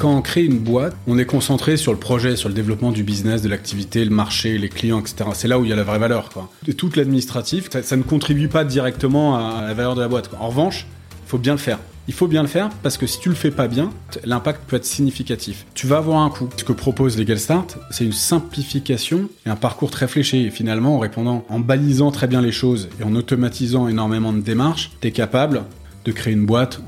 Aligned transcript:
quand 0.00 0.16
on 0.16 0.22
crée 0.22 0.44
une 0.44 0.58
boîte, 0.58 0.96
on 1.06 1.18
est 1.18 1.26
concentré 1.26 1.76
sur 1.76 1.92
le 1.92 1.98
projet, 1.98 2.34
sur 2.34 2.48
le 2.48 2.54
développement 2.54 2.90
du 2.90 3.02
business, 3.02 3.42
de 3.42 3.50
l'activité, 3.50 4.02
le 4.02 4.10
marché, 4.10 4.56
les 4.56 4.70
clients, 4.70 4.98
etc. 4.98 5.30
C'est 5.34 5.46
là 5.46 5.58
où 5.58 5.64
il 5.64 5.68
y 5.68 5.72
a 5.74 5.76
la 5.76 5.84
vraie 5.84 5.98
valeur. 5.98 6.30
Quoi. 6.30 6.50
Et 6.66 6.72
tout 6.72 6.90
l'administratif, 6.96 7.68
ça, 7.82 7.96
ne 7.96 8.02
contribue 8.02 8.48
pas 8.48 8.64
directement 8.64 9.36
à 9.36 9.62
la 9.62 9.74
valeur 9.74 9.94
de 9.94 10.00
la 10.00 10.08
boîte. 10.08 10.30
En 10.40 10.48
revanche, 10.48 10.86
il 11.26 11.28
faut 11.28 11.38
bien 11.38 11.52
le 11.52 11.58
faire. 11.58 11.78
Il 12.08 12.14
faut 12.14 12.28
bien 12.28 12.40
le 12.40 12.48
faire 12.48 12.70
parce 12.82 12.96
que 12.96 13.06
si 13.06 13.20
tu 13.20 13.28
le 13.28 13.34
fais 13.34 13.50
pas 13.50 13.68
bien, 13.68 13.90
l'impact 14.24 14.62
peut 14.66 14.76
être 14.76 14.86
significatif. 14.86 15.66
Tu 15.74 15.86
vas 15.86 15.98
avoir 15.98 16.20
un 16.20 16.30
coût. 16.30 16.48
Ce 16.56 16.64
que 16.64 16.72
propose 16.72 17.18
Legal 17.18 17.38
Start, 17.38 17.76
c'est 17.90 18.06
une 18.06 18.12
simplification 18.12 19.28
et 19.44 19.50
un 19.50 19.56
parcours 19.56 19.90
très 19.90 20.08
fléché. 20.08 20.44
Et 20.44 20.50
finalement, 20.50 20.96
en 20.96 20.98
répondant, 20.98 21.44
en 21.50 21.60
balisant 21.60 22.10
très 22.10 22.26
bien 22.26 22.40
les 22.40 22.52
choses 22.52 22.88
et 23.00 23.04
en 23.04 23.14
automatisant 23.14 23.86
énormément 23.86 24.32
de 24.32 24.40
démarches, 24.40 24.92
tu 25.02 25.08
es 25.08 25.10
capable 25.10 25.62
de 26.04 26.12
créer 26.12 26.32
une 26.32 26.46
boîte 26.46 26.80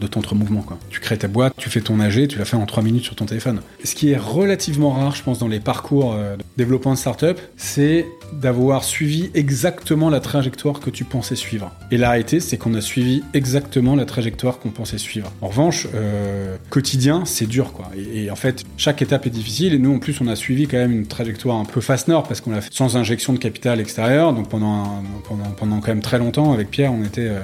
de 0.00 0.06
temps 0.06 0.20
mouvement. 0.34 0.62
Quoi. 0.62 0.78
Tu 0.90 1.00
crées 1.00 1.18
ta 1.18 1.28
boîte, 1.28 1.54
tu 1.56 1.68
fais 1.70 1.80
ton 1.80 2.00
AG, 2.00 2.28
tu 2.28 2.38
la 2.38 2.44
fais 2.44 2.56
en 2.56 2.66
3 2.66 2.82
minutes 2.82 3.04
sur 3.04 3.14
ton 3.14 3.26
téléphone. 3.26 3.60
Ce 3.84 3.94
qui 3.94 4.10
est 4.10 4.16
relativement 4.16 4.90
rare, 4.90 5.14
je 5.14 5.22
pense, 5.22 5.38
dans 5.38 5.48
les 5.48 5.60
parcours 5.60 6.14
euh, 6.14 6.36
de 6.36 6.42
développement 6.56 6.92
de 6.92 6.98
start-up, 6.98 7.40
c'est 7.56 8.06
d'avoir 8.32 8.84
suivi 8.84 9.30
exactement 9.34 10.08
la 10.08 10.20
trajectoire 10.20 10.80
que 10.80 10.90
tu 10.90 11.04
pensais 11.04 11.36
suivre. 11.36 11.72
Et 11.90 11.96
la 11.96 12.10
réalité, 12.10 12.40
c'est 12.40 12.56
qu'on 12.56 12.74
a 12.74 12.80
suivi 12.80 13.22
exactement 13.34 13.96
la 13.96 14.04
trajectoire 14.04 14.58
qu'on 14.58 14.70
pensait 14.70 14.98
suivre. 14.98 15.32
En 15.40 15.48
revanche, 15.48 15.88
euh, 15.94 16.56
quotidien, 16.70 17.24
c'est 17.24 17.46
dur, 17.46 17.72
quoi. 17.72 17.90
Et, 17.96 18.30
en 18.30 18.36
fait, 18.36 18.64
chaque 18.76 19.02
étape 19.02 19.26
est 19.26 19.30
difficile. 19.30 19.74
Et 19.74 19.78
nous, 19.78 19.94
en 19.94 19.98
plus, 19.98 20.20
on 20.20 20.28
a 20.28 20.36
suivi 20.36 20.66
quand 20.66 20.78
même 20.78 20.92
une 20.92 21.06
trajectoire 21.06 21.56
un 21.56 21.64
peu 21.64 21.80
fast 21.80 22.08
nord 22.08 22.26
parce 22.26 22.40
qu'on 22.40 22.52
l'a 22.52 22.60
fait 22.60 22.72
sans 22.72 22.96
injection 22.96 23.32
de 23.32 23.38
capital 23.38 23.80
extérieur. 23.80 24.32
Donc 24.32 24.48
pendant, 24.48 25.02
pendant, 25.28 25.50
pendant 25.56 25.80
quand 25.80 25.88
même 25.88 26.02
très 26.02 26.18
longtemps, 26.18 26.52
avec 26.52 26.70
Pierre, 26.70 26.92
on 26.92 27.04
était... 27.04 27.28
Euh, 27.28 27.40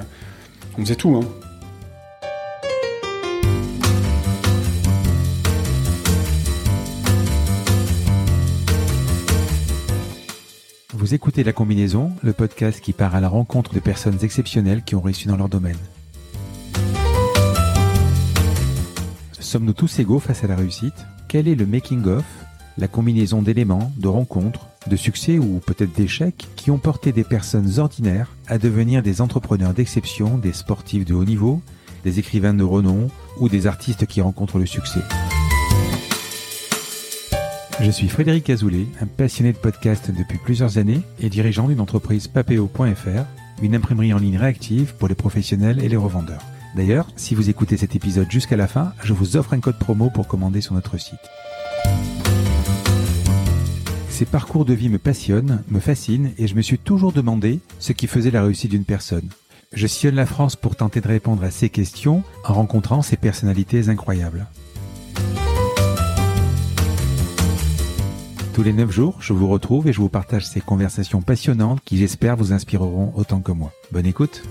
on 0.77 0.81
faisait 0.81 0.95
tout, 0.95 1.15
hein. 1.15 1.27
Vous 10.93 11.13
écoutez 11.13 11.43
La 11.43 11.53
Combinaison, 11.53 12.11
le 12.21 12.33
podcast 12.33 12.81
qui 12.81 12.91
part 12.91 13.15
à 13.15 13.21
la 13.21 13.29
rencontre 13.29 13.73
de 13.73 13.79
personnes 13.79 14.17
exceptionnelles 14.23 14.83
qui 14.83 14.95
ont 14.95 15.01
réussi 15.01 15.27
dans 15.27 15.37
leur 15.37 15.47
domaine. 15.47 15.77
Sommes-nous 19.39 19.73
tous 19.73 19.99
égaux 19.99 20.19
face 20.19 20.43
à 20.43 20.47
la 20.47 20.57
réussite? 20.57 21.05
Quel 21.29 21.47
est 21.47 21.55
le 21.55 21.65
making-of, 21.65 22.25
la 22.77 22.87
combinaison 22.89 23.41
d'éléments, 23.41 23.93
de 23.97 24.09
rencontres, 24.09 24.67
de 24.87 24.95
succès 24.95 25.37
ou 25.37 25.59
peut-être 25.65 25.93
d'échecs 25.93 26.47
qui 26.55 26.71
ont 26.71 26.77
porté 26.77 27.11
des 27.11 27.23
personnes 27.23 27.79
ordinaires 27.79 28.31
à 28.47 28.57
devenir 28.57 29.03
des 29.03 29.21
entrepreneurs 29.21 29.73
d'exception, 29.73 30.37
des 30.37 30.53
sportifs 30.53 31.05
de 31.05 31.13
haut 31.13 31.25
niveau, 31.25 31.61
des 32.03 32.19
écrivains 32.19 32.53
de 32.53 32.63
renom 32.63 33.09
ou 33.39 33.49
des 33.49 33.67
artistes 33.67 34.05
qui 34.05 34.21
rencontrent 34.21 34.59
le 34.59 34.65
succès. 34.65 35.01
Je 37.79 37.91
suis 37.91 38.09
Frédéric 38.09 38.49
Azoulay, 38.49 38.87
un 39.01 39.05
passionné 39.05 39.53
de 39.53 39.57
podcast 39.57 40.09
depuis 40.09 40.39
plusieurs 40.39 40.79
années 40.79 41.01
et 41.19 41.29
dirigeant 41.29 41.67
d'une 41.67 41.79
entreprise 41.79 42.27
papeo.fr, 42.27 43.25
une 43.61 43.75
imprimerie 43.75 44.13
en 44.13 44.17
ligne 44.17 44.37
réactive 44.37 44.95
pour 44.95 45.07
les 45.07 45.15
professionnels 45.15 45.83
et 45.83 45.89
les 45.89 45.97
revendeurs. 45.97 46.41
D'ailleurs, 46.75 47.07
si 47.15 47.35
vous 47.35 47.49
écoutez 47.49 47.77
cet 47.77 47.95
épisode 47.95 48.31
jusqu'à 48.31 48.57
la 48.57 48.67
fin, 48.67 48.93
je 49.03 49.13
vous 49.13 49.37
offre 49.37 49.53
un 49.53 49.59
code 49.59 49.77
promo 49.77 50.09
pour 50.09 50.27
commander 50.27 50.61
sur 50.61 50.73
notre 50.73 50.97
site. 50.97 51.19
Ces 54.17 54.25
parcours 54.25 54.65
de 54.65 54.73
vie 54.73 54.89
me 54.89 54.97
passionnent, 54.97 55.63
me 55.69 55.79
fascinent 55.79 56.31
et 56.39 56.47
je 56.47 56.55
me 56.55 56.63
suis 56.63 56.79
toujours 56.79 57.11
demandé 57.11 57.59
ce 57.77 57.93
qui 57.93 58.07
faisait 58.07 58.31
la 58.31 58.41
réussite 58.41 58.71
d'une 58.71 58.83
personne. 58.83 59.29
Je 59.73 59.85
sillonne 59.85 60.15
la 60.15 60.25
France 60.25 60.55
pour 60.55 60.75
tenter 60.75 61.01
de 61.01 61.07
répondre 61.07 61.43
à 61.43 61.51
ces 61.51 61.69
questions 61.69 62.23
en 62.43 62.55
rencontrant 62.55 63.03
ces 63.03 63.15
personnalités 63.15 63.89
incroyables. 63.89 64.47
Tous 68.55 68.63
les 68.63 68.73
9 68.73 68.89
jours, 68.89 69.17
je 69.19 69.33
vous 69.33 69.47
retrouve 69.47 69.87
et 69.87 69.93
je 69.93 69.99
vous 69.99 70.09
partage 70.09 70.47
ces 70.47 70.61
conversations 70.61 71.21
passionnantes 71.21 71.81
qui 71.85 71.97
j'espère 71.97 72.37
vous 72.37 72.53
inspireront 72.53 73.13
autant 73.15 73.41
que 73.41 73.51
moi. 73.51 73.71
Bonne 73.91 74.07
écoute. 74.07 74.41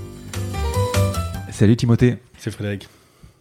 Salut 1.50 1.74
Timothée. 1.74 2.18
C'est 2.38 2.52
Frédéric. 2.52 2.88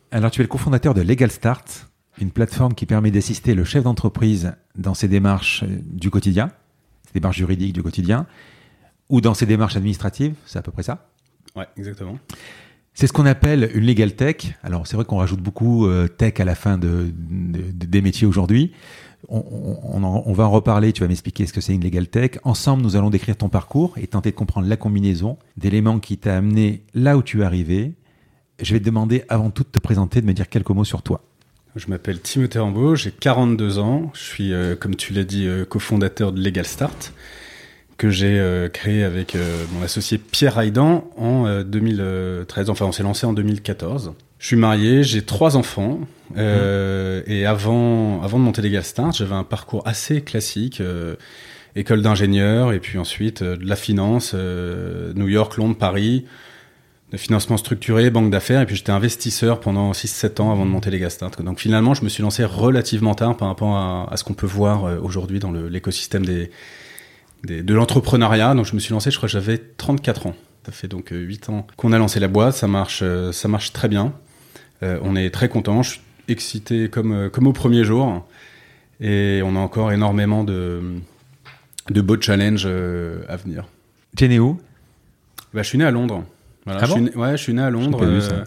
Alors 0.09 0.31
tu 0.31 0.41
es 0.41 0.44
le 0.44 0.47
cofondateur 0.47 0.95
de 0.95 1.01
Legal 1.01 1.29
Start, 1.29 1.88
une 2.19 2.31
plateforme 2.31 2.73
qui 2.73 2.85
permet 2.85 3.11
d'assister 3.11 3.55
le 3.55 3.63
chef 3.63 3.83
d'entreprise 3.83 4.53
dans 4.75 4.93
ses 4.93 5.07
démarches 5.07 5.63
euh, 5.63 5.79
du 5.85 6.09
quotidien, 6.09 6.51
ses 7.07 7.19
démarches 7.19 7.37
juridiques 7.37 7.73
du 7.73 7.83
quotidien, 7.83 8.25
ou 9.09 9.21
dans 9.21 9.33
ses 9.33 9.45
démarches 9.45 9.75
administratives, 9.75 10.33
c'est 10.45 10.59
à 10.59 10.61
peu 10.61 10.71
près 10.71 10.83
ça 10.83 11.09
Ouais, 11.55 11.67
exactement. 11.77 12.17
C'est 12.93 13.07
ce 13.07 13.13
qu'on 13.13 13.25
appelle 13.25 13.69
une 13.73 13.85
legal 13.85 14.15
tech. 14.15 14.53
Alors 14.63 14.87
c'est 14.87 14.95
vrai 14.95 15.05
qu'on 15.05 15.17
rajoute 15.17 15.41
beaucoup 15.41 15.85
euh, 15.85 16.07
tech 16.07 16.39
à 16.39 16.45
la 16.45 16.55
fin 16.55 16.77
de, 16.77 17.11
des 17.13 18.01
métiers 18.01 18.25
aujourd'hui. 18.25 18.71
On, 19.27 19.43
on, 20.03 20.33
va 20.33 20.43
en 20.43 20.51
reparler, 20.51 20.93
tu 20.93 21.01
vas 21.01 21.07
m'expliquer 21.07 21.47
ce 21.47 21.53
que 21.53 21.59
c'est 21.59 21.73
une 21.73 21.83
legal 21.83 22.07
tech. 22.07 22.31
Ensemble, 22.43 22.83
nous 22.83 22.95
allons 22.95 23.09
décrire 23.09 23.35
ton 23.35 23.49
parcours 23.49 23.97
et 23.97 24.05
tenter 24.05 24.29
de 24.29 24.35
comprendre 24.35 24.67
la 24.67 24.77
combinaison 24.77 25.39
d'éléments 25.57 25.99
qui 25.99 26.17
t'a 26.17 26.37
amené 26.37 26.83
là 26.93 27.17
où 27.17 27.23
tu 27.23 27.41
es 27.41 27.43
arrivé. 27.43 27.95
Je 28.61 28.73
vais 28.73 28.79
te 28.79 28.85
demander 28.85 29.23
avant 29.27 29.49
tout 29.49 29.63
de 29.63 29.69
te 29.69 29.79
présenter, 29.79 30.21
de 30.21 30.27
me 30.27 30.33
dire 30.33 30.47
quelques 30.47 30.69
mots 30.69 30.83
sur 30.83 31.01
toi. 31.01 31.23
Je 31.75 31.87
m'appelle 31.89 32.21
Timothée 32.21 32.59
Rambaud, 32.59 32.95
j'ai 32.95 33.11
42 33.11 33.79
ans. 33.79 34.09
Je 34.13 34.21
suis, 34.21 34.53
euh, 34.53 34.77
comme 34.77 34.95
tu 34.95 35.11
l'as 35.11 35.25
dit, 35.25 35.45
euh, 35.45 35.65
cofondateur 35.65 36.31
de 36.31 36.41
Legal 36.41 36.65
Start, 36.65 37.11
que 37.97 38.09
j'ai 38.09 38.39
euh, 38.39 38.69
créé 38.69 39.03
avec 39.03 39.35
mon 39.73 39.83
associé 39.83 40.17
Pierre 40.17 40.57
Aidan 40.57 41.09
en 41.17 41.63
2013. 41.63 42.69
Enfin, 42.69 42.85
on 42.85 42.93
s'est 42.93 43.03
lancé 43.03 43.25
en 43.25 43.33
2014. 43.33 44.13
Je 44.39 44.47
suis 44.47 44.55
marié, 44.55 45.03
j'ai 45.03 45.23
trois 45.23 45.57
enfants. 45.57 45.99
Mmh. 46.33 46.39
Et 47.27 47.45
avant, 47.45 48.21
avant 48.21 48.39
de 48.39 48.43
monter 48.43 48.61
Legal 48.61 48.83
Start, 48.83 49.15
j'avais 49.17 49.35
un 49.35 49.43
parcours 49.43 49.85
assez 49.85 50.21
classique. 50.21 50.81
école 51.75 52.01
d'ingénieur, 52.01 52.71
et 52.71 52.79
puis 52.79 52.97
ensuite 52.97 53.43
de 53.43 53.67
la 53.67 53.75
finance, 53.75 54.33
New 54.33 55.27
York, 55.27 55.57
Londres, 55.57 55.77
Paris 55.77 56.25
de 57.15 57.19
financement 57.19 57.55
structuré, 57.55 58.09
banque 58.09 58.29
d'affaires, 58.29 58.59
et 58.59 58.65
puis 58.65 58.75
j'étais 58.75 58.91
investisseur 58.91 59.61
pendant 59.61 59.93
6-7 59.93 60.41
ans 60.41 60.51
avant 60.51 60.65
de 60.65 60.69
monter 60.69 60.91
les 60.91 60.99
Gastins. 60.99 61.31
Donc 61.39 61.61
finalement, 61.61 61.93
je 61.93 62.03
me 62.03 62.09
suis 62.09 62.21
lancé 62.21 62.43
relativement 62.43 63.15
tard 63.15 63.37
par 63.37 63.47
rapport 63.47 63.77
à, 63.77 64.17
ce 64.17 64.25
qu'on 64.25 64.33
peut 64.33 64.45
voir 64.45 64.83
euh, 64.83 64.99
aujourd'hui 65.01 65.39
dans 65.39 65.53
l'écosystème 65.53 66.25
des, 66.25 66.51
de 67.45 67.73
l'entrepreneuriat. 67.73 68.53
Donc 68.53 68.65
je 68.65 68.75
me 68.75 68.79
suis 68.81 68.91
lancé, 68.91 69.11
je 69.11 69.17
crois 69.17 69.27
que 69.27 69.33
j'avais 69.33 69.57
34 69.57 70.27
ans. 70.27 70.35
Ça 70.65 70.73
fait 70.73 70.89
donc 70.89 71.09
8 71.11 71.47
euh, 71.47 71.51
ans 71.53 71.67
qu'on 71.77 71.93
a 71.93 71.97
lancé 71.97 72.19
la 72.19 72.27
boîte, 72.27 72.55
ça 72.55 72.67
marche, 72.67 72.99
euh, 73.01 73.31
ça 73.31 73.47
marche 73.47 73.71
très 73.71 73.87
bien. 73.87 74.13
on 74.81 75.15
est 75.15 75.29
très 75.29 75.47
content, 75.47 75.83
je 75.83 75.91
suis 75.91 76.01
excité 76.27 76.89
comme, 76.89 77.29
comme 77.29 77.47
au 77.47 77.53
premier 77.53 77.85
jour, 77.85 78.27
et 78.99 79.41
on 79.43 79.55
a 79.55 79.59
encore 79.59 79.93
énormément 79.93 80.43
de, 80.43 80.99
de 81.89 82.01
beaux 82.01 82.19
challenges 82.19 82.65
à 82.65 83.37
venir. 83.37 83.63
Tu 84.17 84.25
es 84.25 84.27
né 84.27 84.39
où? 84.39 84.59
Bah, 85.53 85.63
Je 85.63 85.69
suis 85.69 85.77
né 85.77 85.85
à 85.85 85.91
Londres. 85.91 86.25
Voilà, 86.65 86.81
ah 86.81 86.85
je, 86.85 86.91
suis 86.91 87.01
né, 87.01 87.15
ouais, 87.15 87.31
je 87.37 87.43
suis 87.43 87.53
né 87.53 87.61
à 87.61 87.69
Londres. 87.69 87.99
Euh, 88.01 88.43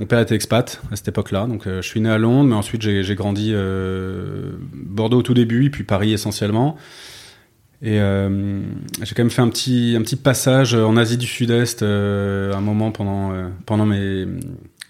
mon 0.00 0.06
père 0.06 0.18
était 0.18 0.34
expat 0.34 0.80
à 0.90 0.96
cette 0.96 1.08
époque-là, 1.08 1.46
donc 1.46 1.66
euh, 1.66 1.80
je 1.80 1.86
suis 1.86 2.00
né 2.00 2.10
à 2.10 2.18
Londres, 2.18 2.48
mais 2.48 2.56
ensuite 2.56 2.82
j'ai 2.82 3.14
grandi 3.14 3.52
euh, 3.54 4.52
Bordeaux 4.72 5.18
au 5.18 5.22
tout 5.22 5.34
début, 5.34 5.70
puis 5.70 5.84
Paris 5.84 6.12
essentiellement. 6.12 6.76
Et 7.80 8.00
euh, 8.00 8.60
j'ai 9.02 9.14
quand 9.14 9.22
même 9.22 9.30
fait 9.30 9.42
un 9.42 9.48
petit, 9.48 9.94
un 9.96 10.02
petit 10.02 10.16
passage 10.16 10.74
en 10.74 10.96
Asie 10.96 11.18
du 11.18 11.26
Sud-Est 11.26 11.82
un 11.82 12.60
moment 12.60 12.90
pendant, 12.90 13.32
pendant 13.66 13.86
mes, 13.86 14.26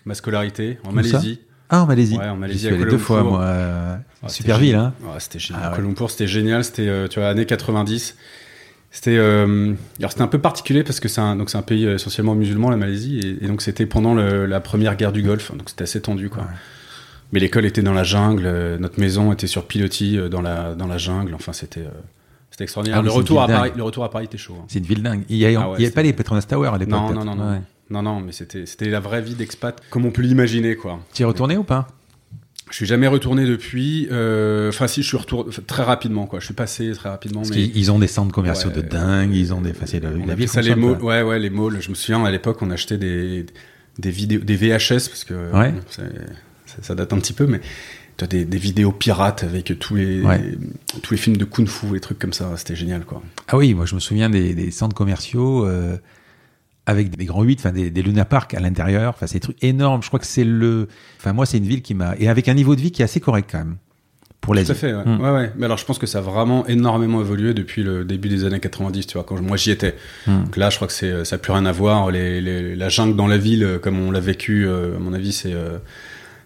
ma 0.06 0.14
scolarité, 0.14 0.78
en 0.84 0.92
Malaisie. 0.92 1.40
ah, 1.68 1.82
en 1.82 1.86
Malaisie. 1.86 2.16
Ouais, 2.16 2.28
en 2.28 2.36
Malaisie. 2.36 2.68
J'y 2.70 2.84
deux 2.84 2.98
fois, 2.98 3.22
moi. 3.22 3.98
Super 4.28 4.58
ville, 4.58 4.76
hein. 4.76 4.94
Ouais, 5.02 5.18
c'était 5.18 5.38
génial. 5.38 5.62
Ah, 5.64 5.78
ouais. 5.80 6.08
c'était 6.08 6.26
génial. 6.26 6.64
C'était, 6.64 7.08
tu 7.08 7.18
vois, 7.18 7.28
années 7.28 7.46
90. 7.46 8.16
C'était 8.94 9.16
euh, 9.18 9.74
alors 9.98 10.12
c'était 10.12 10.22
un 10.22 10.28
peu 10.28 10.38
particulier 10.38 10.84
parce 10.84 11.00
que 11.00 11.08
c'est 11.08 11.20
un 11.20 11.34
donc 11.34 11.50
c'est 11.50 11.58
un 11.58 11.62
pays 11.62 11.84
euh, 11.84 11.96
essentiellement 11.96 12.36
musulman 12.36 12.70
la 12.70 12.76
Malaisie 12.76 13.38
et, 13.42 13.48
donc 13.48 13.60
c'était 13.60 13.86
pendant 13.86 14.14
le, 14.14 14.46
la 14.46 14.60
première 14.60 14.94
guerre 14.94 15.10
du 15.10 15.20
Golfe 15.20 15.50
donc 15.50 15.68
c'était 15.68 15.82
assez 15.82 16.00
tendu 16.00 16.30
quoi. 16.30 16.44
Mais 17.32 17.40
l'école 17.40 17.64
était 17.64 17.82
dans 17.82 17.92
la 17.92 18.04
jungle, 18.04 18.44
euh, 18.46 18.78
notre 18.78 19.00
maison 19.00 19.32
était 19.32 19.48
sur 19.48 19.66
pilotis 19.66 20.16
dans 20.30 20.40
la 20.40 20.76
dans 20.76 20.86
la 20.86 20.96
jungle. 20.96 21.34
Enfin 21.34 21.52
c'était 21.52 21.82
c'était 22.52 22.62
extraordinaire. 22.62 23.00
Ah, 23.00 23.02
le 23.02 23.10
retour 23.10 23.42
à 23.42 23.48
Paris 23.48 23.72
le 23.76 23.82
retour 23.82 24.04
à 24.04 24.10
Paris 24.10 24.26
était 24.26 24.38
chaud. 24.38 24.58
Hein. 24.60 24.66
C'est 24.68 24.78
une 24.78 24.84
ville 24.84 25.02
dingue. 25.02 25.24
Il 25.28 25.38
y, 25.38 25.44
a, 25.44 25.60
ah 25.60 25.74
il 25.76 25.82
y 25.82 25.86
avait 25.86 25.92
pas 25.92 26.02
les 26.04 26.12
Petronas 26.12 26.42
Tower 26.42 26.70
à 26.72 26.78
l'époque. 26.78 26.94
Non 26.94 27.12
non 27.12 27.24
non 27.24 27.34
non. 27.34 27.62
Non 27.90 28.02
non 28.02 28.20
mais 28.20 28.30
c'était 28.30 28.64
c'était 28.64 28.90
la 28.90 29.00
vraie 29.00 29.22
vie 29.22 29.34
d'expat 29.34 29.82
comme 29.90 30.06
on 30.06 30.12
peut 30.12 30.22
l'imaginer 30.22 30.76
quoi. 30.76 31.00
Tu 31.12 31.22
es 31.22 31.24
retourné 31.24 31.56
ou 31.56 31.64
pas? 31.64 31.88
Je 32.70 32.76
suis 32.76 32.86
jamais 32.86 33.06
retourné 33.06 33.44
depuis. 33.44 34.08
Euh, 34.10 34.70
enfin, 34.70 34.86
si, 34.86 35.02
je 35.02 35.08
suis 35.08 35.16
retourné 35.16 35.52
très 35.66 35.82
rapidement, 35.82 36.26
quoi. 36.26 36.40
Je 36.40 36.46
suis 36.46 36.54
passé 36.54 36.92
très 36.92 37.08
rapidement. 37.08 37.42
Parce 37.42 37.54
mais... 37.54 37.70
ils 37.74 37.92
ont 37.92 37.98
des 37.98 38.06
centres 38.06 38.32
commerciaux 38.32 38.70
de 38.70 38.80
dingue, 38.80 39.34
ils 39.34 39.52
ont 39.52 39.60
des. 39.60 39.70
Enfin, 39.70 39.86
la, 40.26 40.34
vie 40.34 40.48
ça 40.48 40.62
les 40.62 40.74
malls. 40.74 41.02
Ouais, 41.02 41.22
ouais, 41.22 41.38
les 41.38 41.50
malls. 41.50 41.80
Je 41.80 41.90
me 41.90 41.94
souviens 41.94 42.24
à 42.24 42.30
l'époque, 42.30 42.62
on 42.62 42.70
achetait 42.70 42.98
des 42.98 43.46
des 43.98 44.10
vidéos, 44.10 44.40
des 44.40 44.56
VHS 44.56 45.08
parce 45.08 45.24
que 45.24 45.52
ouais. 45.52 45.74
ça, 46.82 46.94
date 46.94 47.12
un 47.12 47.18
petit 47.18 47.32
peu, 47.32 47.46
mais 47.46 47.60
as 48.20 48.26
des, 48.26 48.44
des, 48.44 48.58
vidéos 48.58 48.92
pirates 48.92 49.44
avec 49.44 49.78
tous 49.78 49.94
les 49.96 50.22
tous 51.02 51.14
les 51.14 51.18
films 51.18 51.36
de 51.36 51.44
kung-fu 51.44 51.96
et 51.96 52.00
trucs 52.00 52.18
comme 52.18 52.32
ça. 52.32 52.56
C'était 52.56 52.76
génial, 52.76 53.04
quoi. 53.04 53.22
Ah 53.48 53.56
oui, 53.56 53.74
moi 53.74 53.86
je 53.86 53.94
me 53.94 54.00
souviens 54.00 54.30
des, 54.30 54.54
des 54.54 54.70
centres 54.70 54.96
commerciaux. 54.96 55.66
Euh 55.66 55.96
avec 56.86 57.16
des 57.16 57.24
grands 57.24 57.42
8, 57.42 57.60
enfin 57.60 57.72
des, 57.72 57.90
des 57.90 58.02
Luna 58.02 58.24
Park 58.24 58.54
à 58.54 58.60
l'intérieur, 58.60 59.10
enfin 59.14 59.26
c'est 59.26 59.34
des 59.36 59.40
trucs 59.40 59.62
énormes. 59.64 60.02
Je 60.02 60.08
crois 60.08 60.20
que 60.20 60.26
c'est 60.26 60.44
le, 60.44 60.88
enfin 61.18 61.32
moi 61.32 61.46
c'est 61.46 61.58
une 61.58 61.66
ville 61.66 61.82
qui 61.82 61.94
m'a 61.94 62.14
et 62.18 62.28
avec 62.28 62.48
un 62.48 62.54
niveau 62.54 62.76
de 62.76 62.80
vie 62.80 62.92
qui 62.92 63.02
est 63.02 63.04
assez 63.06 63.20
correct 63.20 63.48
quand 63.50 63.58
même 63.58 63.76
pour 64.42 64.54
l'Asie. 64.54 64.66
Tout 64.66 64.72
à 64.72 64.74
fait, 64.74 64.92
ouais. 64.92 65.04
Mm. 65.06 65.20
ouais. 65.22 65.30
ouais. 65.30 65.52
Mais 65.56 65.64
alors, 65.64 65.78
je 65.78 65.86
pense 65.86 65.98
que 65.98 66.06
ça 66.06 66.18
a 66.18 66.20
vraiment 66.20 66.66
énormément 66.66 67.22
évolué 67.22 67.54
depuis 67.54 67.82
le 67.82 68.04
début 68.04 68.28
des 68.28 68.44
années 68.44 68.60
90, 68.60 69.06
tu 69.06 69.14
vois, 69.14 69.24
quand 69.24 69.38
je- 69.38 69.42
moi 69.42 69.56
j'y 69.56 69.70
étais. 69.70 69.94
Mm. 70.26 70.44
Donc 70.44 70.56
là, 70.58 70.68
je 70.68 70.76
crois 70.76 70.86
que 70.86 70.92
c'est, 70.92 71.24
ça 71.24 71.36
n'a 71.36 71.40
plus 71.40 71.52
rien 71.52 71.64
à 71.64 71.72
voir. 71.72 72.10
Les, 72.10 72.42
les- 72.42 72.76
la 72.76 72.88
jungle 72.90 73.16
dans 73.16 73.26
la 73.26 73.38
ville, 73.38 73.64
euh, 73.64 73.78
comme 73.78 73.98
on 73.98 74.10
l'a 74.10 74.20
vécu, 74.20 74.66
euh, 74.66 74.96
à 74.96 74.98
mon 74.98 75.14
avis, 75.14 75.32
c'est, 75.32 75.54
euh, 75.54 75.78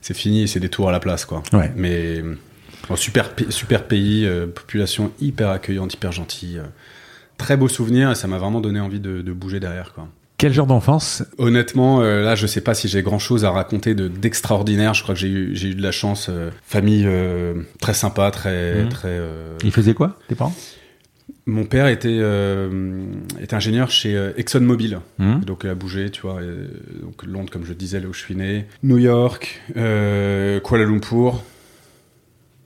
c'est 0.01 0.15
fini, 0.15 0.47
c'est 0.47 0.61
des 0.61 0.69
tours 0.69 0.89
à 0.89 0.93
la 0.93 1.01
place, 1.01 1.25
quoi. 1.25 1.43
Ouais. 1.53 1.73
Mais 1.75 2.23
bon, 2.89 2.95
super, 2.95 3.33
super 3.49 3.83
pays, 3.89 4.25
euh, 4.27 4.47
population 4.47 5.11
hyper 5.21 5.49
accueillante, 5.51 5.93
hyper 5.95 6.13
gentille. 6.13 6.59
euh, 6.59 6.67
très 7.37 7.57
beau 7.57 7.67
souvenir 7.69 8.13
et 8.13 8.15
ça 8.15 8.29
m'a 8.29 8.39
vraiment 8.39 8.61
donné 8.61 8.79
envie 8.79 9.01
de, 9.01 9.23
de 9.23 9.33
bouger 9.33 9.59
derrière, 9.59 9.93
quoi. 9.93 10.07
Quel 10.39 10.53
genre 10.53 10.67
d'enfance? 10.69 11.25
Honnêtement, 11.39 12.01
euh, 12.01 12.23
là, 12.23 12.37
je 12.37 12.47
sais 12.47 12.61
pas 12.61 12.73
si 12.75 12.87
j'ai 12.87 13.03
grand 13.03 13.19
chose 13.19 13.45
à 13.45 13.51
raconter 13.51 13.97
de 13.97 14.07
d'extraordinaire. 14.07 14.95
Je 14.95 15.03
crois 15.03 15.15
que 15.17 15.21
j'ai 15.21 15.29
eu, 15.29 15.53
eu 15.53 15.75
de 15.75 15.83
la 15.83 15.91
chance. 15.91 16.29
euh, 16.31 16.51
famille 16.63 17.05
euh, 17.07 17.55
très 17.81 17.93
sympa, 17.95 18.31
très, 18.31 18.83
Mhm. 18.85 18.89
très. 18.89 19.21
Ils 19.65 19.73
faisaient 19.73 19.95
quoi, 19.95 20.17
tes 20.29 20.37
parents? 20.37 20.55
Mon 21.47 21.65
père 21.65 21.89
était, 21.89 22.21
était 23.41 23.55
ingénieur 23.55 23.91
chez 23.91 24.15
ExxonMobil. 24.37 25.01
Hmm 25.19 25.41
Donc, 25.41 25.63
il 25.65 25.71
a 25.71 25.75
bougé, 25.75 26.11
tu 26.11 26.21
vois. 26.23 26.41
et, 26.43 27.03
donc, 27.03 27.25
Londres, 27.27 27.51
comme 27.51 27.65
je 27.65 27.73
disais, 27.73 28.01
là 28.01 28.07
où 28.07 28.13
je 28.13 28.21
suis 28.21 28.35
né. 28.37 28.67
New 28.83 28.99
York, 28.99 29.61
Kuala 29.75 30.85
Lumpur. 30.85 31.43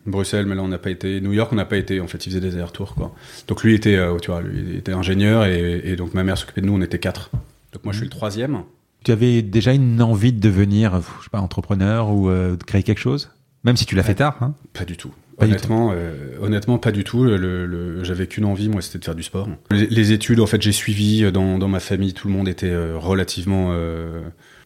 Bruxelles, 0.05 0.47
mais 0.47 0.57
là 0.57 0.63
on 0.65 0.69
n'a 0.69 0.79
pas 0.79 0.91
été. 0.91 1.21
New 1.21 1.33
York, 1.33 1.53
on 1.53 1.55
n'a 1.57 1.65
pas 1.65 1.77
été. 1.77 2.01
En 2.01 2.09
fait, 2.09 2.27
il 2.27 2.31
faisait 2.31 2.41
des 2.41 2.55
allers-retours, 2.55 2.97
quoi. 2.97 3.15
Donc 3.47 3.63
lui 3.63 3.73
était, 3.77 3.95
euh, 3.97 4.19
tu 4.19 4.33
vois, 4.33 4.43
lui 4.43 4.77
était 4.77 4.91
ingénieur 4.93 5.45
et, 5.47 5.81
et 5.85 5.95
donc 5.95 6.13
ma 6.13 6.25
mère 6.25 6.37
s'occupait 6.37 6.61
de 6.61 6.67
nous. 6.67 6.75
On 6.77 6.81
était 6.83 6.99
quatre. 6.99 7.31
Donc 7.73 7.85
moi, 7.85 7.93
je 7.93 7.99
suis 7.99 8.07
le 8.07 8.11
troisième. 8.11 8.63
Tu 9.05 9.11
avais 9.13 9.43
déjà 9.43 9.73
une 9.73 10.01
envie 10.03 10.33
de 10.33 10.41
devenir, 10.41 10.95
euh, 10.95 11.01
je 11.19 11.25
sais 11.25 11.31
pas, 11.31 11.41
entrepreneur 11.41 12.11
ou 12.11 12.29
euh, 12.29 12.57
de 12.57 12.63
créer 12.63 12.83
quelque 12.83 13.01
chose? 13.01 13.31
Même 13.65 13.77
si 13.77 13.87
tu 13.87 13.95
l'as 13.95 14.03
fait 14.03 14.15
tard, 14.15 14.37
hein? 14.41 14.55
Pas 14.73 14.85
du 14.85 14.97
tout. 14.97 15.11
Pas 15.39 15.47
du 15.47 15.53
honnêtement, 15.53 15.91
euh, 15.95 16.37
honnêtement, 16.41 16.79
pas 16.79 16.93
du 16.93 17.03
tout. 17.05 17.25
Le, 17.25 17.37
le- 17.37 18.05
J'avais 18.05 18.27
qu'une 18.27 18.45
envie, 18.45 18.69
moi, 18.69 18.83
c'était 18.83 18.99
de 18.99 19.05
faire 19.05 19.15
du 19.15 19.23
sport. 19.23 19.49
Les, 19.71 19.87
les 19.87 20.13
études, 20.13 20.41
en 20.41 20.47
fait, 20.47 20.61
j'ai 20.63 20.73
suivi 20.73 21.31
dans, 21.33 21.59
dans 21.59 21.69
ma 21.69 21.81
famille. 21.81 22.13
Tout 22.13 22.29
le 22.29 22.35
monde 22.35 22.49
était 22.49 22.75
relativement, 22.95 23.69
euh, 23.73 24.21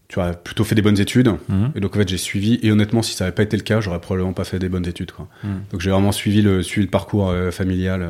tu 0.09 0.17
vois, 0.17 0.33
plutôt 0.33 0.65
fait 0.65 0.75
des 0.75 0.83
bonnes 0.83 0.99
études. 1.01 1.29
Mhm. 1.49 1.73
Et 1.77 1.81
donc, 1.81 1.95
en 1.95 2.01
fait, 2.01 2.09
j'ai 2.09 2.19
suivi. 2.19 2.59
Et 2.63 2.73
honnêtement, 2.73 3.03
si 3.03 3.15
ça 3.15 3.25
n'avait 3.25 3.35
pas 3.35 3.43
été 3.45 3.57
le 3.57 3.63
cas, 3.63 3.81
j'aurais 3.81 4.01
probablement 4.01 4.33
pas 4.33 4.45
fait 4.45 4.59
des 4.59 4.69
bonnes 4.69 4.87
études. 4.89 5.13
Quoi. 5.13 5.29
Mhm. 5.45 5.61
Donc, 5.73 5.81
j'ai 5.81 5.91
vraiment 5.91 6.13
suivi 6.13 6.43
le, 6.43 6.63
suivi 6.63 6.87
le 6.87 6.91
parcours 6.91 7.33
familial 7.53 8.07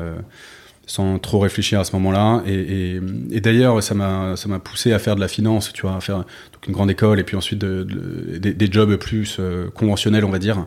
sans 0.87 1.19
trop 1.19 1.39
réfléchir 1.39 1.79
à 1.79 1.83
ce 1.83 1.91
moment-là. 1.97 2.41
Et, 2.47 2.99
d'ailleurs, 3.41 3.83
ça 3.83 3.93
m'a 3.93 4.59
poussé 4.63 4.93
à 4.93 4.99
faire 4.99 5.15
de 5.15 5.21
la 5.21 5.27
finance, 5.27 5.71
tu 5.73 5.83
vois, 5.83 5.95
à 5.95 6.01
faire 6.01 6.23
une 6.67 6.73
grande 6.73 6.91
école 6.91 7.19
et 7.19 7.23
puis 7.23 7.35
ensuite 7.35 7.59
de- 7.59 7.83
de- 7.83 8.51
des, 8.51 8.71
jobs 8.71 8.95
plus 8.95 9.37
euh, 9.39 9.69
conventionnels, 9.69 10.25
on 10.25 10.29
va 10.29 10.39
dire. 10.39 10.65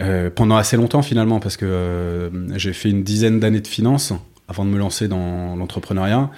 Euh, 0.00 0.30
pendant 0.30 0.56
assez 0.56 0.78
longtemps 0.78 1.02
finalement 1.02 1.38
parce 1.38 1.58
que 1.58 1.66
euh, 1.66 2.30
j'ai 2.56 2.72
fait 2.72 2.88
une 2.88 3.02
dizaine 3.02 3.40
d'années 3.40 3.60
de 3.60 3.66
finance 3.66 4.14
avant 4.48 4.64
de 4.64 4.70
me 4.70 4.78
lancer 4.78 5.06
dans 5.06 5.54
l'entrepreneuriat 5.54 6.30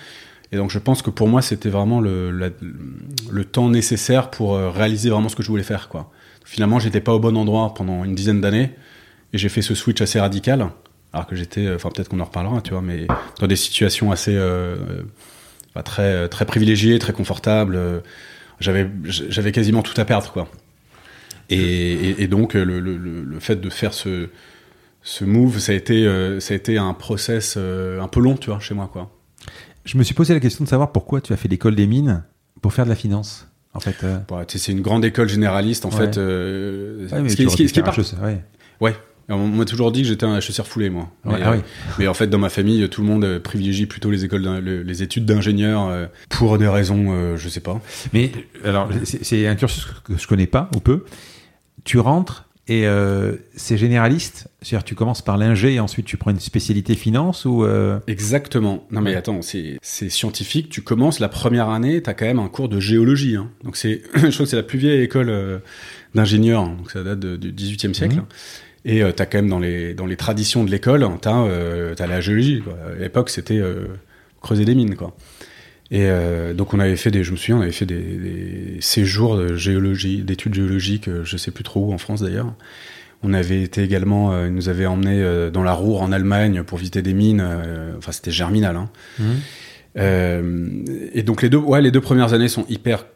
et 0.50 0.56
donc 0.56 0.72
je 0.72 0.81
pense 0.81 1.02
que 1.02 1.10
pour 1.10 1.28
moi 1.28 1.40
c'était 1.40 1.69
vraiment 1.69 2.00
le, 2.00 2.32
le 2.32 3.44
temps 3.44 3.69
nécessaire 3.70 4.31
pour 4.31 4.56
réaliser 4.56 5.08
vraiment 5.08 5.28
ce 5.28 5.36
que 5.36 5.44
je 5.44 5.48
voulais 5.50 5.62
faire 5.62 5.88
quoi. 5.88 6.10
Finalement 6.44 6.81
j'étais 6.81 7.00
pas 7.00 7.12
au 7.14 7.20
bon 7.20 7.36
endroit 7.36 7.75
pendant 7.75 8.02
une 8.02 8.16
dizaine 8.16 8.40
d'années 8.40 8.72
et 9.32 9.38
j'ai 9.38 9.48
fait 9.48 9.62
ce 9.62 9.76
switch 9.76 10.00
assez 10.00 10.19
radical 10.19 10.70
alors 11.14 11.26
que 11.26 11.34
j'étais 11.37 11.72
enfin 11.75 11.88
peut-être 11.94 12.08
qu'on 12.11 12.20
en 12.20 12.25
reparlera 12.25 12.61
tu 12.61 12.72
vois 12.72 12.82
mais 12.82 13.06
dans 13.40 13.46
des 13.46 13.56
situations 13.56 14.11
assez 14.12 14.34
euh, 14.37 14.76
euh, 15.76 15.82
très 15.82 16.28
très 16.28 16.44
privilégiées 16.44 16.99
très 16.99 17.12
confortables 17.14 17.76
euh, 17.76 18.00
j'avais 18.61 18.90
j'avais 19.05 19.52
quasiment 19.52 19.82
tout 19.82 19.99
à 20.00 20.05
perdre 20.05 20.31
quoi. 20.32 20.49
Et, 21.50 21.58
et- 21.58 22.22
et 22.22 22.26
donc, 22.26 22.55
le, 22.55 22.64
le- 22.81 22.96
le- 22.96 23.22
fait 23.40 23.56
de 23.61 23.69
faire 23.69 23.93
ce, 23.93 24.28
ce 25.02 25.25
move, 25.25 25.58
ça 25.58 25.72
a 25.72 25.75
été, 25.75 26.06
euh, 26.06 26.40
ça 26.40 26.55
a 26.55 26.56
été 26.56 26.78
un 26.78 26.94
process 26.94 27.56
euh, 27.58 28.00
un 28.00 28.08
peu 28.08 28.20
long, 28.20 28.34
tu 28.37 28.49
vois, 28.49 28.60
chez 28.60 28.72
moi, 28.75 28.88
quoi. 28.90 29.10
Je 29.84 29.99
me 29.99 30.02
suis 30.05 30.14
posé 30.14 30.32
la 30.32 30.40
question 30.40 30.64
de 30.64 30.69
savoir 30.70 30.90
pourquoi 30.93 31.20
tu 31.20 31.34
as 31.34 31.37
fait 31.37 31.49
l'école 31.49 31.75
des 31.75 31.87
mines 31.87 32.25
pour 32.62 32.72
faire 32.72 32.87
de 32.87 32.90
la 32.90 32.96
finance. 32.96 33.46
En 33.75 33.81
fait, 33.81 34.05
euh, 34.05 34.20
sais, 34.52 34.58
c'est 34.58 34.72
une 34.72 34.81
grande 34.81 35.05
école 35.05 35.28
généraliste, 35.28 35.84
en 35.84 35.90
Ouais. 35.90 35.96
fait. 36.06 36.17
euh, 36.17 37.06
ouais, 37.12 37.20
mais 37.20 37.28
ce 37.28 37.37
qui, 37.37 37.50
ce 37.50 37.56
qui- 37.56 37.69
ce 37.69 37.75
qui 37.75 37.81
chose, 37.93 38.17
ouais. 38.81 38.96
On 39.29 39.49
m'a 39.49 39.65
toujours 39.65 39.91
dit 39.93 40.03
que 40.03 40.09
j'étais 40.09 40.26
un 40.26 40.37
HEC 40.38 40.56
refoulé, 40.59 40.91
moi. 40.91 41.09
Ouais, 41.25 41.35
mais, 41.38 41.43
ah 41.44 41.50
euh, 41.53 41.56
oui. 41.56 41.62
mais 41.99 42.06
en 42.09 42.15
fait, 42.15 42.26
dans 42.29 42.38
ma 42.38 42.50
famille, 42.50 42.88
tout 42.88 43.00
le 43.03 43.06
monde 43.09 43.25
euh, 43.25 43.41
privilégie 43.41 43.87
plutôt 43.87 44.11
les 44.11 44.25
écoles, 44.25 44.43
les 44.62 45.03
études 45.03 45.25
d'ingénieur 45.25 45.87
euh, 45.88 46.06
pour 46.29 46.59
des 46.59 46.69
raisons, 46.69 47.37
je 47.37 47.49
sais 47.49 47.61
pas. 47.61 47.81
Mais 48.12 48.31
alors, 48.65 48.88
c'est 49.05 49.47
un 49.47 49.55
cursus 49.55 49.87
que 50.05 50.17
je 50.19 50.26
connais 50.26 50.47
pas 50.47 50.69
ou 50.76 50.81
peu. 50.81 51.05
Tu 51.85 51.99
rentres 51.99 52.49
et 52.67 52.87
euh, 52.87 53.35
c'est 53.56 53.76
généraliste, 53.76 54.49
c'est-à-dire 54.62 54.85
tu 54.85 54.94
commences 54.94 55.21
par 55.21 55.37
l'ingé 55.37 55.75
et 55.75 55.81
ensuite 55.81 56.06
tu 56.06 56.17
prends 56.17 56.31
une 56.31 56.41
spécialité 56.41 56.94
finance 56.94 57.44
ou 57.44 57.62
euh, 57.62 57.99
Exactement. 58.06 58.87
Non 58.91 59.03
mais 59.03 59.15
attends, 59.15 59.41
c'est 59.43 59.79
scientifique. 60.09 60.70
Tu 60.70 60.81
commences 60.81 61.20
la 61.20 61.29
première 61.29 61.69
année, 61.69 62.03
tu 62.03 62.09
as 62.09 62.15
quand 62.15 62.25
même 62.25 62.38
un 62.38 62.49
cours 62.49 62.70
de 62.70 62.81
géologie. 62.81 63.37
hein. 63.37 63.50
Donc 63.65 63.77
c'est, 63.77 64.00
je 64.15 64.20
crois 64.20 64.31
que 64.31 64.44
c'est 64.47 64.56
la 64.56 64.62
plus 64.62 64.79
vieille 64.79 65.03
école 65.03 65.29
euh, 65.29 65.59
d'ingénieurs. 66.15 66.62
hein. 66.62 66.75
Donc 66.79 66.91
ça 66.91 67.03
date 67.03 67.20
de- 67.20 67.37
du 67.37 67.53
18e 67.53 67.93
siècle. 67.93 68.17
Mhm. 68.17 68.25
Et 68.84 69.00
tu 69.00 69.22
as 69.22 69.26
quand 69.26 69.38
même 69.38 69.48
dans 69.48 69.58
les, 69.58 69.94
dans 69.94 70.06
les 70.06 70.16
traditions 70.16 70.62
de 70.64 70.70
l'école, 70.70 71.06
tu 71.22 71.28
as, 71.28 72.06
la 72.06 72.20
géologie. 72.20 72.60
quoi. 72.62 72.75
À 72.94 73.00
l'époque, 73.00 73.31
c'était 73.31 73.58
euh, 73.58 73.86
creuser 74.42 74.64
des 74.64 74.75
mines. 74.75 74.94
Quoi. 74.94 75.16
Et 75.90 76.02
euh, 76.04 76.54
donc 76.54 76.75
on 76.75 76.81
avait 76.81 76.96
fait 76.96 77.10
des, 77.10 77.25
je 77.25 77.32
me 77.32 77.36
souviens, 77.36 77.58
on 77.58 77.62
avait 77.62 77.72
fait 77.72 77.86
des, 77.86 78.00
des 78.00 78.76
séjours 78.81 79.36
de 79.36 79.54
géologie, 79.56 80.22
d'études 80.22 80.54
géologiques, 80.54 81.08
euh, 81.08 81.25
je 81.25 81.36
sais 81.36 81.50
plus 81.50 81.64
trop 81.64 81.88
où 81.88 81.92
en 81.92 81.98
France 81.98 82.20
d'ailleurs. 82.22 82.52
On 83.22 83.32
avait 83.32 83.62
été 83.62 83.82
également, 83.82 84.32
euh, 84.32 84.48
ils 84.48 84.54
nous 84.54 84.69
avaient 84.69 84.86
emmenés 84.86 85.22
euh, 85.22 85.50
dans 85.50 85.62
la 85.62 85.72
Roure 85.72 86.02
en 86.02 86.12
Allemagne 86.12 86.62
pour 86.62 86.76
visiter 86.76 87.00
des 87.00 87.14
mines. 87.14 87.42
euh, 87.42 87.94
enfin, 87.96 88.12
c'était 88.12 88.31
germinal. 88.31 88.76
Hein. 88.76 88.90
Euh, 89.96 90.69
et 91.14 91.22
donc 91.22 91.40
les 91.40 91.48
deux, 91.48 91.58
ouais, 91.58 91.81
les 91.81 91.90
deux 91.90 92.00
premières 92.00 92.34
années 92.34 92.48
sont 92.48 92.66
hyper 92.69 93.00
euh, 93.00 93.13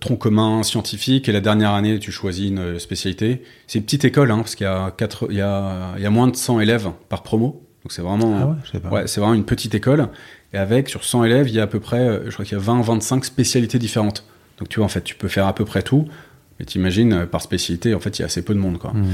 tronc 0.00 0.16
commun, 0.16 0.62
scientifique, 0.62 1.28
et 1.28 1.32
la 1.32 1.40
dernière 1.40 1.72
année, 1.72 1.98
tu 1.98 2.12
choisis 2.12 2.48
une 2.48 2.58
euh, 2.58 2.78
spécialité. 2.78 3.42
C'est 3.66 3.78
une 3.78 3.84
petite 3.84 4.04
école, 4.04 4.30
hein, 4.30 4.38
parce 4.38 4.54
qu'il 4.54 4.64
y 4.64 4.68
a 4.68 4.90
quatre, 4.90 5.26
il 5.30 5.36
y 5.36 5.40
a, 5.40 5.92
il 5.96 6.02
y 6.02 6.06
a 6.06 6.10
moins 6.10 6.28
de 6.28 6.36
100 6.36 6.60
élèves 6.60 6.90
par 7.08 7.22
promo. 7.22 7.66
Donc 7.84 7.92
c'est 7.92 8.02
vraiment, 8.02 8.38
Ah 8.40 8.46
ouais, 8.48 8.54
je 8.64 8.70
sais 8.72 8.80
pas. 8.80 8.90
ouais, 8.90 9.06
c'est 9.06 9.20
vraiment 9.20 9.34
une 9.34 9.44
petite 9.44 9.74
école. 9.74 10.08
Et 10.52 10.58
avec, 10.58 10.88
sur 10.88 11.04
100 11.04 11.24
élèves, 11.24 11.48
il 11.48 11.54
y 11.54 11.60
a 11.60 11.62
à 11.62 11.66
peu 11.66 11.80
près, 11.80 12.00
euh, 12.00 12.24
je 12.26 12.32
crois 12.32 12.44
qu'il 12.44 12.56
y 12.56 12.60
a 12.60 12.62
20, 12.64 12.82
25 12.82 13.24
spécialités 13.24 13.78
différentes. 13.78 14.26
Donc 14.58 14.68
tu 14.68 14.76
vois, 14.76 14.86
en 14.86 14.90
fait, 14.90 15.02
tu 15.02 15.14
peux 15.14 15.28
faire 15.28 15.46
à 15.46 15.54
peu 15.54 15.64
près 15.64 15.82
tout. 15.82 16.06
Mais 16.58 16.66
t'imagines, 16.66 17.12
euh, 17.12 17.26
par 17.26 17.40
spécialité, 17.40 17.94
en 17.94 18.00
fait, 18.00 18.18
il 18.18 18.22
y 18.22 18.22
a 18.22 18.26
assez 18.26 18.42
peu 18.42 18.52
de 18.54 18.58
monde, 18.58 18.78
quoi. 18.78 18.92
Mhm. 18.92 19.06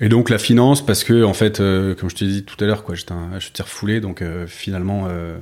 Et 0.00 0.08
donc 0.08 0.28
la 0.30 0.38
finance, 0.38 0.84
parce 0.84 1.04
que 1.04 1.22
en 1.22 1.34
fait, 1.34 1.60
euh, 1.60 1.94
comme 1.94 2.10
je 2.10 2.16
t'ai 2.16 2.26
dit 2.26 2.44
tout 2.44 2.56
à 2.62 2.66
l'heure, 2.66 2.82
quoi, 2.82 2.94
j'étais 2.94 3.12
un 3.12 3.32
acheteur 3.32 3.68
foulé, 3.68 4.00
donc 4.00 4.22
euh, 4.22 4.46
finalement, 4.46 5.06
euh, 5.08 5.36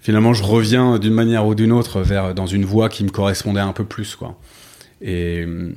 finalement, 0.00 0.32
je 0.32 0.42
reviens 0.42 0.98
d'une 0.98 1.14
manière 1.14 1.46
ou 1.46 1.54
d'une 1.54 1.72
autre 1.72 2.00
vers 2.00 2.34
dans 2.34 2.46
une 2.46 2.64
voie 2.64 2.88
qui 2.88 3.04
me 3.04 3.10
correspondait 3.10 3.60
un 3.60 3.72
peu 3.72 3.84
plus, 3.84 4.16
quoi. 4.16 4.38
Et 5.00 5.44
euh, 5.46 5.72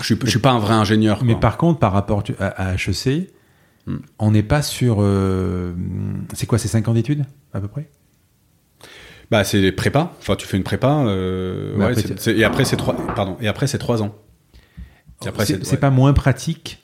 je 0.00 0.04
suis, 0.04 0.18
je 0.24 0.30
suis 0.30 0.38
pas 0.38 0.50
un 0.52 0.58
vrai 0.58 0.74
ingénieur. 0.74 1.24
Mais 1.24 1.34
par 1.36 1.56
contre, 1.56 1.78
par 1.78 1.92
rapport 1.92 2.22
à, 2.38 2.74
HEC, 2.74 3.30
Hmm. 3.86 3.96
on 4.18 4.30
n'est 4.30 4.42
pas 4.42 4.62
sur. 4.62 4.96
euh, 5.00 5.74
c'est 6.32 6.46
quoi, 6.46 6.56
c'est 6.56 6.68
5 6.68 6.88
ans 6.88 6.94
d'études 6.94 7.26
à 7.52 7.60
peu 7.60 7.68
près? 7.68 7.90
Bah 9.30 9.44
c'est 9.44 9.60
les 9.60 9.72
prépas. 9.72 10.14
Enfin, 10.20 10.36
tu 10.36 10.46
fais 10.46 10.56
une 10.56 10.62
prépa. 10.62 11.04
euh, 11.06 11.76
ouais, 11.76 11.84
après, 11.90 12.30
et 12.34 12.44
après 12.44 12.64
c'est 12.64 12.76
trois. 12.76 12.96
Pardon. 13.14 13.36
Et 13.42 13.46
après 13.46 13.66
c'est 13.66 13.76
trois 13.76 14.02
ans. 14.02 14.14
C'est 15.20 15.70
ouais. 15.70 15.76
pas 15.76 15.90
moins 15.90 16.14
pratique 16.14 16.82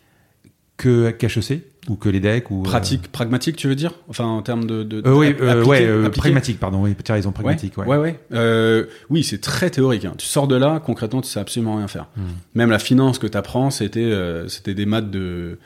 que 0.76 1.10
qu'HEC 1.10 1.62
ou 1.90 1.96
que 1.96 2.08
les 2.08 2.20
DEC 2.20 2.50
ou 2.50 2.60
euh, 2.60 2.64
Pratique, 2.64 3.10
pragmatique, 3.10 3.56
tu 3.56 3.66
veux 3.68 3.74
dire? 3.74 3.92
Enfin, 4.08 4.24
en 4.24 4.42
termes 4.42 4.64
de. 4.64 4.82
de 4.84 5.02
euh, 5.06 5.12
oui, 5.14 5.34
euh, 5.40 5.64
ouais, 5.64 6.08
pragmatique, 6.10 6.58
pardon. 6.60 6.82
Oui, 6.82 6.94
tu 7.04 7.10
as 7.10 7.14
raison, 7.14 7.32
pragmatique. 7.32 7.76
Ouais, 7.78 7.86
Ouais, 7.86 7.96
ouais. 8.30 8.86
Oui, 9.10 9.24
c'est 9.24 9.40
très 9.40 9.70
théorique. 9.70 10.04
hein. 10.04 10.14
Tu 10.16 10.26
sors 10.26 10.46
de 10.48 10.54
là, 10.56 10.80
concrètement, 10.84 11.20
tu 11.20 11.28
sais 11.28 11.40
absolument 11.40 11.76
rien 11.76 11.88
faire. 11.88 12.06
Hmm. 12.16 12.22
Même 12.54 12.70
la 12.70 12.78
finance 12.78 13.18
que 13.18 13.26
tu 13.26 13.36
apprends, 13.36 13.70
c'était 13.70 14.10
c'était 14.48 14.74
des 14.74 14.86
maths 14.86 15.10
de, 15.10 15.58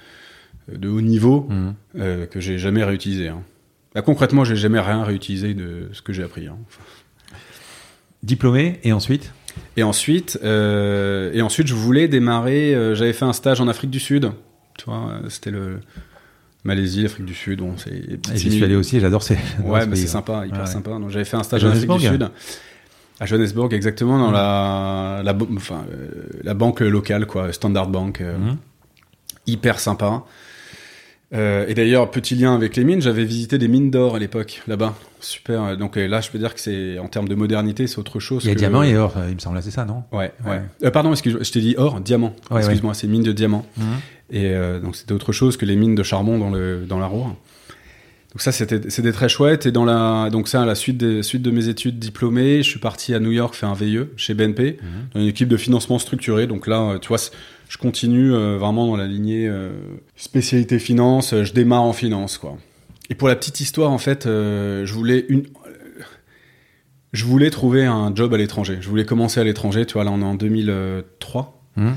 de 0.73 0.89
haut 0.89 1.01
niveau 1.03 1.49
euh, 1.99 2.27
que 2.27 2.41
j'ai 2.41 2.57
jamais 2.59 2.83
réutilisé. 2.85 3.29
Hein. 3.29 3.43
Là, 3.95 4.03
concrètement, 4.03 4.45
j'ai 4.45 4.57
jamais 4.57 4.81
rien 4.81 5.05
réutilisé 5.05 5.55
de 5.55 5.89
ce 5.93 6.03
que 6.03 6.13
j'ai 6.13 6.23
appris. 6.25 6.47
hein. 6.49 6.57
Diplômé 8.23 8.81
et 8.85 8.93
ensuite? 8.93 9.33
Et 9.77 9.83
ensuite, 9.83 10.39
euh, 10.43 11.31
et 11.35 11.43
ensuite, 11.43 11.67
je 11.69 11.75
voulais 11.75 12.09
démarrer. 12.09 12.75
euh, 12.75 12.95
J'avais 12.95 13.13
fait 13.13 13.25
un 13.27 13.33
stage 13.35 13.61
en 13.61 13.69
Afrique 13.69 13.91
du 13.91 14.01
Sud. 14.01 14.31
Tu 14.79 14.87
vois, 14.87 15.21
c'était 15.29 15.51
le 15.53 15.79
Malaisie, 16.65 17.03
l'Afrique 17.03 17.27
du 17.27 17.35
Sud. 17.35 17.61
Bon, 17.61 17.75
J'y 18.35 18.51
suis 18.51 18.65
allé 18.65 18.75
aussi, 18.77 18.99
j'adore 19.01 19.23
ces. 19.23 19.35
Ouais, 19.63 19.87
mais 19.87 19.97
c'est 19.97 20.03
pays, 20.03 20.09
sympa, 20.09 20.45
hyper 20.47 20.59
Ouais, 20.61 20.65
ouais. 20.65 20.71
sympa. 20.73 20.91
Donc 20.93 21.11
j'avais 21.11 21.25
fait 21.25 21.37
un 21.37 21.43
stage 21.43 21.65
en 21.65 21.69
Afrique 21.69 21.83
du 21.83 21.87
Johannesburg 21.87 22.13
Sud. 22.13 22.31
À 23.21 23.27
Johannesburg, 23.27 23.73
exactement, 23.75 24.19
dans 24.19 24.29
Mhm. 24.29 24.33
la, 24.35 25.21
la, 25.25 25.37
enfin, 25.57 25.85
euh, 25.93 26.25
la 26.43 26.55
banque 26.55 26.81
locale, 26.81 27.27
quoi, 27.27 27.53
Standard 27.53 27.89
Bank. 27.89 28.21
euh, 28.21 28.37
Mhm. 28.39 28.57
Hyper 29.47 29.79
sympa. 29.79 30.25
Euh, 31.35 31.67
et 31.69 31.75
d'ailleurs, 31.75 32.11
petit 32.11 32.35
lien 32.37 32.55
avec 32.55 32.77
les 32.77 32.85
mines, 32.85 33.03
j'avais 33.03 33.25
visité 33.25 33.59
des 33.59 33.67
mines 33.67 33.91
d'or 33.91 34.15
à 34.15 34.19
l'époque, 34.19 34.63
là-bas. 34.69 34.95
Super. 35.21 35.77
Donc 35.77 35.97
là, 35.97 36.21
je 36.21 36.31
peux 36.31 36.39
dire 36.39 36.55
que 36.55 36.61
c'est, 36.61 36.99
en 36.99 37.09
termes 37.09 37.29
de 37.29 37.35
modernité, 37.35 37.87
c'est 37.87 37.99
autre 37.99 38.21
chose. 38.21 38.45
Il 38.45 38.49
y 38.49 38.51
a 38.51 38.55
que- 38.55 38.59
diamant 38.59 38.83
et 38.85 38.97
or, 38.97 39.15
il 39.29 39.35
me 39.35 39.41
semble, 39.41 39.61
c'est 39.63 39.71
ça, 39.71 39.85
non? 39.85 40.05
Ouais, 40.13 40.33
ouais. 40.47 40.61
Ouais. 40.83 40.91
Pardon, 40.91 41.11
excuse 41.13 41.37
je 41.41 41.51
t'ai 41.53 41.61
dit 41.61 41.75
or, 41.77 42.01
diamant. 42.01 42.35
Ouais, 42.51 42.59
Excuse-moi, 42.61 42.95
c'est 42.95 43.07
mine 43.09 43.23
de 43.23 43.33
diamant. 43.33 43.67
Mhm. 43.77 43.85
Et 44.31 44.47
euh, 44.51 44.81
donc 44.81 44.97
c'était 44.97 45.13
autre 45.13 45.33
chose 45.33 45.57
que 45.57 45.67
les 45.67 45.77
mines 45.77 45.95
de 45.95 46.03
charbon 46.03 46.39
dans 46.39 46.51
le 46.51 46.85
dans 46.89 46.99
la 46.99 47.07
Ruhr. 47.07 47.27
Donc 48.33 48.41
ça 48.41 48.51
c'était 48.51 49.13
très 49.13 49.29
chouette 49.29 49.65
et 49.67 49.71
dans 49.71 49.85
la 49.85 50.29
donc 50.31 50.49
ça 50.49 50.63
à 50.63 50.67
la 50.67 50.75
suite 50.75 50.97
des 50.97 51.23
suite 51.23 51.43
de 51.43 51.53
mes 51.53 51.69
études 51.69 52.01
diplômées, 52.01 52.65
je 52.65 52.69
suis 52.69 52.81
parti 52.81 53.15
à 53.15 53.21
New 53.21 53.31
York 53.31 53.55
faire 53.55 53.69
un 53.69 53.75
VIE 53.75 54.01
chez 54.17 54.35
BNP 54.35 54.79
Mhm. 54.83 54.89
dans 55.15 55.21
une 55.21 55.27
équipe 55.29 55.49
de 55.49 55.57
financement 55.57 56.01
structuré. 56.01 56.49
Donc 56.49 56.67
là 56.67 56.81
euh, 56.81 56.99
tu 56.99 57.09
vois 57.09 57.19
je 57.69 57.79
continue 57.79 58.33
euh, 58.33 58.57
vraiment 58.59 58.87
dans 58.89 58.97
la 58.97 59.07
lignée 59.07 59.47
euh, 59.47 59.71
spécialité 60.17 60.79
finance, 60.81 61.33
je 61.45 61.53
démarre 61.53 61.83
en 61.83 61.93
finance 61.93 62.39
quoi. 62.39 62.57
Et 63.09 63.15
pour 63.15 63.29
la 63.29 63.37
petite 63.37 63.61
histoire 63.61 63.91
en 63.93 63.99
fait, 63.99 64.27
euh, 64.27 64.85
je 64.85 64.95
voulais 64.95 65.27
une 65.29 65.45
je 67.13 67.25
voulais 67.27 67.51
trouver 67.51 67.85
un 67.85 68.13
job 68.13 68.35
à 68.35 68.37
l'étranger. 68.37 68.79
Je 68.81 68.89
voulais 68.89 69.05
commencer 69.05 69.39
à 69.39 69.45
l'étranger, 69.45 69.87
tu 69.87 69.93
vois 69.93 70.03
là 70.03 70.11
on 70.11 70.21
est 70.21 70.25
en 70.25 70.35
2003. 70.35 71.63
Mhm. 71.77 71.95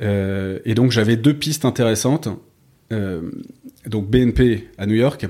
Euh, 0.00 0.58
et 0.64 0.74
donc 0.74 0.92
j'avais 0.92 1.16
deux 1.16 1.34
pistes 1.34 1.64
intéressantes. 1.64 2.28
Euh, 2.92 3.30
donc 3.86 4.08
BNP 4.08 4.68
à 4.78 4.86
New 4.86 4.94
York 4.94 5.26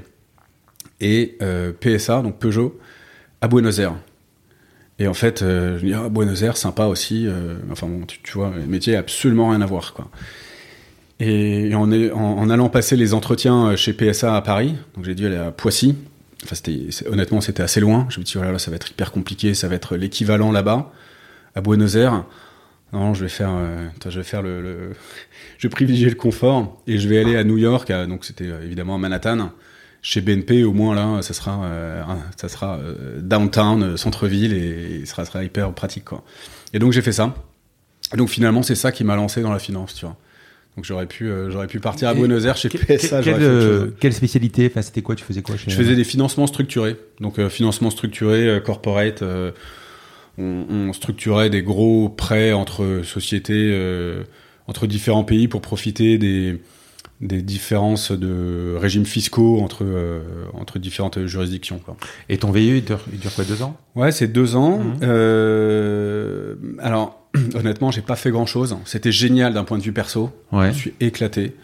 et 1.01 1.37
euh, 1.43 1.73
PSA, 1.73 2.23
donc 2.23 2.39
Peugeot, 2.39 2.79
à 3.41 3.49
Buenos 3.49 3.79
Aires. 3.79 3.97
Et 5.01 5.07
en 5.07 5.15
fait, 5.15 5.41
je 5.41 5.75
me 5.75 5.79
dis, 5.79 5.95
ah, 5.95 6.09
Buenos 6.09 6.43
Aires, 6.43 6.57
sympa 6.57 6.87
aussi. 6.87 7.29
enfin 7.71 7.87
bon, 7.87 8.05
tu, 8.05 8.33
vois, 8.33 8.53
les 8.59 8.67
métiers 8.67 8.97
absolument 8.97 9.51
rien 9.51 9.61
à 9.61 9.67
voir, 9.67 9.95
quoi. 9.95 10.11
Et, 11.21 11.73
en, 11.75 12.51
allant 12.51 12.69
passer 12.69 12.97
les 12.97 13.15
entretiens 13.15 13.77
chez 13.77 13.93
PSA 13.93 14.37
à 14.37 14.43
Paris, 14.43 14.75
donc 14.97 15.05
j'ai 15.05 15.15
dû 15.15 15.27
aller 15.27 15.37
à 15.37 15.53
Poissy. 15.53 15.95
Enfin, 16.43 16.57
honnêtement, 17.11 17.41
c'était 17.41 17.63
assez 17.63 17.79
loin. 17.79 18.07
Je 18.09 18.19
me 18.19 18.25
dis, 18.25 18.33
voilà, 18.35 18.51
là, 18.51 18.59
ça 18.59 18.73
va 18.73 18.77
être 18.77 18.91
hyper 18.91 19.13
compliqué, 19.13 19.55
ça 19.55 19.69
va 19.69 19.77
être 19.77 19.97
l'équivalent 19.97 20.51
là-bas, 20.51 20.93
à 21.55 21.61
Buenos 21.61 21.95
Aires. 21.95 22.25
Non, 22.93 23.13
je 23.15 23.23
vais 23.23 23.29
faire, 23.29 23.51
euh, 23.53 23.87
je 24.09 24.19
vais 24.19 24.25
faire 24.25 24.43
le, 24.43 24.63
le- 24.63 24.91
je 25.59 25.67
vais 25.67 25.71
privilégier 25.71 26.09
le 26.09 26.15
confort 26.15 26.81
et 26.87 26.99
je 26.99 27.09
vais 27.09 27.19
aller 27.19 27.37
à 27.37 27.45
New 27.45 27.59
York. 27.59 27.91
à- 27.91 28.07
donc 28.07 28.25
c'était 28.25 28.47
euh, 28.49 28.65
évidemment 28.65 28.95
à 28.95 28.99
Manhattan. 28.99 29.51
Chez 30.01 30.21
BNP, 30.21 30.63
au 30.65 30.73
moins 30.73 30.95
là, 30.95 31.21
ça 31.23 31.35
sera, 31.35 31.65
euh, 31.65 32.03
ça 32.37 32.49
sera 32.49 32.79
euh, 32.79 33.21
downtown, 33.21 33.83
euh, 33.83 33.97
centre-ville 33.97 34.53
et, 34.55 35.01
et 35.03 35.07
ça 35.07 35.25
sera 35.25 35.43
hyper 35.43 35.73
pratique 35.73 36.05
quoi. 36.05 36.23
Et 36.73 36.79
donc 36.79 36.93
j'ai 36.93 37.03
fait 37.03 37.13
ça. 37.13 37.35
Et 38.15 38.17
donc 38.17 38.29
finalement, 38.29 38.63
c'est 38.63 38.77
ça 38.77 38.93
qui 38.93 39.03
m'a 39.05 39.17
lancé 39.17 39.43
dans 39.43 39.53
la 39.53 39.59
finance, 39.59 39.95
tu 39.95 40.07
vois. 40.07 40.17
Donc 40.77 40.85
j'aurais 40.85 41.07
pu, 41.07 41.29
euh, 41.29 41.51
j'aurais 41.51 41.67
pu 41.67 41.81
partir 41.81 42.09
à 42.09 42.13
Et 42.13 42.15
Buenos 42.15 42.45
Aires 42.45 42.57
chez 42.57 42.69
PSA. 42.69 43.21
quelle, 43.23 43.35
chose. 43.35 43.43
euh, 43.43 43.97
quelle 43.99 44.15
spécialité? 44.15 44.69
Enfin, 44.71 44.81
c'était 44.83 45.03
quoi? 45.03 45.17
Tu 45.17 45.25
faisais 45.25 45.43
quoi 45.43 45.57
chez 45.57 45.69
Je 45.71 45.77
faisais 45.77 45.97
des 45.97 46.05
financements 46.05 46.47
structurés. 46.47 46.97
Donc, 47.21 47.41
euh, 47.41 47.49
financement 47.51 47.91
structuré, 47.91 48.47
euh, 48.49 48.61
corporate. 48.61 49.23
On, 50.39 50.65
on 50.71 50.93
structurait 50.93 51.51
des 51.51 51.63
gros 51.63 52.09
prêts 52.09 52.53
entre 52.53 53.03
sociétés, 53.05 53.71
euh, 53.73 54.23
entre 54.67 54.87
différents 54.87 55.25
pays 55.25 55.49
pour 55.49 55.61
profiter 55.61 56.17
des, 56.19 56.61
des 57.21 57.43
différences 57.43 58.13
de 58.13 58.77
régimes 58.81 59.07
fiscaux 59.07 59.61
entre, 59.61 59.85
euh, 59.85 60.21
entre 60.55 60.79
différentes 60.79 61.27
juridictions. 61.27 61.81
Quoi. 61.85 61.97
Et 62.29 62.39
ton 62.39 62.53
VIE, 62.53 62.79
il 62.79 62.85
dure, 62.85 63.01
il 63.13 63.19
dure 63.19 63.35
quoi 63.35 63.45
Deux 63.45 63.63
ans? 63.63 63.77
Ouais, 63.97 64.13
c'est 64.13 64.29
deux 64.29 64.57
ans. 64.57 64.79
Mhm. 64.79 64.99
Euh, 65.03 66.55
alors, 66.79 67.29
honnêtement, 67.55 67.91
j'ai 67.91 68.03
pas 68.03 68.17
fait 68.17 68.31
grand 68.31 68.47
chose. 68.47 68.77
C'était 68.85 69.13
génial 69.13 69.55
d'un 69.55 69.65
point 69.65 69.79
de 69.79 69.83
vue 69.83 69.93
perso. 69.93 70.31
Ouais. 70.53 70.73
Je 70.73 70.79
suis 70.79 70.95
éclaté. 71.01 71.55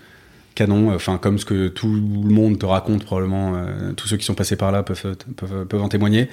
Canon, 0.56 0.94
enfin 0.94 1.18
comme 1.18 1.40
ce 1.40 1.44
que 1.44 1.66
tout 1.66 1.92
le 1.92 2.32
monde 2.32 2.60
te 2.60 2.66
raconte 2.66 3.04
probablement, 3.04 3.60
tous 3.96 4.06
ceux 4.06 4.16
qui 4.16 4.24
sont 4.24 4.36
passés 4.36 4.54
par 4.54 4.70
là 4.70 4.84
peuvent, 4.84 5.16
peuvent, 5.34 5.66
peuvent 5.66 5.82
en 5.82 5.88
témoigner. 5.88 6.28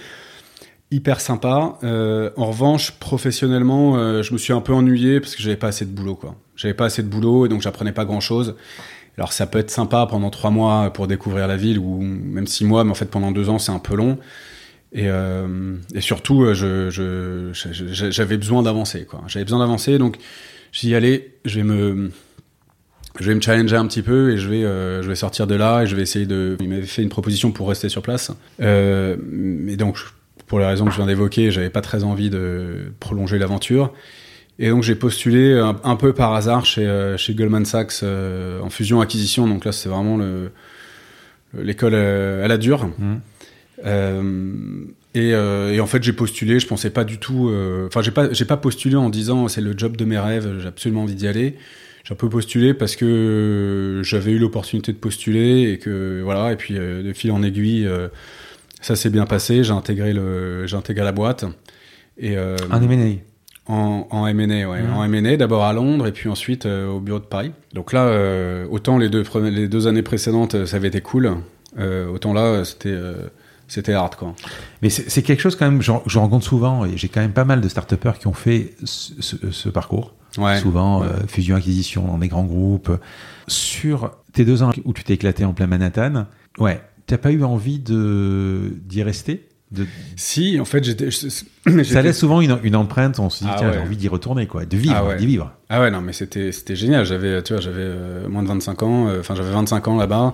Hyper 0.94 1.22
sympa. 1.22 1.80
Euh, 1.84 2.32
en 2.36 2.48
revanche, 2.48 2.92
professionnellement, 3.00 3.96
euh, 3.96 4.24
je 4.24 4.34
me 4.34 4.38
suis 4.38 4.52
un 4.52 4.60
peu 4.60 4.74
ennuyé 4.74 5.22
parce 5.22 5.38
que 5.38 5.42
j'avais 5.42 5.56
pas 5.56 5.68
assez 5.68 5.86
de 5.86 5.92
boulot, 5.92 6.16
quoi. 6.16 6.36
J'avais 6.58 6.74
pas 6.74 6.86
assez 6.86 7.02
de 7.02 7.08
boulot 7.08 7.46
et 7.46 7.50
donc 7.50 7.62
j'apprenais 7.62 7.94
pas 7.94 8.04
grand 8.04 8.20
chose. 8.20 8.56
Alors 9.18 9.32
ça 9.32 9.48
peut 9.48 9.60
être 9.60 9.72
sympa 9.72 10.06
pendant 10.10 10.30
trois 10.30 10.52
mois 10.52 10.92
pour 10.92 11.08
découvrir 11.08 11.48
la 11.48 11.56
ville 11.56 11.80
ou 11.80 12.02
même 12.02 12.46
six 12.46 12.66
mois, 12.66 12.84
mais 12.84 12.92
en 12.92 12.96
fait 12.96 13.06
pendant 13.06 13.32
deux 13.32 13.50
ans 13.50 13.58
c'est 13.58 13.72
un 13.72 13.80
peu 13.80 13.96
long. 13.96 14.18
Et, 14.92 15.06
euh, 15.08 15.78
et 15.94 16.02
surtout, 16.02 16.54
j'avais 16.54 18.38
besoin 18.38 18.62
d'avancer, 18.62 19.06
quoi. 19.06 19.22
J'avais 19.28 19.46
besoin 19.46 19.60
d'avancer, 19.60 19.98
donc 19.98 20.18
j'y 20.74 20.94
allais. 20.94 21.36
Je 21.46 21.56
vais 21.56 21.64
me, 21.64 22.12
je 23.18 23.28
vais 23.28 23.36
me 23.36 23.42
challenger 23.42 23.78
un 23.78 23.88
petit 23.88 24.02
peu 24.02 24.32
et 24.32 24.38
je 24.38 24.50
vais, 24.50 24.62
je 24.62 25.08
vais 25.08 25.16
sortir 25.16 25.48
de 25.48 25.56
là 25.56 25.84
et 25.84 25.88
je 25.88 25.96
vais 25.96 26.02
essayer 26.02 26.26
de. 26.26 26.58
Il 26.60 26.68
m'avait 26.68 26.82
fait 26.82 27.02
une 27.02 27.10
proposition 27.10 27.52
pour 27.52 27.70
rester 27.70 27.88
sur 27.88 28.02
place. 28.02 28.34
Euh, 28.62 29.16
mais 29.26 29.78
donc, 29.78 29.98
pour 30.52 30.60
les 30.60 30.66
raisons 30.66 30.84
que 30.84 30.92
je 30.92 30.98
viens 30.98 31.06
d'évoquer, 31.06 31.50
j'avais 31.50 31.70
pas 31.70 31.80
très 31.80 32.04
envie 32.04 32.30
de 32.30 32.92
prolonger 33.00 33.40
l'aventure. 33.40 33.94
Et 34.60 34.68
donc, 34.68 34.84
j'ai 34.84 34.96
postulé 34.96 35.58
un, 35.58 35.80
un 35.86 35.96
peu 35.96 36.12
par 36.12 36.34
hasard 36.34 36.66
chez, 36.66 36.86
euh, 36.86 37.16
chez 37.16 37.34
Goldman 37.34 37.64
Sachs 37.64 38.02
euh, 38.04 38.60
en 38.60 38.70
fusion-acquisition. 38.70 39.48
Donc 39.48 39.64
là, 39.64 39.72
c'est 39.72 39.88
vraiment 39.88 40.18
le, 40.18 40.52
l'école 41.58 41.94
euh, 41.94 42.44
à 42.44 42.50
la 42.50 42.58
dure. 42.58 42.90
Euh, 43.86 44.84
et, 45.16 45.34
euh, 45.34 45.72
et 45.72 45.80
en 45.80 45.88
fait, 45.88 46.04
j'ai 46.04 46.12
postulé. 46.12 46.60
Je 46.60 46.68
pensais 46.68 46.90
pas 46.90 47.06
du 47.06 47.18
tout. 47.18 47.50
Enfin, 47.88 48.02
j'ai 48.02 48.12
pas, 48.12 48.34
j'ai 48.34 48.44
pas 48.44 48.58
postulé 48.58 48.98
en 48.98 49.10
disant 49.10 49.48
c'est 49.48 49.62
le 49.62 49.74
job 49.78 49.96
de 49.96 50.04
mes 50.04 50.20
rêves. 50.20 50.60
J'ai 50.60 50.68
absolument 50.68 51.04
envie 51.04 51.16
d'y 51.16 51.30
aller. 51.30 51.56
J'ai 52.04 52.12
un 52.12 52.18
peu 52.18 52.28
postulé 52.28 52.74
parce 52.74 52.98
que 52.98 54.02
j'avais 54.04 54.34
eu 54.34 54.38
l'opportunité 54.38 54.92
de 54.92 54.98
postuler 54.98 55.72
et 55.72 55.78
que 55.78 56.20
voilà. 56.26 56.52
Et 56.52 56.58
puis 56.58 56.74
de 56.74 57.14
fil 57.14 57.32
en 57.32 57.42
aiguille, 57.42 57.90
ça 58.82 58.96
s'est 58.96 59.10
bien 59.10 59.26
passé. 59.26 59.64
J'ai 59.64 59.72
intégré 59.74 60.14
le, 60.14 60.66
j'ai 60.68 60.76
intégré 60.76 61.04
la 61.06 61.12
boîte. 61.12 61.46
Et 62.18 62.36
euh, 62.38 62.56
Un 62.70 62.82
M&A. 62.82 63.72
en, 63.72 64.08
en 64.10 64.28
M&A, 64.28 64.68
ouais. 64.70 64.82
Mhm. 64.82 64.94
En 64.94 65.04
M&A, 65.06 65.38
d'abord 65.38 65.64
à 65.64 65.74
Londres 65.74 66.08
et 66.08 66.12
puis 66.12 66.30
ensuite 66.30 66.66
euh, 66.66 66.88
au 66.90 67.00
bureau 67.00 67.20
de 67.20 67.26
Paris. 67.26 67.52
Donc 67.74 67.94
là, 67.94 68.04
euh, 68.06 68.66
autant 68.70 68.98
les 68.98 69.10
deux, 69.10 69.24
les 69.50 69.68
deux 69.68 69.88
années 69.88 70.04
précédentes, 70.04 70.66
ça 70.66 70.76
avait 70.78 70.90
été 70.90 71.02
cool. 71.02 71.32
autant 71.80 72.34
là, 72.34 72.64
c'était 72.66 72.98
c'était 73.68 73.94
hard, 73.94 74.16
quoi. 74.18 74.36
Mais 74.82 74.90
c'est 74.90 75.22
quelque 75.24 75.40
chose 75.40 75.56
quand 75.56 75.64
même, 75.72 75.82
je, 75.82 75.94
je 76.06 76.20
rencontre 76.20 76.44
souvent, 76.46 76.84
et 76.84 76.98
j'ai 76.98 77.08
quand 77.08 77.22
même 77.22 77.32
pas 77.32 77.46
mal 77.46 77.62
de 77.62 77.70
start 77.70 77.94
qui 78.20 78.28
ont 78.28 78.34
fait 78.34 78.76
ce, 78.84 79.14
ce- 79.22 79.50
ce 79.52 79.70
parcours. 79.70 80.14
Ouais. 80.38 80.58
souvent 80.60 81.02
Ouais. 81.02 81.08
fusion-acquisition 81.28 82.06
dans 82.06 82.18
des 82.18 82.28
grands 82.28 82.44
groupes. 82.44 82.92
Sur 83.48 84.12
tes 84.34 84.46
deux 84.46 84.64
ans 84.64 84.72
où 84.86 84.94
tu 84.94 85.04
t'es 85.04 85.14
éclaté 85.14 85.46
en 85.46 85.54
plein 85.54 85.68
Manhattan, 85.68 86.26
ouais, 86.58 86.82
t'as 87.12 87.18
pas 87.18 87.32
eu 87.32 87.44
envie 87.44 87.80
de 87.80 88.74
d'y 88.86 89.04
rester 89.04 89.48
de, 89.72 89.86
Si, 90.18 90.60
en 90.60 90.66
fait, 90.66 90.84
j'étais. 90.84 91.10
Ça 91.84 92.02
laisse 92.02 92.20
souvent 92.20 92.42
une, 92.42 92.58
une 92.64 92.76
empreinte, 92.76 93.20
on 93.20 93.30
se 93.30 93.44
dit, 93.44 93.50
Ah 93.50 93.56
tiens, 93.58 93.68
ouais. 93.70 93.74
j'ai 93.76 93.80
envie 93.80 93.96
d'y 93.96 94.10
retourner, 94.10 94.46
quoi, 94.46 94.66
de 94.66 94.76
vivre, 94.78 94.96
Ah 94.98 95.06
ouais. 95.06 95.16
d'y 95.16 95.26
vivre. 95.26 95.54
Ah 95.70 95.80
ouais, 95.80 95.90
non, 95.92 96.02
mais 96.02 96.12
c'était 96.12 96.52
c'était 96.52 96.76
génial. 96.76 97.06
J'avais, 97.06 97.42
tu 97.42 97.54
vois, 97.54 97.62
j'avais 97.62 97.78
euh, 97.82 98.28
moins 98.28 98.44
de 98.44 98.50
25 98.50 98.84
ans. 98.84 99.08
euh, 99.08 99.22
Enfin, 99.22 99.34
j'avais 99.36 99.52
25 99.52 99.88
ans 99.88 99.96
là-bas. 99.98 100.34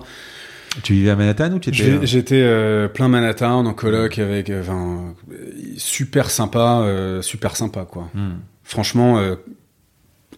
Tu 0.82 0.92
vivais 0.94 1.10
à 1.10 1.16
Manhattan 1.16 1.52
ou 1.52 1.58
tu 1.60 1.68
étais... 1.70 1.78
J'ai- 1.78 2.04
J'étais 2.06 2.40
euh, 2.42 2.88
plein 2.88 3.08
Manhattan 3.08 3.64
en 3.64 3.74
coloc 3.74 4.18
avec, 4.18 4.50
euh, 4.50 4.60
enfin, 4.60 5.14
euh, 5.30 5.36
super 5.76 6.30
sympa, 6.30 6.80
euh, 6.82 7.22
super 7.22 7.54
sympa, 7.56 7.84
quoi. 7.84 8.10
Hmm. 8.14 8.38
Franchement, 8.64 9.18
euh, 9.18 9.36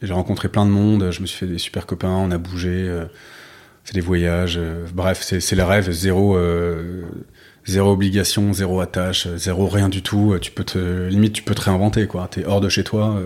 j'ai 0.03 0.13
rencontré 0.13 0.49
plein 0.49 0.67
de 0.67 0.71
monde, 0.71 1.11
je 1.11 1.21
me 1.23 1.27
suis 1.27 1.39
fait 1.39 1.47
des 1.51 1.59
super 1.59 1.87
copains, 1.87 2.11
on 2.11 2.31
a 2.31 2.39
bougé, 2.39 2.87
fait 3.85 3.95
des 3.95 4.01
voyages, 4.01 4.57
euh, 4.59 4.87
bref, 4.95 5.21
c'est 5.23 5.41
c'est 5.41 5.57
le 5.57 5.65
rêve, 5.65 5.91
zéro, 5.91 6.37
euh, 6.37 7.03
zéro 7.67 7.91
obligation, 7.93 8.53
zéro 8.53 8.81
attache, 8.81 9.29
zéro 9.37 9.67
rien 9.69 9.89
du 9.89 10.03
tout. 10.03 10.33
euh, 10.33 10.39
Tu 10.39 10.51
peux 10.51 10.65
te, 10.65 11.09
limite, 11.09 11.33
tu 11.35 11.43
peux 11.43 11.55
te 11.55 11.63
réinventer, 11.63 12.07
quoi. 12.07 12.29
T'es 12.31 12.45
hors 12.45 12.61
de 12.61 12.69
chez 12.69 12.85
toi. 12.85 13.21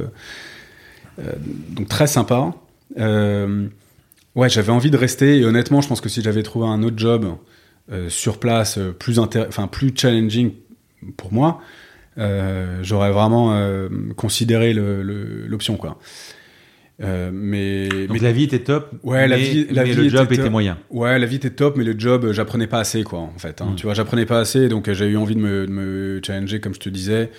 donc 1.70 1.88
très 1.88 2.06
sympa. 2.06 2.52
Ouais, 2.96 4.48
j'avais 4.48 4.72
envie 4.72 4.90
de 4.90 4.96
rester 4.96 5.38
et 5.38 5.44
honnêtement, 5.44 5.80
je 5.80 5.88
pense 5.88 6.00
que 6.00 6.08
si 6.08 6.20
j'avais 6.22 6.42
trouvé 6.42 6.66
un 6.66 6.82
autre 6.82 6.98
job 6.98 7.36
sur 8.08 8.38
place, 8.38 8.78
plus 8.98 9.20
plus 9.70 9.92
challenging 9.96 10.52
pour 11.16 11.32
moi, 11.32 11.60
j'aurais 12.16 13.12
vraiment 13.12 13.56
considéré 14.16 14.72
l'option, 14.74 15.76
quoi. 15.76 15.98
Euh, 17.02 17.30
mais, 17.32 17.88
Donc 17.88 18.10
mais 18.12 18.18
la 18.20 18.30
vie 18.32 18.44
était 18.44 18.60
top, 18.60 18.92
Ouais, 19.02 19.26
la 19.26 19.36
mais, 19.36 19.42
vie- 19.42 19.66
la 19.70 19.82
mais 19.82 19.90
vie 19.90 19.96
le 20.02 20.08
job 20.08 20.30
était 20.32 20.48
moyen. 20.48 20.78
Ouais, 20.90 21.18
la 21.18 21.26
vie 21.26 21.36
était 21.36 21.50
top, 21.50 21.76
mais 21.76 21.82
le 21.84 21.98
job, 21.98 22.24
euh, 22.24 22.32
j'apprenais 22.32 22.68
pas 22.68 22.78
assez, 22.78 23.02
quoi, 23.02 23.18
en 23.18 23.36
fait. 23.36 23.60
hein. 23.62 23.70
Mm. 23.72 23.76
Tu 23.76 23.82
vois, 23.86 23.94
j'apprenais 23.94 24.26
pas 24.26 24.38
assez, 24.38 24.68
donc 24.68 24.88
euh, 24.88 24.94
j'ai 24.94 25.06
eu 25.06 25.16
envie 25.16 25.34
de 25.34 25.40
me, 25.40 25.66
de 25.66 25.72
me 25.72 26.20
challenger, 26.24 26.60
comme 26.60 26.72
je 26.74 26.78
te 26.80 26.88
disais. 26.88 27.30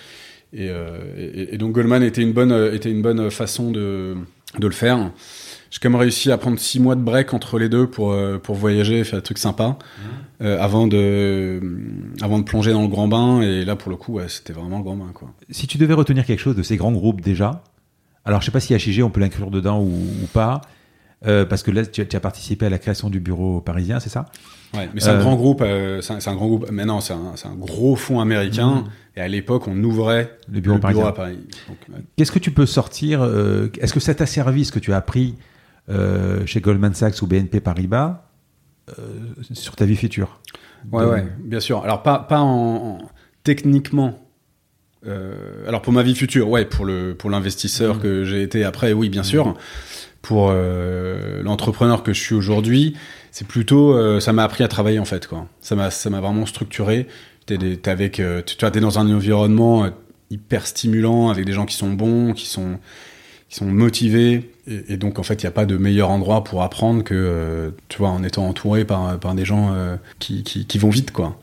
Et, 0.53 0.69
euh, 0.69 0.97
et- 1.17 1.55
et 1.55 1.57
donc 1.57 1.71
Goldman 1.71 2.03
était 2.03 2.21
une 2.21 2.33
bonne, 2.33 2.73
était 2.73 2.91
une 2.91 3.01
bonne 3.01 3.31
façon 3.31 3.71
de, 3.71 4.15
de 4.59 4.67
le 4.67 4.73
faire. 4.73 5.11
J'ai 5.71 5.79
quand 5.81 5.89
même 5.89 5.99
réussi 5.99 6.31
à 6.31 6.37
prendre 6.37 6.59
six 6.59 6.79
mois 6.81 6.95
de 6.95 7.01
break 7.01 7.33
entre 7.33 7.57
les 7.59 7.67
deux 7.69 7.87
pour, 7.87 8.15
pour 8.43 8.55
voyager 8.55 8.99
et 8.99 9.03
faire 9.03 9.19
des 9.19 9.23
trucs 9.23 9.37
sympas 9.39 9.77
euh, 10.41 10.57
avant, 10.61 10.87
de, 10.87 11.59
avant 12.21 12.39
de 12.39 12.43
plonger 12.45 12.71
dans 12.71 12.81
le 12.83 12.87
grand 12.87 13.07
bain. 13.09 13.41
Et 13.41 13.65
là, 13.65 13.75
pour 13.75 13.89
le 13.89 13.97
coup, 13.97 14.13
ouais, 14.13 14.25
c'était 14.29 14.53
vraiment 14.53 14.77
le 14.77 14.83
grand 14.83 14.95
bain, 14.95 15.11
quoi. 15.13 15.33
Si 15.49 15.67
tu 15.67 15.77
devais 15.77 15.93
retenir 15.93 16.25
quelque 16.25 16.39
chose 16.39 16.55
de 16.55 16.63
ces 16.63 16.77
grands 16.77 16.93
groupes 16.93 17.19
déjà, 17.21 17.63
alors 18.25 18.41
je 18.41 18.45
sais 18.47 18.51
pas 18.51 18.59
si 18.59 18.73
HIG 18.73 19.03
on 19.03 19.09
peut 19.09 19.19
l'inclure 19.21 19.51
dedans 19.51 19.79
ou, 19.79 19.87
ou 19.93 20.27
pas, 20.33 20.61
euh, 21.25 21.45
parce 21.45 21.63
que 21.63 21.71
là, 21.71 21.85
tu, 21.85 22.05
tu 22.07 22.15
as 22.15 22.19
participé 22.19 22.65
à 22.65 22.69
la 22.69 22.77
création 22.77 23.09
du 23.09 23.19
bureau 23.19 23.61
parisien, 23.61 23.99
c'est 23.99 24.09
ça? 24.09 24.25
Ouais, 24.73 24.89
mais 24.93 24.99
c'est 24.99 25.09
un 25.09 25.15
Euh, 25.15 25.21
grand 25.21 25.35
groupe. 25.35 25.61
euh, 25.61 26.01
c'est 26.01 26.27
un, 26.27 26.35
grand 26.35 26.47
groupe. 26.47 26.69
Mais 26.71 26.83
non, 26.85 26.99
c'est 26.99 27.13
un, 27.13 27.55
gros 27.55 27.95
fonds 27.95 28.19
américain. 28.19 28.83
Mhm. 28.83 28.89
Et 29.15 29.21
à 29.21 29.27
l'époque, 29.29 29.67
on 29.67 29.81
ouvrait 29.83 30.37
Le 30.51 30.59
bureau 30.59 30.77
parisien. 30.79 31.07
à 31.07 31.13
Paris. 31.13 31.39
Ouais. 31.89 31.99
Qu'est-ce 32.17 32.31
que 32.33 32.39
tu 32.39 32.51
peux 32.51 32.65
sortir 32.65 33.21
euh, 33.23 33.69
Est-ce 33.79 33.93
que 33.93 34.01
ça 34.01 34.13
t'a 34.13 34.25
servi 34.25 34.65
ce 34.65 34.71
que 34.73 34.79
tu 34.79 34.91
as 34.91 34.97
appris 34.97 35.35
euh, 35.89 36.45
chez 36.45 36.59
Goldman 36.59 36.93
Sachs 36.93 37.21
ou 37.21 37.27
BNP 37.27 37.61
Paribas 37.61 38.23
euh, 38.99 39.03
sur 39.53 39.75
ta 39.77 39.85
vie 39.85 39.95
future? 39.95 40.41
Ouais, 40.91 41.05
ouais, 41.05 41.25
bien 41.39 41.61
sûr. 41.61 41.81
Alors 41.83 42.03
pas, 42.03 42.19
pas 42.19 42.39
en, 42.41 42.75
en- 42.75 42.97
techniquement. 43.43 44.19
Euh, 45.07 45.67
alors 45.67 45.81
pour 45.81 45.93
ma 45.93 46.03
vie 46.03 46.15
future, 46.15 46.49
ouais, 46.49 46.65
pour 46.65 46.85
le 46.85 47.13
pour 47.15 47.29
l'investisseur 47.29 47.95
Mhm. 47.95 48.01
que 48.01 48.23
j'ai 48.25 48.41
été 48.43 48.63
après, 48.63 48.93
oui, 48.93 49.09
bien 49.09 49.23
sûr. 49.23 49.55
Pour 50.21 50.49
euh, 50.51 51.43
l'entrepreneur 51.43 52.01
que 52.01 52.11
je 52.11 52.19
suis 52.19 52.33
aujourd'hui, 52.33 52.95
c'est 53.31 53.47
plutôt, 53.47 53.93
euh, 53.93 54.19
ça 54.19 54.33
m'a 54.33 54.43
appris 54.43 54.63
à 54.63 54.67
travailler 54.67 54.97
en 54.99 55.05
fait, 55.05 55.27
quoi. 55.27 55.47
Ça 55.61 55.75
m'a 55.75 55.91
ça 55.91 56.09
m'a 56.09 56.19
vraiment 56.21 56.45
structuré. 56.47 57.07
T'es 57.45 57.87
avec, 57.87 58.19
euh, 58.19 58.41
tu 58.43 58.55
t'es 58.57 58.79
dans 58.79 58.97
un 58.97 59.13
environnement 59.13 59.87
hyper 60.31 60.65
stimulant 60.65 61.29
avec 61.29 61.45
des 61.45 61.53
gens 61.53 61.65
qui 61.67 61.75
sont 61.75 61.91
bons, 61.93 62.33
qui 62.33 62.47
sont 62.47 62.79
qui 63.49 63.57
sont 63.57 63.65
motivés 63.67 64.49
et, 64.65 64.93
et 64.93 64.97
donc 64.97 65.19
en 65.19 65.23
fait 65.23 65.35
il 65.43 65.45
n'y 65.45 65.49
a 65.49 65.51
pas 65.51 65.67
de 65.67 65.77
meilleur 65.77 66.09
endroit 66.09 66.43
pour 66.43 66.63
apprendre 66.63 67.03
que 67.03 67.71
tu 67.89 67.99
vois 67.99 68.09
en 68.09 68.23
étant 68.23 68.47
entouré 68.47 68.85
par, 68.85 69.19
par 69.19 69.35
des 69.35 69.45
gens 69.45 69.75
qui, 70.17 70.41
qui, 70.43 70.65
qui 70.65 70.77
vont 70.79 70.89
vite 70.89 71.11
quoi 71.11 71.39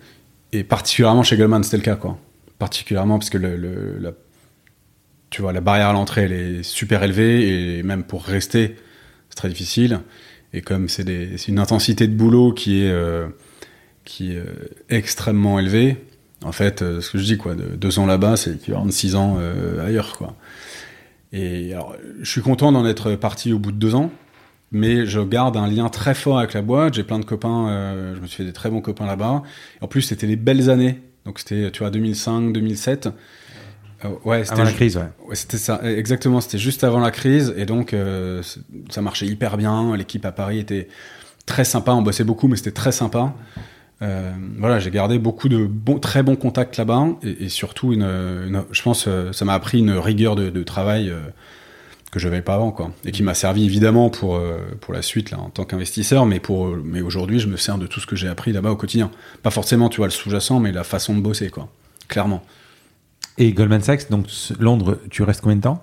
et 0.53 0.65
particulièrement 0.65 1.23
chez 1.23 1.37
Goldman 1.37 1.63
c'était 1.63 1.77
le 1.77 1.85
cas 1.85 1.95
quoi 1.95 2.19
particulièrement 2.63 3.19
parce 3.19 3.29
que 3.29 3.39
la, 3.39 4.13
tu 5.31 5.43
vois 5.43 5.53
la 5.53 5.61
barrière 5.61 5.89
à 5.89 5.93
l'entrée 5.93 6.23
elle 6.23 6.33
est 6.33 6.63
super 6.63 7.03
élevée 7.03 7.79
et 7.79 7.83
même 7.83 8.05
pour 8.05 8.23
rester 8.23 8.77
c'est 9.29 9.35
très 9.35 9.49
difficile 9.49 9.99
et 10.53 10.63
comme 10.63 10.89
c'est 10.89 11.49
une 11.49 11.59
intensité 11.59 12.07
de 12.07 12.15
boulot 12.15 12.53
qui 12.53 12.85
est 12.85 12.89
euh, 12.93 13.27
euh, 14.21 14.45
extrêmement 14.91 15.59
élevée 15.59 15.97
en 16.45 16.53
fait 16.53 16.83
euh, 16.83 17.01
ce 17.01 17.11
que 17.11 17.19
je 17.19 17.25
dis 17.25 17.37
quoi 17.37 17.57
de 17.57 17.65
deux 17.65 17.99
ans 17.99 18.07
là-bas 18.07 18.37
c'est 18.37 18.53
équivalent 18.53 18.87
de 18.87 18.93
six 18.93 19.17
ans 19.17 19.41
ailleurs 19.85 20.17
quoi 20.17 20.37
et 21.33 21.73
alors, 21.73 21.97
je 22.21 22.31
suis 22.31 22.43
content 22.43 22.71
d'en 22.71 22.87
être 22.87 23.17
parti 23.17 23.53
au 23.53 23.59
bout 23.59 23.73
de 23.73 23.79
deux 23.79 23.95
ans, 23.95 24.13
mais 24.71 25.07
je 25.07 25.19
garde 25.19 25.57
un 25.57 25.67
lien 25.67 25.89
très 25.89 26.13
fort 26.13 26.39
avec 26.39 26.53
la 26.53 26.61
boîte. 26.61 26.93
J'ai 26.93 27.05
plein 27.05 27.19
de 27.19 27.25
copains, 27.25 28.13
je 28.15 28.21
me 28.21 28.27
suis 28.27 28.37
fait 28.37 28.45
des 28.45 28.53
très 28.53 28.69
bons 28.69 28.83
copains 28.83 29.07
là-bas. 29.07 29.43
En 29.81 29.89
plus, 29.89 30.03
c'était 30.03 30.27
les 30.27 30.37
belles 30.37 30.69
années. 30.69 31.01
Donc, 31.27 31.39
c'était, 31.39 31.71
tu 31.71 31.81
vois, 31.81 31.91
2005, 31.91 32.53
2007. 32.53 33.09
Euh, 34.05 34.09
ouais, 34.25 34.41
c'était 34.45 34.55
Avant 34.55 34.65
la 34.65 34.73
crise, 34.73 34.97
ouais. 34.97 35.09
Ouais, 35.29 35.35
c'était 35.37 35.57
ça, 35.59 35.81
exactement. 35.85 36.41
C'était 36.41 36.59
juste 36.59 36.83
avant 36.85 36.99
la 36.99 37.11
crise, 37.13 37.55
et 37.57 37.67
donc 37.67 37.95
euh, 37.95 38.43
ça 38.91 39.01
marchait 39.03 39.27
hyper 39.27 39.57
bien. 39.57 39.97
L'équipe 39.97 40.25
à 40.27 40.33
Paris 40.33 40.59
était 40.59 40.89
très 41.47 41.65
sympa. 41.65 41.93
On 41.93 42.03
bossait 42.03 42.25
beaucoup, 42.25 42.49
mais 42.49 42.57
c'était 42.57 42.73
très 42.73 42.91
sympa. 42.93 43.33
Euh, 44.03 44.33
voilà, 44.59 44.81
j'ai 44.81 44.91
gardé 44.91 45.21
beaucoup 45.21 45.49
de 45.49 45.65
bons, 45.65 46.01
très 46.01 46.25
bons 46.25 46.35
contacts 46.35 46.77
là-bas, 46.77 47.07
et, 47.23 47.45
et 47.45 47.49
surtout, 47.49 47.93
une, 47.93 48.03
une- 48.03 48.65
je 48.73 48.83
pense, 48.83 49.09
ça 49.31 49.45
m'a 49.45 49.55
appris 49.55 49.79
une 49.79 49.93
rigueur 49.93 50.35
de, 50.35 50.51
de 50.51 50.63
travail 50.65 51.13
que 52.13 52.21
je 52.21 52.29
n'avais 52.29 52.43
pas 52.43 52.55
avant, 52.55 52.71
quoi, 52.71 52.93
et 53.05 53.11
qui 53.11 53.23
m'a 53.25 53.35
servi 53.35 53.65
évidemment 53.65 54.11
pour 54.11 54.37
euh, 54.37 54.59
pour 54.81 54.95
la 54.95 55.03
suite 55.03 55.31
là 55.33 55.41
en 55.41 55.51
tant 55.51 55.65
qu'investisseur, 55.65 56.25
mais 56.27 56.39
pour 56.39 56.69
mais 56.77 57.01
aujourd'hui, 57.01 57.41
je 57.41 57.49
me 57.49 57.57
sers 57.57 57.79
de 57.79 57.87
tout 57.89 57.99
ce 58.01 58.07
que 58.07 58.15
j'ai 58.15 58.29
appris 58.29 58.53
là-bas 58.53 58.71
au 58.71 58.77
quotidien. 58.77 59.11
Pas 59.43 59.51
forcément, 59.51 59.89
tu 59.89 59.97
vois, 59.97 60.07
le 60.07 60.13
sous-jacent, 60.13 60.61
mais 60.61 60.71
la 60.73 60.85
façon 60.85 61.17
de 61.17 61.21
bosser, 61.21 61.49
quoi, 61.51 61.69
clairement. 62.09 62.43
Et 63.39 63.53
Goldman 63.53 63.81
Sachs, 63.81 64.11
donc 64.11 64.27
Londres, 64.61 64.99
tu 65.11 65.23
restes 65.23 65.41
combien 65.41 65.57
de 65.57 65.63
temps? 65.63 65.81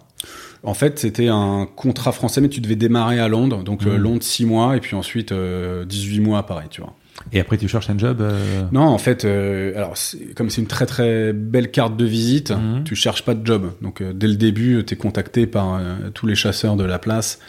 En 0.61 0.73
fait, 0.75 0.99
c'était 0.99 1.29
un 1.29 1.67
contrat 1.75 2.11
français, 2.11 2.41
mais 2.41 2.49
tu 2.49 2.61
devais 2.61 2.75
démarrer 2.75 3.19
à 3.19 3.27
Londres. 3.27 3.63
Donc, 3.63 3.85
euh, 3.87 3.95
Mhm. 3.95 4.03
Londres, 4.03 4.23
6 4.23 4.45
mois, 4.45 4.77
et 4.77 4.81
puis 4.81 4.95
ensuite 4.95 5.31
euh, 5.31 5.83
18 5.85 6.19
mois 6.19 6.39
à 6.39 6.43
Paris, 6.43 6.67
tu 6.69 6.81
vois. 6.81 6.93
Et 7.33 7.39
après, 7.39 7.57
tu 7.57 7.67
cherches 7.67 7.89
un 7.89 7.97
job 7.97 8.21
euh, 8.21 8.63
Non, 8.71 8.81
en 8.83 8.97
fait, 8.97 9.25
euh, 9.25 9.75
alors, 9.75 9.93
comme 10.35 10.49
c'est 10.49 10.61
une 10.61 10.67
très 10.67 10.85
très 10.85 11.33
belle 11.33 11.69
carte 11.69 11.97
de 11.97 12.05
visite, 12.05 12.51
Mhm. 12.51 12.83
tu 12.85 12.95
cherches 12.95 13.23
pas 13.23 13.33
de 13.35 13.45
job. 13.45 13.71
Donc, 13.81 14.01
euh, 14.01 14.13
dès 14.13 14.27
le 14.27 14.35
début, 14.35 14.83
tu 14.85 14.93
es 14.93 14.97
contacté 14.97 15.45
par 15.45 15.79
tous 16.13 16.25
les 16.27 16.35
chasseurs 16.35 16.75
de 16.75 16.83
la 16.83 16.97
place. 16.99 17.39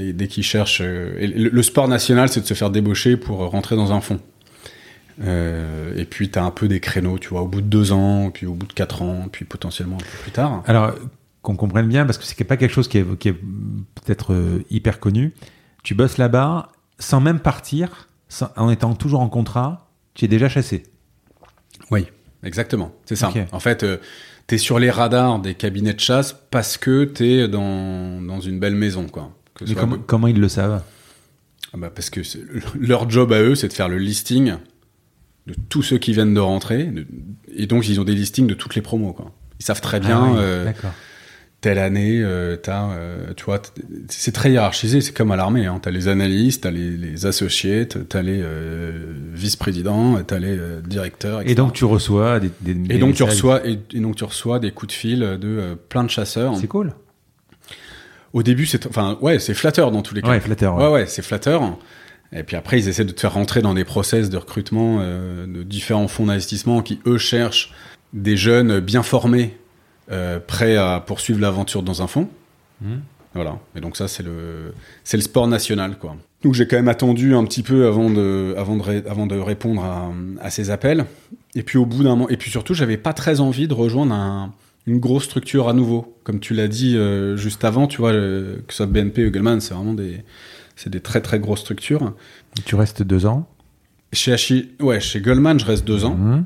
Et 0.00 0.12
dès 0.12 0.28
qu'ils 0.28 0.44
cherchent. 0.44 0.80
et 0.82 1.26
le, 1.26 1.48
le 1.48 1.62
sport 1.62 1.88
national, 1.88 2.28
c'est 2.28 2.40
de 2.42 2.46
se 2.46 2.54
faire 2.54 2.70
débaucher 2.70 3.16
pour 3.16 3.38
rentrer 3.38 3.74
dans 3.74 3.92
un 3.92 4.00
fonds. 4.02 4.20
Euh, 5.24 5.92
et 5.96 6.04
puis, 6.04 6.30
tu 6.30 6.38
as 6.38 6.44
un 6.44 6.50
peu 6.50 6.68
des 6.68 6.80
créneaux, 6.80 7.18
tu 7.18 7.28
vois, 7.28 7.42
au 7.42 7.48
bout 7.48 7.60
de 7.60 7.66
deux 7.66 7.92
ans, 7.92 8.30
puis 8.32 8.46
au 8.46 8.54
bout 8.54 8.66
de 8.66 8.72
quatre 8.72 9.02
ans, 9.02 9.26
puis 9.30 9.44
potentiellement 9.44 9.96
un 9.96 9.98
peu 10.04 10.18
plus 10.22 10.30
tard. 10.30 10.62
Alors, 10.66 10.92
qu'on 11.42 11.56
comprenne 11.56 11.88
bien, 11.88 12.04
parce 12.06 12.18
que 12.18 12.24
c'est 12.24 12.44
pas 12.44 12.56
quelque 12.56 12.72
chose 12.72 12.88
qui 12.88 12.98
est, 12.98 13.18
qui 13.18 13.28
est 13.28 13.32
peut-être 13.32 14.34
hyper 14.70 15.00
connu. 15.00 15.32
Tu 15.82 15.94
bosses 15.94 16.18
là-bas 16.18 16.68
sans 16.98 17.20
même 17.20 17.40
partir, 17.40 18.08
en 18.56 18.70
étant 18.70 18.94
toujours 18.94 19.20
en 19.20 19.28
contrat, 19.28 19.90
tu 20.14 20.24
es 20.24 20.28
déjà 20.28 20.48
chassé. 20.48 20.82
Oui, 21.90 22.06
exactement. 22.42 22.92
C'est 23.04 23.16
ça. 23.16 23.32
En 23.52 23.60
fait, 23.60 23.84
tu 24.48 24.54
es 24.54 24.58
sur 24.58 24.78
les 24.78 24.90
radars 24.90 25.38
des 25.38 25.54
cabinets 25.54 25.94
de 25.94 26.00
chasse 26.00 26.34
parce 26.50 26.76
que 26.76 27.04
tu 27.04 27.24
es 27.26 27.48
dans, 27.48 28.20
dans 28.22 28.40
une 28.40 28.58
belle 28.58 28.74
maison. 28.74 29.06
Quoi. 29.06 29.30
Que 29.54 29.64
Mais 29.64 29.74
comment, 29.74 29.98
comment 30.06 30.26
ils 30.28 30.40
le 30.40 30.48
savent? 30.48 30.82
Ah 31.74 31.78
bah, 31.78 31.90
parce 31.94 32.10
que 32.10 32.20
leur 32.78 33.08
job 33.08 33.32
à 33.32 33.40
eux, 33.40 33.54
c'est 33.54 33.68
de 33.68 33.72
faire 33.72 33.88
le 33.88 33.98
listing 33.98 34.54
de 35.46 35.54
tous 35.68 35.82
ceux 35.82 35.98
qui 35.98 36.12
viennent 36.12 36.34
de 36.34 36.40
rentrer. 36.40 36.84
de- 36.84 37.06
et 37.54 37.66
donc, 37.66 37.88
ils 37.88 37.98
ont 38.00 38.04
des 38.04 38.14
listings 38.14 38.46
de 38.46 38.54
toutes 38.54 38.74
les 38.74 38.82
promos. 38.82 39.12
Quoi. 39.12 39.32
Ils 39.58 39.64
savent 39.64 39.80
très 39.80 39.98
bien, 40.00 40.20
Ah 40.22 40.30
oui, 40.32 40.38
euh, 40.38 40.64
D'accord. 40.64 40.92
Telle 41.62 41.78
année, 41.78 42.20
euh, 42.22 42.56
t'as, 42.56 42.90
euh, 42.90 43.32
tu 43.36 43.44
vois, 43.44 43.62
c'est 44.08 44.32
très 44.32 44.50
hiérarchisé, 44.52 45.00
c'est 45.00 45.12
comme 45.16 45.30
à 45.30 45.36
l'armée. 45.36 45.64
Hein. 45.64 45.78
T'as 45.80 45.90
les 45.92 46.08
analystes, 46.08 46.64
t'as 46.64 46.70
les, 46.70 46.90
les 46.90 47.24
associates, 47.24 47.96
t'as 48.08 48.20
les 48.20 48.40
euh, 48.42 49.14
vice-présidents, 49.32 50.22
t'as 50.24 50.38
les 50.38 50.58
euh, 50.58 50.80
directeurs. 50.82 51.40
Et 51.40 51.44
etc. 51.44 51.54
donc, 51.54 51.72
tu 51.72 51.84
reçois 51.86 52.40
des. 52.40 52.50
des- 52.60 52.74
des 52.74 52.94
Et 52.96 52.98
donc 52.98 53.14
tu 53.14 53.22
reçois 53.22 53.66
et, 53.66 53.78
et 53.94 54.00
donc 54.00 54.16
tu 54.16 54.24
reçois 54.24 54.58
des 54.58 54.72
coups 54.72 54.88
de 54.92 54.96
fil 54.98 55.20
de 55.20 55.38
euh, 55.44 55.74
plein 55.88 56.04
de 56.04 56.10
chasseurs. 56.10 56.56
C'est 56.56 56.66
cool. 56.66 56.92
Au 58.32 58.42
début, 58.42 58.66
c'est 58.66 58.86
enfin 58.86 59.18
ouais, 59.20 59.38
c'est 59.38 59.54
flatteur 59.54 59.90
dans 59.90 60.02
tous 60.02 60.14
les 60.14 60.22
cas. 60.22 60.28
Ouais, 60.30 60.40
flatteur. 60.40 60.76
ouais. 60.76 60.84
Ouais 60.86 60.92
ouais, 60.92 61.06
c'est 61.06 61.22
flatteur. 61.22 61.78
Et 62.34 62.44
puis 62.44 62.56
après, 62.56 62.78
ils 62.80 62.88
essaient 62.88 63.04
de 63.04 63.12
te 63.12 63.20
faire 63.20 63.34
rentrer 63.34 63.60
dans 63.60 63.74
des 63.74 63.84
process 63.84 64.30
de 64.30 64.38
recrutement 64.38 64.98
euh, 65.00 65.46
de 65.46 65.62
différents 65.62 66.08
fonds 66.08 66.26
d'investissement 66.26 66.80
qui 66.82 66.98
eux 67.06 67.18
cherchent 67.18 67.72
des 68.14 68.36
jeunes 68.38 68.80
bien 68.80 69.02
formés, 69.02 69.54
euh, 70.10 70.38
prêts 70.40 70.76
à 70.76 71.02
poursuivre 71.06 71.40
l'aventure 71.40 71.82
dans 71.82 72.02
un 72.02 72.06
fonds. 72.06 72.28
Mhm. 72.80 73.00
Voilà. 73.34 73.58
Et 73.76 73.80
donc 73.80 73.96
ça, 73.96 74.08
c'est 74.08 74.22
le 74.22 74.74
c'est 75.04 75.16
le 75.16 75.22
sport 75.22 75.48
national 75.48 75.96
quoi. 75.98 76.16
Donc 76.42 76.54
j'ai 76.54 76.66
quand 76.66 76.76
même 76.76 76.88
attendu 76.88 77.34
un 77.34 77.44
petit 77.44 77.62
peu 77.62 77.86
avant 77.86 78.10
de 78.10 78.54
avant 78.58 78.76
de 78.76 78.82
ré- 78.82 79.04
avant 79.08 79.26
de 79.26 79.36
répondre 79.38 79.82
à, 79.82 80.12
à 80.40 80.50
ces 80.50 80.70
appels. 80.70 81.06
Et 81.54 81.62
puis 81.62 81.78
au 81.78 81.86
bout 81.86 82.02
d'un 82.02 82.10
moment, 82.10 82.28
et 82.28 82.36
puis 82.36 82.50
surtout, 82.50 82.74
j'avais 82.74 82.96
pas 82.98 83.12
très 83.14 83.40
envie 83.40 83.68
de 83.68 83.74
rejoindre 83.74 84.12
un- 84.14 84.52
une 84.86 84.98
grosse 84.98 85.24
structure 85.24 85.68
à 85.68 85.72
nouveau. 85.72 86.18
Comme 86.24 86.40
tu 86.40 86.52
l'as 86.54 86.66
dit 86.68 86.96
euh, 86.96 87.36
juste 87.36 87.64
avant, 87.64 87.86
tu 87.86 87.98
vois, 87.98 88.12
euh, 88.12 88.56
que 88.66 88.72
ce 88.74 88.78
soit 88.78 88.86
BNP 88.86 89.26
ou 89.26 89.30
Goldman, 89.30 89.60
c'est 89.60 89.72
vraiment 89.74 89.94
des 89.94 90.22
c'est 90.76 90.90
des 90.90 91.00
très 91.00 91.20
très 91.20 91.38
grosses 91.38 91.60
structures. 91.60 92.12
Tu 92.66 92.74
restes 92.74 93.02
deux 93.02 93.24
ans? 93.24 93.48
Chez 94.12 94.32
Hachi, 94.32 94.72
ouais, 94.80 95.00
chez 95.00 95.20
Goldman, 95.22 95.58
je 95.58 95.64
reste 95.64 95.86
deux 95.86 96.04
ans. 96.04 96.16
Mhm. 96.16 96.44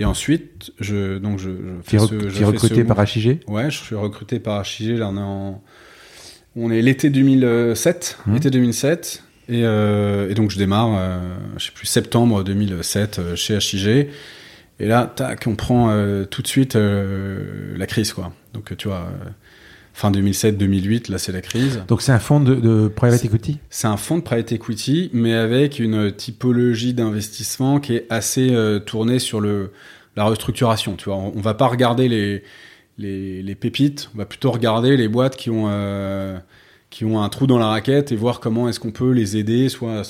Et 0.00 0.04
ensuite, 0.04 0.72
je 0.80 1.18
donc 1.18 1.38
je, 1.38 1.50
je 1.50 1.54
fais 1.84 1.98
ce- 1.98 2.18
je 2.28 2.28
fais 2.28 2.44
recruté 2.44 2.74
ce 2.76 2.80
par. 2.82 2.98
HIG 3.16 3.40
Ouais, 3.46 3.70
je 3.70 3.78
suis 3.78 3.94
recruté 3.94 4.40
par 4.40 4.64
HIG. 4.66 4.98
Là, 4.98 5.08
on 5.10 5.16
est 5.16 5.20
en... 5.20 5.62
On 6.56 6.70
est 6.70 6.82
l'été 6.82 7.10
2007. 7.10 8.18
Mhm. 8.26 8.36
Été 8.36 8.50
2007. 8.50 9.22
Et, 9.48 9.64
euh, 9.64 10.30
et 10.30 10.34
donc, 10.34 10.50
je 10.50 10.58
démarre, 10.58 10.94
euh, 10.96 11.36
je 11.58 11.66
sais 11.66 11.72
plus, 11.72 11.86
septembre 11.86 12.42
2007 12.44 13.18
euh, 13.18 13.36
chez 13.36 13.56
HIG. 13.58 14.08
Et 14.80 14.86
là, 14.86 15.12
tac, 15.14 15.46
on 15.46 15.54
prend 15.54 15.90
euh, 15.90 16.24
tout 16.24 16.42
de 16.42 16.46
suite 16.48 16.74
euh, 16.76 17.76
la 17.76 17.86
crise, 17.86 18.12
quoi. 18.12 18.32
Donc, 18.54 18.76
tu 18.76 18.88
vois, 18.88 19.08
fin 19.96 20.10
2007-2008, 20.10 21.10
là, 21.10 21.18
c'est 21.18 21.30
la 21.32 21.40
crise. 21.40 21.82
Donc, 21.88 22.02
c'est 22.02 22.10
un 22.12 22.18
fonds 22.18 22.40
de, 22.40 22.56
de 22.56 22.88
private 22.88 23.24
equity? 23.24 23.58
C'est 23.70 23.86
un 23.86 23.96
fonds 23.96 24.18
de 24.18 24.22
private 24.24 24.50
equity, 24.52 25.08
mais 25.12 25.32
avec 25.34 25.78
une 25.78 26.10
typologie 26.12 26.94
d'investissement 26.94 27.78
qui 27.78 27.94
est 27.94 28.06
assez 28.10 28.50
euh, 28.50 28.80
tournée 28.80 29.20
sur 29.20 29.40
le, 29.40 29.70
la 30.16 30.24
restructuration. 30.24 30.96
Tu 30.96 31.04
vois, 31.06 31.16
on, 31.16 31.32
on 31.36 31.40
va 31.40 31.54
pas 31.54 31.68
regarder 31.68 32.08
les, 32.08 32.42
les, 32.98 33.40
les 33.42 33.54
pépites, 33.54 34.10
on 34.14 34.18
va 34.18 34.26
plutôt 34.26 34.50
regarder 34.50 34.96
les 34.96 35.06
boîtes 35.06 35.36
qui 35.36 35.48
ont, 35.50 35.66
euh, 35.68 36.36
qui 36.90 37.04
ont 37.04 37.22
un 37.22 37.28
trou 37.28 37.46
dans 37.46 37.58
la 37.58 37.68
raquette 37.68 38.10
et 38.10 38.16
voir 38.16 38.40
comment 38.40 38.68
est-ce 38.68 38.80
qu'on 38.80 38.90
peut 38.92 39.12
les 39.12 39.36
aider, 39.36 39.68
soit, 39.68 40.02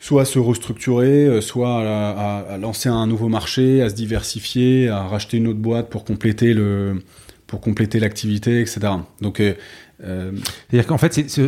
soit 0.00 0.22
à 0.22 0.24
se 0.24 0.38
restructurer, 0.38 1.26
euh, 1.26 1.40
soit 1.42 1.82
à, 1.82 2.10
à- 2.10 2.52
à 2.54 2.56
lancer 2.58 2.88
un 2.88 3.06
nouveau 3.06 3.28
marché, 3.28 3.82
à 3.82 3.90
se 3.90 3.94
diversifier, 3.94 4.88
à 4.88 5.02
racheter 5.02 5.36
une 5.36 5.46
autre 5.48 5.58
boîte 5.58 5.90
pour 5.90 6.04
compléter 6.04 6.54
le 6.54 7.02
pour 7.46 7.60
compléter 7.60 8.00
l'activité, 8.00 8.60
etc. 8.60 8.80
Donc, 9.20 9.40
euh, 9.40 9.54
euh, 10.04 10.32
C'est-à-dire 10.68 10.86
qu'en 10.86 10.98
fait, 10.98 11.40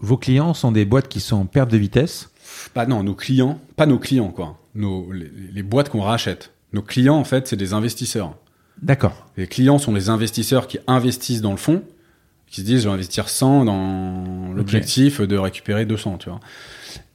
vos 0.00 0.16
clients 0.16 0.54
sont 0.54 0.72
des 0.72 0.84
boîtes 0.84 1.08
qui 1.08 1.20
sont 1.20 1.36
en 1.36 1.46
perte 1.46 1.70
de 1.70 1.76
vitesse? 1.76 2.30
Pas 2.74 2.86
non, 2.86 3.02
nos 3.02 3.14
clients, 3.14 3.60
pas 3.76 3.86
nos 3.86 3.98
clients 3.98 4.28
quoi. 4.28 4.58
Nos 4.74 5.10
les, 5.12 5.30
les 5.52 5.62
boîtes 5.62 5.88
qu'on 5.88 6.02
rachète. 6.02 6.52
Nos 6.72 6.82
clients 6.82 7.16
en 7.16 7.24
fait, 7.24 7.48
c'est 7.48 7.56
des 7.56 7.72
investisseurs. 7.72 8.36
D'accord. 8.82 9.26
Les 9.36 9.46
clients 9.46 9.78
sont 9.78 9.94
les 9.94 10.10
investisseurs 10.10 10.66
qui 10.66 10.78
investissent 10.86 11.40
dans 11.40 11.52
le 11.52 11.56
fonds, 11.56 11.82
qui 12.46 12.60
se 12.60 12.66
disent 12.66 12.82
je 12.82 12.88
vais 12.88 12.94
investir 12.94 13.28
100 13.28 13.64
dans 13.64 14.52
l'objectif 14.54 15.20
de 15.20 15.36
récupérer 15.36 15.86
200, 15.86 16.18
tu 16.18 16.28
vois. 16.28 16.40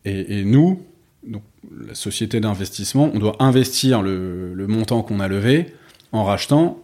Et, 0.04 0.39
et 0.39 0.45
nous, 0.45 0.82
donc, 1.25 1.43
la 1.86 1.93
société 1.93 2.39
d'investissement, 2.39 3.12
on 3.13 3.19
doit 3.19 3.36
investir 3.39 4.01
le, 4.01 4.54
le 4.56 4.67
montant 4.67 5.04
qu'on 5.04 5.19
a 5.19 5.27
levé 5.27 5.75
en 6.12 6.23
rachetant 6.23 6.82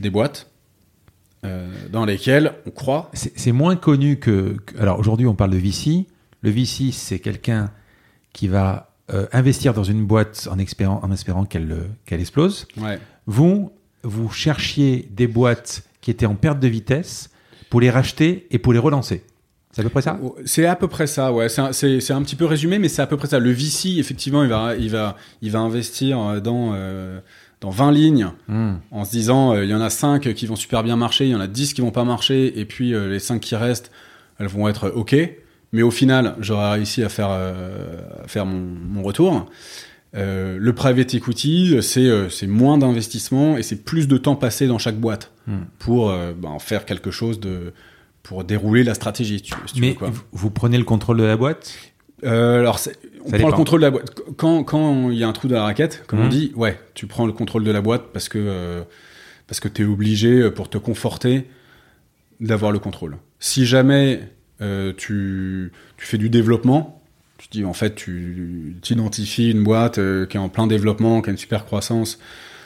des 0.00 0.10
boîtes 0.10 0.48
euh, 1.44 1.68
dans 1.90 2.04
lesquelles 2.04 2.52
on 2.66 2.70
croit. 2.70 3.10
C'est 3.12 3.52
moins 3.52 3.76
connu 3.76 4.18
que. 4.18 4.56
que- 4.66 4.78
alors 4.78 4.98
aujourd'hui, 4.98 5.26
on 5.26 5.34
parle 5.34 5.50
de 5.50 5.56
VC. 5.58 6.06
Le 6.42 6.50
VC, 6.50 6.90
c'est 6.92 7.18
quelqu'un 7.18 7.70
qui 8.32 8.48
va 8.48 8.90
euh, 9.12 9.26
investir 9.32 9.72
dans 9.74 9.84
une 9.84 10.04
boîte 10.04 10.48
en 10.50 10.58
espérant, 10.58 11.00
en 11.02 11.10
espérant 11.12 11.44
qu'elle 11.44 11.76
qu'elle 12.04 12.20
explose. 12.20 12.66
Ouais. 12.76 12.98
Vous, 13.26 13.72
vous 14.02 14.30
cherchiez 14.30 15.08
des 15.10 15.26
boîtes 15.26 15.82
qui 16.00 16.10
étaient 16.10 16.26
en 16.26 16.34
perte 16.34 16.60
de 16.60 16.68
vitesse 16.68 17.30
pour 17.70 17.80
les 17.80 17.90
racheter 17.90 18.46
et 18.50 18.58
pour 18.58 18.72
les 18.72 18.78
relancer. 18.78 19.24
C'est 19.72 19.80
à 19.82 19.84
peu 19.84 19.90
près 19.90 20.02
ça? 20.02 20.18
C'est 20.46 20.66
à 20.66 20.74
peu 20.76 20.88
près 20.88 21.06
ça, 21.06 21.32
ouais. 21.32 21.48
C'est 21.48 21.60
un, 21.60 21.66
un 22.16 22.22
petit 22.22 22.36
peu 22.36 22.46
résumé, 22.46 22.78
mais 22.78 22.88
c'est 22.88 23.02
à 23.02 23.06
peu 23.06 23.16
près 23.16 23.28
ça. 23.28 23.38
Le 23.38 23.50
VC, 23.52 23.98
effectivement, 23.98 24.42
il 24.42 24.48
va, 24.48 24.74
il 24.76 24.90
va, 24.90 25.16
il 25.42 25.50
va 25.50 25.60
investir 25.60 26.18
euh, 26.18 26.40
dans, 26.40 26.72
euh, 26.74 27.20
dans 27.60 27.70
20 27.70 27.92
lignes 27.92 28.28
Hmm. 28.48 28.74
en 28.90 29.04
se 29.04 29.10
disant 29.10 29.52
euh, 29.54 29.64
il 29.64 29.70
y 29.70 29.74
en 29.74 29.80
a 29.80 29.90
5 29.90 30.32
qui 30.34 30.46
vont 30.46 30.56
super 30.56 30.82
bien 30.84 30.96
marcher, 30.96 31.24
il 31.26 31.30
y 31.30 31.34
en 31.34 31.40
a 31.40 31.46
10 31.48 31.74
qui 31.74 31.80
vont 31.80 31.90
pas 31.90 32.04
marcher, 32.04 32.58
et 32.58 32.64
puis 32.64 32.94
euh, 32.94 33.08
les 33.08 33.18
5 33.18 33.40
qui 33.40 33.56
restent, 33.56 33.90
elles 34.38 34.46
vont 34.46 34.68
être 34.68 34.90
OK. 34.94 35.14
Mais 35.72 35.82
au 35.82 35.90
final, 35.90 36.34
j'aurai 36.40 36.70
réussi 36.70 37.02
à 37.02 37.08
faire, 37.08 37.28
euh, 37.30 38.00
à 38.24 38.28
faire 38.28 38.46
mon, 38.46 38.60
mon 38.60 39.02
retour. 39.02 39.46
Le 40.14 40.70
private 40.70 41.12
equity, 41.14 41.76
c'est 41.82 42.46
moins 42.46 42.78
d'investissement 42.78 43.56
et 43.58 43.62
c'est 43.62 43.84
plus 43.84 44.08
de 44.08 44.16
temps 44.16 44.36
passé 44.36 44.66
dans 44.66 44.78
chaque 44.78 44.96
boîte 44.98 45.30
Hmm. 45.46 45.64
pour 45.78 46.10
euh, 46.10 46.32
bah, 46.36 46.48
en 46.50 46.58
faire 46.58 46.84
quelque 46.84 47.10
chose 47.10 47.40
de 47.40 47.72
pour 48.22 48.44
dérouler 48.44 48.84
la 48.84 48.92
stratégie. 48.94 49.38
si 49.38 49.42
tu 49.44 49.54
veux- 49.54 49.66
si 49.66 49.74
tu 49.74 49.80
Mais 49.80 49.88
veux, 49.90 49.94
quoi. 49.94 50.10
vous- 50.32 50.50
prenez 50.50 50.76
le 50.76 50.84
contrôle 50.84 51.16
de 51.16 51.22
la 51.24 51.36
boîte? 51.38 51.72
Euh, 52.24 52.58
alors, 52.60 52.78
on 53.28 53.38
prend 53.38 53.48
le 53.48 53.54
contrôle 53.56 53.80
de 53.80 53.84
la 53.86 53.90
boîte. 53.90 54.20
Quand 54.36 54.64
quand 54.64 55.10
il 55.10 55.18
y 55.18 55.24
a 55.24 55.28
un 55.28 55.32
trou 55.32 55.48
dans 55.48 55.56
la 55.56 55.62
raquette, 55.64 56.04
comme 56.06 56.20
on 56.20 56.24
Mhm. 56.24 56.28
dit, 56.30 56.52
ouais, 56.56 56.78
tu 56.94 57.06
prends 57.06 57.26
le 57.26 57.32
contrôle 57.32 57.64
de 57.64 57.70
la 57.70 57.80
boîte 57.80 58.04
parce 58.12 58.28
que 58.28 58.38
euh, 58.38 58.82
parce 59.46 59.60
que 59.60 59.68
t'es 59.68 59.84
obligé 59.84 60.40
euh, 60.40 60.50
pour 60.50 60.68
te 60.68 60.78
conforter 60.78 61.46
d'avoir 62.40 62.72
le 62.72 62.78
contrôle. 62.78 63.16
Si 63.40 63.66
jamais 63.66 64.20
euh, 64.60 64.92
tu 64.96 65.72
tu 65.96 66.06
fais 66.06 66.18
du 66.18 66.28
développement, 66.30 67.02
tu 67.38 67.48
dis 67.50 67.64
en 67.64 67.72
fait 67.72 67.94
tu 67.94 68.76
identifies 68.90 69.50
une 69.50 69.62
boîte 69.64 69.98
euh, 69.98 70.26
qui 70.26 70.36
est 70.36 70.40
en 70.40 70.48
plein 70.48 70.66
développement, 70.66 71.22
qui 71.22 71.30
a 71.30 71.32
une 71.32 71.38
super 71.38 71.64
croissance. 71.64 72.18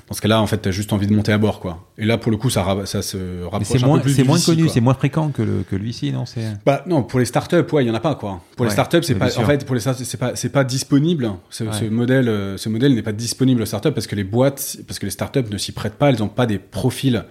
Dans 0.08 0.14
ce 0.14 0.20
cas-là, 0.20 0.42
en 0.42 0.46
fait, 0.46 0.58
t'as 0.58 0.70
juste 0.72 0.92
envie 0.92 1.06
de 1.06 1.14
monter 1.14 1.32
à 1.32 1.38
bord, 1.38 1.60
quoi. 1.60 1.88
Et 1.96 2.04
là, 2.04 2.18
pour 2.18 2.30
le 2.30 2.36
coup, 2.36 2.50
ça, 2.50 2.62
se 2.84 3.44
rapproche 3.44 3.66
c'est 3.66 3.82
un 3.82 3.86
moins, 3.86 3.98
peu 3.98 4.04
plus 4.04 4.14
c'est 4.14 4.24
moins 4.24 4.36
VC, 4.36 4.46
connu, 4.46 4.68
c'est 4.68 4.80
moins 4.80 4.94
fréquent 4.94 5.30
que 5.30 5.42
le, 5.42 5.64
que 5.68 5.76
le 5.76 5.84
VC, 5.84 6.12
non 6.12 6.26
c'est... 6.26 6.42
Bah 6.66 6.82
non, 6.86 7.02
pour 7.02 7.18
les 7.18 7.24
startups, 7.24 7.56
ouais, 7.72 7.84
il 7.84 7.88
y 7.88 7.90
en 7.90 7.94
a 7.94 8.00
pas 8.00 8.14
quoi. 8.14 8.42
Pour 8.56 8.66
les 8.66 8.72
startups, 8.72 9.02
c'est 9.02 9.14
pas 9.14 9.38
en 9.38 9.44
fait 9.44 9.64
pour 9.64 9.74
les 9.74 9.80
c'est 9.80 10.16
pas 10.16 10.36
c'est 10.36 10.48
pas 10.50 10.64
disponible. 10.64 11.30
Ce, 11.50 11.64
Ouais. 11.64 11.72
ce 11.72 11.84
modèle 11.84 12.28
euh, 12.28 12.56
ce 12.56 12.68
modèle 12.68 12.94
n'est 12.94 13.02
pas 13.02 13.12
disponible 13.12 13.62
aux 13.62 13.66
startups 13.66 13.92
parce 13.92 14.06
que 14.06 14.16
les 14.16 14.24
boîtes 14.24 14.78
parce 14.86 14.98
que 14.98 15.06
les 15.06 15.10
startups 15.12 15.48
ne 15.50 15.56
s'y 15.58 15.72
prêtent 15.72 15.94
pas, 15.94 16.10
elles 16.10 16.18
n'ont 16.18 16.28
pas 16.28 16.46
des 16.46 16.58
profils 16.58 17.24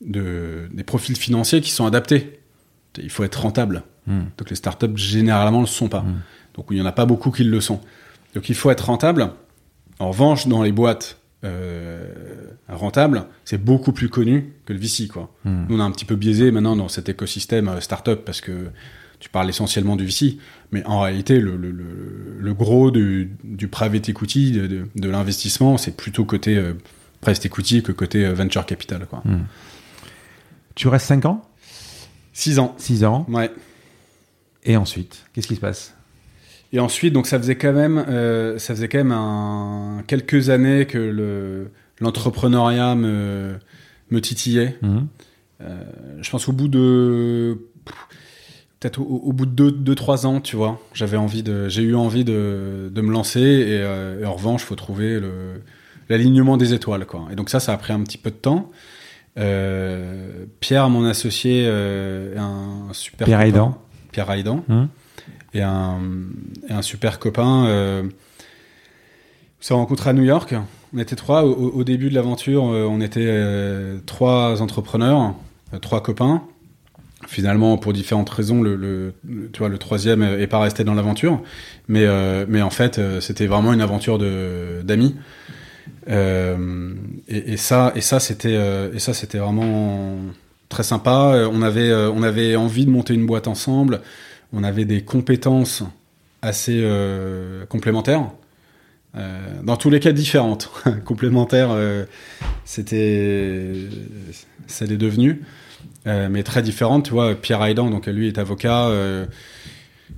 de 0.00 0.68
des 0.72 0.82
profils 0.82 1.16
financiers 1.16 1.60
qui 1.60 1.70
sont 1.70 1.84
adaptés. 1.84 2.40
Il 2.98 3.10
faut 3.10 3.22
être 3.22 3.42
rentable. 3.42 3.82
Hmm. 4.06 4.22
Donc 4.38 4.48
les 4.50 4.56
startups 4.56 4.96
généralement 4.96 5.60
le 5.60 5.66
sont 5.66 5.88
pas. 5.88 6.00
Mm. 6.00 6.22
Donc 6.54 6.66
il 6.70 6.78
y 6.78 6.80
en 6.80 6.86
a 6.86 6.92
pas 6.92 7.06
beaucoup 7.06 7.30
qui 7.30 7.44
le 7.44 7.60
sont. 7.60 7.80
Donc 8.34 8.48
il 8.48 8.54
faut 8.54 8.70
être 8.70 8.86
rentable. 8.86 9.30
En 9.98 10.08
revanche, 10.08 10.46
dans 10.46 10.62
les 10.62 10.72
boîtes 10.72 11.19
euh, 11.44 12.04
rentables, 12.68 13.26
c'est 13.44 13.62
beaucoup 13.62 13.92
plus 13.92 14.08
connu 14.08 14.52
que 14.66 14.72
le 14.72 14.78
VC 14.78 15.08
quoi. 15.08 15.34
Hmm. 15.44 15.64
Nous, 15.68 15.76
on 15.76 15.80
est 15.80 15.82
un 15.82 15.90
petit 15.90 16.04
peu 16.04 16.16
biaisé 16.16 16.50
maintenant 16.50 16.76
dans 16.76 16.88
cet 16.88 17.08
écosystème 17.08 17.68
euh, 17.68 17.80
startup 17.80 18.24
parce 18.24 18.40
que 18.40 18.66
tu 19.20 19.28
parles 19.28 19.48
essentiellement 19.50 19.96
du 19.96 20.06
VC, 20.06 20.38
mais 20.72 20.84
en 20.86 21.00
réalité, 21.00 21.40
le, 21.40 21.56
le, 21.56 21.70
le, 21.70 22.36
le 22.38 22.54
gros 22.54 22.90
du, 22.90 23.32
du 23.44 23.68
private 23.68 24.08
equity, 24.08 24.50
de, 24.52 24.66
de, 24.66 24.86
de 24.94 25.08
l'investissement, 25.10 25.76
c'est 25.76 25.94
plutôt 25.96 26.24
côté 26.24 26.56
euh, 26.56 26.72
private 27.20 27.44
equity 27.46 27.82
que 27.82 27.92
côté 27.92 28.24
euh, 28.24 28.32
venture 28.32 28.64
capital. 28.64 29.06
Quoi. 29.06 29.22
Tu 30.74 30.88
restes 30.88 31.06
5 31.06 31.26
ans? 31.26 31.42
6 32.32 32.58
ans. 32.58 32.74
6 32.78 33.04
ans 33.04 33.26
Ouais. 33.28 33.50
Et 34.64 34.76
ensuite, 34.76 35.26
qu'est-ce 35.32 35.48
qui 35.48 35.56
se 35.56 35.60
passe? 35.60 35.94
Et 36.72 36.78
ensuite, 36.78 37.12
donc 37.12 37.26
ça 37.26 37.38
faisait 37.38 37.56
quand 37.56 37.72
même, 37.72 37.98
euh, 38.08 38.58
ça 38.58 38.74
faisait 38.74 38.88
quand 38.88 38.98
même 38.98 39.12
un, 39.12 40.02
quelques 40.06 40.50
années 40.50 40.86
que 40.86 40.98
le, 40.98 41.70
l'entrepreneuriat 42.00 42.94
me, 42.94 43.54
me 44.10 44.20
titillait. 44.20 44.76
Mhm. 44.82 45.06
Euh, 45.62 45.84
je 46.20 46.30
pense 46.30 46.48
au 46.48 46.52
bout 46.52 46.68
de 46.68 47.58
peut-être 48.78 49.00
au, 49.00 49.04
au 49.04 49.32
bout 49.32 49.46
de 49.46 49.94
2-3 49.94 50.26
ans, 50.26 50.40
tu 50.40 50.56
vois, 50.56 50.80
j'avais 50.94 51.16
envie 51.18 51.42
de, 51.42 51.68
j'ai 51.68 51.82
eu 51.82 51.94
envie 51.94 52.24
de, 52.24 52.90
de 52.94 53.00
me 53.02 53.12
lancer 53.12 53.40
et, 53.40 53.80
euh, 53.82 54.22
et 54.22 54.24
en 54.24 54.32
revanche, 54.34 54.62
faut 54.62 54.76
trouver 54.76 55.20
le, 55.20 55.60
l'alignement 56.08 56.56
des 56.56 56.72
étoiles, 56.72 57.04
quoi. 57.04 57.26
Et 57.32 57.34
donc 57.34 57.50
ça, 57.50 57.60
ça 57.60 57.72
a 57.72 57.76
pris 57.76 57.92
un 57.92 58.02
petit 58.02 58.16
peu 58.16 58.30
de 58.30 58.36
temps. 58.36 58.70
Pierre, 60.60 60.88
mon 60.90 61.04
associé, 61.04 61.64
est 61.64 62.36
un 62.38 62.88
super 62.92 63.26
Pierre. 63.26 63.40
Aidan. 63.40 63.78
Pierre 64.12 64.30
Aidan 64.30 64.64
Mhm. 64.68 64.88
Et 65.54 65.62
un, 65.62 65.98
super 66.82 67.18
copain. 67.18 67.66
Euh, 67.66 68.02
on 69.60 69.62
s'est 69.62 69.74
rencontrés 69.74 70.10
à 70.10 70.12
New 70.12 70.22
York. 70.22 70.54
On 70.94 70.98
était 70.98 71.16
trois. 71.16 71.44
Au, 71.44 71.84
début 71.84 72.08
de 72.08 72.14
l'aventure, 72.14 72.64
euh, 72.72 72.86
on 72.88 73.00
était 73.00 73.26
euh, 73.26 73.98
trois 74.06 74.62
entrepreneurs, 74.62 75.34
euh, 75.74 75.78
trois 75.78 76.02
copains. 76.02 76.42
Finalement, 77.28 77.76
pour 77.76 77.92
différentes 77.92 78.30
raisons, 78.30 78.62
le, 78.62 79.12
tu 79.52 79.58
vois, 79.58 79.68
le 79.68 79.76
troisième 79.76 80.22
est 80.22 80.46
pas 80.46 80.58
resté 80.58 80.84
dans 80.84 80.94
l'aventure. 80.94 81.42
Mais, 81.86 82.06
mais 82.48 82.62
en 82.62 82.70
fait, 82.70 82.98
c'était 83.20 83.46
vraiment 83.46 83.74
une 83.74 83.82
aventure 83.82 84.18
d'amis. 84.18 85.16
Et, 86.08 86.52
et 87.28 87.56
ça, 87.58 87.92
et 87.94 88.00
ça, 88.00 88.20
c'était, 88.20 88.54
et 88.54 89.38
vraiment 89.38 90.16
très 90.70 90.82
sympa. 90.82 91.46
On 91.52 91.60
avait, 91.60 91.92
on 91.92 92.22
avait 92.22 92.56
envie 92.56 92.86
de 92.86 92.90
monter 92.90 93.12
une 93.12 93.26
boîte 93.26 93.48
ensemble. 93.48 94.00
On 94.52 94.64
avait 94.64 94.84
des 94.84 95.02
compétences 95.02 95.84
assez 96.42 96.80
euh, 96.82 97.66
complémentaires. 97.66 98.30
Euh, 99.16 99.60
dans 99.62 99.76
tous 99.76 99.90
les 99.90 100.00
cas 100.00 100.12
différentes. 100.12 100.70
complémentaires, 101.04 101.70
euh, 101.72 102.04
c'était, 102.64 103.74
ça 104.66 104.86
l'est 104.86 104.96
devenu, 104.96 105.42
mais 106.06 106.42
très 106.42 106.62
différentes. 106.62 107.06
Tu 107.06 107.12
vois, 107.12 107.34
Pierre 107.34 107.64
Aidan, 107.64 107.90
donc 107.90 108.06
lui 108.06 108.28
est 108.28 108.38
avocat. 108.38 108.90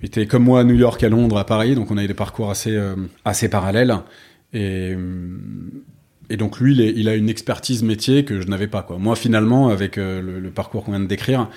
était 0.02 0.26
comme 0.26 0.44
moi 0.44 0.60
à 0.60 0.64
New 0.64 0.74
York, 0.74 1.02
à 1.02 1.08
Londres, 1.08 1.38
à 1.38 1.44
Paris, 1.44 1.74
donc 1.74 1.90
on 1.90 1.96
a 1.96 2.04
eu 2.04 2.08
des 2.08 2.14
parcours 2.14 2.50
assez, 2.50 2.78
assez 3.24 3.48
parallèles. 3.48 3.96
Et, 4.52 4.94
donc 6.30 6.60
lui, 6.60 6.76
il, 6.76 7.08
a 7.08 7.14
une 7.14 7.28
expertise 7.28 7.82
métier 7.82 8.24
que 8.24 8.40
je 8.40 8.46
n'avais 8.46 8.68
pas. 8.68 8.86
Moi, 8.98 9.16
finalement, 9.16 9.68
avec 9.68 9.96
le, 9.96 10.50
parcours 10.54 10.84
qu'on 10.84 10.92
vient 10.92 11.00
de 11.00 11.06
décrire, 11.06 11.48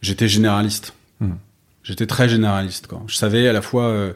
j'étais 0.00 0.28
généraliste. 0.28 0.94
Mhm. 1.20 1.36
J'étais 1.82 2.06
très 2.06 2.28
généraliste. 2.28 2.86
Quoi. 2.86 3.02
Je 3.06 3.16
savais 3.16 3.48
à 3.48 3.52
la 3.52 3.62
fois 3.62 3.86
euh, 3.86 4.12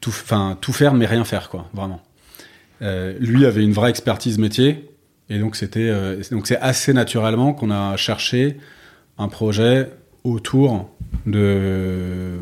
tout, 0.00 0.10
enfin, 0.10 0.56
tout 0.60 0.72
faire, 0.72 0.94
mais 0.94 1.06
rien 1.06 1.24
faire, 1.24 1.48
quoi, 1.50 1.68
vraiment. 1.74 2.02
Euh, 2.82 3.14
lui 3.20 3.46
avait 3.46 3.62
une 3.62 3.72
vraie 3.72 3.90
expertise 3.90 4.38
métier, 4.38 4.90
et 5.30 5.38
donc 5.38 5.56
c'était, 5.56 5.88
euh, 5.88 6.22
donc 6.30 6.46
c'est 6.46 6.58
assez 6.58 6.92
naturellement 6.92 7.52
qu'on 7.54 7.70
a 7.70 7.96
cherché 7.96 8.58
un 9.16 9.28
projet 9.28 9.90
autour 10.24 10.90
de 11.26 12.38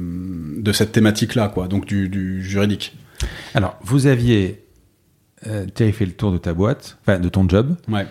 de 0.59 0.73
cette 0.73 0.93
thématique-là, 0.93 1.49
quoi, 1.49 1.67
donc 1.69 1.87
du, 1.87 2.09
du 2.09 2.43
juridique. 2.43 2.97
Alors, 3.55 3.77
vous 3.83 4.07
aviez. 4.07 4.65
euh, 5.49 5.67
tu 5.75 5.83
avais 5.83 5.93
fait 5.93 6.07
le 6.07 6.13
tour 6.13 6.31
de 6.33 6.39
ta 6.39 6.55
boîte, 6.55 6.99
enfin 7.03 7.19
de 7.19 7.29
ton 7.29 7.49
job. 7.49 7.77
Ouais, 7.89 8.07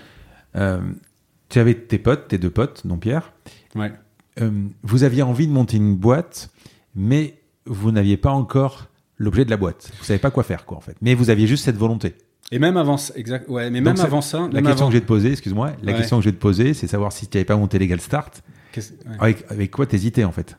tu 1.49 1.59
avais 1.59 1.73
tes 1.75 1.97
potes, 1.97 2.27
tes 2.27 2.37
deux 2.37 2.49
potes, 2.49 2.85
dont 2.85 2.97
Pierre. 2.97 3.31
ouais. 3.75 3.91
Euh, 4.39 4.49
vous 4.83 5.03
aviez 5.03 5.23
envie 5.23 5.47
de 5.47 5.51
monter 5.51 5.77
une 5.77 5.95
boîte, 5.95 6.49
mais 6.95 7.35
vous 7.65 7.91
n'aviez 7.91 8.17
pas 8.17 8.29
encore 8.31 8.87
l'objet 9.17 9.43
de 9.45 9.49
la 9.49 9.57
boîte. 9.57 9.91
Vous 9.99 10.05
savez 10.05 10.19
pas 10.19 10.31
quoi 10.31 10.43
faire, 10.43 10.65
quoi, 10.65 10.77
en 10.77 10.81
fait. 10.81 10.95
Mais 11.01 11.13
vous 11.15 11.29
aviez 11.29 11.47
juste 11.47 11.65
cette 11.65 11.77
volonté. 11.77 12.15
Et 12.51 12.59
même 12.59 12.75
avant 12.77 12.97
ça, 12.97 13.13
exact, 13.15 13.47
ouais, 13.49 13.69
mais 13.69 13.79
Donc 13.79 13.85
même 13.87 13.95
ça- 13.97 14.03
avant 14.05 14.21
ça, 14.21 14.39
La 14.51 14.61
question 14.61 14.71
avant- 14.71 14.87
que 14.87 14.91
je 14.93 14.97
vais 14.97 15.01
te 15.01 15.07
poser, 15.07 15.31
excuse-moi, 15.31 15.71
la 15.83 15.91
Ouais. 15.91 15.97
question 15.97 16.17
que 16.17 16.23
je 16.23 16.29
vais 16.29 16.35
te 16.35 16.41
poser, 16.41 16.73
c'est 16.73 16.87
savoir 16.87 17.11
si 17.13 17.27
tu 17.27 17.37
n'avais 17.37 17.45
pas 17.45 17.55
monté 17.55 17.77
Legal 17.79 18.01
Start. 18.01 18.41
Ouais. 18.75 18.83
Avec, 19.19 19.45
avec 19.49 19.71
quoi 19.71 19.85
t'hésitais, 19.85 20.23
en 20.23 20.31
fait? 20.31 20.57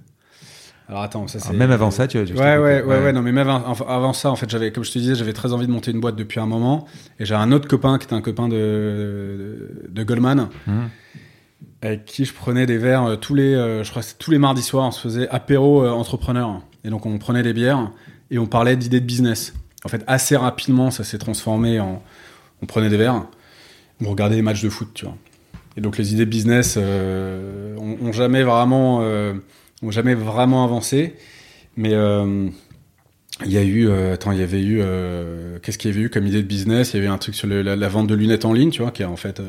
Alors 0.88 1.02
attends, 1.02 1.26
ça 1.28 1.38
c'est. 1.38 1.48
Alors, 1.48 1.58
Même 1.58 1.70
avant 1.70 1.90
ça, 1.90 2.06
tu 2.06 2.22
vois. 2.22 2.26
Ouais, 2.34 2.58
ouais, 2.58 2.82
ouais, 2.82 3.02
ouais, 3.04 3.12
non, 3.12 3.22
mais 3.22 3.32
même 3.32 3.48
avant, 3.48 4.12
ça, 4.12 4.30
en 4.30 4.36
fait, 4.36 4.48
j'avais, 4.50 4.72
comme 4.72 4.84
je 4.84 4.92
te 4.92 4.98
disais, 4.98 5.14
j'avais 5.14 5.32
très 5.32 5.52
envie 5.52 5.66
de 5.66 5.72
monter 5.72 5.90
une 5.90 6.00
boîte 6.00 6.16
depuis 6.16 6.40
un 6.40 6.46
moment. 6.46 6.86
Et 7.18 7.24
j'ai 7.24 7.34
un 7.34 7.50
autre 7.52 7.68
copain 7.68 7.98
qui 7.98 8.04
était 8.04 8.14
un 8.14 8.20
copain 8.20 8.48
de, 8.48 8.54
de, 8.56 9.88
de 9.90 10.02
Goldman, 10.04 10.48
Mhm. 10.66 10.88
Avec 11.82 12.04
qui 12.04 12.24
je 12.24 12.32
prenais 12.32 12.64
des 12.64 12.78
verres 12.78 13.04
euh, 13.04 13.16
tous 13.16 13.34
les, 13.34 13.54
euh, 13.54 13.82
je 13.82 13.90
crois 13.90 14.02
que 14.02 14.08
tous 14.18 14.30
les 14.30 14.38
mardis 14.38 14.62
soirs, 14.62 14.86
on 14.86 14.90
se 14.92 15.00
faisait 15.00 15.28
apéro 15.28 15.84
euh, 15.84 15.90
entrepreneur. 15.90 16.62
Et 16.84 16.90
donc, 16.90 17.04
on 17.06 17.18
prenait 17.18 17.42
des 17.42 17.52
bières 17.52 17.90
et 18.30 18.38
on 18.38 18.46
parlait 18.46 18.76
d'idées 18.76 19.00
de 19.00 19.06
business. 19.06 19.52
En 19.84 19.88
fait, 19.88 20.04
assez 20.06 20.36
rapidement, 20.36 20.92
ça 20.92 21.02
s'est 21.02 21.18
transformé 21.18 21.80
en, 21.80 22.02
on 22.62 22.66
prenait 22.66 22.88
des 22.88 22.96
verres, 22.96 23.26
on 24.00 24.08
regardait 24.08 24.36
des 24.36 24.42
matchs 24.42 24.62
de 24.62 24.70
foot, 24.70 24.88
tu 24.94 25.04
vois. 25.04 25.16
Et 25.76 25.80
donc, 25.80 25.98
les 25.98 26.12
idées 26.12 26.24
de 26.24 26.30
business 26.30 26.76
euh, 26.78 27.76
ont, 27.76 27.96
ont 28.00 28.12
jamais 28.12 28.44
vraiment, 28.44 29.00
euh, 29.02 29.34
n'ont 29.82 29.90
jamais 29.90 30.14
vraiment 30.14 30.64
avancé. 30.64 31.16
Mais 31.76 31.92
il 33.44 33.50
y 33.50 33.56
a 33.56 33.62
eu, 33.62 33.90
attends, 34.12 34.30
il 34.30 34.38
y 34.38 34.42
avait 34.42 34.62
eu, 34.62 34.82
qu'est-ce 35.62 35.78
qu'il 35.78 35.90
y 35.90 35.94
avait 35.94 36.04
eu 36.04 36.10
comme 36.10 36.26
idée 36.26 36.42
de 36.42 36.46
business? 36.46 36.92
Il 36.92 36.98
y 36.98 37.00
avait 37.00 37.08
un 37.08 37.16
truc 37.16 37.34
sur 37.34 37.48
la, 37.48 37.88
vente 37.88 38.06
de 38.06 38.14
lunettes 38.14 38.44
en 38.44 38.52
ligne, 38.52 38.70
tu 38.70 38.82
vois, 38.82 38.90
qui 38.90 39.02
a 39.02 39.08
en 39.08 39.16
fait, 39.16 39.40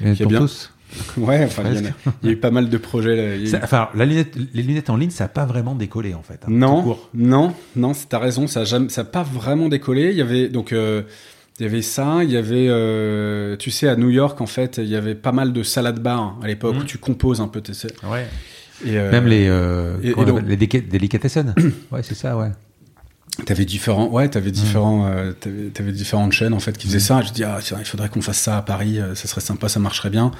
qui 0.00 0.22
est 0.24 0.26
bien. 0.26 0.40
Tous. 0.40 0.72
Ouais, 1.16 1.44
enfin, 1.44 1.62
il 1.72 2.26
y, 2.26 2.28
a, 2.28 2.32
eu 2.32 2.36
pas 2.36 2.50
mal 2.50 2.68
de 2.68 2.78
projets. 2.78 3.38
Enfin, 3.62 3.88
la 3.94 4.06
lunette, 4.06 4.36
les 4.54 4.62
lunettes 4.62 4.90
en 4.90 4.96
ligne, 4.96 5.10
ça 5.10 5.24
n'a 5.24 5.28
pas 5.28 5.44
vraiment 5.44 5.74
décollé 5.74 6.14
en 6.14 6.22
fait. 6.22 6.40
Hein, 6.44 6.48
non, 6.48 6.98
non, 7.14 7.54
non, 7.76 7.92
t'as 8.08 8.18
raison, 8.18 8.46
ça 8.46 8.64
n'a 8.64 9.04
pas 9.04 9.22
vraiment 9.22 9.68
décollé. 9.68 10.10
Il 10.10 10.16
y 10.16 10.22
avait 10.22 10.48
donc. 10.48 10.72
Euh, 10.72 11.02
il 11.58 11.64
y 11.64 11.66
avait 11.66 11.82
ça, 11.82 12.20
il 12.22 12.30
y 12.30 12.38
avait, 12.38 12.68
euh, 12.70 13.54
tu 13.58 13.70
sais, 13.70 13.86
à 13.86 13.94
New 13.94 14.08
York, 14.08 14.40
en 14.40 14.46
fait, 14.46 14.78
il 14.78 14.88
y 14.88 14.96
avait 14.96 15.14
pas 15.14 15.32
mal 15.32 15.52
de 15.52 15.62
salades 15.62 16.00
bars 16.00 16.38
à 16.42 16.46
l'époque 16.46 16.74
où 16.74 16.84
mmh. 16.84 16.86
tu 16.86 16.96
composes 16.96 17.42
un 17.42 17.48
peu 17.48 17.60
tes. 17.60 17.72
Ouais. 18.02 18.26
Et 18.82 18.96
euh, 18.96 19.10
Même 19.10 19.26
les, 19.26 19.44
et, 20.02 20.14
donc... 20.14 20.40
les 20.46 20.56
délicatessen. 20.56 21.54
ouais, 21.92 22.02
c'est 22.02 22.14
ça, 22.14 22.34
ouais. 22.38 22.48
T'avais 23.44 23.66
différents, 23.66 24.08
ouais, 24.08 24.30
t'avais 24.30 24.52
différents, 24.52 25.04
mmh. 25.04 25.34
avais, 25.78 25.92
différentes 25.92 26.32
chaînes 26.32 26.54
en 26.54 26.60
fait 26.60 26.78
qui 26.78 26.86
faisaient 26.86 26.96
mmh. 26.96 27.00
ça. 27.00 27.22
je 27.22 27.32
dis 27.32 27.44
ah, 27.44 27.58
il 27.78 27.84
faudrait 27.84 28.08
qu'on 28.08 28.22
fasse 28.22 28.38
ça 28.38 28.56
à 28.56 28.62
Paris, 28.62 28.98
ça 29.14 29.28
serait 29.28 29.42
sympa, 29.42 29.68
ça 29.68 29.80
marcherait 29.80 30.08
bien 30.08 30.32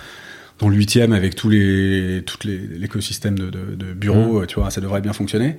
dans 0.60 0.68
le 0.68 0.76
huitième 0.76 1.12
avec 1.12 1.34
tous 1.34 1.48
les 1.48 2.22
tout 2.26 2.36
l'écosystème 2.44 3.38
de, 3.38 3.50
de, 3.50 3.92
bureaux, 3.94 4.42
mmh. 4.42 4.46
tu 4.46 4.60
vois, 4.60 4.70
ça 4.70 4.80
devrait 4.80 5.00
bien 5.00 5.12
fonctionner. 5.12 5.56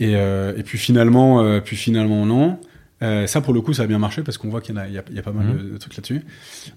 Et, 0.00 0.16
euh, 0.16 0.56
et 0.56 0.62
puis 0.62 0.78
finalement, 0.78 1.42
euh, 1.42 1.60
puis 1.60 1.76
finalement 1.76 2.26
non. 2.26 2.60
Euh, 3.00 3.26
ça 3.26 3.40
pour 3.40 3.54
le 3.54 3.60
coup, 3.60 3.72
ça 3.72 3.84
a 3.84 3.86
bien 3.86 3.98
marché 3.98 4.22
parce 4.22 4.38
qu'on 4.38 4.48
voit 4.48 4.60
qu'il 4.60 4.74
y, 4.74 4.78
a, 4.78 4.86
il 4.86 4.94
y, 5.14 5.18
a, 5.18 5.22
pas 5.22 5.32
mal 5.32 5.46
mmh. 5.46 5.70
de, 5.72 5.78
trucs 5.78 5.96
là-dessus. 5.96 6.20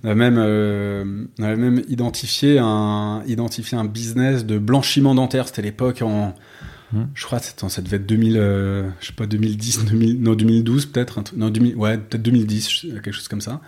On 0.03 0.09
a 0.09 0.15
même, 0.15 0.37
on 0.37 1.43
avait 1.43 1.57
même 1.57 1.81
identifié 1.89 2.57
un 2.59 3.23
identifié 3.27 3.77
un 3.77 3.85
business 3.85 4.45
de 4.45 4.57
blanchiment 4.57 5.15
dentaire. 5.15 5.47
C'était 5.47 5.63
l'époque 5.63 6.01
en 6.03 6.33
mmh. 6.93 7.01
Je 7.15 7.25
crois 7.25 7.39
ça 7.39 7.81
devait 7.81 7.97
être 7.97 8.05
2000, 8.05 8.33
je 8.33 9.07
sais 9.07 9.13
pas, 9.13 9.25
2010, 9.25 9.85
2000, 9.85 10.21
non, 10.21 10.35
2012 10.35 10.85
peut-être. 10.85 11.21
Non, 11.35 11.49
2000, 11.49 11.75
ouais, 11.75 11.97
peut-être 11.97 12.21
2010, 12.21 12.85
quelque 13.03 13.11
chose 13.11 13.27
comme 13.27 13.41
ça. 13.41 13.59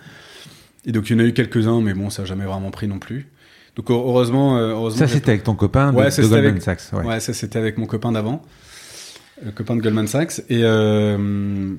Et 0.86 0.92
donc 0.92 1.10
il 1.10 1.14
y 1.14 1.16
en 1.16 1.24
a 1.24 1.26
eu 1.26 1.32
quelques-uns, 1.32 1.80
mais 1.80 1.92
bon, 1.92 2.08
ça 2.08 2.22
n'a 2.22 2.26
jamais 2.26 2.44
vraiment 2.44 2.70
pris 2.70 2.86
non 2.86 2.98
plus. 2.98 3.26
Donc 3.76 3.90
heureusement, 3.90 4.56
euh, 4.56 4.70
heureusement 4.70 5.00
ça 5.00 5.08
c'était 5.08 5.30
avec 5.30 5.42
ton 5.42 5.54
copain 5.54 5.92
de, 5.92 6.28
Goldman 6.28 6.60
Sachs. 6.60 6.92
Ouais. 6.92 7.18
ça 7.18 7.32
c'était 7.32 7.58
avec 7.58 7.76
mon 7.76 7.86
copain 7.86 8.12
d'avant, 8.12 8.42
le 9.44 9.50
copain 9.50 9.74
de 9.74 9.80
Goldman 9.80 10.06
Sachs. 10.06 10.40
Et, 10.48 10.60
euh, 10.62 11.74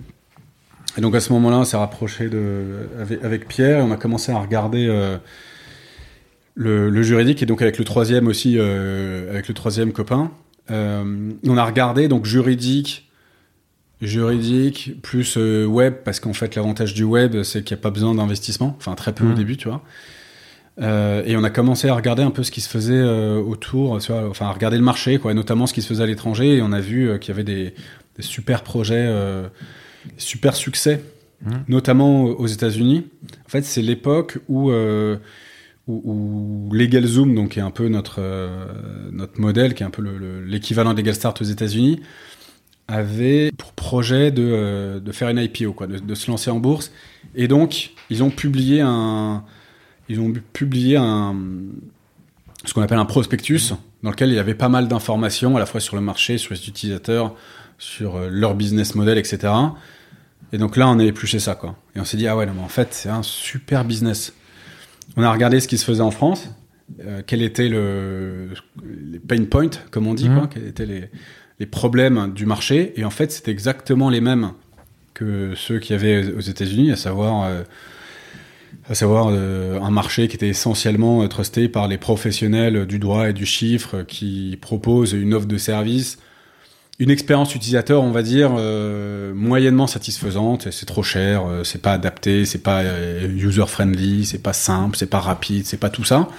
et 0.98 1.02
donc 1.02 1.16
à 1.16 1.22
ce 1.22 1.32
moment-là, 1.34 1.60
on 1.60 1.64
s'est 1.64 1.78
rapproché 1.78 2.28
de, 2.28 2.90
avec, 3.24 3.48
Pierre 3.48 3.80
et 3.80 3.82
on 3.82 3.92
a 3.92 3.98
commencé 3.98 4.32
à 4.34 4.40
regarder 4.40 4.88
euh, 4.90 5.18
le, 6.54 6.90
le, 6.90 7.02
juridique 7.02 7.42
et 7.42 7.46
donc 7.46 7.62
avec 7.62 7.78
le 7.78 7.86
troisième 7.86 8.28
aussi, 8.28 8.60
avec 8.60 9.48
le 9.48 9.54
troisième 9.54 9.94
copain. 9.94 10.32
on 10.70 11.58
a 11.58 11.64
regardé 11.64 12.10
donc 12.10 12.26
juridique, 12.26 13.10
juridique 14.02 15.02
plus 15.02 15.38
web 15.38 15.94
parce 16.04 16.20
qu'en 16.20 16.34
fait 16.34 16.56
l'avantage 16.56 16.94
du 16.94 17.06
web 17.06 17.42
c'est 17.44 17.64
qu'il 17.64 17.76
n'y 17.76 17.80
a 17.80 17.84
pas 17.84 17.92
besoin 17.92 18.16
d'investissement, 18.16 18.76
enfin 18.78 18.96
très 18.96 19.14
peu 19.14 19.24
au 19.24 19.30
mmh. 19.30 19.36
début, 19.36 19.56
tu 19.56 19.70
vois. 19.70 19.82
Euh, 20.82 21.24
et 21.26 21.38
on 21.38 21.44
a 21.44 21.50
commencé 21.50 21.88
à 21.88 21.96
regarder 21.96 22.24
un 22.24 22.32
peu 22.32 22.44
ce 22.44 22.52
qui 22.52 22.62
se 22.62 22.70
faisait 22.70 22.94
euh, 22.94 23.40
autour, 23.40 24.00
tu 24.00 24.12
vois, 24.12 24.28
enfin 24.30 24.48
à 24.48 24.52
regarder 24.52 24.78
le 24.78 24.84
marché, 24.84 25.20
quoi, 25.20 25.34
notamment 25.34 25.68
ce 25.68 25.74
qui 25.74 25.82
se 25.82 25.88
faisait 25.88 26.04
à 26.04 26.06
l'étranger. 26.06 26.58
Et 26.58 26.62
on 26.62 26.72
a 26.72 26.82
vu 26.82 27.10
euh, 27.10 27.18
qu'il 27.18 27.30
y 27.30 27.34
avait 27.34 27.46
des, 27.46 27.74
des, 28.18 28.22
super 28.22 28.64
projets, 28.64 29.10
super 30.18 30.56
succès, 30.56 31.02
mmh. 31.44 31.52
notamment 31.70 32.24
aux 32.24 32.48
États-Unis. 32.48 33.08
En 33.46 33.50
fait, 33.50 33.64
c'est 33.64 33.82
l'époque 33.82 34.40
où, 34.50 34.72
où, 34.72 35.18
où, 35.88 36.70
LegalZoom, 36.74 37.36
donc 37.36 37.52
qui 37.52 37.60
est 37.60 37.64
un 37.64 37.72
peu 37.72 37.88
notre 37.88 38.22
notre 39.12 39.40
modèle, 39.40 39.74
qui 39.74 39.84
est 39.84 39.86
un 39.86 39.92
peu 39.92 40.04
l'équivalent 40.46 40.92
le, 40.92 40.96
d'EgalStart 40.96 41.36
aux 41.40 41.46
États-Unis, 41.46 42.02
avait 42.88 43.52
pour 43.58 43.72
projet 43.72 44.32
de, 44.32 45.02
de 45.04 45.12
faire 45.12 45.30
une 45.30 45.40
IPO, 45.40 45.74
quoi, 45.74 45.88
de, 45.88 46.00
de 46.00 46.16
se 46.16 46.30
lancer 46.30 46.52
en 46.52 46.60
bourse. 46.60 46.92
Et 47.34 47.48
donc, 47.48 47.92
ils 48.10 48.24
ont 48.24 48.30
publié 48.30 48.82
un 48.82 49.44
ils 50.10 50.20
ont 50.20 50.32
publié 50.54 50.98
un, 50.98 51.36
ce 52.66 52.74
qu'on 52.74 52.82
appelle 52.82 53.00
un 53.00 53.06
prospectus, 53.06 53.74
dans 54.04 54.12
lequel 54.12 54.30
il 54.30 54.36
y 54.36 54.40
avait 54.40 54.56
pas 54.56 54.70
mal 54.70 54.88
d'informations, 54.88 55.56
à 55.56 55.60
la 55.60 55.66
fois 55.66 55.80
sur 55.80 55.96
le 55.96 56.02
marché, 56.02 56.38
sur 56.38 56.54
les 56.54 56.68
utilisateurs, 56.68 57.36
sur 57.78 58.16
euh, 58.16 58.30
leur 58.30 58.56
business 58.56 58.96
model, 58.96 59.18
etc. 59.18 59.52
Et 60.54 60.58
donc 60.58 60.78
là, 60.78 60.88
on 60.88 61.00
est 61.00 61.08
épluché 61.08 61.40
ça, 61.40 61.56
quoi. 61.56 61.76
Et 61.96 62.00
on 62.00 62.06
s'est 62.06 62.18
dit, 62.18 62.28
ah 62.28 62.38
ouais, 62.38 62.46
non, 62.46 62.54
mais 62.56 62.62
en 62.62 62.70
fait, 62.70 62.90
c'est 62.92 63.10
un 63.10 63.24
super 63.24 63.84
business. 63.84 64.34
On 65.18 65.24
a 65.24 65.32
regardé 65.32 65.60
ce 65.60 65.68
qui 65.68 65.78
se 65.78 65.86
faisait 65.86 66.02
en 66.02 66.12
France, 66.12 66.50
euh, 67.02 67.22
quels 67.26 67.42
étaient 67.42 67.70
le, 67.70 68.50
les 68.84 69.20
pain 69.20 69.44
points, 69.46 69.70
comme 69.92 70.08
on 70.08 70.14
dit, 70.14 70.28
quoi, 70.28 70.44
mmh. 70.44 70.50
quels 70.50 70.68
étaient 70.68 70.86
les, 70.86 71.10
les, 71.60 71.66
problèmes 71.66 72.32
du 72.34 72.46
marché. 72.46 72.94
Et 73.00 73.06
en 73.06 73.10
fait, 73.10 73.32
c'était 73.32 73.52
exactement 73.52 74.10
les 74.10 74.22
mêmes 74.22 74.52
que 75.14 75.54
ceux 75.56 75.80
qu'il 75.80 75.96
y 75.96 76.00
avait 76.00 76.34
aux 76.34 76.42
États-Unis, 76.42 76.92
à 76.92 76.96
savoir 76.96 77.46
euh, 77.46 77.64
à 78.90 78.96
savoir 78.96 79.30
euh, 79.32 79.80
un 79.80 79.90
marché 79.90 80.28
qui 80.28 80.36
était 80.36 80.48
essentiellement 80.48 81.24
euh, 81.24 81.28
trusté 81.28 81.68
par 81.68 81.88
les 81.88 81.98
professionnels 81.98 82.86
du 82.86 83.00
droit 83.00 83.30
et 83.30 83.34
du 83.34 83.46
chiffre 83.46 84.04
qui 84.04 84.58
proposent 84.62 85.14
une 85.14 85.34
offre 85.34 85.48
de 85.48 85.58
service, 85.58 86.18
une 87.00 87.10
expérience 87.10 87.54
utilisateur, 87.56 88.04
on 88.04 88.12
va 88.12 88.24
dire, 88.24 88.52
euh, 88.58 89.34
moyennement 89.34 89.88
satisfaisante. 89.88 90.72
C'est 90.72 90.86
trop 90.86 91.04
cher, 91.04 91.44
c'est 91.64 91.82
pas 91.82 91.94
adapté, 91.94 92.46
c'est 92.46 92.64
pas 92.64 92.84
user 93.24 93.66
friendly, 93.68 94.26
c'est 94.26 94.42
pas 94.42 94.54
simple, 94.54 94.96
c'est 94.96 95.10
pas 95.10 95.20
rapide, 95.20 95.66
c'est 95.66 95.80
pas 95.80 95.90
tout 95.90 96.06
ça. 96.06 96.30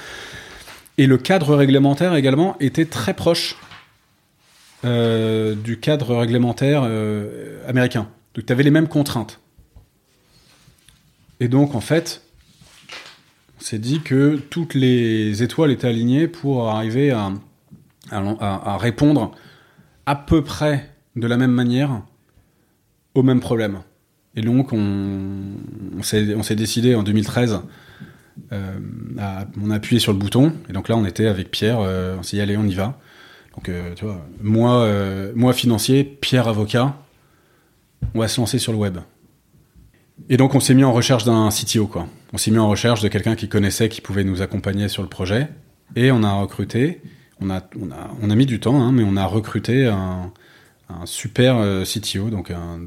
Et 0.99 1.07
le 1.07 1.19
cadre 1.19 1.55
réglementaire 1.55 2.15
également 2.15 2.57
était 2.59 2.87
très 2.87 3.13
proche 3.13 3.57
du 4.83 5.79
cadre 5.79 6.15
réglementaire 6.15 6.89
américain. 7.69 8.09
Donc 8.35 8.47
tu 8.47 8.53
avais 8.53 8.63
les 8.63 8.71
mêmes 8.71 8.89
contraintes. 8.89 9.41
Et 11.41 11.49
donc 11.49 11.75
en 11.75 11.81
fait, 11.81 12.23
s'est 13.59 13.79
dit 13.79 14.01
que 14.01 14.37
toutes 14.51 14.75
les 14.75 15.43
étoiles 15.43 15.71
étaient 15.71 15.89
alignées 15.89 16.29
pour 16.29 16.69
arriver 16.69 17.11
à, 17.11 17.33
répondre 18.79 19.33
à 20.05 20.15
peu 20.15 20.43
près 20.43 20.91
de 21.17 21.27
la 21.27 21.37
même 21.37 21.51
manière 21.51 22.03
au 23.15 23.23
même 23.23 23.41
problème. 23.41 23.81
Et 24.37 24.43
donc, 24.43 24.73
on, 24.73 25.57
on 25.97 26.03
s'est 26.03 26.57
décidé 26.57 26.95
en 26.95 27.03
2013, 27.03 27.61
euh, 28.53 28.79
à, 29.19 29.47
on 29.63 29.71
a 29.71 29.81
sur 29.99 30.13
le 30.13 30.19
bouton, 30.19 30.53
et 30.69 30.73
donc 30.73 30.89
là, 30.89 30.97
on 30.97 31.07
était 31.07 31.27
avec 31.27 31.51
Pierre, 31.51 31.81
euh, 31.81 32.17
on 32.19 32.23
s'est 32.23 32.37
dit, 32.37 32.43
allez, 32.43 32.57
on 32.57 32.67
y 32.67 32.75
va. 32.75 32.99
Donc, 33.55 33.71
euh, 33.71 33.95
tu 33.95 34.05
vois, 34.05 34.27
moi, 34.43 34.87
moi 35.35 35.55
financier, 35.55 36.05
Pierre 36.05 36.47
avocat, 36.47 36.95
on 38.15 38.21
va 38.21 38.29
se 38.29 38.39
lancer 38.39 38.59
sur 38.59 38.73
le 38.73 38.79
web. 38.79 38.99
Et 40.29 40.37
donc, 40.37 40.55
on 40.55 40.61
s'est 40.61 40.75
mis 40.75 40.85
en 40.85 40.93
recherche 40.93 41.25
d'un 41.25 41.49
CTO, 41.49 41.87
quoi. 41.87 42.07
On 42.33 42.39
s'est 42.39 42.51
mis 42.51 42.59
en 42.59 42.69
recherche 42.69 43.03
de 43.03 43.09
quelqu'un 43.09 43.37
qui 43.37 43.49
connaissait, 43.49 43.89
qui 43.89 44.01
pouvait 44.01 44.25
nous 44.25 44.43
accompagner 44.43 44.89
sur 44.89 45.03
le 45.03 45.09
projet. 45.09 45.49
Et 45.95 46.11
on 46.11 46.23
a 46.23 46.33
recruté, 46.33 47.01
on 47.41 47.51
a, 47.51 47.63
on 47.81 47.91
a, 47.91 48.11
on 48.21 48.31
a 48.31 48.35
mis 48.35 48.47
du 48.47 48.59
temps, 48.61 48.81
hein, 48.83 48.93
mais 48.93 49.05
on 49.07 49.17
a 49.17 49.25
recruté 49.25 49.87
un, 49.87 50.33
un 50.89 51.07
super 51.07 51.57
euh, 51.59 51.85
CTO, 51.85 52.31
donc 52.31 52.51
un 52.51 52.81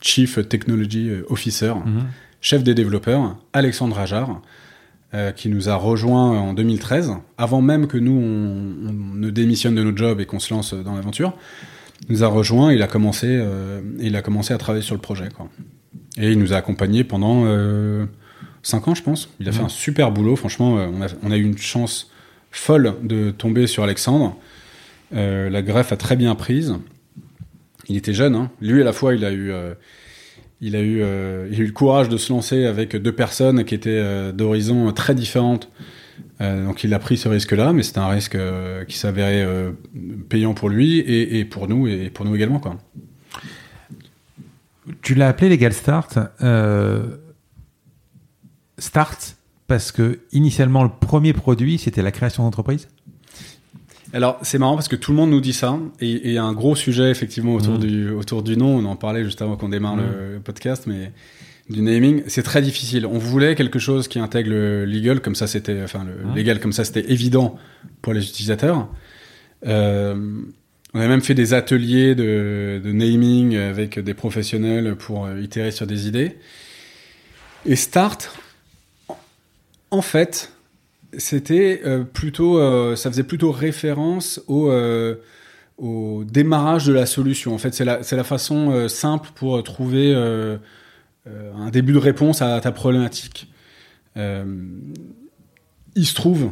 Chief 0.00 0.48
Technology 0.48 1.10
Officer, 1.28 1.74
mhm. 1.74 2.06
chef 2.40 2.62
des 2.62 2.74
développeurs, 2.74 3.36
Alexandre 3.52 3.98
Ajar, 3.98 4.40
euh, 5.12 5.32
qui 5.32 5.48
nous 5.48 5.68
a 5.68 5.74
rejoint 5.74 6.38
en 6.38 6.54
2013, 6.54 7.12
avant 7.36 7.60
même 7.60 7.86
que 7.86 7.98
nous, 7.98 8.12
on, 8.12 8.92
ne 9.16 9.30
démissionne 9.30 9.74
de 9.74 9.82
notre 9.82 9.98
job 9.98 10.20
et 10.20 10.26
qu'on 10.26 10.40
se 10.40 10.54
lance 10.54 10.74
dans 10.74 10.94
l'aventure 10.94 11.36
nous 12.08 12.24
a 12.24 12.26
rejoint, 12.26 12.72
il 12.72 12.82
a 12.82 12.86
commencé, 12.86 13.26
euh, 13.28 13.80
il 13.98 14.16
a 14.16 14.22
commencé 14.22 14.52
à 14.52 14.58
travailler 14.58 14.84
sur 14.84 14.94
le 14.94 15.00
projet. 15.00 15.28
Quoi. 15.34 15.48
Et 16.18 16.32
il 16.32 16.38
nous 16.38 16.52
a 16.52 16.56
accompagnés 16.56 17.04
pendant 17.04 17.44
euh, 17.44 18.06
5 18.62 18.88
ans, 18.88 18.94
je 18.94 19.02
pense. 19.02 19.28
Il 19.40 19.48
a 19.48 19.52
fait 19.52 19.62
un 19.62 19.68
super 19.68 20.12
boulot, 20.12 20.36
franchement. 20.36 20.78
Euh, 20.78 20.86
on, 20.92 21.02
a, 21.02 21.06
on, 21.22 21.30
a, 21.30 21.36
eu 21.36 21.42
une 21.42 21.58
chance 21.58 22.10
folle 22.50 22.94
de 23.02 23.30
tomber 23.30 23.66
sur 23.66 23.82
Alexandre. 23.82 24.36
Euh, 25.14 25.50
la 25.50 25.62
greffe 25.62 25.92
a 25.92 25.96
très 25.96 26.16
bien 26.16 26.34
prise. 26.34 26.76
Il 27.88 27.96
était 27.96 28.14
jeune, 28.14 28.34
hein. 28.34 28.50
lui 28.60 28.80
à 28.80 28.84
la 28.84 28.92
fois, 28.92 29.14
il 29.14 29.24
a 29.24 29.32
eu, 29.32 29.52
il 30.62 30.74
a 30.74 30.80
eu, 30.80 31.00
il 31.00 31.04
a 31.04 31.58
eu 31.58 31.66
le 31.66 31.72
courage 31.72 32.08
de 32.08 32.16
se 32.16 32.32
lancer 32.32 32.64
avec 32.64 32.96
deux 32.96 33.12
personnes 33.12 33.64
qui 33.64 33.74
étaient 33.74 34.32
d'horizons 34.32 34.90
très 34.92 35.14
différentes 35.14 35.68
euh, 36.40 36.64
donc 36.64 36.84
il 36.84 36.92
a 36.94 36.98
pris 36.98 37.16
ce 37.16 37.28
risque-là, 37.28 37.72
mais 37.72 37.82
c'est 37.82 37.98
un 37.98 38.08
risque 38.08 38.34
euh, 38.34 38.84
qui 38.84 38.98
s'avérait 38.98 39.44
euh, 39.44 39.72
payant 40.28 40.54
pour 40.54 40.68
lui 40.68 40.98
et, 40.98 41.44
pour 41.44 41.68
nous 41.68 41.86
et 41.86 42.10
pour 42.10 42.24
nous 42.24 42.34
également. 42.34 42.58
Quoi. 42.58 42.76
Tu 45.02 45.14
l'as 45.14 45.28
appelé 45.28 45.48
Legal 45.48 45.72
Start. 45.72 46.18
start 48.78 49.36
parce 49.66 49.92
que 49.92 50.20
initialement 50.32 50.82
le 50.82 50.90
premier 50.90 51.32
produit 51.32 51.78
c'était 51.78 52.02
la 52.02 52.12
création 52.12 52.42
d'entreprise? 52.42 52.88
Alors 54.14 54.38
c'est 54.42 54.58
marrant 54.58 54.74
parce 54.74 54.86
que 54.86 54.96
tout 54.96 55.10
le 55.10 55.16
monde 55.16 55.30
nous 55.30 55.40
dit 55.40 55.52
ça 55.52 55.76
et 56.00 56.28
il 56.28 56.32
y 56.32 56.38
a 56.38 56.44
un 56.44 56.52
gros 56.52 56.76
sujet 56.76 57.10
effectivement 57.10 57.54
autour, 57.54 57.74
mmh. 57.74 57.80
du, 57.80 58.10
autour 58.10 58.42
du 58.44 58.56
nom. 58.56 58.76
On 58.76 58.84
en 58.84 58.94
parlait 58.94 59.24
juste 59.24 59.42
avant 59.42 59.56
qu'on 59.56 59.68
démarre 59.68 59.96
le, 59.96 60.38
mmh. 60.38 60.42
podcast, 60.42 60.84
mais 60.86 61.10
du 61.68 61.82
naming, 61.82 62.22
c'est 62.28 62.44
très 62.44 62.62
difficile. 62.62 63.06
On 63.06 63.18
voulait 63.18 63.56
quelque 63.56 63.80
chose 63.80 64.06
qui 64.06 64.20
intègre 64.20 64.50
le 64.50 64.84
legal, 64.84 65.20
comme 65.20 65.34
ça 65.34 65.48
c'était, 65.48 65.82
enfin 65.82 66.04
le 66.04 66.32
légal, 66.34 66.60
comme 66.60 66.72
ça 66.72 66.84
c'était 66.84 67.10
évident 67.10 67.56
pour 68.02 68.12
les 68.12 68.22
utilisateurs. 68.22 68.88
Euh, 69.66 70.42
on 70.94 71.00
a 71.00 71.08
même 71.08 71.20
fait 71.20 71.34
des 71.34 71.54
ateliers 71.54 72.14
de, 72.14 72.80
naming 72.84 73.56
avec 73.56 73.98
des 73.98 74.14
professionnels 74.14 74.96
pour 74.96 75.28
itérer 75.32 75.70
sur 75.70 75.86
des 75.86 76.06
idées. 76.06 76.36
Et 77.66 77.76
Start, 77.76 78.38
en 79.90 80.02
fait, 80.02 80.52
c'était 81.18 81.82
plutôt, 82.12 82.94
ça 82.96 83.10
faisait 83.10 83.24
plutôt 83.24 83.50
référence 83.50 84.40
au 84.46 86.24
démarrage 86.24 86.86
de 86.86 86.92
la 86.92 87.06
solution. 87.06 87.54
En 87.54 87.58
fait, 87.58 87.74
c'est 87.74 87.84
la, 87.84 88.00
la, 88.08 88.24
façon 88.24 88.88
simple 88.88 89.30
pour 89.34 89.62
trouver 89.64 90.14
un 90.14 91.70
début 91.70 91.92
de 91.92 91.98
réponse 91.98 92.40
à 92.40 92.60
ta 92.60 92.70
problématique. 92.70 93.48
Euh, 94.16 94.44
il 95.94 96.06
se 96.06 96.14
trouve 96.14 96.50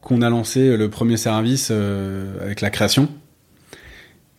qu'on 0.00 0.22
a 0.22 0.30
lancé 0.30 0.76
le 0.76 0.88
premier 0.90 1.16
service 1.16 1.68
euh, 1.70 2.40
avec 2.40 2.60
la 2.60 2.70
création. 2.70 3.08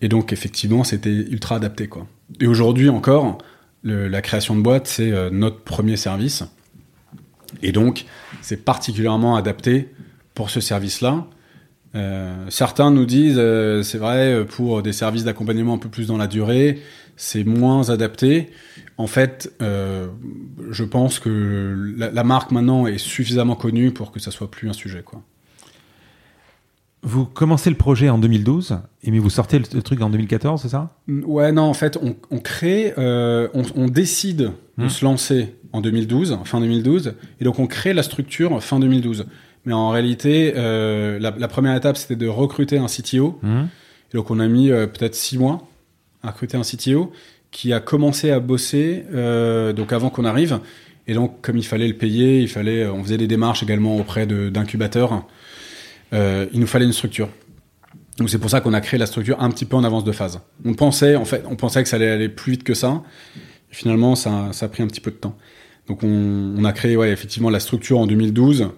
Et 0.02 0.10
donc, 0.10 0.34
effectivement, 0.34 0.84
c'était 0.84 1.10
ultra 1.10 1.56
adapté. 1.56 1.88
Quoi. 1.88 2.08
Et 2.40 2.48
aujourd'hui 2.48 2.90
encore, 2.90 3.38
la 3.84 4.22
création 4.22 4.56
de 4.56 4.62
boîte, 4.62 4.88
c'est 4.88 5.12
euh, 5.12 5.30
notre 5.32 5.62
premier 5.62 5.98
service. 5.98 6.44
Et 7.62 7.72
donc, 7.72 8.06
c'est 8.42 8.64
particulièrement 8.64 9.36
adapté 9.36 9.90
pour 10.34 10.50
ce 10.50 10.62
service-là. 10.62 11.28
certains 12.48 12.92
nous 12.92 13.06
disent, 13.06 13.42
c'est 13.84 13.98
vrai, 13.98 14.46
pour 14.46 14.82
des 14.82 14.94
services 14.94 15.26
d'accompagnement 15.26 15.74
un 15.74 15.78
peu 15.78 15.90
plus 15.90 16.08
dans 16.08 16.16
la 16.16 16.28
durée, 16.28 16.80
c'est 17.22 17.44
moins 17.44 17.90
adapté. 17.90 18.50
En 18.98 19.08
fait, 19.08 19.54
euh, 19.62 20.08
je 20.70 20.84
pense 20.84 21.20
que 21.20 21.94
la, 21.98 22.24
marque 22.24 22.52
maintenant 22.52 22.88
est 22.88 22.98
suffisamment 22.98 23.56
connue 23.56 23.92
pour 23.92 24.12
que 24.12 24.20
ça 24.20 24.32
soit 24.32 24.50
plus 24.50 24.70
un 24.70 24.74
sujet. 24.74 25.04
Quoi. 25.04 25.24
Vous 27.04 27.26
commencez 27.26 27.70
le 27.70 27.76
projet 27.76 28.10
en 28.10 28.20
2012, 28.20 28.78
mais 29.06 29.20
vous 29.20 29.30
sortez 29.30 29.58
le, 29.58 29.82
truc 29.82 30.02
en 30.02 30.10
2014, 30.10 30.62
c'est 30.62 30.70
ça? 30.70 30.96
Ouais, 31.08 31.52
non, 31.52 31.64
en 31.64 31.74
fait, 31.74 31.98
on, 32.30 32.40
crée, 32.40 32.94
euh, 32.98 33.48
on, 33.54 33.88
décide 33.88 34.52
de 34.78 34.86
hmm. 34.86 34.90
se 34.90 35.06
lancer 35.06 35.56
en 35.74 35.82
2012, 35.82 36.40
fin 36.44 36.60
2012, 36.60 37.14
et 37.40 37.44
donc 37.44 37.58
on 37.58 37.66
crée 37.66 37.94
la 37.94 38.04
structure 38.04 38.62
fin 38.64 38.80
2012. 38.80 39.26
Mais 39.66 39.74
en 39.74 39.90
réalité, 39.90 40.54
euh, 40.56 41.18
la, 41.20 41.48
première 41.48 41.76
étape, 41.76 41.98
c'était 41.98 42.16
de 42.16 42.28
recruter 42.28 42.78
un 42.78 42.88
CTO. 42.88 43.40
Hmm. 43.42 43.64
Et 44.14 44.18
donc 44.18 44.30
on 44.30 44.40
a 44.40 44.48
mis 44.48 44.70
peut-être 44.70 45.16
six 45.16 45.38
mois 45.38 45.68
à 46.22 46.32
recruter 46.32 46.58
un 46.58 46.64
CTO 46.64 47.12
qui 47.52 47.74
a 47.74 47.80
commencé 47.80 48.32
à 48.32 48.40
bosser 48.40 49.04
euh, 49.14 49.74
donc 49.74 49.94
avant 49.94 50.10
qu'on 50.10 50.26
arrive. 50.26 50.60
Et 51.08 51.14
donc, 51.14 51.42
comme 51.42 51.58
il 51.58 51.66
fallait 51.66 51.88
le 51.88 51.96
payer, 51.96 52.42
il 52.42 52.48
fallait, 52.48 52.88
on 52.88 53.04
faisait 53.04 53.18
des 53.18 53.28
démarches 53.28 53.64
également 53.64 53.98
auprès 53.98 54.26
d'incubateurs. 54.26 55.26
Euh, 56.14 56.48
il 56.54 56.60
nous 56.60 56.68
fallait 56.68 56.86
une 56.86 56.94
structure. 56.94 57.30
Donc 58.18 58.30
c'est 58.30 58.40
pour 58.40 58.50
ça 58.50 58.62
qu'on 58.62 58.74
a 58.74 58.82
créé 58.82 59.00
la 59.00 59.06
structure 59.06 59.42
un 59.42 59.50
petit 59.50 59.66
peu 59.66 59.76
en 59.76 59.84
avance 59.84 60.04
de 60.04 60.12
phase. 60.12 60.42
On 60.66 60.74
pensait, 60.74 61.16
en 61.16 61.26
fait, 61.26 61.44
on 61.50 61.56
pensait 61.56 61.82
que 61.82 61.90
ça 61.90 61.96
allait 61.96 62.10
aller 62.10 62.30
plus 62.30 62.52
vite 62.52 62.64
que 62.64 62.74
ça. 62.74 63.04
Finalement, 63.70 64.16
ça, 64.16 64.52
a 64.60 64.68
pris 64.68 64.84
un 64.84 64.88
petit 64.88 65.00
peu 65.02 65.12
de 65.12 65.16
temps. 65.16 65.38
Donc 65.88 66.04
on, 66.04 66.56
on 66.58 66.64
a 66.66 66.74
créé, 66.74 66.98
ouais, 66.98 67.10
effectivement, 67.12 67.50
la 67.50 67.60
structure 67.60 68.00
en 68.00 68.08
2012. 68.08 68.70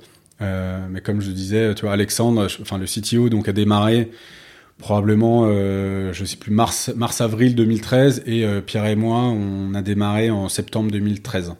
Euh, 0.41 0.88
mais 0.89 1.02
comme 1.02 1.22
je 1.22 1.32
disais, 1.32 1.74
tu 1.76 1.82
vois, 1.84 1.93
Alexandre, 1.93 2.48
enfin 2.62 2.78
le 2.78 2.86
CTO, 2.86 3.30
donc 3.30 3.48
a 3.48 3.54
démarré 3.54 4.12
probablement, 4.78 5.46
euh, 5.48 6.12
je 6.13 6.26
sais 6.26 6.36
plus, 6.36 6.52
mars, 6.52 6.91
mars 6.96 7.22
avril 7.22 7.56
2013 7.56 8.24
et 8.26 8.43
euh, 8.43 8.60
Pierre 8.60 8.86
et 8.88 8.96
moi, 8.96 9.19
on 9.19 9.74
a 9.76 9.82
démarré 9.82 10.30
en 10.30 10.50
septembre 10.50 10.91
2013 10.91 11.54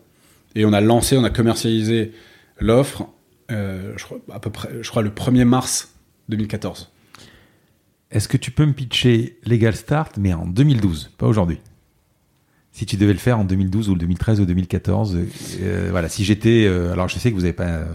et 0.56 0.66
on 0.66 0.74
a 0.74 0.82
lancé, 0.82 1.16
on 1.18 1.24
a 1.24 1.30
commercialisé 1.30 2.12
l'offre, 2.60 3.08
euh, 3.52 3.94
je 3.98 4.04
crois 4.04 4.18
à 4.32 4.40
peu 4.40 4.50
près, 4.50 4.70
je 4.82 4.90
crois 4.90 5.02
le 5.02 5.10
1er 5.10 5.46
mars 5.46 5.94
2014. 6.30 6.92
Est-ce 8.12 8.28
que 8.28 8.38
tu 8.38 8.52
peux 8.52 8.66
me 8.66 8.74
pitcher 8.74 9.40
Legal 9.46 9.76
Start, 9.76 10.18
mais 10.18 10.34
en 10.34 10.46
2012, 10.46 11.12
pas 11.18 11.28
aujourd'hui? 11.28 11.60
Si 12.72 12.86
tu 12.86 12.96
devais 12.98 13.14
le 13.14 13.20
faire 13.20 13.40
en 13.40 13.44
2012 13.44 13.90
ou 13.90 13.96
2013 13.96 14.40
ou 14.42 14.46
2014, 14.46 15.18
euh, 15.62 15.88
voilà, 15.92 16.10
si 16.10 16.24
j'étais, 16.24 16.68
alors 16.68 17.08
je 17.08 17.20
sais 17.20 17.30
que 17.30 17.36
vous 17.36 17.42
n'avez 17.42 17.54
pas 17.54 17.86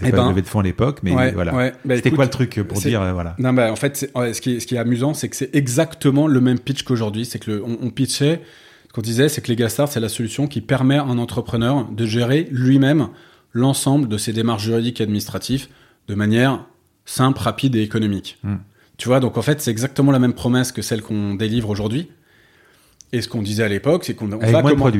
et 0.00 0.10
pas 0.10 0.18
ben, 0.18 0.30
levé 0.30 0.42
de 0.42 0.46
fonds 0.46 0.60
à 0.60 0.62
l'époque, 0.62 1.00
mais 1.02 1.32
voilà. 1.32 1.72
Bah, 1.84 1.96
C'était 1.96 2.10
quoi 2.10 2.24
le 2.24 2.30
truc 2.30 2.60
pour 2.62 2.78
dire 2.80 3.02
euh, 3.02 3.12
voilà? 3.12 3.34
Non, 3.38 3.52
bah, 3.52 3.70
en 3.70 3.76
fait, 3.76 3.96
ce, 3.96 4.40
qui 4.40 4.56
est, 4.56 4.60
ce 4.60 4.66
qui 4.66 4.74
est 4.74 4.78
amusant, 4.78 5.14
c'est 5.14 5.28
que 5.28 5.36
c'est 5.36 5.54
exactement 5.54 6.26
le 6.26 6.40
même 6.40 6.58
pitch 6.58 6.82
qu'aujourd'hui. 6.82 7.26
C'est 7.26 7.38
que 7.38 7.50
le, 7.50 7.64
on, 7.64 7.90
pitchait, 7.90 8.40
ce 8.88 8.92
qu'on 8.92 9.02
disait, 9.02 9.28
c'est 9.28 9.42
que 9.42 9.50
LegalStart, 9.50 9.88
c'est 9.88 10.00
la 10.00 10.08
solution 10.08 10.46
qui 10.46 10.60
permet 10.60 10.96
à 10.96 11.04
un 11.04 11.18
entrepreneur 11.18 11.86
de 11.90 12.06
gérer 12.06 12.48
lui-même 12.50 13.08
l'ensemble 13.52 14.08
de 14.08 14.18
ses 14.18 14.32
démarches 14.32 14.64
juridiques 14.64 15.00
et 15.00 15.04
administratives 15.04 15.68
de 16.08 16.14
manière 16.14 16.64
simple, 17.04 17.40
rapide 17.40 17.76
et 17.76 17.82
économique. 17.82 18.38
Hmm. 18.42 18.56
Tu 18.96 19.08
vois, 19.08 19.20
donc 19.20 19.36
en 19.36 19.42
fait, 19.42 19.60
c'est 19.60 19.70
exactement 19.70 20.12
la 20.12 20.18
même 20.18 20.34
promesse 20.34 20.72
que 20.72 20.82
celle 20.82 21.02
qu'on 21.02 21.34
délivre 21.34 21.70
aujourd'hui. 21.70 22.10
Et 23.12 23.20
ce 23.20 23.28
qu'on 23.28 23.42
disait 23.42 23.64
à 23.64 23.68
l'époque, 23.68 24.04
c'est 24.04 24.14
qu'on 24.14 24.32
on 24.32 24.38
va 24.38 24.62
moins. 24.62 24.92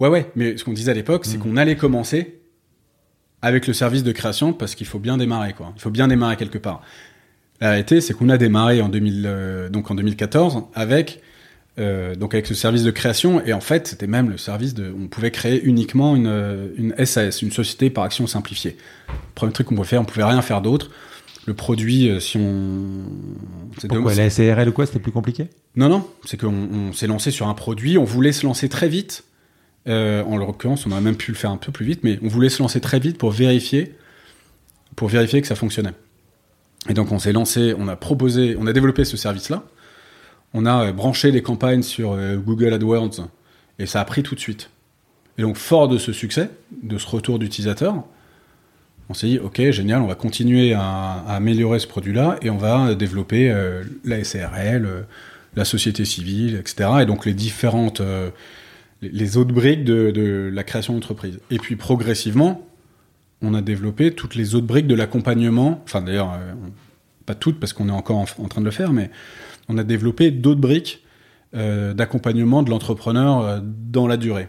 Ouais, 0.00 0.08
ouais. 0.08 0.30
Mais 0.34 0.56
ce 0.56 0.64
qu'on 0.64 0.72
disait 0.72 0.90
à 0.90 0.94
l'époque, 0.94 1.24
c'est 1.24 1.36
hmm. 1.36 1.40
qu'on 1.40 1.56
allait 1.56 1.76
commencer 1.76 2.40
avec 3.42 3.66
le 3.66 3.72
service 3.72 4.02
de 4.02 4.12
création 4.12 4.52
parce 4.52 4.74
qu'il 4.74 4.86
faut 4.86 4.98
bien 4.98 5.16
démarrer 5.16 5.54
quoi. 5.54 5.72
Il 5.76 5.80
faut 5.80 5.90
bien 5.90 6.08
démarrer 6.08 6.36
quelque 6.36 6.58
part. 6.58 6.82
La 7.60 7.70
réalité, 7.70 8.00
c'est 8.00 8.14
qu'on 8.14 8.28
a 8.28 8.38
démarré 8.38 8.80
en 8.80 8.88
2000, 8.88 9.24
euh, 9.26 9.68
donc 9.68 9.90
en 9.90 9.94
2014 9.94 10.64
avec 10.74 11.20
euh, 11.80 12.14
donc 12.14 12.34
avec 12.34 12.46
ce 12.46 12.54
service 12.54 12.84
de 12.84 12.90
création 12.90 13.44
et 13.44 13.52
en 13.52 13.60
fait 13.60 13.88
c'était 13.88 14.06
même 14.06 14.30
le 14.30 14.38
service 14.38 14.74
de, 14.74 14.94
on 14.96 15.08
pouvait 15.08 15.30
créer 15.30 15.62
uniquement 15.64 16.14
une, 16.14 16.26
euh, 16.26 16.68
une 16.76 16.94
SAS, 17.04 17.42
une 17.42 17.50
société 17.50 17.90
par 17.90 18.04
action 18.04 18.26
simplifiée. 18.26 18.76
Premier 19.34 19.52
truc 19.52 19.66
qu'on 19.66 19.74
pouvait 19.74 19.88
faire, 19.88 20.02
on 20.02 20.04
pouvait 20.04 20.24
rien 20.24 20.42
faire 20.42 20.62
d'autre. 20.62 20.90
Le 21.46 21.54
produit, 21.54 22.10
si 22.20 22.36
on, 22.36 23.88
Pourquoi 23.88 24.14
la 24.14 24.28
SARL 24.28 24.68
ou 24.68 24.72
quoi, 24.72 24.84
c'était 24.84 24.98
plus 24.98 25.10
compliqué? 25.10 25.48
Non 25.74 25.88
non, 25.88 26.06
c'est 26.26 26.38
qu'on 26.38 26.92
s'est 26.92 27.06
lancé 27.06 27.30
sur 27.30 27.48
un 27.48 27.54
produit, 27.54 27.96
on 27.96 28.04
voulait 28.04 28.32
se 28.32 28.44
lancer 28.44 28.68
très 28.68 28.88
vite 28.88 29.24
euh, 29.88 30.22
en 30.24 30.36
l'occurrence, 30.36 30.86
on 30.86 30.92
aurait 30.92 31.00
même 31.00 31.16
pu 31.16 31.32
le 31.32 31.36
faire 31.36 31.50
un 31.50 31.56
peu 31.56 31.72
plus 31.72 31.86
vite, 31.86 32.00
mais 32.02 32.18
on 32.22 32.28
voulait 32.28 32.50
se 32.50 32.62
lancer 32.62 32.80
très 32.80 32.98
vite 32.98 33.16
pour 33.16 33.30
vérifier, 33.30 33.94
pour 34.94 35.08
vérifier 35.08 35.40
que 35.40 35.46
ça 35.46 35.54
fonctionnait. 35.54 35.94
Et 36.88 36.94
donc 36.94 37.12
on 37.12 37.18
s'est 37.18 37.32
lancé, 37.32 37.74
on 37.78 37.88
a 37.88 37.96
proposé, 37.96 38.56
on 38.58 38.66
a 38.66 38.72
développé 38.72 39.04
ce 39.04 39.16
service-là. 39.16 39.64
On 40.54 40.66
a 40.66 40.86
euh, 40.86 40.92
branché 40.92 41.30
les 41.30 41.42
campagnes 41.42 41.82
sur 41.82 42.12
euh, 42.12 42.36
Google 42.36 42.72
AdWords 42.72 43.28
et 43.78 43.86
ça 43.86 44.00
a 44.00 44.04
pris 44.04 44.22
tout 44.22 44.34
de 44.34 44.40
suite. 44.40 44.70
Et 45.38 45.42
donc 45.42 45.56
fort 45.56 45.88
de 45.88 45.98
ce 45.98 46.12
succès, 46.12 46.50
de 46.82 46.98
ce 46.98 47.06
retour 47.06 47.38
d'utilisateur, 47.38 48.02
on 49.08 49.14
s'est 49.14 49.26
dit 49.26 49.38
ok 49.38 49.70
génial, 49.70 50.02
on 50.02 50.06
va 50.06 50.14
continuer 50.14 50.74
à, 50.74 51.24
améliorer 51.28 51.78
ce 51.78 51.86
produit-là 51.86 52.36
et 52.42 52.50
on 52.50 52.58
va 52.58 52.94
développer 52.94 53.52
la 54.04 54.22
SARL, 54.22 55.06
la 55.56 55.64
société 55.64 56.04
civile, 56.04 56.56
etc. 56.56 56.90
Et 57.00 57.06
donc 57.06 57.26
les 57.26 57.32
différentes 57.34 58.02
les 59.02 59.36
autres 59.36 59.52
briques 59.52 59.84
de, 59.84 60.50
la 60.52 60.64
création 60.64 60.94
d'entreprise. 60.94 61.38
Et 61.50 61.58
puis 61.58 61.76
progressivement, 61.76 62.66
on 63.42 63.54
a 63.54 63.62
développé 63.62 64.12
toutes 64.12 64.34
les 64.34 64.54
autres 64.54 64.66
briques 64.66 64.86
de 64.86 64.94
l'accompagnement. 64.94 65.82
Enfin 65.84 66.02
d'ailleurs, 66.02 66.34
euh, 66.34 66.52
pas 67.26 67.34
toutes 67.34 67.58
parce 67.58 67.72
qu'on 67.72 67.88
est 67.88 67.92
encore 67.92 68.18
en, 68.18 68.48
train 68.48 68.60
de 68.60 68.66
le 68.66 68.70
faire, 68.70 68.92
mais 68.92 69.10
on 69.70 69.78
a 69.78 69.84
développé 69.84 70.30
d'autres 70.30 70.60
briques 70.60 71.04
euh, 71.54 71.94
d'accompagnement 71.94 72.62
de 72.62 72.70
l'entrepreneur 72.70 73.40
euh, 73.40 73.60
dans 73.62 74.06
la 74.06 74.16
durée. 74.16 74.48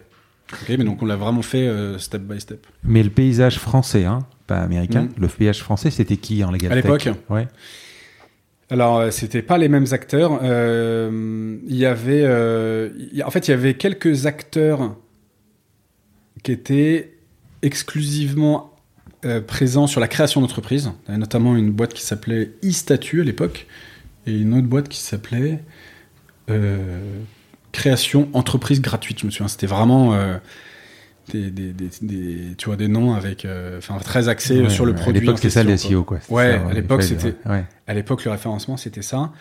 mais 0.69 0.77
donc 0.77 1.01
on 1.01 1.05
l'a 1.05 1.15
vraiment 1.15 1.41
fait 1.41 1.69
step 1.97 2.21
by 2.23 2.39
step. 2.39 2.67
Mais 2.84 3.03
le 3.03 3.10
paysage 3.10 3.57
français, 3.57 4.05
hein, 4.05 4.19
pas 4.47 4.57
américain, 4.57 5.03
mm. 5.03 5.10
le 5.19 5.27
paysage 5.27 5.60
français, 5.60 5.89
c'était 5.89 6.17
qui 6.17 6.43
en 6.43 6.51
légal 6.51 6.71
À 6.71 6.75
l'époque 6.75 7.10
Ouais. 7.29 7.47
Alors, 8.71 8.99
euh, 8.99 9.12
c'était 9.12 9.41
pas 9.41 9.57
les 9.57 9.67
mêmes 9.67 9.88
acteurs. 9.91 10.39
Euh, 10.41 11.57
il 11.67 11.75
y 11.75 11.86
avait, 11.86 12.23
euh, 12.23 12.89
en 13.25 13.29
fait, 13.29 13.49
il 13.49 13.51
y 13.51 13.53
avait 13.53 13.73
quelques 13.73 14.25
acteurs 14.27 14.95
qui 16.41 16.53
étaient 16.53 17.17
exclusivement 17.62 18.69
présents 19.45 19.86
sur 19.86 20.01
la 20.01 20.07
création 20.07 20.41
d'entreprise. 20.41 20.91
Il 21.03 21.10
y 21.10 21.12
avait 21.12 21.19
notamment 21.19 21.55
une 21.55 21.69
boîte 21.69 21.93
qui 21.93 22.01
s'appelait 22.01 22.53
e-statut 22.65 23.21
à 23.21 23.23
l'époque 23.23 23.67
et 24.25 24.38
une 24.38 24.53
autre 24.53 24.67
boîte 24.67 24.89
qui 24.89 24.99
s'appelait 24.99 25.63
création 27.71 28.27
entreprise 28.34 28.81
gratuite. 28.81 29.19
Je 29.19 29.25
me 29.25 29.31
souviens, 29.31 29.47
c'était 29.47 29.67
vraiment 29.67 30.13
des, 31.31 31.49
des, 31.51 31.73
des, 32.01 32.55
tu 32.57 32.65
vois, 32.65 32.76
des 32.76 32.88
noms 32.88 33.13
avec, 33.13 33.45
euh, 33.45 33.78
enfin, 33.78 33.97
très 33.97 34.30
axés 34.30 34.69
sur 34.69 34.86
le 34.86 34.93
produit. 34.93 35.19
À 35.19 35.22
l'époque, 35.22 35.38
c'était 35.38 35.49
ça 35.49 35.63
les 35.63 35.78
SEO, 35.78 36.03
quoi. 36.03 36.19
Ouais, 36.30 36.59
à 36.69 36.74
l'époque, 36.74 37.03
c'était, 37.03 37.36
à 37.45 37.93
l'époque, 37.93 38.26
le 38.26 38.32
référencement, 38.32 38.78
c'était 38.78 39.01
ça. 39.01 39.32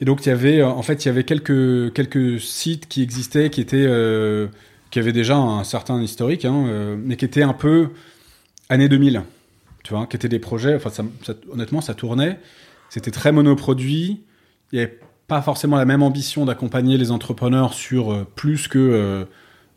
Et 0.00 0.04
donc, 0.04 0.26
il 0.26 0.28
y 0.28 0.32
avait, 0.32 0.60
euh, 0.60 0.66
en 0.66 0.82
fait, 0.82 1.04
il 1.04 1.08
y 1.08 1.10
avait 1.10 1.24
quelques, 1.24 1.92
quelques 1.92 2.40
sites 2.40 2.88
qui 2.88 3.02
existaient, 3.02 3.50
qui 3.50 3.60
étaient, 3.60 3.86
euh, 3.86 4.48
qui 4.90 4.98
avaient 4.98 5.12
déjà 5.12 5.36
un 5.36 5.64
certain 5.64 6.00
historique, 6.02 6.44
hein, 6.44 6.96
mais 7.02 7.16
qui 7.16 7.24
étaient 7.24 7.42
un 7.42 7.52
peu 7.52 7.90
année 8.68 8.88
2000, 8.88 9.22
tu 9.84 9.94
vois, 9.94 10.06
qui 10.06 10.16
étaient 10.16 10.28
des 10.28 10.38
projets, 10.38 10.74
enfin, 10.74 10.90
ça, 10.90 11.34
honnêtement, 11.52 11.80
ça 11.80 11.94
tournait. 11.94 12.38
C'était 12.94 13.10
très 13.10 13.32
monoproduit. 13.32 14.22
Il 14.72 14.76
n'y 14.78 14.84
avait 14.84 15.00
pas 15.26 15.42
forcément 15.42 15.76
la 15.76 15.84
même 15.84 16.02
ambition 16.04 16.44
d'accompagner 16.44 16.96
les 16.96 17.10
entrepreneurs 17.10 17.74
sur 17.74 18.24
plus 18.36 18.68
que 18.68 19.26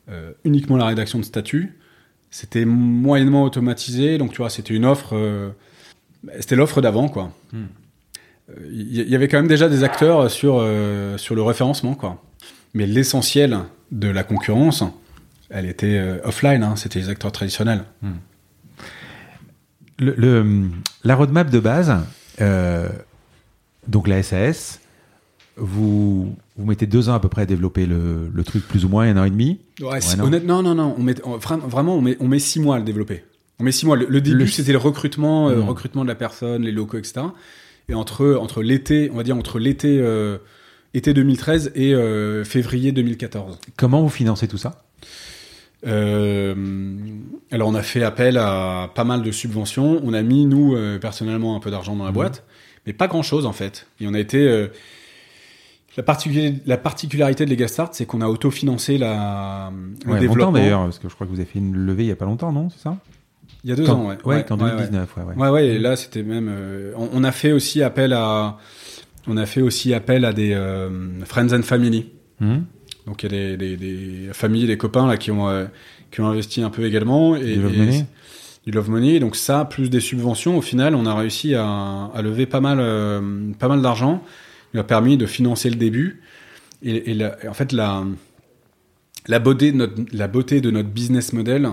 euh, 0.10 0.32
uniquement 0.44 0.78
la 0.78 0.86
rédaction 0.86 1.18
de 1.18 1.24
statut. 1.24 1.80
C'était 2.30 2.64
moyennement 2.66 3.42
automatisé, 3.42 4.20
donc 4.20 4.34
tu 4.34 4.38
vois, 4.38 4.52
c'était 4.52 4.76
une 4.76 4.86
offre. 4.86 5.16
Euh, 5.16 5.50
c'était 6.40 6.56
l'offre 6.56 6.80
d'avant, 6.80 7.08
quoi. 7.10 7.32
Hmm. 7.54 7.66
il 8.72 9.10
y, 9.10 9.16
avait 9.16 9.28
quand 9.28 9.38
même 9.38 9.48
déjà 9.48 9.68
des 9.68 9.84
acteurs 9.84 10.30
sur 10.30 10.58
euh, 10.60 11.18
sur 11.18 11.34
le 11.34 11.42
référencement, 11.42 11.96
quoi. 11.96 12.24
Mais 12.76 12.86
l'essentiel 12.86 13.58
de 13.92 14.10
la 14.10 14.24
concurrence, 14.24 14.84
elle 15.50 15.66
était 15.66 15.98
euh, 15.98 16.20
offline. 16.24 16.62
Hein, 16.62 16.76
C'était 16.76 17.00
les 17.00 17.10
acteurs 17.10 17.32
traditionnels. 17.32 17.84
Le, 20.00 20.14
le- 20.18 20.70
la 21.04 21.16
roadmap 21.16 21.50
de 21.50 21.60
base, 21.60 21.96
euh, 22.42 22.90
donc 23.88 24.08
la 24.08 24.22
SAS, 24.24 24.80
vous, 25.58 26.36
vous 26.58 26.66
mettez 26.66 26.86
deux 26.86 27.10
ans 27.10 27.14
à 27.14 27.20
peu 27.20 27.30
près 27.30 27.42
à 27.44 27.46
développer 27.46 27.86
le, 27.86 28.30
le 28.34 28.44
truc, 28.44 28.68
plus 28.68 28.86
ou 28.86 28.90
moins, 28.90 29.06
un 29.10 29.18
an 29.18 29.24
et 29.24 29.30
demi. 29.30 29.60
Ouais, 29.82 30.02
si- 30.02 30.18
non. 30.18 30.30
non, 30.30 30.62
non, 30.64 30.76
non. 30.76 30.96
On 30.98 31.02
met, 31.02 31.16
on- 31.26 31.38
vraiment, 31.38 31.96
on 31.96 32.02
met, 32.02 32.18
on 32.20 32.28
met 32.28 32.40
six 32.40 32.60
mois 32.60 32.76
à 32.76 32.80
le 32.80 32.86
développer. 32.86 33.24
On 33.60 33.64
met 33.64 33.72
six 33.72 33.86
mois. 33.88 33.96
Le, 33.96 34.06
le 34.08 34.22
début, 34.22 34.38
Le- 34.38 34.48
c'était 34.48 34.72
le 34.72 34.78
recrutement, 34.78 35.50
euh, 35.50 35.58
Mm. 35.58 35.70
recrutement 35.70 36.04
de 36.04 36.08
la 36.10 36.16
personne, 36.16 36.62
les 36.64 36.72
locaux, 36.72 36.98
etc. 36.98 37.22
Et 37.90 37.96
entre, 37.96 38.36
entre 38.40 38.62
l'été, 38.62 39.10
on 39.12 39.18
va 39.18 39.24
dire 39.24 39.36
entre 39.38 39.58
l'été, 39.60 39.98
euh, 40.00 40.38
été 40.94 41.14
2013 41.14 41.72
et 41.74 41.94
euh, 41.96 42.44
février 42.44 42.92
2014. 42.92 43.58
Comment 43.78 44.02
vous 44.02 44.10
financez 44.10 44.48
tout 44.48 44.58
ça? 44.58 44.84
Euh, 45.86 46.56
alors, 47.52 47.70
on 47.70 47.76
a 47.76 47.84
fait 47.84 48.04
appel 48.04 48.38
à 48.38 48.92
pas 48.94 49.04
mal 49.04 49.22
de 49.22 49.32
subventions. 49.32 50.02
On 50.04 50.14
a 50.14 50.22
mis, 50.22 50.46
nous, 50.46 50.76
euh, 50.76 51.00
personnellement, 51.00 51.56
un 51.56 51.60
peu 51.60 51.72
d'argent 51.72 51.96
dans 51.96 52.04
la 52.04 52.10
Mhm. 52.10 52.16
boîte, 52.16 52.44
mais 52.88 52.94
pas 52.94 53.08
grand-chose, 53.08 53.46
en 53.46 53.54
fait. 53.54 53.86
Et 54.02 54.08
on 54.08 54.14
a 54.16 54.20
été... 54.20 54.38
euh, 54.48 54.68
la, 55.96 56.04
particu- 56.04 56.60
la 56.66 56.78
particularité 56.78 57.46
de 57.46 57.50
Legastart, 57.50 57.90
c'est 57.94 58.06
qu'on 58.06 58.22
a 58.22 58.28
autofinancé 58.28 58.98
la, 58.98 59.72
le 60.06 60.12
Ouais, 60.14 60.20
développement. 60.20 60.52
d'ailleurs, 60.52 60.84
parce 60.84 61.00
que 61.00 61.10
je 61.10 61.14
crois 61.16 61.26
que 61.28 61.32
vous 61.32 61.40
avez 61.40 61.48
fait 61.50 61.60
une 61.60 61.76
levée 61.76 62.04
il 62.04 62.08
y 62.10 62.12
a 62.12 62.16
pas 62.16 62.26
longtemps, 62.26 62.52
non 62.52 62.70
C'est 62.70 62.80
ça? 62.84 62.98
Il 63.64 63.70
y 63.72 63.74
a 63.74 63.76
deux 63.76 63.86
Quand- 63.86 63.96
ans, 63.96 64.08
ouais. 64.10 64.18
Ouais, 64.24 64.36
ouais, 64.38 64.46
2019, 64.48 65.18
ouais, 65.18 65.24
ouais. 65.24 65.36
Ouais, 65.36 65.50
ouais, 65.50 65.68
et 65.68 65.80
là, 65.80 65.96
c'était 65.96 66.22
même. 66.24 66.48
euh, 66.52 66.94
on, 66.96 67.10
on 67.14 67.24
a 67.24 67.32
fait 67.32 67.52
aussi 67.52 67.82
appel 67.82 68.14
à. 68.14 68.58
On 69.28 69.36
a 69.38 69.46
fait 69.46 69.62
aussi 69.62 69.94
appel 69.94 70.24
à 70.24 70.32
des 70.32 70.54
euh, 70.54 70.90
friends 71.26 71.52
and 71.54 71.64
family. 71.64 72.12
Hum 72.42 72.66
Donc, 73.08 73.24
il 73.24 73.34
y 73.34 73.36
a 73.36 73.58
des, 73.58 73.58
des, 73.58 73.76
des 73.78 74.30
familles, 74.34 74.68
des 74.68 74.78
copains 74.78 75.08
là 75.08 75.18
qui 75.18 75.32
ont, 75.32 75.50
euh, 75.50 75.66
qui 76.12 76.22
ont 76.22 76.28
investi 76.28 76.62
un 76.62 76.70
peu 76.70 76.86
également. 76.86 77.36
Et, 77.36 77.42
et- 77.54 78.06
Du 78.68 78.74
love 78.74 78.90
money. 78.90 79.20
Donc, 79.22 79.36
ça, 79.38 79.64
plus 79.66 79.90
des 79.90 80.02
subventions, 80.02 80.58
au 80.58 80.62
final, 80.62 80.94
on 80.94 81.06
a 81.06 81.16
réussi 81.16 81.56
à, 81.56 82.12
à 82.14 82.22
lever 82.22 82.46
pas 82.46 82.60
mal, 82.60 82.80
euh, 82.82 83.52
pas 83.58 83.70
mal 83.70 83.82
d'argent. 83.82 84.22
Il 84.74 84.80
a 84.80 84.84
permis 84.84 85.16
de 85.18 85.26
financer 85.26 85.70
le 85.70 85.78
début. 85.78 86.22
Et, 86.84 87.12
et 87.12 87.14
la- 87.14 87.44
et 87.44 87.48
en 87.48 87.54
fait, 87.54 87.72
la, 87.72 88.04
la, 89.28 89.40
beauté 89.40 89.72
de 89.72 89.78
notre, 89.78 89.94
la 90.12 90.28
beauté 90.28 90.60
de 90.60 90.70
notre 90.70 90.90
business 90.90 91.32
model, 91.32 91.70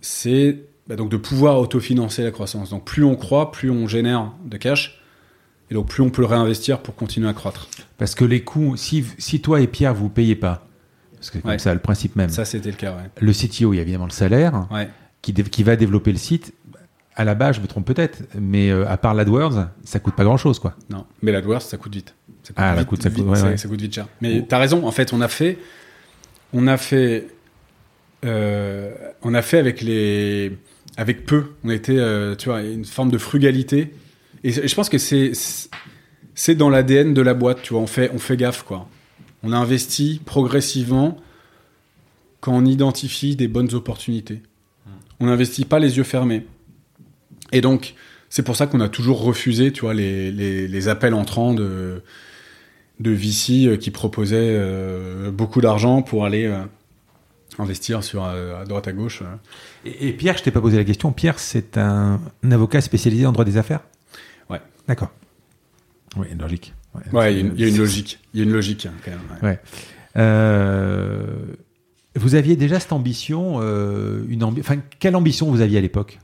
c'est 0.00 0.58
bah, 0.88 0.96
donc 0.96 1.10
de 1.10 1.16
pouvoir 1.16 1.58
autofinancer 1.60 2.22
la 2.24 2.30
croissance. 2.30 2.70
Donc 2.70 2.84
plus 2.84 3.04
on 3.04 3.14
croit, 3.14 3.52
plus 3.52 3.70
on 3.70 3.86
génère 3.86 4.32
de 4.44 4.56
cash, 4.56 5.00
et 5.70 5.74
donc 5.74 5.88
plus 5.88 6.02
on 6.02 6.10
peut 6.10 6.22
le 6.22 6.26
réinvestir 6.26 6.80
pour 6.80 6.94
continuer 6.96 7.28
à 7.28 7.32
croître. 7.32 7.68
Parce 7.98 8.14
que 8.14 8.24
les 8.24 8.42
coûts, 8.42 8.76
si, 8.76 9.04
si 9.18 9.40
toi 9.40 9.60
et 9.60 9.66
Pierre 9.68 9.94
vous 9.94 10.08
payez 10.08 10.34
pas, 10.34 10.66
parce 11.14 11.30
que 11.30 11.38
comme 11.38 11.52
Ouais. 11.52 11.58
ça, 11.58 11.72
le 11.72 11.80
principe 11.80 12.16
même, 12.16 12.28
Ça, 12.30 12.44
c'était 12.44 12.70
le 12.70 12.76
cas, 12.76 12.92
ouais. 12.96 13.08
le 13.20 13.32
CTO, 13.32 13.72
il 13.72 13.76
y 13.76 13.78
a 13.78 13.82
évidemment 13.82 14.06
le 14.06 14.10
salaire, 14.10 14.66
Ouais. 14.72 14.88
Qui, 15.22 15.62
va 15.62 15.76
développer 15.76 16.12
le 16.12 16.18
site. 16.18 16.52
À 17.14 17.24
la 17.24 17.34
base, 17.34 17.56
je 17.56 17.60
me 17.60 17.66
trompe 17.66 17.86
peut-être, 17.86 18.22
mais 18.38 18.70
euh, 18.70 18.88
à 18.88 18.96
part 18.96 19.14
l'AdWords, 19.14 19.66
ça 19.84 19.98
coûte 20.00 20.14
pas 20.16 20.24
grand-chose, 20.24 20.58
quoi. 20.58 20.74
Non, 20.90 21.04
mais 21.22 21.30
l'AdWords, 21.32 21.62
ça 21.62 21.76
coûte 21.76 21.94
vite. 21.94 22.14
Ça 22.42 22.52
Ah, 22.56 22.84
coûte- 22.84 23.02
ça 23.02 23.08
vite, 23.10 23.24
ouais, 23.24 23.36
ça- 23.36 23.46
ouais. 23.48 23.56
ça 23.56 23.68
coûte 23.68 23.80
vite 23.80 23.94
cher. 23.94 24.08
Mais 24.20 24.44
t'as 24.48 24.58
raison. 24.58 24.86
En 24.86 24.90
fait, 24.90 25.12
on 25.12 25.20
a 25.20 25.28
fait, 25.28 25.58
on 26.54 26.66
a 26.66 26.76
fait, 26.78 27.28
euh, 28.24 28.92
on 29.22 29.34
a 29.34 29.42
fait 29.42 29.58
avec 29.58 29.80
les, 29.82 30.56
avec 30.96 31.26
peu. 31.26 31.52
On 31.64 31.70
était, 31.70 31.98
euh, 31.98 32.34
tu 32.34 32.48
vois, 32.48 32.62
une 32.62 32.84
forme 32.84 33.10
de 33.10 33.18
frugalité. 33.18 33.92
Et 34.44 34.50
je 34.66 34.74
pense 34.74 34.88
que 34.88 34.98
c'est, 34.98 35.32
c'est 36.34 36.54
dans 36.54 36.70
l'ADN 36.70 37.14
de 37.14 37.22
la 37.22 37.34
boîte. 37.34 37.62
Tu 37.62 37.74
vois, 37.74 37.82
on 37.82 37.86
fait, 37.86 38.10
on 38.14 38.18
fait 38.18 38.36
gaffe, 38.36 38.62
quoi. 38.62 38.88
On 39.42 39.52
investit 39.52 40.20
progressivement 40.24 41.18
quand 42.40 42.54
on 42.56 42.64
identifie 42.64 43.36
des 43.36 43.48
bonnes 43.48 43.74
opportunités. 43.74 44.42
On 45.22 45.26
n'investit 45.26 45.64
pas 45.64 45.78
les 45.78 45.96
yeux 45.98 46.02
fermés. 46.02 46.44
Et 47.52 47.60
donc, 47.60 47.94
c'est 48.28 48.42
pour 48.42 48.56
ça 48.56 48.66
qu'on 48.66 48.80
a 48.80 48.88
toujours 48.88 49.22
refusé, 49.22 49.72
tu 49.72 49.82
vois, 49.82 49.94
les, 49.94 50.32
les, 50.32 50.66
les 50.66 50.88
appels 50.88 51.14
entrants 51.14 51.54
de, 51.54 52.02
de 52.98 53.10
VC 53.12 53.66
euh, 53.66 53.76
qui 53.76 53.90
proposaient 53.92 54.36
euh, 54.40 55.30
beaucoup 55.30 55.60
d'argent 55.60 56.02
pour 56.02 56.24
aller 56.24 56.46
euh, 56.46 56.58
investir 57.60 58.02
sur 58.02 58.24
à 58.24 58.64
droite 58.64 58.88
à 58.88 58.92
gauche. 58.92 59.22
Et, 59.84 60.08
et 60.08 60.12
Pierre, 60.12 60.36
je 60.38 60.42
t'ai 60.42 60.50
pas 60.50 60.60
posé 60.60 60.76
la 60.76 60.84
question. 60.84 61.12
Pierre, 61.12 61.38
c'est 61.38 61.78
un, 61.78 62.20
un 62.42 62.50
avocat 62.50 62.80
spécialisé 62.80 63.24
en 63.24 63.30
droit 63.32 63.44
des 63.44 63.58
affaires? 63.58 63.80
Ouais. 64.50 64.60
D'accord. 64.88 65.12
Oui, 66.16 66.26
une 66.32 66.40
logique. 66.40 66.74
Ouais, 67.12 67.32
il 67.32 67.38
y, 67.38 67.40
a 67.40 67.44
une- 67.44 67.52
il 67.54 67.60
y 67.60 67.64
a 67.64 67.68
une 67.68 67.78
logique. 67.78 68.18
Il 68.34 68.40
y 68.40 68.42
a 68.42 68.44
une 68.46 68.52
logique 68.52 68.86
hein, 68.86 68.92
quand 69.04 69.12
même. 69.12 69.20
ouais. 69.42 69.48
Ouais. 69.50 69.60
Euh, 70.16 71.36
vous 72.14 72.34
aviez 72.34 72.56
déjà 72.56 72.78
cette 72.80 72.92
ambition, 72.92 73.58
euh, 73.62 74.22
une 74.28 74.42
ambi- 74.42 74.60
enfin, 74.60 74.76
quelle 74.98 75.16
ambition 75.16 75.50
vous 75.50 75.60
aviez 75.60 75.78
à 75.78 75.80
l'époque? 75.80 76.18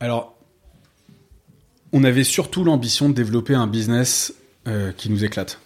Alors, 0.00 0.36
on 1.92 2.04
avait 2.04 2.24
surtout 2.24 2.64
l'ambition 2.64 3.08
de 3.08 3.14
développer 3.14 3.54
un 3.54 3.66
business 3.66 4.34
euh, 4.66 4.92
qui 4.92 5.10
nous 5.10 5.24
éclate. 5.24 5.60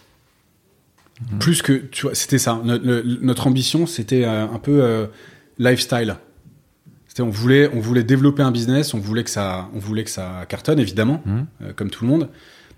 Plus 1.38 1.62
que, 1.62 1.72
tu 1.72 2.02
vois, 2.02 2.14
c'était 2.14 2.38
ça. 2.38 2.60
Le- 2.64 3.02
notre 3.22 3.46
ambition, 3.46 3.86
c'était 3.86 4.24
euh, 4.24 4.44
un 4.46 4.58
peu 4.58 5.08
lifestyle. 5.58 6.16
C'était, 7.08 7.22
on 7.22 7.30
voulait, 7.30 7.70
on 7.72 7.80
voulait 7.80 8.02
développer 8.04 8.42
un 8.42 8.50
business, 8.50 8.92
on 8.92 8.98
voulait 8.98 9.24
que 9.24 9.30
ça, 9.30 9.70
on 9.74 9.78
voulait 9.78 10.04
que 10.04 10.10
ça 10.10 10.44
cartonne 10.48 10.78
évidemment, 10.78 11.22
euh, 11.62 11.72
comme 11.74 11.88
tout 11.88 12.04
le 12.04 12.10
monde. 12.10 12.28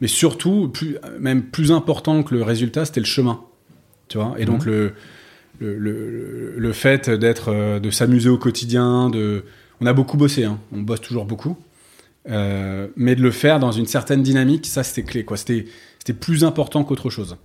Mais 0.01 0.07
surtout, 0.07 0.69
plus, 0.69 0.97
même 1.19 1.43
plus 1.43 1.73
important 1.73 2.23
que 2.23 2.33
le 2.35 2.45
résultat, 2.45 2.85
c'était 2.85 3.01
le 3.01 3.07
chemin. 3.07 3.41
Tu 4.07 4.19
vois? 4.19 4.37
Et 4.39 4.45
donc 4.45 4.65
le, 4.65 4.95
le, 5.59 5.79
le, 5.79 6.55
le 6.57 6.73
fait 6.73 7.11
d'être, 7.11 7.53
euh, 7.53 7.81
de 7.81 7.91
s'amuser 7.91 8.29
au 8.29 8.39
quotidien, 8.39 9.11
de, 9.11 9.45
on 9.81 9.87
a 9.87 9.93
beaucoup 9.93 10.17
bossé, 10.17 10.45
hein. 10.45 10.59
on 10.73 10.81
bosse 10.81 11.01
toujours 11.01 11.25
beaucoup. 11.25 11.57
Euh, 12.29 12.89
mais 12.97 13.17
de 13.17 13.23
le 13.23 13.31
faire 13.31 13.59
dans 13.59 13.73
une 13.73 13.87
certaine 13.87 14.23
dynamique, 14.23 14.67
ça 14.67 14.83
c'était 14.83 15.03
clé. 15.03 15.25
Quoi. 15.25 15.37
C'était, 15.37 15.67
c'était 15.99 16.13
plus 16.19 16.45
important 16.45 16.85
qu'autre 16.85 17.11
chose. 17.11 17.37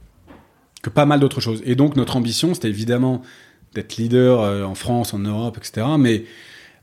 Que 0.81 0.89
pas 0.89 1.05
mal 1.05 1.19
d'autres 1.19 1.39
choses. 1.39 1.61
Et 1.65 1.75
donc 1.75 1.95
notre 1.95 2.17
ambition, 2.17 2.53
c'était 2.53 2.69
évidemment 2.69 3.21
d'être 3.73 3.95
leader 3.95 4.41
euh, 4.41 4.63
en 4.63 4.75
France, 4.75 5.13
en 5.13 5.19
Europe, 5.19 5.57
etc. 5.57 5.87
Mais 5.97 6.25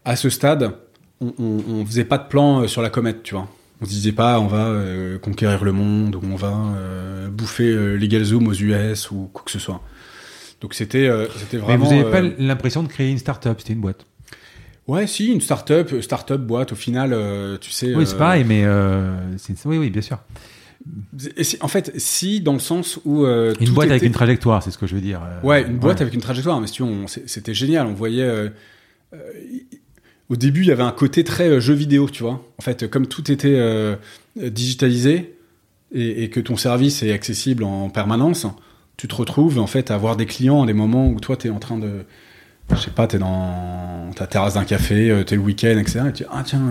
à 0.05 0.17
ce 0.17 0.31
stade, 0.31 0.73
on, 1.21 1.35
on, 1.39 1.63
on 1.69 1.85
faisait 1.85 2.05
pas 2.05 2.17
de 2.17 2.27
plan 2.27 2.67
sur 2.67 2.81
la 2.81 2.89
comète, 2.89 3.23
tu 3.23 3.35
vois. 3.35 3.49
On 3.83 3.85
se 3.85 3.91
disait 3.91 4.13
pas, 4.13 4.41
on 4.41 4.47
va 4.47 4.75
conquérir 5.23 5.65
le 5.65 5.73
monde, 5.73 6.15
ou 6.17 6.21
on 6.31 6.37
va 6.37 6.55
bouffer 7.31 7.71
euh, 7.71 7.97
LegalZoom 7.97 8.49
aux 8.49 8.55
US, 8.55 9.11
ou 9.11 9.31
quoi 9.33 9.43
que 9.45 9.51
ce 9.51 9.59
soit. 9.59 9.81
Donc 10.61 10.75
c'était, 10.75 11.07
euh, 11.09 11.27
c'était 11.39 11.57
Mais 11.57 11.63
vraiment. 11.63 11.85
vous 11.87 11.91
n'avez 11.93 12.05
euh, 12.05 12.11
pas 12.11 12.21
l'impression 12.39 12.83
de 12.83 12.89
créer 12.89 13.11
une 13.11 13.19
start-up, 13.19 13.57
c'était 13.61 13.73
une 13.73 13.81
boîte. 13.81 14.05
Ouais, 14.87 15.07
si, 15.07 15.29
une 15.33 15.41
start-up, 15.41 15.91
euh, 15.93 16.03
start-up 16.03 16.41
boîte, 16.41 16.73
au 16.73 16.77
final, 16.77 17.13
euh, 17.13 17.57
tu 17.59 17.71
sais. 17.71 17.95
Oui, 17.95 18.05
c'est 18.07 18.15
euh, 18.15 18.19
pareil, 18.19 18.45
mais 18.45 18.65
euh, 18.65 19.15
c'est- 19.39 19.55
oui, 19.67 19.79
oui, 19.79 19.89
bien 19.91 20.03
sûr. 20.03 20.19
en 21.61 21.69
fait, 21.69 21.93
si, 21.97 22.41
dans 22.41 22.53
le 22.55 22.59
sens 22.59 22.99
où. 23.05 23.25
euh, 23.25 23.55
Une 23.61 23.67
tout 23.69 23.75
boîte 23.75 23.91
avec 23.91 24.03
une 24.03 24.13
trajectoire, 24.13 24.63
c'est 24.63 24.71
ce 24.71 24.79
que 24.79 24.87
je 24.87 24.95
veux 24.95 25.01
dire. 25.01 25.21
euh, 25.23 25.47
Ouais, 25.47 25.63
une 25.63 25.79
boîte 25.79 25.97
ouais. 25.99 26.03
avec 26.03 26.15
une 26.15 26.21
trajectoire. 26.21 26.61
Mais 26.61 26.67
si 26.67 26.83
c'était 27.27 27.55
génial. 27.55 27.87
On 27.87 27.95
voyait. 27.95 28.23
euh, 28.23 28.49
euh, 29.15 29.19
au 30.29 30.37
début, 30.37 30.61
il 30.63 30.69
y 30.69 30.73
avait 30.73 30.83
un 30.85 30.93
côté 30.93 31.25
très 31.25 31.49
euh, 31.49 31.61
jeu 31.61 31.75
vidéo, 31.75 32.09
tu 32.09 32.23
vois. 32.23 32.45
En 32.59 32.63
fait, 32.63 32.89
comme 32.89 33.07
tout 33.07 33.31
était 33.33 33.49
euh, 33.57 33.97
euh, 34.41 34.51
digitalisé 34.51 35.35
et, 35.93 36.25
et 36.25 36.31
que 36.31 36.39
ton 36.41 36.57
service 36.57 37.03
est 37.03 37.13
accessible 37.13 37.65
en 37.65 37.91
permanence, 37.91 38.47
tu 39.01 39.09
te 39.09 39.15
retrouves 39.15 39.59
en 39.59 39.67
fait 39.67 39.91
à 39.91 39.95
avoir 39.95 40.15
des 40.17 40.27
clients 40.27 40.63
à 40.63 40.67
des 40.67 40.73
moments 40.75 41.09
où 41.09 41.19
toi, 41.21 41.37
tu 41.37 41.47
es 41.47 41.51
en 41.51 41.59
train 41.59 41.79
de. 41.79 42.05
Je 42.71 42.77
sais 42.77 42.91
pas, 42.91 43.07
tu 43.07 43.17
es 43.17 43.19
dans 43.19 44.11
ta 44.15 44.27
terrasse 44.27 44.55
d'un 44.55 44.65
café, 44.65 45.11
euh, 45.11 45.25
t'es 45.25 45.35
le 45.37 45.41
week-end, 45.41 45.77
etc. 45.79 46.01
Et 46.09 46.13
tu 46.13 46.23
dis, 46.23 46.29
ah 46.31 46.43
tiens, 46.45 46.63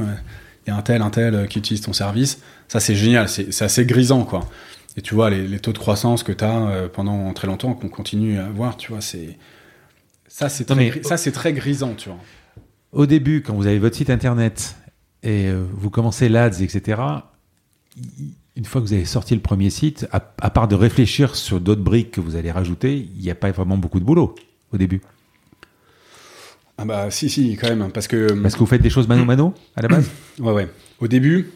il 0.66 0.70
y 0.70 0.74
a 0.74 0.78
un 0.78 0.82
tel, 0.82 1.02
un 1.02 1.10
tel 1.10 1.34
euh, 1.36 1.46
qui 1.48 1.58
utilise 1.60 1.82
ton 1.82 1.92
service. 1.94 2.40
Ça, 2.68 2.80
c'est 2.80 2.96
génial. 2.96 3.28
C'est 3.28 3.62
assez 3.64 3.86
grisant, 3.86 4.24
quoi. 4.24 4.48
Et 4.96 5.02
tu 5.02 5.14
vois, 5.16 5.30
les, 5.30 5.48
les 5.48 5.60
taux 5.60 5.74
de 5.74 5.78
croissance 5.78 6.24
que 6.24 6.32
tu 6.32 6.44
as 6.44 6.88
pendant 6.94 7.34
très 7.34 7.48
longtemps, 7.48 7.74
qu'on 7.74 7.90
continue 7.90 8.38
à 8.38 8.46
avoir, 8.46 8.78
tu 8.78 8.92
vois, 8.92 9.02
c'est. 9.02 9.38
Ça, 10.28 10.48
c'est 10.50 10.66
très, 10.66 10.76
mais- 10.76 10.90
gri- 10.90 11.04
ça, 11.04 11.18
c'est 11.18 11.32
très 11.32 11.52
grisant, 11.54 11.96
tu 11.98 12.10
vois. 12.10 12.20
Au 12.92 13.06
début, 13.06 13.42
quand 13.42 13.54
vous 13.56 13.66
avez 13.68 13.80
votre 13.80 13.96
site 13.96 14.10
internet 14.12 14.76
et 15.24 15.48
euh, 15.48 15.66
vous 15.74 15.90
commencez 15.90 16.30
l'ADS, 16.30 16.62
etc., 16.62 17.02
une 18.60 18.66
fois 18.66 18.82
que 18.82 18.88
vous 18.88 18.94
avez 18.94 19.06
sorti 19.06 19.34
le 19.36 19.40
premier 19.40 19.70
site, 19.70 20.06
à, 20.12 20.22
à 20.42 20.50
part 20.50 20.68
de 20.68 20.76
réfléchir 20.76 21.38
sur 21.38 21.62
d'autres 21.62 21.82
briques 21.82 22.12
que 22.12 22.20
vous 22.20 22.36
allez 22.36 22.52
rajouter, 22.52 23.08
il 23.16 23.22
n'y 23.22 23.32
a 23.32 23.36
pas 23.36 23.50
vraiment 23.52 23.78
beaucoup 23.78 24.02
de 24.02 24.04
boulot 24.04 24.36
au 24.74 24.78
début. 24.78 25.02
Ah 26.78 26.84
bah, 26.84 27.10
si, 27.10 27.30
si, 27.30 27.56
quand 27.56 27.70
même. 27.70 27.90
Parce 27.94 28.08
que. 28.10 28.34
Parce 28.34 28.56
que 28.56 28.60
vous 28.60 28.66
faites 28.66 28.82
des 28.82 28.90
choses 28.90 29.08
mano 29.08 29.24
mano 29.24 29.54
à 29.78 29.82
la 29.82 29.88
base 29.88 30.10
Ouais, 30.40 30.52
ouais. 30.52 30.68
Au 31.00 31.08
début, 31.08 31.52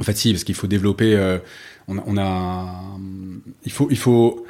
en 0.00 0.04
fait, 0.04 0.16
si, 0.16 0.32
parce 0.32 0.44
qu'il 0.44 0.54
faut 0.54 0.68
développer. 0.68 1.16
euh, 1.16 1.38
on, 1.88 1.98
a, 1.98 2.02
on 2.06 2.16
a- 2.16 2.96
il 3.64 3.72
faut, 3.72 3.88
il 3.90 3.98
faut 3.98 4.46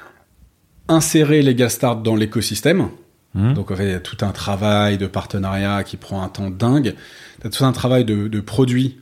insérer 0.88 1.40
les 1.40 1.68
Start 1.70 2.02
dans 2.02 2.14
l'écosystème. 2.14 2.90
Hum. 3.34 3.54
Donc, 3.54 3.70
en 3.70 3.76
fait, 3.76 3.84
il 3.86 3.90
y 3.92 3.94
a 3.94 4.00
tout 4.00 4.18
un 4.22 4.32
travail 4.32 4.98
de 4.98 5.06
partenariat 5.06 5.82
qui 5.82 5.96
prend 5.96 6.20
un 6.22 6.28
temps 6.28 6.50
dingue. 6.50 6.94
Tu 7.40 7.46
as 7.46 7.50
tout 7.50 7.64
un 7.64 7.72
travail 7.72 8.04
de, 8.04 8.28
de 8.28 8.40
produit 8.40 8.98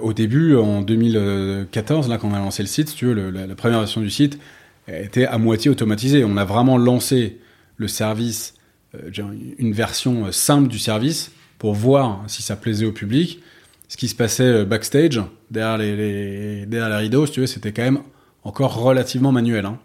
au 0.00 0.12
début, 0.12 0.56
en 0.56 0.82
2014, 0.82 2.08
là, 2.08 2.18
quand 2.18 2.28
on 2.28 2.34
a 2.34 2.38
lancé 2.38 2.62
le 2.62 2.68
site, 2.68 2.88
si 2.88 2.96
tu 2.96 3.06
veux, 3.06 3.30
la, 3.30 3.54
première 3.54 3.80
version 3.80 4.00
du 4.00 4.10
site 4.10 4.38
était 4.88 5.26
à 5.26 5.38
moitié 5.38 5.70
automatisée. 5.70 6.24
On 6.24 6.36
a 6.36 6.44
vraiment 6.44 6.76
lancé 6.76 7.38
le 7.76 7.88
service, 7.88 8.54
une 9.14 9.72
version 9.72 10.30
simple 10.32 10.68
du 10.68 10.78
service 10.78 11.32
pour 11.58 11.74
voir 11.74 12.24
si 12.26 12.42
ça 12.42 12.56
plaisait 12.56 12.86
au 12.86 12.92
public. 12.92 13.40
Ce 13.88 13.96
qui 13.96 14.08
se 14.08 14.14
passait 14.14 14.64
backstage, 14.64 15.20
derrière 15.50 15.78
les, 15.78 16.66
rideaux, 16.96 17.26
tu 17.26 17.40
veux, 17.40 17.46
c'était 17.46 17.72
quand 17.72 17.82
même 17.82 18.02
encore 18.44 18.80
relativement 18.80 19.32
manuel. 19.32 19.66
Hein. 19.66 19.78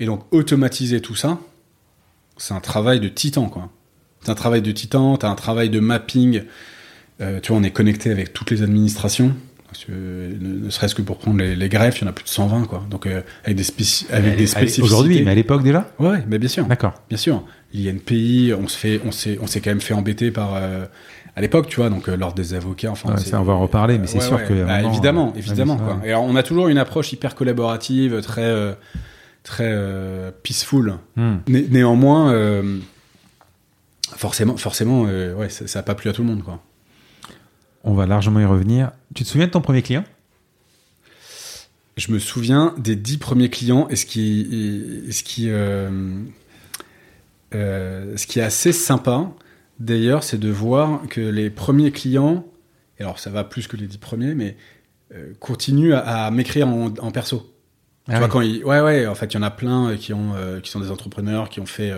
Et 0.00 0.06
donc, 0.06 0.24
automatiser 0.32 1.00
tout 1.00 1.14
ça, 1.14 1.38
c'est 2.36 2.54
un 2.54 2.60
travail 2.60 3.00
de 3.00 3.08
titan, 3.08 3.48
quoi. 3.48 3.70
C'est 4.20 4.30
un 4.30 4.36
travail 4.36 4.62
de 4.62 4.70
titan, 4.70 5.16
t'as 5.16 5.28
un 5.28 5.34
travail 5.34 5.68
de 5.68 5.80
mapping. 5.80 6.42
Euh, 7.22 7.40
tu 7.40 7.52
vois, 7.52 7.60
on 7.60 7.62
est 7.62 7.70
connecté 7.70 8.10
avec 8.10 8.32
toutes 8.32 8.50
les 8.50 8.62
administrations. 8.62 9.34
ne, 9.88 10.68
serait-ce 10.70 10.94
que 10.94 11.02
pour 11.02 11.18
prendre 11.18 11.42
les, 11.42 11.68
greffes, 11.68 12.00
il 12.00 12.04
y 12.04 12.06
en 12.06 12.10
a 12.10 12.12
plus 12.12 12.24
de 12.24 12.28
120, 12.28 12.66
quoi. 12.66 12.84
Donc, 12.90 13.06
euh, 13.06 13.22
avec 13.44 13.56
des, 13.56 13.62
spéci 13.62 14.06
avec 14.10 14.36
des 14.36 14.46
spécificités. 14.46 14.82
Aujourd'hui, 14.82 15.22
mais 15.22 15.30
à 15.30 15.34
l'époque 15.34 15.62
déjà? 15.62 15.90
Ouais, 15.98 16.22
mais 16.28 16.38
bien 16.38 16.48
sûr. 16.48 16.66
D'accord. 16.66 16.94
Bien 17.08 17.18
sûr. 17.18 17.44
L'INPI, 17.72 18.52
s'est, 18.68 19.00
on 19.04 19.46
s'est 19.46 19.60
quand 19.60 19.70
même 19.70 19.80
fait 19.80 19.94
embêter 19.94 20.30
par, 20.30 20.56
euh, 20.56 20.84
à 21.36 21.40
l'époque, 21.40 21.68
tu 21.68 21.76
vois, 21.76 21.88
donc 21.88 22.08
euh, 22.08 22.16
lors 22.16 22.34
des 22.34 22.52
avocats, 22.54 22.90
enfin. 22.90 23.16
ça, 23.16 23.40
on 23.40 23.44
va 23.44 23.54
en 23.54 23.60
reparler, 23.60 23.98
mais 23.98 24.06
c'est 24.06 24.20
sûr 24.20 24.44
que. 24.44 24.64
Bah, 24.64 24.82
évidemment, 24.82 25.32
évidemment, 25.36 25.76
quoi. 25.76 26.00
Et 26.04 26.08
alors, 26.08 26.24
on 26.24 26.36
a 26.36 26.42
toujours 26.42 26.68
une 26.68 26.78
approche 26.78 27.12
hyper 27.12 27.34
collaborative, 27.34 28.20
très, 28.20 28.76
très 29.42 29.72
peaceful. 30.42 30.94
Hmm. 31.16 31.36
néanmoins, 31.46 32.34
forcément, 34.16 34.56
forcément, 34.56 35.02
ouais, 35.02 35.48
ça 35.48 35.78
n'a 35.78 35.82
pas 35.82 35.94
plu 35.94 36.10
à 36.10 36.12
tout 36.12 36.22
le 36.22 36.28
monde, 36.28 36.42
quoi. 36.42 36.60
On 37.84 37.94
va 37.94 38.06
largement 38.06 38.40
y 38.40 38.44
revenir. 38.44 38.92
Tu 39.14 39.24
te 39.24 39.28
souviens 39.28 39.46
de 39.46 39.52
ton 39.52 39.60
premier 39.60 39.82
client? 39.82 40.04
Je 41.96 42.10
me 42.10 42.18
souviens 42.18 42.74
des 42.78 42.96
dix 42.96 43.18
premiers 43.18 43.50
clients 43.50 43.86
et 43.88 43.96
ce 43.96 44.06
qui, 44.06 45.08
ce 45.10 45.22
qui, 45.22 45.50
euh, 45.50 45.90
euh, 47.54 48.16
ce 48.16 48.26
qui 48.26 48.38
est 48.38 48.42
assez 48.42 48.72
sympa, 48.72 49.30
d'ailleurs, 49.78 50.22
c'est 50.22 50.38
de 50.38 50.48
voir 50.48 51.02
que 51.08 51.20
les 51.20 51.50
premiers 51.50 51.90
clients, 51.90 52.46
et 52.98 53.02
alors 53.02 53.18
ça 53.18 53.28
va 53.28 53.44
plus 53.44 53.66
que 53.66 53.76
les 53.76 53.86
dix 53.86 53.98
premiers, 53.98 54.34
mais 54.34 54.56
euh, 55.14 55.34
continuent 55.38 55.92
à, 55.92 56.30
m'écrire 56.30 56.66
en, 56.66 57.10
perso. 57.10 57.52
tu 58.06 58.14
ah 58.14 58.20
vois, 58.20 58.28
quand 58.28 58.40
ils, 58.40 58.64
ouais, 58.64 58.80
ouais, 58.80 59.06
en 59.06 59.14
fait, 59.14 59.34
il 59.34 59.34
y 59.34 59.38
en 59.38 59.42
a 59.42 59.50
plein 59.50 59.94
qui 59.96 60.14
ont, 60.14 60.32
qui 60.62 60.70
sont 60.70 60.80
des 60.80 60.90
entrepreneurs, 60.90 61.50
qui 61.50 61.60
ont 61.60 61.66
fait 61.66 61.92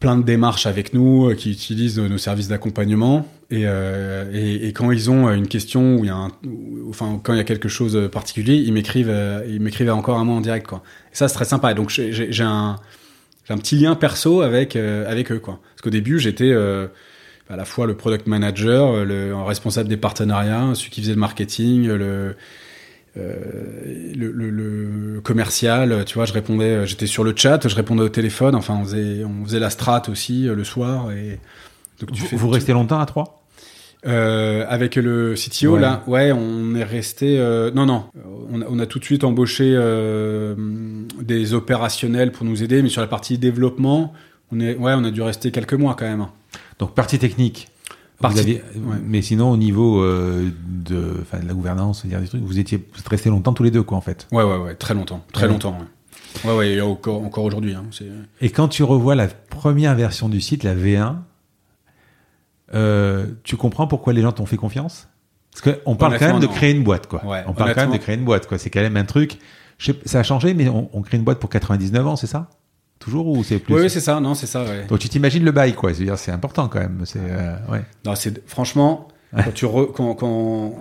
plein 0.00 0.16
de 0.16 0.22
démarches 0.22 0.66
avec 0.66 0.92
nous, 0.92 1.30
euh, 1.30 1.34
qui 1.34 1.50
utilisent 1.50 1.98
nos 1.98 2.18
services 2.18 2.48
d'accompagnement. 2.48 3.26
Euh, 3.52 4.30
et, 4.32 4.68
et, 4.68 4.72
quand 4.72 4.90
ils 4.90 5.10
ont 5.10 5.30
une 5.30 5.46
question 5.46 5.96
ou 5.96 6.88
enfin 6.88 7.20
quand 7.22 7.32
il 7.34 7.36
y 7.36 7.40
a 7.40 7.44
quelque 7.44 7.68
chose 7.68 7.92
de 7.92 8.06
particulier, 8.06 8.54
ils 8.56 8.72
m'écrivent, 8.72 9.08
euh, 9.10 9.44
ils 9.48 9.60
m'écrivent 9.60 9.90
encore 9.90 10.18
un 10.18 10.24
mot 10.24 10.32
en 10.32 10.40
direct 10.40 10.66
quoi. 10.66 10.82
Et 11.12 11.16
ça 11.16 11.28
c'est 11.28 11.34
très 11.34 11.44
sympa. 11.44 11.70
Et 11.70 11.74
donc 11.74 11.90
j'ai 11.90 12.42
un, 12.42 12.76
un 13.48 13.58
petit 13.58 13.76
lien 13.76 13.94
perso 13.94 14.42
avec 14.42 14.76
avec 14.76 15.30
eux 15.30 15.38
quoi. 15.38 15.60
Parce 15.74 15.82
qu'au 15.82 15.90
début 15.90 16.18
j'étais 16.18 16.52
à 17.48 17.56
la 17.56 17.64
fois 17.64 17.86
le 17.86 17.94
product 17.94 18.26
manager, 18.26 19.04
le 19.04 19.34
responsable 19.34 19.88
des 19.88 19.96
partenariats, 19.96 20.72
celui 20.74 20.90
qui 20.90 21.00
faisait 21.02 21.14
le 21.14 21.20
marketing, 21.20 21.88
euh, 21.88 22.32
le, 23.16 24.32
le, 24.32 24.50
le, 24.50 25.20
commercial, 25.20 26.04
tu 26.04 26.14
vois, 26.14 26.24
je 26.24 26.32
répondais, 26.32 26.86
j'étais 26.86 27.06
sur 27.06 27.24
le 27.24 27.32
chat, 27.34 27.66
je 27.66 27.74
répondais 27.74 28.02
au 28.02 28.08
téléphone, 28.08 28.54
enfin 28.54 28.78
on 28.80 28.84
faisait, 28.84 29.24
on 29.24 29.44
faisait 29.44 29.60
la 29.60 29.70
strat 29.70 30.02
aussi 30.08 30.48
euh, 30.48 30.54
le 30.54 30.64
soir. 30.64 31.12
Et 31.12 31.38
donc, 32.00 32.12
tu 32.12 32.22
vous, 32.22 32.26
fais, 32.28 32.36
vous 32.36 32.48
restez 32.50 32.72
longtemps 32.72 33.00
à 33.00 33.06
trois 33.06 33.44
euh, 34.06 34.66
avec 34.68 34.96
le 34.96 35.34
CTO 35.34 35.78
là, 35.78 36.02
ouais, 36.06 36.30
on 36.30 36.74
est 36.74 36.84
resté. 36.84 37.38
Euh, 37.38 37.70
non, 37.70 37.86
non, 37.86 38.04
on 38.50 38.60
a, 38.60 38.66
on 38.68 38.78
a, 38.78 38.84
tout 38.84 38.98
de 38.98 39.04
suite 39.04 39.24
embauché 39.24 39.72
euh, 39.74 40.54
des 41.22 41.54
opérationnels 41.54 42.30
pour 42.30 42.44
nous 42.44 42.62
aider, 42.62 42.82
mais 42.82 42.90
sur 42.90 43.00
la 43.00 43.06
partie 43.06 43.38
développement, 43.38 44.12
on 44.52 44.60
est, 44.60 44.76
ouais, 44.76 44.92
on 44.94 45.04
a 45.04 45.10
dû 45.10 45.22
rester 45.22 45.50
quelques 45.50 45.74
mois 45.74 45.94
quand 45.98 46.04
même. 46.04 46.26
Donc 46.78 46.94
partie 46.94 47.18
technique, 47.18 47.68
mais 49.04 49.22
sinon, 49.22 49.50
au 49.50 49.56
niveau 49.56 50.02
euh, 50.02 50.50
de, 50.66 50.94
de 50.94 51.48
la 51.48 51.54
gouvernance, 51.54 52.04
dire 52.06 52.20
des 52.20 52.28
trucs, 52.28 52.42
vous 52.42 52.58
étiez 52.58 52.78
vous 52.92 53.00
êtes 53.00 53.08
restés 53.08 53.30
longtemps 53.30 53.52
tous 53.52 53.62
les 53.62 53.70
deux, 53.70 53.82
quoi, 53.82 53.98
en 53.98 54.00
fait. 54.00 54.26
Ouais, 54.32 54.44
ouais, 54.44 54.56
ouais, 54.56 54.74
très 54.74 54.94
longtemps, 54.94 55.24
très 55.32 55.48
longtemps. 55.48 55.76
Ouais, 56.44 56.54
ouais, 56.56 56.80
encore, 56.80 57.22
encore 57.22 57.44
aujourd'hui. 57.44 57.74
Hein, 57.74 57.84
et 58.40 58.50
quand 58.50 58.68
tu 58.68 58.82
revois 58.82 59.14
la 59.14 59.28
première 59.28 59.94
version 59.94 60.28
du 60.28 60.40
site, 60.40 60.64
la 60.64 60.74
V1, 60.74 61.16
euh, 62.74 63.26
tu 63.44 63.56
comprends 63.56 63.86
pourquoi 63.86 64.12
les 64.12 64.22
gens 64.22 64.32
t'ont 64.32 64.46
fait 64.46 64.56
confiance? 64.56 65.08
Parce 65.52 65.76
qu'on 65.76 65.94
parle 65.94 66.18
quand 66.18 66.26
même 66.26 66.40
de 66.40 66.46
créer 66.48 66.72
une 66.72 66.82
boîte, 66.82 67.06
quoi. 67.06 67.22
on 67.46 67.52
parle 67.52 67.74
quand 67.74 67.82
même 67.82 67.92
de 67.92 67.98
créer 67.98 68.16
une 68.16 68.24
boîte, 68.24 68.46
quoi. 68.48 68.58
C'est 68.58 68.70
quand 68.70 68.80
même 68.80 68.96
un 68.96 69.04
truc. 69.04 69.38
ça 70.04 70.20
a 70.20 70.22
changé, 70.22 70.54
mais 70.54 70.68
on, 70.68 70.90
on 70.92 71.02
crée 71.02 71.16
une 71.16 71.22
boîte 71.24 71.38
pour 71.38 71.50
99 71.50 72.06
ans, 72.06 72.16
c'est 72.16 72.26
ça? 72.26 72.50
Toujours 73.04 73.26
ou 73.26 73.44
c'est 73.44 73.58
plus 73.58 73.74
Oui, 73.74 73.90
c'est 73.90 74.00
ça, 74.00 74.18
non, 74.20 74.34
c'est 74.34 74.46
ça. 74.46 74.64
Ouais. 74.64 74.86
Donc 74.88 74.98
tu 74.98 75.08
t'imagines 75.08 75.44
le 75.44 75.52
bail, 75.52 75.74
quoi. 75.74 75.92
C'est-à-dire, 75.92 76.18
c'est 76.18 76.32
important 76.32 76.68
quand 76.68 76.80
même. 76.80 77.02
C'est 77.04 77.20
euh, 77.20 77.56
ouais. 77.70 77.82
Non, 78.04 78.14
c'est 78.14 78.46
franchement 78.48 79.08
quand 79.32 79.52
tu 79.52 79.66
re, 79.66 79.92
quand, 79.92 80.14
quand... 80.14 80.74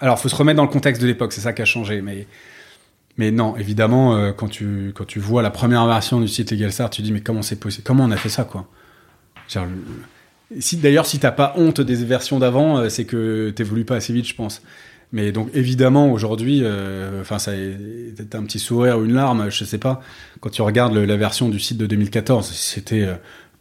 alors 0.00 0.18
faut 0.18 0.28
se 0.28 0.34
remettre 0.34 0.56
dans 0.56 0.64
le 0.64 0.70
contexte 0.70 1.00
de 1.00 1.06
l'époque, 1.06 1.32
c'est 1.32 1.40
ça 1.40 1.52
qui 1.52 1.62
a 1.62 1.64
changé, 1.64 2.02
mais 2.02 2.26
mais 3.16 3.30
non, 3.30 3.56
évidemment, 3.56 4.16
euh, 4.16 4.32
quand 4.32 4.48
tu 4.48 4.92
quand 4.94 5.06
tu 5.06 5.20
vois 5.20 5.42
la 5.42 5.50
première 5.50 5.86
version 5.86 6.20
du 6.20 6.28
site 6.28 6.52
EgalStar, 6.52 6.90
tu 6.90 7.02
dis 7.02 7.12
mais 7.12 7.20
comment 7.20 7.42
c'est 7.42 7.58
possible? 7.58 7.84
Comment 7.86 8.04
on 8.04 8.10
a 8.10 8.16
fait 8.16 8.28
ça, 8.28 8.44
quoi? 8.44 8.66
Si, 10.58 10.76
D'ailleurs, 10.76 11.06
si 11.06 11.18
t'as 11.18 11.30
pas 11.30 11.54
honte 11.56 11.80
des 11.80 12.04
versions 12.04 12.38
d'avant, 12.38 12.78
euh, 12.78 12.88
c'est 12.88 13.04
que 13.04 13.54
voulu 13.62 13.84
pas 13.84 13.96
assez 13.96 14.12
vite, 14.12 14.26
je 14.26 14.34
pense. 14.34 14.62
Mais 15.12 15.32
donc 15.32 15.50
évidemment 15.54 16.12
aujourd'hui, 16.12 16.60
euh, 16.62 17.20
enfin 17.20 17.38
ça, 17.38 17.52
t'as 18.30 18.38
un 18.38 18.44
petit 18.44 18.60
sourire 18.60 18.98
ou 18.98 19.04
une 19.04 19.14
larme, 19.14 19.50
je 19.50 19.64
sais 19.64 19.78
pas. 19.78 20.00
Quand 20.40 20.50
tu 20.50 20.62
regardes 20.62 20.94
la 20.94 21.16
version 21.16 21.48
du 21.48 21.58
site 21.58 21.78
de 21.78 21.86
2014, 21.86 22.48
c'était 22.52 23.02
euh, 23.02 23.14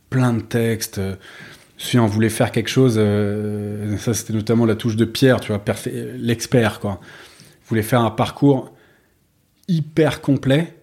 plein 0.10 0.34
de 0.34 0.42
textes. 0.42 1.02
si 1.78 1.98
on 1.98 2.06
voulait 2.06 2.30
faire 2.30 2.52
quelque 2.52 2.70
chose, 2.70 2.96
euh, 2.98 3.98
ça 3.98 4.14
c'était 4.14 4.34
notamment 4.34 4.66
la 4.66 4.76
touche 4.76 4.96
de 4.96 5.06
Pierre, 5.06 5.40
tu 5.40 5.52
vois, 5.52 5.64
l'expert 6.18 6.80
quoi. 6.80 7.00
Voulait 7.68 7.84
faire 7.84 8.02
un 8.02 8.12
parcours 8.12 8.74
hyper 9.68 10.22
complet, 10.22 10.76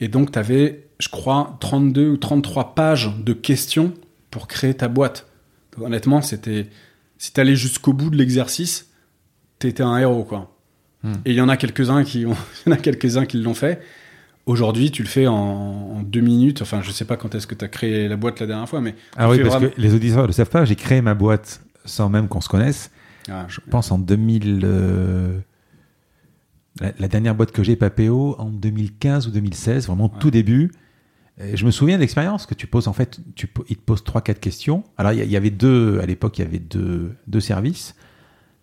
et 0.00 0.08
donc 0.08 0.30
t'avais, 0.32 0.88
je 0.98 1.08
crois, 1.08 1.56
32 1.60 2.08
ou 2.08 2.16
33 2.18 2.74
pages 2.74 3.10
de 3.18 3.32
questions 3.32 3.94
pour 4.30 4.46
créer 4.46 4.74
ta 4.74 4.88
boîte. 4.88 5.26
honnêtement, 5.80 6.20
c'était 6.20 6.66
si 7.18 7.32
t'allais 7.32 7.56
jusqu'au 7.56 7.94
bout 7.94 8.10
de 8.10 8.16
l'exercice 8.16 8.90
t'étais 9.58 9.82
un 9.82 9.96
héros, 9.98 10.24
quoi. 10.24 10.52
Hmm. 11.02 11.14
Et 11.24 11.32
il 11.32 11.36
y 11.36 11.40
en 11.40 11.48
a 11.48 11.56
quelques-uns 11.56 12.04
qui 12.04 12.26
ont, 12.26 12.36
y 12.66 12.70
en 12.70 12.72
a 12.72 12.76
quelques-uns 12.76 13.26
qui 13.26 13.38
l'ont 13.38 13.54
fait. 13.54 13.80
Aujourd'hui, 14.46 14.92
tu 14.92 15.02
le 15.02 15.08
fais 15.08 15.26
en, 15.26 16.02
deux 16.02 16.20
minutes. 16.20 16.62
Enfin, 16.62 16.80
je 16.80 16.92
sais 16.92 17.04
pas 17.04 17.16
quand 17.16 17.34
est-ce 17.34 17.46
que 17.46 17.54
tu 17.54 17.64
as 17.64 17.68
créé 17.68 18.06
la 18.06 18.16
boîte 18.16 18.38
la 18.40 18.46
dernière 18.46 18.68
fois, 18.68 18.80
mais. 18.80 18.94
Ah 19.16 19.28
oui, 19.28 19.40
parce 19.42 19.58
que 19.58 19.72
les 19.76 19.94
auditeurs 19.94 20.22
ne 20.22 20.28
le 20.28 20.32
savent 20.32 20.50
pas, 20.50 20.64
j'ai 20.64 20.76
créé 20.76 21.00
ma 21.00 21.14
boîte 21.14 21.62
sans 21.84 22.08
même 22.08 22.28
qu'on 22.28 22.40
se 22.40 22.48
connaisse. 22.48 22.90
Ah, 23.28 23.46
je 23.48 23.60
pense 23.70 23.90
en 23.90 23.98
2000. 23.98 24.60
Euh, 24.62 25.38
la, 26.80 27.08
dernière 27.08 27.34
boîte 27.34 27.52
que 27.52 27.64
j'ai, 27.64 27.74
Papéo, 27.74 28.36
en 28.38 28.50
2015 28.50 29.26
ou 29.26 29.30
2016, 29.30 29.86
vraiment 29.86 30.08
tout 30.08 30.30
début. 30.30 30.70
Et 31.38 31.56
je 31.56 31.66
me 31.66 31.70
souviens 31.70 31.96
de 31.96 32.00
l'expérience 32.00 32.46
que 32.46 32.54
tu 32.54 32.66
poses, 32.66 32.86
en 32.86 32.92
fait, 32.92 33.18
tu, 33.34 33.48
il 33.68 33.76
te 33.76 33.82
pose 33.82 34.02
3-4 34.02 34.38
questions. 34.38 34.84
Alors, 34.96 35.12
il 35.12 35.24
y, 35.24 35.26
y, 35.26 35.36
avait 35.36 35.50
deux, 35.50 35.98
à 36.00 36.06
l'époque, 36.06 36.38
il 36.38 36.42
y 36.42 36.44
avait 36.44 36.58
deux, 36.58 37.14
deux 37.26 37.40
services. 37.40 37.94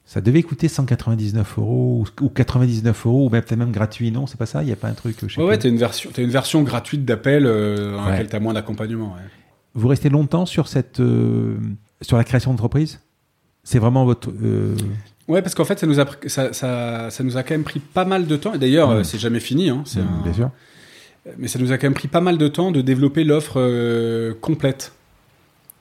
Ça 0.05 0.19
devait 0.19 0.43
coûter 0.43 0.67
199 0.67 1.57
euros 1.57 2.05
ou 2.21 2.29
99 2.29 3.05
euros 3.05 3.27
ou 3.27 3.29
même 3.29 3.41
peut-être 3.41 3.57
même 3.57 3.71
gratuit, 3.71 4.11
non 4.11 4.27
C'est 4.27 4.37
pas 4.37 4.45
ça? 4.45 4.61
Il 4.61 4.65
n'y 4.65 4.71
a 4.71 4.75
pas 4.75 4.89
un 4.89 4.93
truc 4.93 5.17
Ouais, 5.37 5.43
ouais, 5.43 5.57
t'as 5.57 5.69
une 5.69 5.77
version, 5.77 6.09
as 6.15 6.21
une 6.21 6.29
version 6.29 6.61
gratuite 6.61 7.05
d'appel 7.05 7.45
euh, 7.45 7.93
dans 7.95 8.09
laquelle 8.09 8.27
t'as 8.27 8.39
moins 8.39 8.53
d'accompagnement. 8.53 9.15
Vous 9.75 9.87
restez 9.87 10.09
longtemps 10.09 10.45
sur 10.45 10.67
cette, 10.67 10.99
euh, 10.99 11.57
sur 12.01 12.17
la 12.17 12.23
création 12.23 12.51
d'entreprise? 12.51 12.99
C'est 13.63 13.79
vraiment 13.79 14.05
votre. 14.05 14.29
Euh... 14.29 14.75
Ouais, 15.29 15.41
parce 15.41 15.55
qu'en 15.55 15.63
fait, 15.63 15.79
ça 15.79 15.87
nous 15.87 16.01
a, 16.01 16.05
ça, 16.27 16.51
ça, 16.51 17.09
ça, 17.09 17.23
nous 17.23 17.37
a 17.37 17.43
quand 17.43 17.53
même 17.53 17.63
pris 17.63 17.79
pas 17.79 18.03
mal 18.03 18.27
de 18.27 18.35
temps. 18.35 18.53
Et 18.53 18.57
d'ailleurs, 18.57 18.91
mmh. 18.91 19.03
c'est 19.05 19.17
jamais 19.17 19.39
fini. 19.39 19.69
Hein, 19.69 19.85
mmh, 19.95 20.23
Bien 20.23 20.33
sûr. 20.33 20.51
Mais 21.37 21.47
ça 21.47 21.59
nous 21.59 21.71
a 21.71 21.77
quand 21.77 21.87
même 21.87 21.93
pris 21.93 22.09
pas 22.09 22.19
mal 22.19 22.37
de 22.37 22.47
temps 22.47 22.71
de 22.71 22.81
développer 22.81 23.23
l'offre 23.23 23.55
euh, 23.57 24.33
complète. 24.41 24.91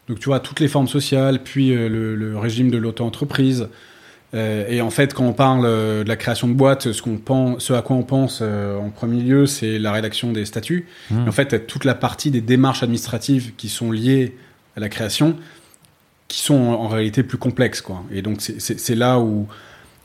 Donc, 0.09 0.21
tu 0.21 0.27
vois, 0.27 0.41
toutes 0.41 0.61
les 0.61 0.69
formes 0.69 0.89
sociales, 0.89 1.43
puis 1.43 1.75
euh, 1.75 1.89
le, 1.89 2.15
le, 2.15 2.39
régime 2.39 2.71
de 2.71 2.79
l'auto-entreprise. 2.79 3.69
Euh, 4.35 4.65
et 4.69 4.81
en 4.81 4.91
fait, 4.91 5.13
quand 5.13 5.25
on 5.25 5.33
parle 5.33 5.65
euh, 5.65 6.05
de 6.05 6.09
la 6.09 6.17
création 6.17 6.49
de 6.49 6.55
boîte, 6.55 6.93
ce, 6.93 7.03
qu'on 7.03 7.19
pense, 7.19 7.65
ce 7.65 7.73
à 7.75 7.83
quoi 7.83 7.97
on 7.97 8.03
pense 8.03 8.41
euh, 8.41 8.79
en 8.79 8.89
premier 8.89 9.23
lieu, 9.23 9.47
c'est 9.47 9.79
la 9.79 9.93
rédaction 9.93 10.33
des 10.33 10.45
statuts. 10.47 10.87
Mmh. 11.11 11.29
en 11.29 11.33
fait, 11.33 11.67
toute 11.67 11.85
la 11.85 11.95
partie 11.95 12.31
des 12.31 12.41
démarches 12.41 12.83
administratives 12.83 13.53
qui 13.57 13.69
sont 13.69 13.91
liées 13.91 14.37
à 14.77 14.81
la 14.81 14.89
création, 14.89 15.37
qui 16.29 16.41
sont 16.41 16.55
en, 16.55 16.89
réalité 16.89 17.23
plus 17.23 17.37
complexes. 17.37 17.83
Quoi. 17.83 18.03
Et 18.11 18.23
donc, 18.23 18.41
c'est 18.41 18.95
là 18.95 19.21
où, 19.21 19.47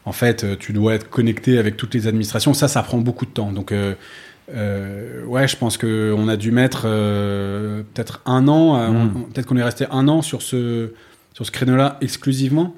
en 0.04 0.12
fait, 0.12 0.58
tu 0.60 0.74
dois 0.74 0.96
être 0.96 1.10
connecté 1.10 1.58
avec 1.58 1.78
toutes 1.78 1.94
les 1.94 2.08
administrations. 2.08 2.54
Ça, 2.54 2.68
ça 2.68 2.84
prend 2.84 2.98
beaucoup 2.98 3.26
de 3.26 3.32
temps. 3.32 3.54
Donc, 3.54 3.72
euh, 3.72 5.24
ouais, 5.26 5.48
je 5.48 5.56
pense 5.56 5.78
qu'on 5.78 6.28
a 6.28 6.36
dû 6.36 6.52
mettre 6.52 6.82
peut-être 6.82 8.22
un 8.26 8.50
an, 8.50 8.92
mmh. 8.92 9.32
peut-être 9.34 9.46
qu'on 9.46 9.56
est 9.56 9.64
resté 9.64 9.86
un 9.90 10.10
an 10.10 10.22
sur 10.22 10.42
ce, 10.42 10.92
sur 11.34 11.46
ce 11.46 11.52
créneau-là 11.52 11.98
exclusivement. 12.02 12.76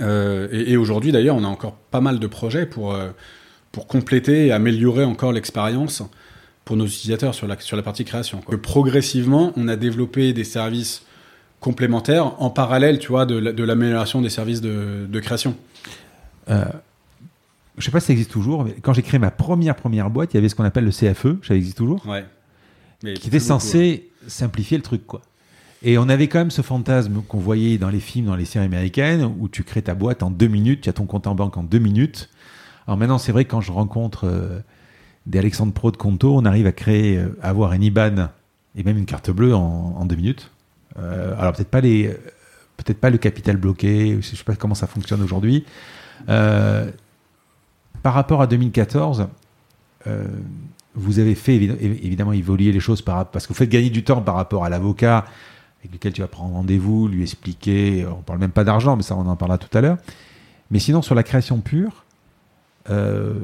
Euh, 0.00 0.48
et, 0.52 0.72
et 0.72 0.76
aujourd'hui, 0.76 1.12
d'ailleurs, 1.12 1.36
on 1.36 1.44
a 1.44 1.48
encore 1.48 1.74
pas 1.90 2.00
mal 2.00 2.18
de 2.18 2.26
projets 2.26 2.66
pour, 2.66 2.92
euh, 2.94 3.08
pour 3.72 3.86
compléter 3.86 4.46
et 4.46 4.52
améliorer 4.52 5.04
encore 5.04 5.32
l'expérience 5.32 6.02
pour 6.64 6.76
nos 6.76 6.86
utilisateurs 6.86 7.34
sur 7.34 7.46
la, 7.46 7.58
sur 7.60 7.76
la 7.76 7.82
partie 7.82 8.04
création. 8.04 8.40
quoi. 8.40 8.60
Progressivement, 8.60 9.52
on 9.56 9.68
a 9.68 9.76
développé 9.76 10.32
des 10.32 10.44
services 10.44 11.02
complémentaires 11.60 12.40
en 12.42 12.50
parallèle, 12.50 12.98
tu 12.98 13.08
vois, 13.08 13.24
de, 13.26 13.36
la- 13.36 13.52
de 13.52 13.64
l'amélioration 13.64 14.20
des 14.20 14.28
services 14.30 14.60
de, 14.60 15.06
de 15.08 15.20
création. 15.20 15.56
Euh, 16.50 16.64
je 17.78 17.84
sais 17.84 17.90
pas 17.90 18.00
si 18.00 18.06
ça 18.06 18.12
existe 18.12 18.30
toujours, 18.30 18.64
mais 18.64 18.72
quand 18.82 18.92
j'ai 18.92 19.02
créé 19.02 19.18
ma 19.18 19.30
première 19.30 19.76
première 19.76 20.10
boîte, 20.10 20.32
il 20.34 20.36
y 20.36 20.38
avait 20.38 20.48
ce 20.48 20.54
qu'on 20.54 20.64
appelle 20.64 20.84
le 20.84 20.90
CFE, 20.90 21.36
ça 21.46 21.54
existe 21.54 21.76
toujours, 21.76 22.06
Ouais. 22.06 22.24
Mais 23.02 23.14
qui 23.14 23.28
était 23.28 23.38
beaucoup, 23.38 23.48
censé 23.48 24.10
simplifier 24.26 24.76
le 24.78 24.82
truc, 24.82 25.06
quoi. 25.06 25.20
Et 25.82 25.98
on 25.98 26.08
avait 26.08 26.26
quand 26.28 26.38
même 26.38 26.50
ce 26.50 26.62
fantasme 26.62 27.22
qu'on 27.28 27.38
voyait 27.38 27.78
dans 27.78 27.90
les 27.90 28.00
films, 28.00 28.26
dans 28.26 28.36
les 28.36 28.44
séries 28.44 28.64
américaines, 28.64 29.30
où 29.38 29.48
tu 29.48 29.62
crées 29.62 29.82
ta 29.82 29.94
boîte 29.94 30.22
en 30.22 30.30
deux 30.30 30.48
minutes, 30.48 30.82
tu 30.82 30.88
as 30.88 30.92
ton 30.92 31.06
compte 31.06 31.26
en 31.26 31.34
banque 31.34 31.56
en 31.56 31.62
deux 31.62 31.78
minutes. 31.78 32.30
Alors 32.86 32.96
maintenant, 32.98 33.18
c'est 33.18 33.32
vrai 33.32 33.44
que 33.44 33.50
quand 33.50 33.60
je 33.60 33.72
rencontre 33.72 34.24
euh, 34.26 34.60
des 35.26 35.38
Alexandre 35.38 35.72
Pro 35.72 35.90
de 35.90 35.96
Conto, 35.96 36.34
on 36.36 36.44
arrive 36.44 36.66
à 36.66 36.72
créer, 36.72 37.18
euh, 37.18 37.36
avoir 37.42 37.72
une 37.72 37.82
IBAN 37.82 38.28
et 38.76 38.82
même 38.84 38.96
une 38.98 39.06
carte 39.06 39.30
bleue 39.30 39.54
en, 39.54 40.04
deux 40.06 40.16
minutes. 40.16 40.50
Euh, 40.98 41.34
alors 41.38 41.52
peut-être 41.52 41.70
pas 41.70 41.80
les, 41.80 42.08
peut-être 42.76 42.98
pas 42.98 43.10
le 43.10 43.18
capital 43.18 43.56
bloqué, 43.56 44.18
je 44.20 44.36
sais 44.36 44.44
pas 44.44 44.54
comment 44.56 44.74
ça 44.74 44.86
fonctionne 44.86 45.22
aujourd'hui. 45.22 45.64
Par 46.26 48.14
rapport 48.14 48.40
à 48.42 48.46
2014, 48.46 49.26
euh, 50.06 50.24
vous 50.94 51.18
avez 51.18 51.34
fait 51.34 51.56
évi- 51.56 51.76
évidemment 51.80 52.32
évoluer 52.32 52.70
les 52.72 52.80
choses 52.80 53.02
par, 53.02 53.26
parce 53.26 53.46
que 53.46 53.52
vous 53.52 53.58
faites 53.58 53.68
gagner 53.68 53.90
du 53.90 54.04
temps 54.04 54.20
par 54.22 54.36
rapport 54.36 54.64
à 54.64 54.68
l'avocat 54.68 55.24
avec 55.86 55.92
lequel 55.94 56.12
tu 56.12 56.20
vas 56.20 56.26
prendre 56.28 56.54
rendez-vous, 56.54 57.08
lui 57.08 57.22
expliquer. 57.22 58.06
On 58.06 58.22
parle 58.22 58.38
même 58.38 58.50
pas 58.50 58.64
d'argent, 58.64 58.96
mais 58.96 59.02
ça 59.02 59.14
on 59.16 59.26
en 59.26 59.36
parlera 59.36 59.58
tout 59.58 59.76
à 59.76 59.80
l'heure. 59.80 59.98
Mais 60.70 60.78
sinon 60.78 61.00
sur 61.02 61.14
la 61.14 61.22
création 61.22 61.60
pure, 61.60 62.04
euh, 62.90 63.34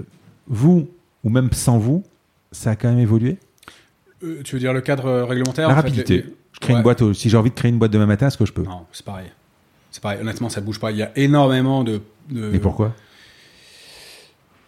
vous 0.48 0.88
ou 1.24 1.30
même 1.30 1.52
sans 1.52 1.78
vous, 1.78 2.02
ça 2.50 2.70
a 2.70 2.76
quand 2.76 2.88
même 2.90 2.98
évolué? 2.98 3.38
Euh, 4.24 4.42
tu 4.44 4.54
veux 4.56 4.60
dire 4.60 4.72
le 4.72 4.80
cadre 4.80 5.06
euh, 5.06 5.24
réglementaire 5.24 5.68
La 5.68 5.74
en 5.74 5.76
fait, 5.76 5.82
rapidité. 5.82 6.16
les- 6.22 6.34
Je 6.52 6.60
crée 6.60 6.72
Ouais. 6.74 6.78
une 6.78 6.82
boîte. 6.82 7.12
si 7.14 7.28
j'ai 7.30 7.36
envie 7.36 7.50
de 7.50 7.54
créer 7.54 7.70
une 7.70 7.78
boîte 7.78 7.90
demain 7.92 8.06
matin, 8.06 8.26
est-ce 8.28 8.38
que 8.38 8.44
je 8.46 8.52
peux? 8.52 8.62
Non, 8.62 8.86
c'est 8.92 9.04
pareil. 9.04 9.28
C'est 9.90 10.02
pareil. 10.02 10.20
Honnêtement, 10.20 10.48
ça 10.48 10.60
bouge 10.60 10.78
pas. 10.78 10.90
Il 10.90 10.96
y 10.98 11.02
a 11.02 11.10
énormément 11.16 11.82
de. 11.84 12.00
de- 12.30 12.50
Mais 12.50 12.58
pourquoi? 12.58 12.94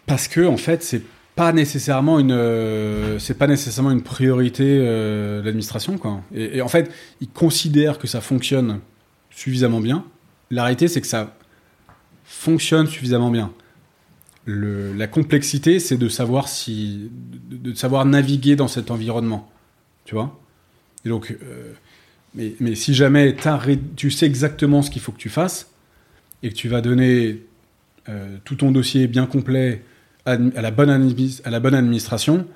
Parce 0.07 0.29
que 0.29 0.47
en 0.47 0.57
fait, 0.57 0.83
c'est 0.83 1.03
pas 1.35 1.53
nécessairement 1.53 2.19
une, 2.19 2.33
euh, 2.33 3.19
c'est 3.19 3.37
pas 3.37 3.47
nécessairement 3.47 3.91
une 3.91 4.03
priorité 4.03 4.65
euh, 4.65 5.43
l'administration, 5.43 5.99
quoi. 5.99 6.23
Et, 6.35 6.61
en 6.63 6.69
fait, 6.69 6.91
ils 7.21 7.29
considèrent 7.29 7.99
que 7.99 8.07
ça 8.07 8.21
fonctionne 8.21 8.81
suffisamment 9.31 9.81
bien. 9.81 10.05
La 10.51 10.63
réalité, 10.63 10.87
c'est 10.87 11.01
que 11.01 11.07
ça 11.07 11.37
fonctionne 12.25 12.87
suffisamment 12.87 13.31
bien. 13.31 13.53
Le- 14.45 14.93
la 14.93 15.07
complexité, 15.09 15.81
c'est 15.81 15.97
de 15.97 16.09
savoir 16.09 16.49
si, 16.49 17.11
de, 17.51 17.75
savoir 17.75 18.05
naviguer 18.05 18.55
dans 18.55 18.69
cet 18.69 18.91
environnement, 18.91 19.51
tu 20.05 20.15
vois? 20.15 20.39
Donc, 21.05 21.33
euh, 21.43 21.73
mais, 22.35 22.55
mais 22.61 22.75
si 22.75 22.95
jamais 22.95 23.35
tu 23.97 24.11
sais 24.11 24.27
exactement 24.27 24.83
ce 24.83 24.91
qu'il 24.91 25.03
faut 25.03 25.13
que 25.13 25.19
tu 25.19 25.29
fasses 25.29 25.71
et 26.43 26.51
que 26.51 26.55
tu 26.55 26.69
vas 26.69 26.81
donner 26.81 27.43
euh, 28.09 28.37
tout 28.45 28.57
ton 28.57 28.71
dossier 28.71 29.07
bien 29.07 29.27
complet 29.27 29.83
à 30.27 30.37
la, 30.37 30.71
bonne 30.71 30.91
à 30.91 31.51
la 31.51 31.61
bonne 31.61 31.75
administration, 31.75 32.47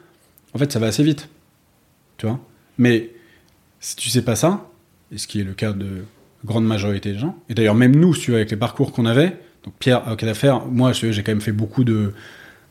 en 0.54 0.58
fait, 0.58 0.72
ça 0.72 0.78
va 0.78 0.86
assez 0.86 1.02
vite. 1.02 1.28
Tu 2.16 2.26
vois? 2.26 2.40
Mais 2.78 3.10
si 3.80 3.96
tu 3.96 4.08
sais 4.08 4.22
pas 4.22 4.36
ça, 4.36 4.68
et 5.12 5.18
ce 5.18 5.26
qui 5.26 5.40
est 5.40 5.44
le 5.44 5.54
cas 5.54 5.72
de 5.72 6.04
grande 6.44 6.66
majorité 6.66 7.12
des 7.12 7.18
gens, 7.18 7.36
et 7.48 7.54
d'ailleurs, 7.54 7.74
même 7.74 7.94
nous, 7.94 8.14
tu 8.14 8.30
veux, 8.30 8.36
avec 8.36 8.50
les 8.50 8.56
parcours 8.56 8.92
qu'on 8.92 9.06
avait, 9.06 9.36
donc 9.64 9.74
Pierre, 9.78 10.06
avocat 10.06 10.26
d'affaires, 10.26 10.66
moi, 10.66 10.92
j'ai 10.92 11.22
quand 11.22 11.32
même 11.32 11.40
fait 11.40 11.52
beaucoup 11.52 11.84
de, 11.84 12.12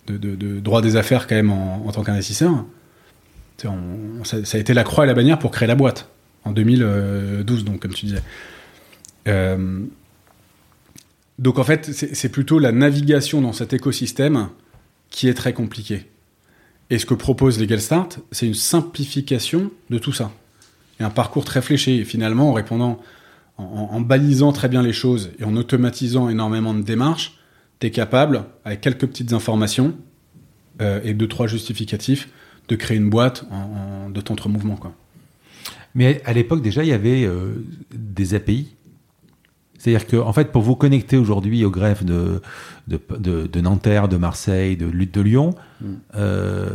de, 0.08 0.60
droit 0.60 0.82
des 0.82 0.96
affaires 0.96 1.28
quand 1.28 1.36
même 1.36 1.52
en, 1.52 1.86
en 1.86 1.92
tant 1.92 2.04
qu'investisseur. 2.04 2.66
Ça, 3.58 4.46
ça 4.46 4.58
a 4.58 4.60
été 4.62 4.74
la 4.74 4.84
croix 4.84 5.04
et 5.04 5.08
la 5.08 5.14
bannière 5.14 5.40
pour 5.40 5.52
créer 5.52 5.68
la 5.68 5.76
boîte 5.76 6.10
en 6.46 6.52
2012, 6.52 7.66
donc 7.66 7.82
comme 7.82 7.94
tu 7.94 8.06
disais. 8.06 8.22
Euh, 9.28 9.82
donc 11.40 11.60
en 11.60 11.64
fait, 11.64 11.92
c'est 11.92 12.30
plutôt 12.30 12.60
la 12.60 12.72
navigation 12.72 13.42
dans 13.42 13.54
cet 13.54 13.74
écosystème 13.74 14.50
qui 15.10 15.28
est 15.28 15.34
très 15.34 15.54
compliquée. 15.54 16.06
Et 16.90 17.00
ce 17.00 17.06
que 17.06 17.14
propose 17.14 17.60
Legal 17.60 17.82
Start, 17.82 18.20
c'est 18.32 18.48
une 18.48 18.54
simplification 18.54 19.72
de 19.90 19.98
tout 19.98 20.14
ça. 20.14 20.32
Et 21.00 21.04
un 21.04 21.10
parcours 21.10 21.44
très 21.44 21.62
fléché. 21.62 21.98
Et 21.98 22.06
finalement, 22.06 22.50
en 22.50 22.54
répondant, 22.54 23.00
en, 23.58 24.00
balisant 24.02 24.52
très 24.52 24.70
bien 24.70 24.82
les 24.82 24.94
choses 24.94 25.32
et 25.40 25.44
en 25.44 25.56
automatisant 25.56 26.30
énormément 26.30 26.74
de 26.74 26.82
démarches, 26.82 27.40
tu 27.80 27.88
es 27.88 27.92
capable, 27.92 28.46
avec 28.64 28.82
quelques 28.82 29.08
petites 29.08 29.34
informations 29.34 29.96
euh, 30.82 31.02
et 31.04 31.14
deux, 31.14 31.28
trois 31.28 31.48
justificatifs, 31.48 32.30
de 32.68 32.76
créer 32.76 32.98
une 32.98 33.10
boîte 33.10 33.46
de 34.10 34.22
temps 34.22 34.36
mouvement. 34.48 34.80
Mais 35.96 36.22
à 36.26 36.34
l'époque, 36.34 36.62
déjà, 36.62 36.84
il 36.84 36.90
y 36.90 36.94
avait 36.94 37.24
euh, 37.26 37.66
des 37.92 38.34
API. 38.34 38.76
C'est-à-dire 39.88 40.08
que, 40.08 40.18
en 40.18 40.34
fait, 40.34 40.52
pour 40.52 40.64
vous 40.64 40.76
connecter 40.76 41.16
aujourd'hui 41.18 41.64
au 41.64 41.72
greffe 41.72 42.04
de, 42.04 42.42
de, 42.90 43.00
de, 43.18 43.48
de 43.48 43.62
Nanterre, 43.62 44.10
de 44.10 44.18
Marseille, 44.18 44.76
de, 44.76 44.90
de 44.90 45.22
Lyon, 45.22 45.56
Mm. 45.80 45.86
euh, 46.16 46.70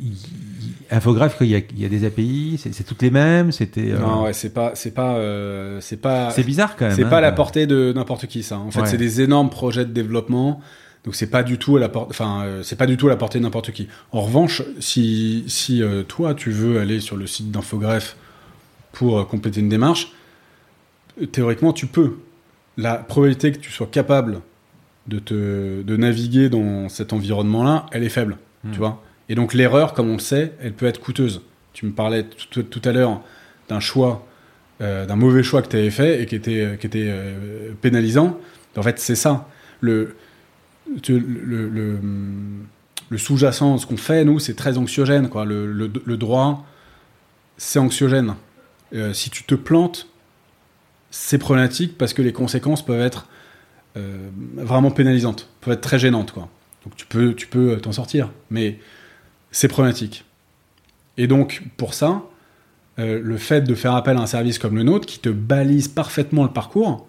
il- 0.00 0.08
il- 0.12 0.72
Infographe, 0.90 1.36
il 1.40 1.46
y, 1.48 1.54
a, 1.56 1.58
il 1.58 1.80
y 1.80 1.84
a 1.84 1.88
des 1.88 2.04
API, 2.04 2.58
c'est 2.60 2.84
toutes 2.84 3.02
les 3.02 3.10
mêmes, 3.10 3.50
c'était. 3.52 3.90
euh, 3.92 3.98
Non, 3.98 4.22
ouais, 4.24 4.32
c'est 4.32 4.50
pas, 4.54 4.72
c'est 4.74 4.92
pas, 4.92 5.16
euh, 5.16 5.78
c'est 5.80 5.96
pas, 5.96 6.30
c'est 6.30 6.42
bizarre 6.44 6.74
quand 6.76 6.86
même. 6.86 6.94
C'est 6.94 7.04
hein. 7.04 7.08
pas 7.08 7.18
à 7.18 7.20
la 7.20 7.32
portée 7.32 7.66
de 7.66 7.92
n'importe 7.94 8.26
qui, 8.26 8.42
ça. 8.44 8.58
En 8.58 8.70
fait, 8.70 8.80
Ouais. 8.82 8.86
c'est 8.86 8.96
des 8.96 9.20
énormes 9.20 9.50
projets 9.50 9.84
de 9.84 9.90
développement. 9.92 10.60
Donc, 11.04 11.14
c'est 11.16 11.26
pas 11.30 11.42
du 11.44 11.58
tout 11.58 11.76
à 11.76 11.80
la 11.80 11.88
portée, 11.88 12.10
enfin, 12.10 12.42
euh, 12.44 12.62
c'est 12.62 12.76
pas 12.76 12.86
du 12.86 12.96
tout 12.96 13.06
à 13.06 13.10
la 13.10 13.16
portée 13.16 13.38
de 13.38 13.44
n'importe 13.44 13.70
qui. 13.72 13.88
En 14.12 14.20
revanche, 14.22 14.62
si, 14.80 15.44
si 15.48 15.82
toi, 16.08 16.34
tu 16.34 16.50
veux 16.50 16.78
aller 16.80 16.98
sur 17.00 17.16
le 17.16 17.26
site 17.26 17.50
d'Infogreffe 17.52 18.16
pour 18.92 19.26
compléter 19.28 19.60
une 19.60 19.68
démarche, 19.68 20.12
théoriquement, 21.32 21.72
tu 21.72 21.86
peux. 21.86 22.16
La 22.76 22.96
probabilité 22.96 23.52
que 23.52 23.58
tu 23.58 23.70
sois 23.70 23.86
capable 23.86 24.40
de 25.06 25.18
te, 25.18 25.82
de 25.82 25.96
naviguer 25.96 26.48
dans 26.48 26.88
cet 26.88 27.12
environnement-là, 27.12 27.86
elle 27.92 28.02
est 28.04 28.08
faible, 28.10 28.38
Hmm. 28.64 28.70
tu 28.72 28.78
vois. 28.78 29.02
Et 29.28 29.34
donc, 29.34 29.54
l'erreur, 29.54 29.92
comme 29.92 30.08
on 30.08 30.14
le 30.14 30.18
sait, 30.18 30.52
elle 30.60 30.72
peut 30.72 30.86
être 30.86 31.00
coûteuse. 31.00 31.42
Tu 31.72 31.86
me 31.86 31.92
parlais 31.92 32.24
tout, 32.50 32.62
tout 32.62 32.82
à 32.84 32.92
l'heure 32.92 33.20
d'un 33.68 33.80
choix 33.80 34.26
euh, 34.82 35.06
d'un 35.06 35.16
mauvais 35.16 35.42
choix 35.42 35.62
que 35.62 35.68
tu 35.68 35.76
avais 35.76 35.90
fait 35.90 36.22
et 36.22 36.26
qui 36.26 36.34
était, 36.34 36.76
qui 36.78 36.86
était 36.86 37.06
euh, 37.08 37.70
pénalisant. 37.80 38.38
En 38.76 38.82
fait, 38.82 38.98
c'est 38.98 39.14
ça. 39.14 39.48
Le, 39.80 40.14
le, 41.08 41.18
le, 41.68 41.98
le 43.08 43.18
sous-jacent 43.18 43.78
ce 43.78 43.86
qu'on 43.86 43.96
fait, 43.96 44.24
nous, 44.24 44.38
c'est 44.38 44.54
très 44.54 44.76
anxiogène. 44.76 45.28
Quoi. 45.30 45.44
Le, 45.46 45.72
le, 45.72 45.90
le 46.04 46.16
droit, 46.16 46.66
c'est 47.56 47.78
anxiogène. 47.78 48.34
Euh, 48.94 49.12
si 49.14 49.30
tu 49.30 49.44
te 49.44 49.54
plantes, 49.54 50.08
c'est 51.10 51.38
problématique 51.38 51.96
parce 51.98 52.12
que 52.12 52.22
les 52.22 52.32
conséquences 52.32 52.84
peuvent 52.84 53.00
être 53.00 53.28
euh, 53.96 54.28
vraiment 54.56 54.90
pénalisantes, 54.90 55.48
peuvent 55.60 55.74
être 55.74 55.80
très 55.80 55.98
gênantes. 55.98 56.32
Quoi. 56.32 56.48
Donc 56.84 56.96
tu 56.96 57.06
peux 57.06 57.34
tu 57.34 57.46
peux 57.46 57.78
t'en 57.78 57.92
sortir, 57.92 58.30
mais 58.50 58.78
c'est 59.50 59.68
problématique. 59.68 60.24
Et 61.16 61.26
donc, 61.26 61.62
pour 61.76 61.94
ça, 61.94 62.22
euh, 62.98 63.20
le 63.22 63.36
fait 63.38 63.62
de 63.62 63.74
faire 63.74 63.94
appel 63.94 64.16
à 64.16 64.20
un 64.20 64.26
service 64.26 64.58
comme 64.58 64.76
le 64.76 64.82
nôtre 64.82 65.06
qui 65.06 65.18
te 65.18 65.28
balise 65.28 65.88
parfaitement 65.88 66.44
le 66.44 66.50
parcours, 66.50 67.06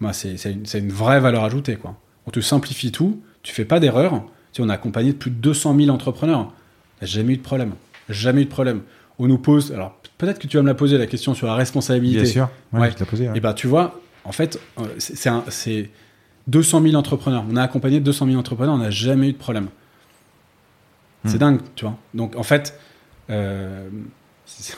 bah, 0.00 0.12
c'est 0.12 0.34
une, 0.44 0.64
une 0.72 0.92
vraie 0.92 1.20
valeur 1.20 1.44
ajoutée. 1.44 1.76
Quoi. 1.76 1.96
On 2.26 2.30
te 2.30 2.40
simplifie 2.40 2.92
tout, 2.92 3.20
tu 3.42 3.52
fais 3.52 3.64
pas 3.64 3.80
d'erreur. 3.80 4.24
Tu 4.52 4.62
on 4.62 4.68
a 4.68 4.74
accompagné 4.74 5.12
plus 5.12 5.30
de 5.30 5.36
200 5.36 5.76
000 5.76 5.90
entrepreneurs. 5.90 6.52
Jamais 7.02 7.34
eu 7.34 7.36
de 7.36 7.42
problème. 7.42 7.74
Jamais 8.08 8.42
eu 8.42 8.44
de 8.44 8.50
problème. 8.50 8.82
On 9.18 9.26
nous 9.26 9.38
pose, 9.38 9.72
alors 9.72 10.00
peut-être 10.18 10.38
que 10.38 10.46
tu 10.46 10.56
vas 10.56 10.62
me 10.62 10.68
la 10.68 10.74
poser 10.74 10.98
la 10.98 11.06
question 11.06 11.32
sur 11.34 11.46
la 11.46 11.54
responsabilité. 11.54 12.22
Bien 12.22 12.30
sûr. 12.30 12.48
Ouais, 12.72 12.80
Ouais. 12.80 12.90
je 12.90 12.96
te 12.96 13.04
posé, 13.04 13.28
ouais. 13.28 13.36
Et 13.36 13.40
bah 13.40 13.54
tu 13.54 13.66
vois, 13.66 14.00
en 14.24 14.32
fait, 14.32 14.60
euh, 14.78 14.82
c'est 14.98 15.16
c'est 15.16 15.28
un- 15.28 15.44
c'est 15.48 15.90
200 16.48 16.82
000 16.82 16.94
entrepreneurs. 16.96 17.44
On 17.50 17.56
a 17.56 17.62
accompagné 17.62 18.00
200 18.00 18.26
000 18.26 18.38
entrepreneurs, 18.38 18.74
on 18.74 18.78
n'a 18.78 18.90
jamais 18.90 19.28
eu 19.28 19.32
de 19.32 19.38
problème. 19.38 19.68
C'est 21.24 21.36
Hmm. 21.36 21.38
dingue, 21.38 21.60
tu 21.74 21.84
vois. 21.84 21.96
Donc 22.14 22.36
en 22.36 22.42
fait, 22.42 22.78
euh, 23.30 23.88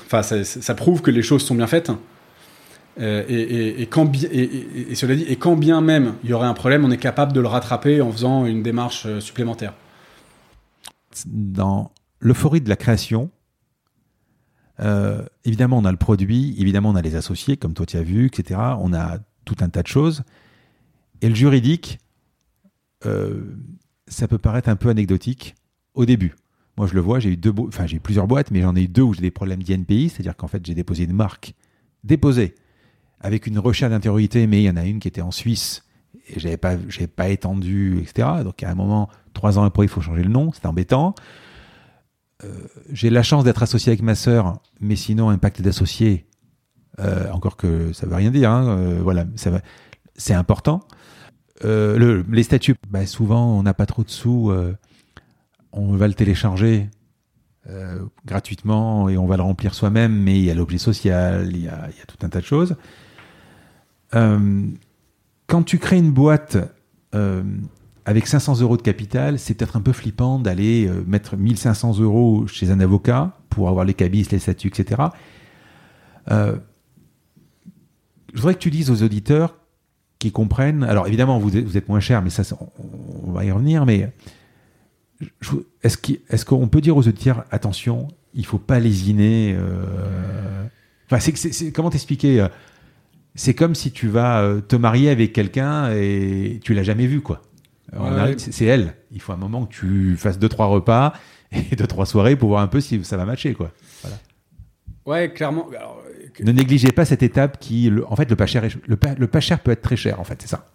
enfin, 0.07 0.23
ça, 0.23 0.43
ça 0.45 0.75
prouve 0.75 1.03
que 1.03 1.11
les 1.11 1.23
choses 1.23 1.45
sont 1.45 1.55
bien 1.55 1.67
faites. 1.67 1.91
Euh, 3.01 3.23
et, 3.29 3.35
et- 3.41 3.83
et 3.83 3.87
quand 3.87 4.11
et, 4.25 4.95
cela 4.95 5.15
dit, 5.15 5.23
et 5.29 5.37
quand 5.37 5.55
bien 5.57 5.81
même 5.81 6.15
il 6.25 6.31
y 6.31 6.33
aurait 6.33 6.49
un 6.49 6.55
problème, 6.55 6.85
on 6.85 6.91
est 6.91 6.97
capable 6.99 7.33
de 7.33 7.41
le 7.41 7.47
rattraper 7.47 8.01
en 8.03 8.11
faisant 8.11 8.47
une 8.47 8.63
démarche 8.63 9.07
supplémentaire. 9.21 9.75
dans 11.27 11.91
l'euphorie 12.21 12.61
de 12.61 12.69
la 12.69 12.77
création, 12.77 13.31
euh, 14.81 15.25
évidemment, 15.45 15.79
on 15.79 15.85
a 15.85 15.91
le 15.91 15.99
produit, 15.99 16.55
évidemment, 16.59 16.91
on 16.91 16.97
a 16.97 17.03
les 17.03 17.17
associés, 17.17 17.57
comme 17.57 17.75
toi 17.75 17.87
tu 17.87 17.97
as 17.97 18.03
vu, 18.03 18.27
etc. 18.27 18.59
On 18.79 18.93
a 18.93 19.19
tout 19.45 19.57
un 19.61 19.69
tas 19.69 19.83
de 19.83 19.89
choses. 19.89 20.23
Et 21.23 21.29
le 21.29 21.35
juridique, 21.35 21.99
euh, 23.07 23.43
ça 24.07 24.29
peut 24.29 24.39
paraître 24.39 24.69
un 24.69 24.77
peu 24.77 24.89
anecdotique 24.89 25.55
au 25.95 26.07
début. 26.07 26.35
Moi, 26.77 26.87
je 26.87 26.95
le 26.95 27.01
vois, 27.01 27.19
j'ai 27.19 27.31
eu 27.31 27.37
deux, 27.37 27.53
plusieurs 28.03 28.27
boîtes, 28.27 28.51
mais 28.51 28.63
j'en 28.63 28.75
ai 28.75 28.83
eu 28.83 28.89
deux 28.89 29.03
où 29.03 29.13
j'ai 29.13 29.21
des 29.21 29.31
problèmes 29.31 29.63
d'INPI, 29.63 30.09
c'est-à-dire 30.09 30.37
qu'en 30.37 30.49
fait, 30.49 30.65
j'ai 30.65 30.75
déposé 30.75 31.05
une 31.05 31.13
marque, 31.13 31.55
déposée, 32.05 32.55
avec 33.21 33.47
une 33.47 33.59
recherche 33.59 33.91
d'intériorité, 33.91 34.47
mais 34.47 34.63
il 34.63 34.65
y 34.65 34.71
en 34.71 34.77
a 34.77 34.85
une 34.85 34.99
qui 34.99 35.09
était 35.09 35.21
en 35.21 35.31
Suisse, 35.31 35.85
et 36.29 36.41
j'avais 36.41 36.57
pas, 36.57 36.77
pas 37.17 37.29
étendu, 37.29 37.99
etc. 38.01 38.29
Donc 38.45 38.63
à 38.63 38.71
un 38.71 38.75
moment, 38.75 39.11
trois 39.35 39.59
ans 39.59 39.65
après, 39.65 39.85
il 39.85 39.89
faut 39.89 40.01
changer 40.01 40.23
le 40.23 40.31
nom, 40.31 40.53
c'est 40.55 40.65
embêtant. 40.65 41.15
Euh, 42.45 42.49
j'ai 42.93 43.11
la 43.11 43.23
chance 43.23 43.45
d'être 43.45 43.63
associé 43.63 43.91
avec 43.91 44.03
ma 44.03 44.15
sœur, 44.15 44.61
mais 44.81 44.97
sinon, 44.97 45.31
impact 45.31 45.63
d'associé, 45.63 46.27
euh, 46.99 47.31
encore 47.33 47.57
que 47.57 47.93
ça 47.93 48.07
veut 48.07 48.15
rien 48.15 48.31
dire, 48.31 48.51
hein, 48.51 48.79
euh, 48.79 49.01
voilà, 49.03 49.27
c'est 50.17 50.35
important. 50.35 50.81
Le, 51.63 52.25
les 52.31 52.43
statuts, 52.43 52.77
bah, 52.89 53.07
souvent, 53.07 53.59
on 53.59 53.63
n'a 53.63 53.75
pas 53.75 53.87
trop 53.87 54.03
de 54.03 54.11
sous, 54.11 54.51
on 55.73 55.97
va 55.97 56.09
le 56.09 56.15
télécharger 56.15 56.89
gratuitement 58.25 59.11
et 59.11 59.19
on 59.19 59.27
va 59.27 59.37
le 59.37 59.43
remplir 59.43 59.75
soi-même, 59.75 60.13
mais 60.13 60.39
il 60.39 60.45
y 60.45 60.51
a 60.51 60.55
l'objet 60.55 60.79
social, 60.79 61.49
il 61.51 61.63
y 61.63 61.69
a, 61.69 61.91
tout 62.09 62.17
un 62.23 62.31
tas 62.31 62.41
de 62.41 62.47
choses. 62.47 62.77
Quand 64.13 65.63
tu 65.65 65.79
crées 65.79 65.99
une 65.99 66.13
boîte 66.13 66.57
avec 68.05 68.27
500 68.27 68.61
euros 68.61 68.77
de 68.77 68.83
capital, 68.83 69.39
c'est 69.39 69.55
peut-être 69.55 69.77
un 69.77 69.81
peu 69.81 69.93
flippant 69.93 70.39
d'aller 70.39 70.87
euh, 70.87 71.03
mettre 71.07 71.37
1500 71.37 71.99
euros 72.01 72.47
chez 72.47 72.71
un 72.71 72.81
avocat 72.81 73.37
pour 73.49 73.69
avoir 73.69 73.85
les 73.85 73.95
cabis, 73.95 74.27
les 74.31 74.39
statuts, 74.39 74.69
etc. 74.69 75.03
Euh, 76.31 76.57
je 78.33 78.39
voudrais 78.39 78.55
que 78.55 78.61
tu 78.61 78.71
dises 78.71 78.91
aux 78.91 79.03
auditeurs 79.03 79.57
qui 80.19 80.33
comprennent. 80.33 80.85
Alors 80.85 81.09
évidemment, 81.09 81.39
vous 81.39 81.57
êtes, 81.57 81.89
moins 81.89 82.01
cher, 82.01 82.23
mais 82.23 82.31
ça, 82.31 82.43
on, 83.25 83.33
va 83.33 83.45
y 83.45 83.51
revenir. 83.51 83.87
Mais 83.87 84.13
est-ce 85.83 86.45
qu'on 86.45 86.69
peut 86.69 86.81
dire 86.81 86.97
aux 86.97 87.09
auditeurs 87.09 87.45
attention, 87.51 88.09
il 88.35 88.47
faut 88.47 88.59
pas 88.59 88.79
lésiner. 88.79 89.57
euh, 89.57 90.67
comment 91.75 91.91
t'expliquer 91.91 92.47
C'est 93.35 93.55
comme 93.55 93.75
si 93.75 93.91
tu 93.91 94.09
vas 94.09 94.61
te 94.69 94.77
marier 94.77 95.11
avec 95.11 95.33
quelqu'un 95.33 95.91
et 95.93 96.61
tu 96.63 96.75
l'as 96.75 96.85
jamais 96.85 97.07
vu, 97.07 97.21
quoi. 97.21 97.43
Ouais. 97.93 98.35
c'est, 98.39 98.65
elle. 98.67 98.95
Il 99.11 99.21
faut 99.21 99.33
un 99.33 99.37
moment 99.37 99.67
que 99.67 99.73
tu 99.75 100.17
fasses 100.17 100.39
deux 100.39 100.49
trois 100.49 100.67
repas 100.67 101.13
et 101.53 101.75
deux 101.77 101.87
trois 101.87 102.07
soirées 102.07 102.37
pour 102.37 102.51
voir 102.51 102.63
un 102.63 102.67
peu 102.69 102.81
si 102.81 103.03
ça 103.05 103.17
va 103.17 103.25
matcher, 103.25 103.55
quoi. 103.55 103.73
Ouais, 105.07 105.33
clairement. 105.33 105.69
Alors, 105.77 106.03
que- 106.35 106.43
Ne 106.45 106.53
négligez 106.53 106.93
pas 106.93 107.05
cette 107.05 107.23
étape 107.23 107.59
qui, 107.59 107.91
le- 107.91 108.07
en 108.11 108.15
fait, 108.17 108.29
le 108.31 108.37
pas 108.37 108.47
cher, 108.47 108.65
est- 108.65 108.77
le 108.87 108.97
pas, 108.97 109.15
le 109.19 109.27
pas 109.27 109.41
cher 109.41 109.61
peut 109.61 109.71
être 109.71 109.83
très 109.83 109.97
cher, 109.97 110.21
en 110.21 110.25
fait, 110.25 110.41
c'est 110.43 110.49
ça. 110.49 110.71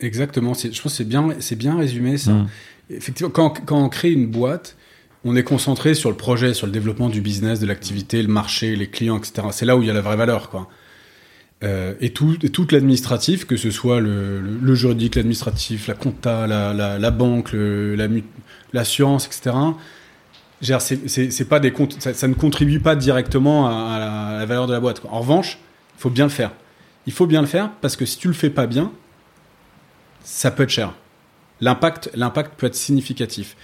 Exactement. 0.00 0.54
c'est- 0.54 0.72
Je 0.72 0.80
pense 0.80 0.92
que 0.92 0.96
c'est 0.98 1.04
bien, 1.08 1.28
c'est 1.40 1.56
bien 1.56 1.76
résumé 1.76 2.18
ça. 2.18 2.32
Mm. 2.32 2.46
Effectivement, 2.90 3.30
quand, 3.30 3.50
quand 3.66 3.82
on 3.82 3.88
crée 3.88 4.12
une 4.12 4.26
boîte, 4.28 4.76
on 5.24 5.34
est 5.34 5.42
concentré 5.42 5.94
sur 5.94 6.10
le 6.10 6.16
projet, 6.16 6.54
sur 6.54 6.66
le 6.66 6.72
développement 6.72 7.08
du 7.08 7.20
business, 7.20 7.58
de 7.58 7.66
l'activité, 7.66 8.22
le 8.22 8.28
marché, 8.28 8.76
les 8.76 8.88
clients, 8.88 9.18
etc. 9.18 9.48
C'est 9.50 9.66
là 9.66 9.76
où 9.76 9.82
il 9.82 9.86
y 9.88 9.90
a 9.90 9.94
la 9.94 10.00
vraie 10.00 10.16
valeur, 10.16 10.50
quoi. 10.50 10.68
Euh, 11.64 11.94
et 12.00 12.10
tout, 12.10 12.36
l'administratif, 12.70 13.44
que 13.44 13.56
ce 13.56 13.70
soit 13.70 14.00
le, 14.00 14.74
juridique, 14.74 15.16
l'administratif, 15.16 15.88
la 15.88 15.94
compta, 15.94 16.46
la, 16.46 17.10
banque, 17.10 17.50
l'assurance, 18.72 19.26
etc. 19.26 19.56
C'est 20.60 21.48
pas 21.48 21.60
des 21.60 21.72
ça, 21.98 22.28
ne 22.28 22.34
contribue 22.34 22.80
pas 22.80 22.94
directement 22.94 23.66
à, 23.66 23.98
la, 24.38 24.46
valeur 24.46 24.66
de 24.66 24.72
la 24.72 24.80
boîte. 24.80 25.02
En 25.10 25.20
revanche, 25.20 25.58
il 25.96 26.00
faut 26.00 26.10
bien 26.10 26.24
le 26.24 26.30
faire. 26.30 26.52
Il 27.06 27.12
faut 27.12 27.26
bien 27.26 27.40
le 27.40 27.46
faire 27.46 27.70
parce 27.80 27.96
que 27.96 28.04
si 28.04 28.18
tu 28.18 28.28
le 28.28 28.34
fais 28.34 28.50
pas 28.50 28.66
bien, 28.66 28.92
ça 30.22 30.50
peut 30.50 30.64
être 30.64 30.70
cher. 30.70 30.94
L'impact, 31.60 32.10
l'impact 32.14 32.54
peut 32.56 32.66
être 32.66 32.76
significatif. 32.76 33.56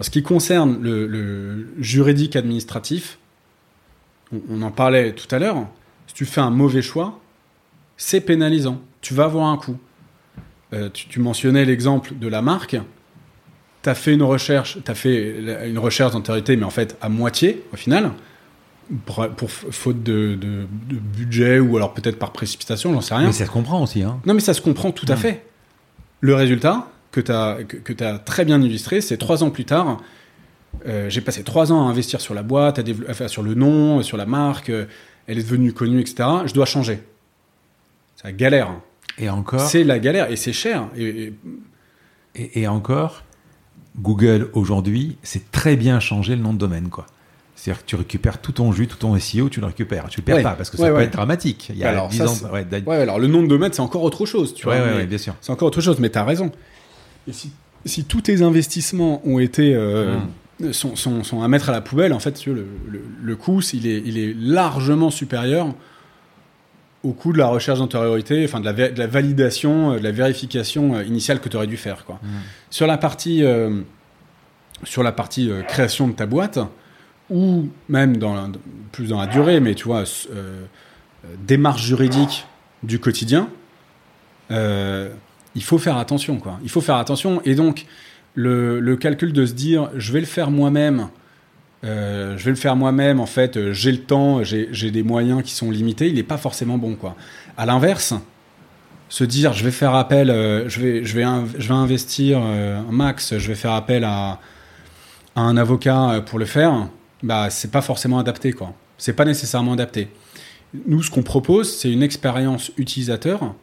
En 0.00 0.02
ce 0.02 0.10
qui 0.10 0.22
concerne 0.22 0.80
le, 0.82 1.68
juridique 1.78 2.36
administratif, 2.36 3.18
on 4.50 4.62
en 4.62 4.70
parlait 4.70 5.12
tout 5.12 5.32
à 5.34 5.38
l'heure. 5.38 5.66
Si 6.06 6.14
tu 6.14 6.24
fais 6.24 6.40
un 6.40 6.50
mauvais 6.50 6.82
choix, 6.82 7.20
c'est 7.96 8.20
pénalisant. 8.20 8.80
Tu 9.00 9.14
vas 9.14 9.24
avoir 9.24 9.46
un 9.46 9.56
coût. 9.56 9.76
Euh, 10.72 10.88
tu, 10.92 11.06
tu 11.08 11.20
mentionnais 11.20 11.64
l'exemple 11.64 12.12
de 12.18 12.28
la 12.28 12.42
marque. 12.42 12.76
Tu 13.82 13.88
as 13.88 13.94
fait 13.94 14.14
une 14.14 14.22
recherche, 14.22 14.78
tu 14.84 14.90
as 14.90 14.94
fait 14.94 15.68
une 15.68 15.78
recherche 15.78 16.12
d'antériorité, 16.12 16.56
mais 16.56 16.64
en 16.64 16.70
fait 16.70 16.96
à 17.00 17.08
moitié 17.08 17.62
au 17.72 17.76
final, 17.76 18.10
pour, 19.04 19.26
pour 19.28 19.50
faute 19.50 20.02
de, 20.02 20.34
de- 20.34 20.66
de 20.88 20.96
budget 20.98 21.58
ou 21.60 21.76
alors 21.76 21.94
peut-être 21.94 22.18
par 22.18 22.32
précipitation, 22.32 22.92
j'en 22.92 23.00
sais 23.00 23.14
rien. 23.14 23.26
Mais 23.26 23.32
ça 23.32 23.46
se 23.46 23.50
comprend 23.50 23.82
aussi, 23.82 24.02
hein. 24.02 24.20
Non, 24.26 24.34
mais 24.34 24.40
ça 24.40 24.54
se 24.54 24.60
comprend 24.60 24.90
tout 24.90 25.06
à 25.08 25.14
Mm. 25.14 25.18
fait. 25.18 25.46
Le 26.20 26.34
résultat 26.34 26.88
que 27.12 27.20
tu 27.20 27.30
as, 27.32 27.58
que, 27.62 28.16
très 28.24 28.44
bien 28.44 28.60
illustré, 28.60 29.00
c'est 29.00 29.16
trois 29.18 29.44
ans 29.44 29.50
plus 29.50 29.64
tard. 29.64 30.00
euh, 30.86 31.08
J'ai 31.08 31.20
passé 31.20 31.44
trois 31.44 31.70
ans 31.72 31.86
à 31.86 31.90
investir 31.90 32.20
sur 32.20 32.34
la 32.34 32.42
boîte, 32.42 32.78
à 32.80 32.82
enfin, 33.08 33.28
sur 33.28 33.42
le 33.42 33.54
nom, 33.54 34.02
sur 34.02 34.16
la 34.16 34.26
marque. 34.26 34.68
euh, 34.70 34.86
elle 35.28 35.38
est 35.38 35.42
devenue 35.42 35.72
connue, 35.72 36.00
etc. 36.00 36.28
Je 36.46 36.54
dois 36.54 36.66
changer. 36.66 37.00
C'est 38.16 38.24
la 38.24 38.32
galère. 38.32 38.70
Et 39.18 39.30
encore, 39.30 39.60
C'est 39.60 39.84
la 39.84 39.98
galère 39.98 40.30
et 40.30 40.36
c'est 40.36 40.52
cher. 40.52 40.88
Et, 40.96 41.04
et- 41.04 41.32
et, 42.34 42.60
et 42.62 42.68
encore, 42.68 43.22
Google 43.98 44.50
aujourd'hui, 44.52 45.16
c'est 45.22 45.50
très 45.52 45.76
bien 45.76 46.00
changé 46.00 46.36
le 46.36 46.42
nom 46.42 46.52
de 46.52 46.58
domaine, 46.58 46.88
quoi. 46.90 47.06
C'est-à-dire 47.54 47.82
que 47.82 47.86
tu 47.88 47.96
récupères 47.96 48.38
tout 48.42 48.52
ton 48.52 48.70
jus, 48.72 48.86
tout 48.86 48.98
ton 48.98 49.18
SEO, 49.18 49.48
tu 49.48 49.60
le 49.60 49.66
récupères. 49.66 50.08
Tu 50.10 50.20
le 50.20 50.24
perds 50.24 50.36
Ouais. 50.36 50.42
pas 50.42 50.52
parce 50.52 50.68
que 50.68 50.76
Ouais, 50.76 50.82
ça 50.88 50.90
peut 50.90 50.98
ouais. 50.98 51.04
être 51.04 51.12
dramatique. 51.14 51.68
Il 51.70 51.78
y 51.78 51.84
a 51.84 51.88
Alors, 51.88 52.08
10 52.08 52.18
ça, 52.18 52.26
ans. 52.28 52.52
ouais, 52.52 52.66
ouais, 52.86 52.96
alors 52.96 53.18
le 53.18 53.26
nom 53.28 53.42
de 53.42 53.48
domaine, 53.48 53.72
c'est 53.72 53.80
encore 53.80 54.02
autre 54.02 54.26
chose. 54.26 54.52
Tu 54.52 54.66
ouais, 54.68 54.76
vois, 54.76 54.84
ouais, 54.86 54.90
mais- 54.92 54.96
ouais, 54.98 55.06
bien 55.06 55.16
sûr. 55.18 55.34
C'est 55.40 55.50
encore 55.52 55.68
autre 55.68 55.80
chose, 55.80 55.98
mais 55.98 56.10
tu 56.10 56.18
as 56.18 56.24
raison. 56.24 56.52
Et 57.26 57.32
si, 57.32 57.50
si 57.86 58.04
tous 58.04 58.20
tes 58.20 58.42
investissements 58.42 59.26
ont 59.26 59.38
été 59.38 59.74
euh, 59.74 60.18
sont, 60.72 60.94
sont, 60.96 61.24
sont 61.24 61.42
à 61.42 61.48
mettre 61.48 61.70
à 61.70 61.72
la 61.72 61.80
poubelle, 61.80 62.12
en 62.12 62.18
fait, 62.20 62.44
le, 62.44 62.66
le, 62.86 63.02
le 63.22 63.36
coût, 63.36 63.62
il 63.72 63.86
est, 63.86 64.02
il 64.04 64.18
est 64.18 64.34
largement 64.36 65.10
supérieur 65.10 65.74
au 67.04 67.12
coût 67.12 67.32
de 67.32 67.38
la 67.38 67.46
recherche 67.46 67.78
d'antériorité, 67.78 68.44
enfin 68.44 68.60
de 68.60 68.64
la, 68.64 68.72
vé- 68.72 68.92
de 68.92 68.98
la 68.98 69.06
validation, 69.06 69.92
euh, 69.92 69.98
de 69.98 70.04
la 70.04 70.10
vérification 70.12 70.94
euh, 70.94 71.04
initiale 71.04 71.40
que 71.40 71.48
tu 71.48 71.56
aurais 71.56 71.66
dû 71.66 71.76
faire. 71.76 72.04
Quoi. 72.04 72.18
Sur 72.70 72.86
la 72.86 72.98
partie, 72.98 73.44
euh, 73.44 73.80
sur 74.84 75.02
la 75.02 75.12
partie 75.12 75.50
euh, 75.50 75.62
création 75.62 76.08
de 76.08 76.12
ta 76.14 76.26
boîte, 76.26 76.58
ou 77.30 77.68
même 77.88 78.16
dans 78.16 78.34
la- 78.34 78.48
plus 78.92 79.08
dans 79.08 79.20
la 79.20 79.26
durée, 79.26 79.60
mais 79.60 79.74
tu 79.74 79.84
vois, 79.84 80.04
euh, 80.34 80.64
démarche 81.46 81.82
juridique 81.84 82.46
du 82.82 82.98
quotidien, 83.00 83.48
il 84.50 85.62
faut 85.62 85.78
faire 85.78 85.96
attention, 85.96 86.38
quoi. 86.38 86.58
Il 86.62 86.68
faut 86.70 86.80
faire 86.80 86.96
attention. 86.96 87.40
Et 87.44 87.54
donc, 87.54 87.86
le, 88.34 88.78
le 88.80 88.96
calcul 88.96 89.32
de 89.32 89.46
se 89.46 89.54
dire, 89.54 89.90
je 89.96 90.12
vais 90.12 90.20
le 90.20 90.26
faire 90.26 90.50
moi-même, 90.50 91.08
euh, 91.86 92.36
je 92.36 92.44
vais 92.44 92.50
le 92.50 92.56
faire 92.56 92.74
moi-même, 92.74 93.20
en 93.20 93.26
fait, 93.26 93.56
euh, 93.56 93.72
j'ai 93.72 93.92
le 93.92 94.02
temps, 94.02 94.42
j'ai 94.42 94.90
des 94.90 95.02
moyens 95.02 95.42
qui 95.42 95.52
sont 95.52 95.70
limités, 95.70 96.08
il 96.08 96.14
n'est 96.14 96.22
pas 96.22 96.38
forcément 96.38 96.78
bon, 96.78 96.96
quoi. 96.96 97.14
À 97.56 97.64
l'inverse, 97.64 98.14
se 99.08 99.24
dire, 99.24 99.52
je 99.52 99.62
vais 99.62 99.70
faire 99.70 99.94
appel, 99.94 100.30
euh, 100.30 100.68
je, 100.68 100.80
vais, 100.80 101.04
je, 101.04 101.14
vais 101.14 101.24
je 101.58 101.68
vais 101.68 101.74
investir 101.74 102.38
un 102.38 102.90
max, 102.90 103.38
je 103.38 103.48
vais 103.48 103.54
faire 103.54 103.72
appel 103.72 104.04
à, 104.04 104.40
un 105.36 105.56
avocat 105.58 106.22
pour 106.26 106.38
le 106.38 106.46
faire, 106.46 106.88
bah, 107.22 107.50
c'est 107.50 107.70
pas 107.70 107.82
forcément 107.82 108.18
adapté, 108.18 108.52
quoi. 108.52 108.72
C'est 108.98 109.12
pas 109.12 109.26
nécessairement 109.26 109.74
adapté. 109.74 110.08
Nous, 110.86 111.02
ce 111.02 111.10
qu'on 111.10 111.22
propose, 111.22 111.76
c'est 111.76 111.92
une 111.92 112.02
expérience 112.02 112.72
utilisateur 112.78 113.54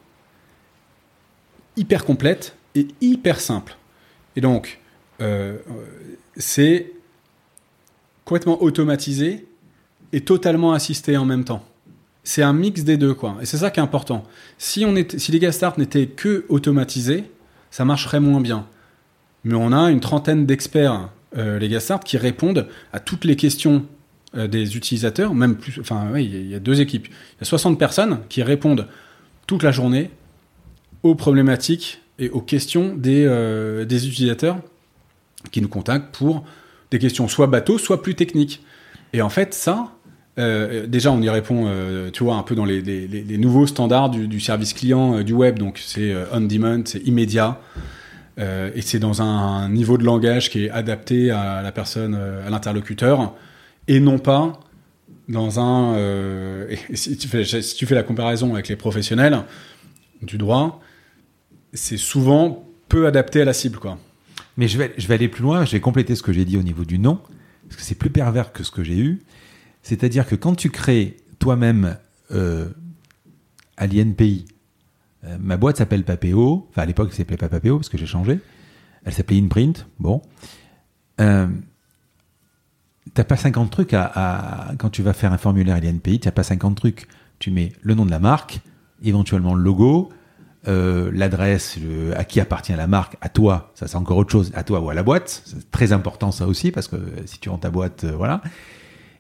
hyper 1.76 2.06
complète 2.06 2.56
et 2.76 2.88
hyper 3.02 3.40
simple. 3.40 3.76
Et 4.36 4.42
donc, 4.42 4.80
c'est 6.38 6.93
complètement 8.26 8.62
automatisé 8.64 9.46
et 10.12 10.22
totalement 10.22 10.74
assisté 10.74 11.18
en 11.18 11.26
même 11.26 11.44
temps. 11.44 11.64
C'est 12.24 12.44
un 12.44 12.54
mix 12.54 12.84
des 12.84 12.98
deux, 12.98 13.14
quoi. 13.14 13.38
Et 13.42 13.46
c'est 13.46 13.58
ça 13.58 13.70
qui 13.72 13.80
est 13.80 13.84
important. 13.84 14.24
Si, 14.58 14.86
on 14.86 14.96
était, 14.96 15.20
si 15.20 15.32
les 15.32 15.40
Gastart 15.40 15.78
n'étaient 15.78 16.08
que 16.08 16.46
automatisés, 16.50 17.26
ça 17.70 17.84
marcherait 17.84 18.20
moins 18.22 18.40
bien. 18.40 18.66
Mais 19.44 19.56
on 19.56 19.74
a 19.74 19.92
une 19.92 20.00
trentaine 20.00 20.46
d'experts, 20.46 21.10
euh, 21.38 21.60
les 21.60 21.68
Gastart, 21.68 22.00
qui 22.00 22.18
répondent 22.18 22.68
à 22.94 23.00
toutes 23.00 23.26
les 23.26 23.36
questions 23.36 23.86
euh, 24.36 24.48
des 24.48 24.78
utilisateurs, 24.78 25.36
même 25.36 25.58
plus. 25.58 25.80
Enfin, 25.82 26.08
oui, 26.14 26.24
il 26.26 26.32
y 26.34 26.36
a- 26.38 26.40
il 26.40 26.48
y 26.50 26.56
a 26.56 26.60
deux 26.60 26.80
équipes. 26.82 27.08
Il 27.08 27.42
y 27.42 27.44
a 27.44 27.46
60 27.46 27.78
personnes 27.78 28.20
qui 28.30 28.42
répondent 28.42 28.88
toute 29.46 29.62
la 29.64 29.72
journée 29.72 30.10
aux 31.04 31.16
problématiques 31.16 32.02
et 32.20 32.30
aux 32.30 32.42
questions 32.42 32.96
des, 32.96 33.26
euh, 33.26 33.84
des 33.86 34.08
utilisateurs 34.08 34.58
qui 35.52 35.62
nous 35.62 35.68
contactent 35.68 36.16
pour 36.16 36.46
des 36.94 37.00
questions 37.00 37.28
soit 37.28 37.48
bateau, 37.48 37.78
soit 37.78 38.02
plus 38.02 38.16
techniques. 38.16 38.64
Et 39.14 39.22
en 39.22 39.30
fait, 39.30 39.54
ça, 39.54 39.92
euh, 40.38 40.86
déjà, 40.88 41.12
on 41.12 41.22
y 41.22 41.30
répond, 41.30 41.66
euh, 41.68 42.12
tu 42.12 42.24
vois, 42.24 42.36
un 42.36 42.44
peu 42.44 42.56
dans 42.56 42.66
les, 42.66 43.38
nouveaux 43.38 43.68
standards 43.68 44.12
du, 44.12 44.40
service 44.40 44.74
client 44.74 45.18
euh, 45.18 45.24
du 45.24 45.34
web. 45.34 45.58
Donc, 45.58 45.80
c'est 45.84 46.14
on 46.32 46.42
demand, 46.42 46.84
c'est 46.86 47.06
immédiat. 47.06 47.60
Et 48.40 48.82
c'est 48.82 48.98
dans 48.98 49.22
un 49.22 49.70
niveau 49.70 49.98
de 50.00 50.04
langage 50.04 50.50
qui 50.50 50.66
est 50.66 50.70
adapté 50.72 51.30
à 51.30 51.62
la 51.62 51.72
personne, 51.72 52.16
à 52.16 52.50
l'interlocuteur, 52.50 53.36
et 53.88 54.00
non 54.00 54.18
pas 54.18 54.60
dans 55.30 55.60
un. 55.60 55.96
si, 56.96 57.16
tu 57.16 57.28
fais, 57.28 57.44
si 57.44 57.76
tu 57.76 57.86
fais 57.86 57.94
la 57.94 58.02
comparaison 58.02 58.54
avec 58.54 58.70
les 58.70 58.76
professionnels 58.76 59.44
du 60.24 60.40
droit, 60.40 60.82
c'est 61.74 61.98
souvent 61.98 62.68
peu 62.90 63.06
adapté 63.06 63.42
à 63.42 63.46
la 63.46 63.54
cible, 63.54 63.78
quoi. 63.78 64.00
Mais 64.58 64.68
je 64.68 64.78
vais, 64.78 64.94
aller 65.10 65.30
plus 65.30 65.42
loin, 65.42 65.66
je 65.66 65.72
vais 65.72 65.80
compléter 65.80 66.16
ce 66.16 66.24
que 66.24 66.32
j'ai 66.32 66.46
dit 66.46 66.58
au 66.58 66.64
niveau 66.64 66.86
du 66.86 67.00
nom, 67.00 67.20
parce 67.64 67.78
que 67.78 67.82
c'est 67.82 67.96
plus 67.96 68.10
pervers 68.10 68.54
que 68.54 68.64
ce 68.64 68.72
que 68.72 68.84
j'ai 68.84 68.98
eu. 68.98 69.22
C'est-à-dire 69.82 70.28
que 70.28 70.36
quand 70.36 70.56
tu 70.56 70.70
crées 70.70 71.18
toi-même 71.40 71.98
euh, 72.32 72.70
Euh, 75.26 75.38
ma 75.40 75.58
boîte 75.58 75.78
s'appelle 75.78 76.04
Papéo. 76.04 76.68
Enfin, 76.70 76.84
à 76.84 76.86
l'époque, 76.86 77.10
elle 77.12 77.18
s'appelait 77.18 77.38
pas 77.38 77.50
Papéo 77.50 77.78
parce 77.78 77.90
que 77.90 77.98
j'ai 77.98 78.06
changé. 78.06 78.40
Elle 79.06 79.14
s'appelait 79.14 79.40
Inprint. 79.40 79.88
Bon. 80.00 80.22
Euh, 81.22 81.48
t'as 83.14 83.24
pas 83.24 83.38
50 83.38 83.72
trucs 83.72 83.94
à, 83.94 84.72
Quand 84.78 84.90
tu 84.90 85.02
vas 85.02 85.14
faire 85.14 85.34
un 85.34 85.38
formulaire 85.38 85.78
INPI, 85.78 86.20
t'as 86.20 86.32
pas 86.32 86.44
50 86.44 86.76
trucs. 86.76 87.08
Tu 87.40 87.52
mets 87.52 87.74
le 87.82 87.94
nom 87.96 88.06
de 88.06 88.12
la 88.12 88.20
marque, 88.20 88.62
éventuellement 89.04 89.56
le 89.56 89.64
logo, 89.64 90.10
euh, 90.68 91.12
l'adresse, 91.14 91.78
à 92.16 92.24
qui 92.24 92.40
appartient 92.40 92.74
la 92.74 92.88
marque, 92.88 93.18
à 93.22 93.30
toi, 93.30 93.72
ça 93.76 93.88
c'est 93.88 93.98
encore 93.98 94.18
autre 94.18 94.32
chose, 94.32 94.52
à 94.56 94.64
toi 94.64 94.80
ou 94.80 94.90
à 94.90 94.94
la 94.94 95.04
boîte. 95.04 95.44
C'est 95.46 95.72
très 95.72 95.92
important 95.92 96.32
ça 96.32 96.48
aussi, 96.48 96.72
parce 96.72 96.88
que 96.88 96.98
si 97.26 97.40
tu 97.40 97.50
rends 97.50 97.58
ta 97.58 97.70
boîte, 97.70 98.04
euh, 98.04 98.14
voilà. 98.16 98.42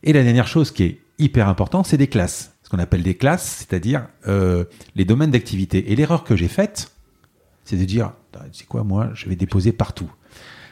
Et 0.04 0.14
la 0.14 0.24
dernière 0.24 0.48
chose 0.48 0.72
qui 0.72 0.84
est 0.84 1.00
hyper 1.20 1.48
importante, 1.48 1.86
c'est 1.86 1.98
des 1.98 2.08
classes. 2.08 2.54
Ce 2.64 2.70
qu'on 2.70 2.80
appelle 2.80 3.04
des 3.04 3.16
classes, 3.16 3.66
c'est-à-dire 3.68 4.08
euh, 4.28 4.66
les 4.96 5.06
domaines 5.06 5.32
d'activité. 5.32 5.92
Et 5.92 5.96
l'erreur 5.96 6.24
que 6.24 6.36
j'ai 6.36 6.48
faite, 6.48 6.92
c'est 7.66 7.78
de 7.78 7.86
dire, 7.86 8.12
c'est 8.52 8.68
quoi 8.68 8.84
moi, 8.84 9.10
je 9.14 9.30
vais 9.30 9.36
déposer 9.36 9.72
partout. 9.72 10.12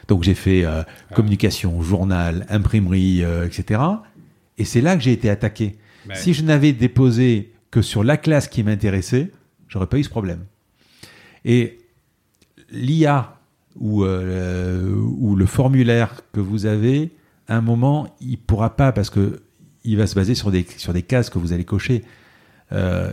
Donc 0.08 0.22
j'ai 0.22 0.34
fait 0.34 0.64
euh, 0.64 0.82
communication, 1.14 1.80
journal, 1.82 2.46
imprimerie, 2.48 3.22
euh, 3.22 3.46
etc. 3.46 3.80
Et 4.58 4.64
c'est 4.64 4.80
là 4.80 4.96
que 4.96 5.02
j'ai 5.02 5.12
été 5.12 5.30
attaqué. 5.30 5.78
Si 6.14 6.34
je 6.34 6.42
n'avais 6.42 6.72
déposé 6.72 7.52
que 7.70 7.80
sur 7.80 8.02
la 8.02 8.16
classe 8.16 8.48
qui 8.48 8.64
m'intéressait, 8.64 9.30
j'aurais 9.68 9.86
pas 9.86 9.98
eu 9.98 10.04
ce 10.04 10.10
problème. 10.10 10.44
Et 11.44 11.78
l'IA 12.70 13.38
ou, 13.76 14.04
euh, 14.04 14.94
ou 14.94 15.34
le 15.36 15.46
formulaire 15.46 16.22
que 16.32 16.40
vous 16.40 16.66
avez, 16.66 17.10
à 17.48 17.56
un 17.56 17.60
moment, 17.60 18.14
il 18.20 18.38
pourra 18.38 18.76
pas 18.76 18.92
parce 18.92 19.10
que 19.10 19.42
il 19.84 19.96
va 19.96 20.06
se 20.06 20.14
baser 20.14 20.36
sur 20.36 20.52
des, 20.52 20.64
sur 20.76 20.92
des 20.92 21.02
cases 21.02 21.28
que 21.28 21.38
vous 21.38 21.52
allez 21.52 21.64
cocher. 21.64 22.04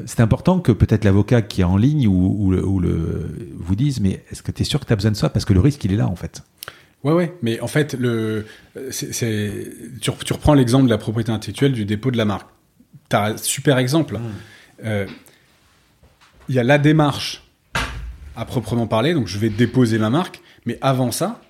c'est 0.06 0.22
important 0.22 0.60
que 0.60 0.72
peut-être 0.72 1.04
l'avocat 1.04 1.42
qui 1.42 1.62
est 1.62 1.66
en 1.66 1.78
ligne 1.78 2.08
ou, 2.08 2.36
ou, 2.38 2.52
le, 2.52 2.64
ou 2.64 2.80
le, 2.80 3.50
vous 3.56 3.76
dise, 3.76 4.00
mais 4.00 4.24
est-ce 4.30 4.44
que 4.44 4.52
tu 4.52 4.62
es 4.62 4.66
sûr 4.66 4.80
que 4.80 4.86
tu 4.86 4.94
as 4.94 4.96
besoin 4.96 5.12
de 5.12 5.16
ça? 5.16 5.30
Parce 5.30 5.46
que 5.46 5.54
le 5.54 5.60
risque, 5.60 5.84
il 5.86 5.92
est 5.92 5.98
là, 5.98 6.08
en 6.08 6.16
fait. 6.16 6.44
Ouais, 7.04 7.14
ouais, 7.14 7.34
mais 7.42 7.60
en 7.62 7.68
fait, 7.68 7.94
le, 7.94 8.46
c'est, 8.92 9.72
tu, 10.02 10.12
reprends 10.34 10.54
l'exemple 10.54 10.86
de 10.86 10.90
la 10.90 10.98
propriété 10.98 11.32
intellectuelle 11.32 11.72
du 11.72 11.86
dépôt 11.86 12.12
de 12.12 12.18
la 12.18 12.26
marque. 12.26 12.50
Tu 13.10 13.16
as 13.16 13.26
un 13.26 13.38
super 13.38 13.78
exemple. 13.78 14.18
Mmh. 14.18 14.22
Euh, 14.84 15.08
il 16.50 16.56
y 16.56 16.60
a 16.60 16.64
la 16.64 16.78
démarche 16.78 17.49
à 18.40 18.46
proprement 18.46 18.88
parler, 18.88 19.14
donc 19.14 19.28
je 19.28 19.38
vais 19.38 19.50
déposer 19.50 19.98
ma 19.98 20.10
marque, 20.10 20.42
mais 20.66 20.78
avant 20.80 21.12
ça, 21.12 21.42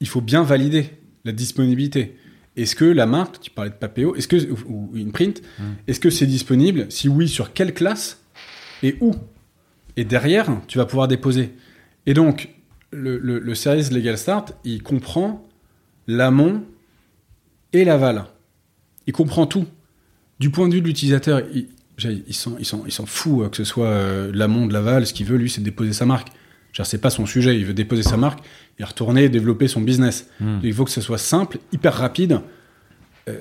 il 0.00 0.08
faut 0.08 0.20
bien 0.20 0.42
valider 0.42 0.90
la 1.24 1.30
disponibilité. 1.30 2.16
Est-ce 2.56 2.74
que 2.74 2.84
la 2.84 3.06
marque, 3.06 3.40
tu 3.40 3.52
parlais 3.52 3.70
de 3.70 3.76
Papéo, 3.76 4.16
est-ce 4.16 4.26
que, 4.26 4.50
ou, 4.66 4.90
une 4.94 5.12
print, 5.12 5.40
mmh. 5.40 5.62
est-ce 5.86 6.00
que 6.00 6.10
c'est 6.10 6.26
disponible? 6.26 6.86
Si 6.90 7.08
oui, 7.08 7.28
sur 7.28 7.52
quelle 7.52 7.72
classe 7.72 8.20
et 8.82 8.96
où? 9.00 9.14
Et 9.96 10.04
derrière, 10.04 10.50
tu 10.66 10.78
vas 10.78 10.86
pouvoir 10.86 11.06
déposer. 11.06 11.54
Et 12.04 12.14
donc, 12.14 12.50
le, 12.90 13.54
service 13.54 13.92
Legal 13.92 14.18
Start, 14.18 14.54
il 14.64 14.82
comprend 14.82 15.46
l'amont 16.08 16.64
et 17.72 17.84
l'aval. 17.84 18.24
Il 19.06 19.12
comprend 19.12 19.46
tout. 19.46 19.66
Du 20.40 20.50
point 20.50 20.68
de 20.68 20.74
vue 20.74 20.80
de 20.80 20.86
l'utilisateur, 20.88 21.42
il, 21.54 21.68
il 21.98 22.34
s'en 22.34 22.56
il 22.58 23.06
fout 23.06 23.44
euh, 23.44 23.48
que 23.48 23.56
ce 23.56 23.64
soit 23.64 23.86
euh, 23.86 24.30
l'amont 24.34 24.66
de 24.66 24.72
l'aval. 24.72 25.06
Ce 25.06 25.12
qu'il 25.12 25.26
veut, 25.26 25.36
lui, 25.36 25.50
c'est 25.50 25.62
déposer 25.62 25.92
sa 25.92 26.06
marque. 26.06 26.28
C'est 26.82 27.00
pas 27.00 27.10
son 27.10 27.24
sujet. 27.24 27.56
Il 27.56 27.66
veut 27.66 27.74
déposer 27.74 28.02
sa 28.02 28.16
marque 28.16 28.40
et 28.80 28.84
retourner 28.84 29.28
développer 29.28 29.68
son 29.68 29.80
business. 29.80 30.28
Hmm. 30.40 30.58
Il 30.64 30.74
faut 30.74 30.84
que 30.84 30.90
ce 30.90 31.00
soit 31.00 31.18
simple, 31.18 31.58
hyper 31.72 31.94
rapide. 31.94 32.40
Euh, 33.28 33.38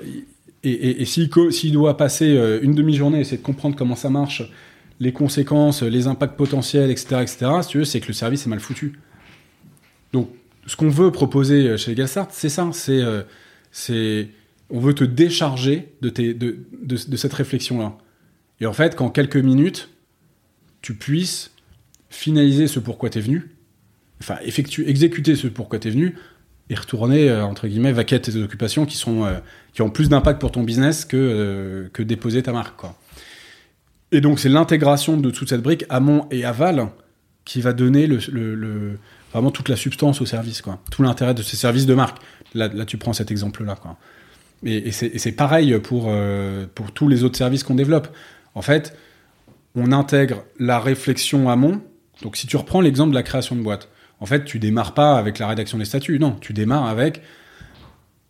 et, 0.64 1.01
et, 1.01 1.06
s'il 1.06 1.72
doit 1.72 1.97
passer 1.97 2.39
une 2.62 2.74
demi-journée, 2.74 3.20
essayer 3.20 3.36
de 3.36 3.41
comprendre 3.41 3.76
comment 3.76 3.97
ça 3.97 4.10
marche, 4.10 4.43
les 5.01 5.12
conséquences, 5.12 5.84
les 5.84 6.08
impacts 6.08 6.38
potentiels, 6.38 6.89
etc., 6.89 7.18
etc., 7.22 7.51
si 7.64 7.68
tu 7.68 7.78
veux, 7.80 7.86
c'est 7.86 7.99
que 7.99 8.08
le 8.08 8.14
service 8.14 8.45
est 8.45 8.49
mal 8.49 8.62
foutu. 8.62 8.93
Donc, 10.14 10.30
ce 10.66 10.76
qu'on 10.76 10.89
veut 10.89 11.12
proposer 11.12 11.78
chez 11.78 11.95
Gassart, 11.95 12.28
c'est 12.32 12.49
ça. 12.49 12.70
Euh, 12.89 13.24
c'est, 13.72 14.30
on 14.70 14.80
veut 14.80 14.93
te 14.93 15.04
décharger 15.04 15.89
de, 16.01 16.10
tes, 16.10 16.34
de, 16.34 16.58
de, 16.82 17.18
cette 17.18 17.34
réflexion-là. 17.34 17.97
Et 18.60 18.66
en 18.66 18.74
fait, 18.74 18.95
qu'en 18.95 19.10
quelques 19.10 19.38
minutes, 19.38 19.89
tu 20.82 20.95
puisses 20.95 21.51
finaliser 22.10 22.68
ce 22.68 22.80
pourquoi 22.80 23.10
tu 23.10 23.20
es 23.20 23.22
venu, 23.22 23.49
enfin, 24.22 24.38
effectuer, 24.43 24.89
exécuter 24.89 25.36
ce 25.36 25.47
pourquoi 25.47 25.80
tu 25.80 25.88
es 25.88 25.91
venu, 25.91 26.16
et 26.70 26.76
retourner, 26.76 27.30
euh, 27.30 27.43
entre 27.43 27.68
guillemets, 27.68 27.91
vaquer 27.91 28.22
tes 28.22 28.36
occupations 28.38 28.86
qui, 28.86 28.95
sont, 28.95 29.26
euh, 29.26 29.39
qui 29.74 29.82
ont 29.82 29.89
plus 29.89 30.10
d'impact 30.10 30.39
pour 30.39 30.51
ton 30.51 30.64
business 30.64 31.06
que, 31.06 31.89
que 31.91 32.04
déposer 32.04 32.41
ta 32.43 32.54
marque. 32.54 32.82
Et 34.12 34.22
donc, 34.22 34.39
c'est 34.39 34.49
l'intégration 34.49 35.18
de 35.18 35.30
toute 35.32 35.49
cette 35.49 35.62
brique, 35.62 35.86
amont 35.89 36.28
et 36.32 36.45
aval, 36.45 36.89
qui 37.45 37.62
va 37.62 37.74
donner 37.74 38.08
le, 38.08 38.99
vraiment 39.32 39.51
toute 39.51 39.70
la 39.70 39.76
substance 39.76 40.22
au 40.22 40.26
service, 40.26 40.62
quoi. 40.62 40.80
Tout 40.91 41.04
l'intérêt 41.04 41.34
de 41.34 41.41
ces 41.41 41.58
services 41.58 41.86
de 41.86 41.93
marque. 41.93 42.20
Là, 42.54 42.68
là 42.68 42.86
tu 42.86 42.97
prends 42.97 43.14
cet 43.14 43.32
exemple-là. 43.32 43.76
Et, 44.64 44.88
et 44.88 44.91
c'est 44.91 45.32
pareil 45.32 45.78
pour, 45.80 46.06
euh, 46.08 46.66
pour 46.74 46.91
tous 46.91 47.10
les 47.10 47.24
autres 47.24 47.38
services 47.38 47.64
qu'on 47.64 47.76
développe. 47.76 48.08
En 48.56 48.62
fait, 48.62 48.97
on 49.76 49.91
intègre 49.91 50.43
la 50.60 50.80
réflexion 50.80 51.49
amont. 51.49 51.82
Donc, 52.22 52.38
si 52.38 52.47
tu 52.47 52.58
reprends 52.58 52.82
l'exemple 52.82 53.12
de 53.12 53.16
la 53.16 53.24
création 53.24 53.56
de 53.56 53.62
boîte, 53.62 53.89
en 54.20 54.26
fait, 54.26 54.45
tu 54.45 54.60
démarres 54.60 54.93
pas 54.93 55.18
avec 55.18 55.39
la 55.39 55.47
rédaction 55.47 55.78
des 55.78 55.86
statuts. 55.86 56.20
Non, 56.20 56.38
tu 56.39 56.54
démarres 56.54 56.86
avec 56.86 57.22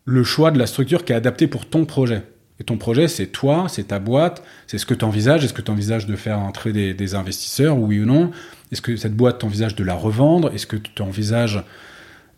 le 0.04 0.24
choix 0.24 0.50
de 0.50 0.58
la 0.58 0.66
structure 0.66 1.04
qui 1.04 1.12
est 1.12 1.16
adaptée 1.16 1.46
pour 1.46 1.66
ton 1.66 1.84
projet. 1.84 2.22
Et 2.60 2.64
ton 2.64 2.78
projet, 2.78 3.08
c'est 3.08 3.26
toi, 3.26 3.66
c'est 3.68 3.88
ta 3.88 3.98
boîte, 3.98 4.42
c'est 4.66 4.78
ce 4.78 4.86
que 4.86 4.94
tu 4.94 5.04
envisages. 5.04 5.44
Est-ce 5.44 5.52
que 5.52 5.62
tu 5.62 5.70
envisages 5.70 6.06
de 6.06 6.16
faire 6.16 6.38
entrer 6.38 6.72
des, 6.72 6.94
des 6.94 7.14
investisseurs, 7.14 7.76
oui 7.78 8.00
ou 8.00 8.06
non? 8.06 8.30
Est-ce 8.72 8.80
que 8.80 8.96
cette 8.96 9.16
boîte 9.16 9.40
t'envisage 9.40 9.74
de 9.74 9.84
la 9.84 9.94
revendre? 9.94 10.52
Est-ce 10.54 10.66
que 10.66 10.76
tu 10.76 11.02
envisages 11.02 11.62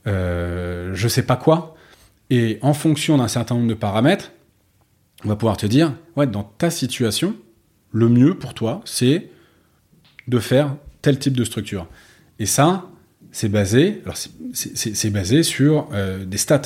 euh, 0.06 0.90
je 0.94 1.08
sais 1.08 1.22
pas 1.22 1.36
quoi? 1.36 1.76
Et 2.30 2.58
en 2.62 2.74
fonction 2.74 3.18
d'un 3.18 3.28
certain 3.28 3.54
nombre 3.54 3.68
de 3.68 3.74
paramètres, 3.74 4.32
on 5.24 5.28
va 5.28 5.36
pouvoir 5.36 5.56
te 5.56 5.66
dire, 5.66 5.92
ouais, 6.16 6.26
dans 6.26 6.44
ta 6.44 6.70
situation, 6.70 7.36
le 7.92 8.08
mieux 8.08 8.34
pour 8.34 8.54
toi, 8.54 8.82
c'est 8.84 9.30
de 10.28 10.38
faire 10.38 10.76
tel 11.02 11.18
type 11.18 11.36
de 11.36 11.44
structure. 11.44 11.86
Et 12.38 12.46
ça, 12.46 12.86
c'est 13.32 13.48
basé, 13.48 14.00
alors 14.04 14.16
c'est 14.16 15.10
basé 15.10 15.42
sur 15.42 15.88
euh, 15.92 16.24
des 16.24 16.38
stats. 16.38 16.62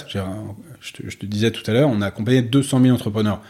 Je 0.80 0.92
te, 0.92 1.10
je 1.10 1.18
te, 1.18 1.26
disais 1.26 1.50
tout 1.50 1.68
à 1.70 1.74
l'heure, 1.74 1.88
on 1.88 2.00
a 2.00 2.06
accompagné 2.06 2.42
200 2.42 2.80
000 2.82 2.94
entrepreneurs. 2.94 3.42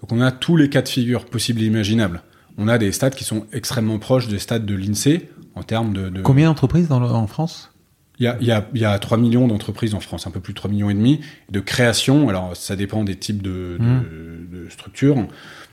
Donc 0.00 0.12
on 0.12 0.20
a 0.20 0.32
tous 0.32 0.56
les 0.56 0.68
cas 0.68 0.82
de 0.82 0.88
figure 0.88 1.24
possibles 1.24 1.62
et 1.62 1.66
imaginables. 1.66 2.22
On 2.56 2.68
a 2.68 2.78
des 2.78 2.92
stats 2.92 3.10
qui 3.10 3.24
sont 3.24 3.46
extrêmement 3.52 3.98
proches 3.98 4.28
des 4.28 4.38
stats 4.38 4.58
de 4.58 4.74
l'INSEE 4.74 5.28
en 5.54 5.62
termes 5.62 5.92
de, 5.92 6.20
Combien 6.22 6.48
d'entreprises 6.48 6.90
en 6.90 7.26
France? 7.26 7.72
Il 8.20 8.24
y, 8.24 8.26
a, 8.26 8.36
il, 8.40 8.48
y 8.48 8.50
a, 8.50 8.68
il 8.74 8.80
y 8.80 8.84
a 8.84 8.98
3 8.98 9.16
millions 9.16 9.46
d'entreprises 9.46 9.94
en 9.94 10.00
France, 10.00 10.26
un 10.26 10.32
peu 10.32 10.40
plus 10.40 10.52
de 10.52 10.56
3 10.56 10.70
millions 10.70 10.90
et 10.90 10.94
demi, 10.94 11.20
de 11.50 11.60
création. 11.60 12.28
Alors, 12.28 12.56
ça 12.56 12.74
dépend 12.74 13.04
des 13.04 13.14
types 13.14 13.42
de, 13.42 13.78
de, 13.78 14.66
mmh. 14.66 14.70
structures. 14.70 15.28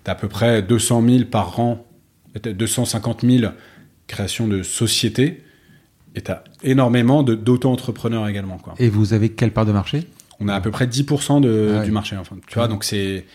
Tu 0.06 0.12
à 0.12 0.16
peu 0.16 0.28
près 0.28 0.62
200 0.62 1.04
000 1.08 1.26
par 1.26 1.60
an, 1.60 1.86
250 2.44 3.22
000 3.22 3.52
créations 4.08 4.48
de 4.48 4.64
sociétés. 4.64 5.44
Et 6.16 6.22
tu 6.22 6.32
as 6.32 6.44
énormément 6.64 7.24
d'auto-entrepreneurs 7.24 8.28
également. 8.28 8.58
Quoi. 8.58 8.76
Et 8.80 8.88
vous 8.88 9.14
avez 9.14 9.30
quelle 9.30 9.52
part 9.52 9.66
de 9.66 9.72
marché? 9.74 10.08
On 10.40 10.48
a 10.48 10.54
à 10.56 10.62
peu 10.62 10.72
près 10.72 10.86
10% 10.86 11.42
de, 11.42 11.76
ah 11.80 11.84
du 11.84 11.92
marché. 11.92 12.16
Enfin, 12.18 12.38
tu 12.48 12.56
vois, 12.56 12.68
donc 12.68 12.84
c'est 12.84 13.26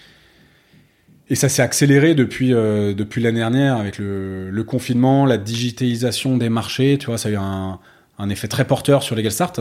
et 1.29 1.37
ça 1.37 1.49
s'est 1.49 1.63
accéléré 1.63 2.15
depuis 2.15 2.53
euh, 2.53 2.93
depuis 2.93 3.23
l'année 3.23 3.39
dernière 3.39 3.77
avec 3.77 3.99
le, 3.99 4.51
le, 4.51 4.65
confinement, 4.65 5.27
la 5.27 5.39
digitalisation 5.39 6.37
des 6.37 6.49
marchés. 6.49 6.99
Tu 6.99 7.07
vois, 7.07 7.19
ça 7.19 7.29
a 7.29 7.33
eu 7.33 7.37
un, 7.37 7.79
un 8.19 8.29
effet 8.29 8.49
très 8.49 8.67
porteur 8.67 9.03
sur 9.03 9.15
Legal 9.15 9.31
Start, 9.31 9.61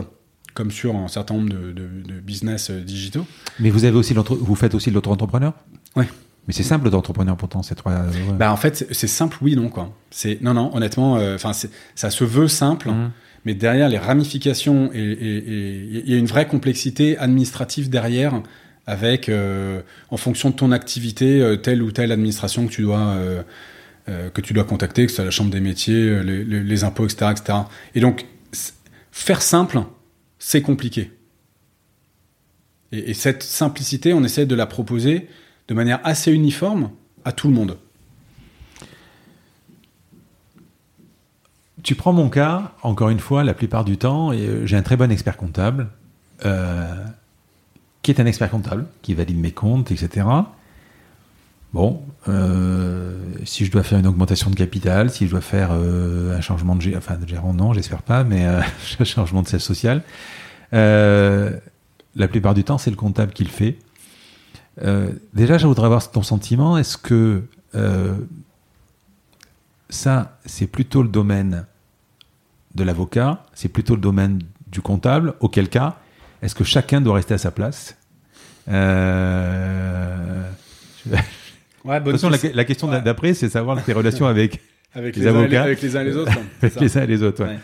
comme 0.54 0.72
sur 0.72 0.96
un 0.96 1.08
certain 1.08 1.36
nombre 1.36 1.50
de, 1.50 1.72
de, 1.72 1.88
de 2.06 2.20
business 2.20 2.72
euh, 2.72 2.82
digitaux. 2.82 3.26
Mais 3.60 3.70
vous 3.70 3.86
avez 3.86 3.96
aussi 3.96 4.14
vous 4.16 4.56
faites 4.56 4.74
aussi 4.74 4.90
de 4.90 4.96
l'auto-entrepreneur? 4.96 5.54
Oui. 5.96 6.06
Mais 6.50 6.54
c'est 6.54 6.64
simple 6.64 6.90
d'entrepreneur 6.90 7.38
pourtant 7.38 7.64
ces 7.64 7.76
trois. 7.76 7.94
Euh, 7.94 8.12
bah 8.38 8.52
en 8.52 8.58
fait 8.58 8.86
c'est 8.92 9.08
simple 9.08 9.38
oui 9.42 9.56
non 9.56 9.70
quoi. 9.70 9.94
C'est 10.12 10.42
non 10.42 10.54
non 10.54 10.76
honnêtement 10.76 11.14
enfin 11.14 11.54
ça 11.54 12.10
se 12.10 12.24
veut 12.26 12.50
simple. 12.50 12.90
Mmh. 12.90 13.12
Mais 13.46 13.54
derrière 13.54 13.88
les 13.88 13.98
ramifications 13.98 14.92
et 14.94 15.00
il 15.00 16.10
y 16.10 16.14
a 16.14 16.18
une 16.18 16.26
vraie 16.26 16.46
complexité 16.46 17.18
administrative 17.18 17.90
derrière 17.90 18.42
avec, 18.90 19.30
euh, 19.30 19.82
en 20.10 20.18
fonction 20.18 20.50
de 20.50 20.56
ton 20.56 20.72
activité, 20.72 21.42
euh, 21.42 21.58
telle 21.58 21.84
ou 21.84 21.92
telle 21.92 22.12
administration 22.12 22.66
que 22.66 22.72
tu 22.72 22.82
dois, 22.82 23.16
euh, 23.18 23.44
que 24.34 24.42
tu 24.42 24.54
dois 24.54 24.64
contacter, 24.64 25.06
que 25.06 25.12
ce 25.12 25.18
soit 25.18 25.26
la 25.26 25.32
chambre 25.32 25.52
des 25.52 25.60
métiers, 25.60 26.24
les, 26.24 26.84
impôts, 26.84 27.06
etc., 27.06 27.32
etc. 27.32 27.60
Et 27.94 28.00
donc, 28.00 28.26
faire 29.12 29.44
simple, 29.44 29.82
c'est 30.40 30.64
compliqué. 30.64 31.12
Et, 32.92 33.12
et, 33.12 33.14
cette 33.14 33.44
simplicité, 33.44 34.12
on 34.14 34.24
essaie 34.24 34.48
de 34.48 34.56
la 34.56 34.66
proposer 34.66 35.28
de 35.70 35.74
manière 35.74 36.02
assez 36.04 36.32
uniforme 36.34 36.92
à 37.24 37.32
tout 37.32 37.48
le 37.48 37.54
monde. 37.54 37.78
Tu 41.82 41.96
prends 41.96 42.12
mon 42.12 42.30
cas, 42.30 42.74
encore 42.84 43.10
une 43.10 43.20
fois, 43.20 43.46
la 43.46 43.54
plupart 43.54 43.86
du 43.86 43.98
temps, 43.98 44.34
j'ai 44.66 44.76
un 44.76 44.82
très 44.82 44.98
bon 44.98 45.10
expert 45.10 45.38
comptable. 45.38 45.88
Euh, 46.46 47.06
qui 48.02 48.12
est 48.12 48.20
un 48.20 48.26
expert 48.26 48.50
comptable, 48.50 48.86
qui 49.02 49.14
valide 49.14 49.38
mes 49.38 49.52
comptes, 49.52 49.92
etc. 49.92 50.26
Bon, 51.74 52.02
euh, 52.28 53.20
si 53.46 53.66
je 53.66 53.72
dois 53.72 53.84
faire 53.84 54.00
une 54.00 54.08
augmentation 54.08 54.50
de 54.50 54.56
capital, 54.56 55.12
si 55.12 55.26
je 55.26 55.32
dois 55.32 55.42
faire 55.42 55.70
euh, 55.72 56.36
un 56.36 56.42
changement 56.42 56.76
de, 56.76 56.98
enfin, 56.98 57.16
de 57.16 57.28
gérant, 57.28 57.54
non, 57.54 57.74
j'espère 57.74 58.02
pas, 58.02 58.24
mais 58.24 58.46
euh, 58.46 58.62
un 59.00 59.04
changement 59.04 59.42
de 59.42 59.48
siège 59.48 59.62
social, 59.62 60.02
euh, 60.74 61.52
la 62.16 62.28
plupart 62.28 62.54
du 62.54 62.64
temps, 62.64 62.78
c'est 62.78 62.90
le 62.90 62.96
comptable 62.96 63.34
qui 63.34 63.44
le 63.44 63.50
fait. 63.50 63.78
Euh, 64.84 65.12
déjà, 65.34 65.58
je 65.58 65.68
voudrais 65.68 65.86
avoir 65.86 66.10
ton 66.12 66.22
sentiment. 66.24 66.78
Est-ce 66.78 66.98
que 66.98 67.44
euh, 67.76 68.14
ça, 69.90 70.38
c'est 70.46 70.68
plutôt 70.68 71.02
le 71.04 71.10
domaine 71.10 71.66
de 72.76 72.84
l'avocat, 72.84 73.44
c'est 73.54 73.70
plutôt 73.70 73.96
le 73.96 74.02
domaine 74.02 74.40
du 74.68 74.82
comptable 74.82 75.34
Auquel 75.40 75.70
cas, 75.70 75.96
est-ce 76.42 76.54
que 76.56 76.64
chacun 76.64 77.02
doit 77.02 77.16
rester 77.16 77.34
à 77.34 77.38
sa 77.40 77.52
place? 77.52 77.98
Euh, 78.70 80.44
Ouais, 81.86 81.98
de 82.00 82.04
bonne 82.04 82.14
toute 82.14 82.22
façon, 82.22 82.30
la, 82.30 82.38
question. 82.38 82.58
la 82.58 82.66
question 82.66 82.90
Ouais. 82.90 83.02
d'après, 83.02 83.34
c'est 83.34 83.48
savoir 83.50 83.82
tes 83.84 83.94
relations 83.94 84.28
avec, 84.28 84.62
avec 84.94 85.16
les 85.16 85.26
avocats. 85.28 85.64
avec 85.64 85.82
les 85.82 85.96
uns 85.96 86.02
et 86.02 86.06
les 86.06 86.16
autres. 86.18 86.32
C'est 86.60 86.66
avec 86.66 86.74
ça. 86.74 86.80
les 86.82 86.98
uns 86.98 87.02
et 87.04 87.08
les 87.08 87.24
autres. 87.24 87.44
ouais. 87.46 87.58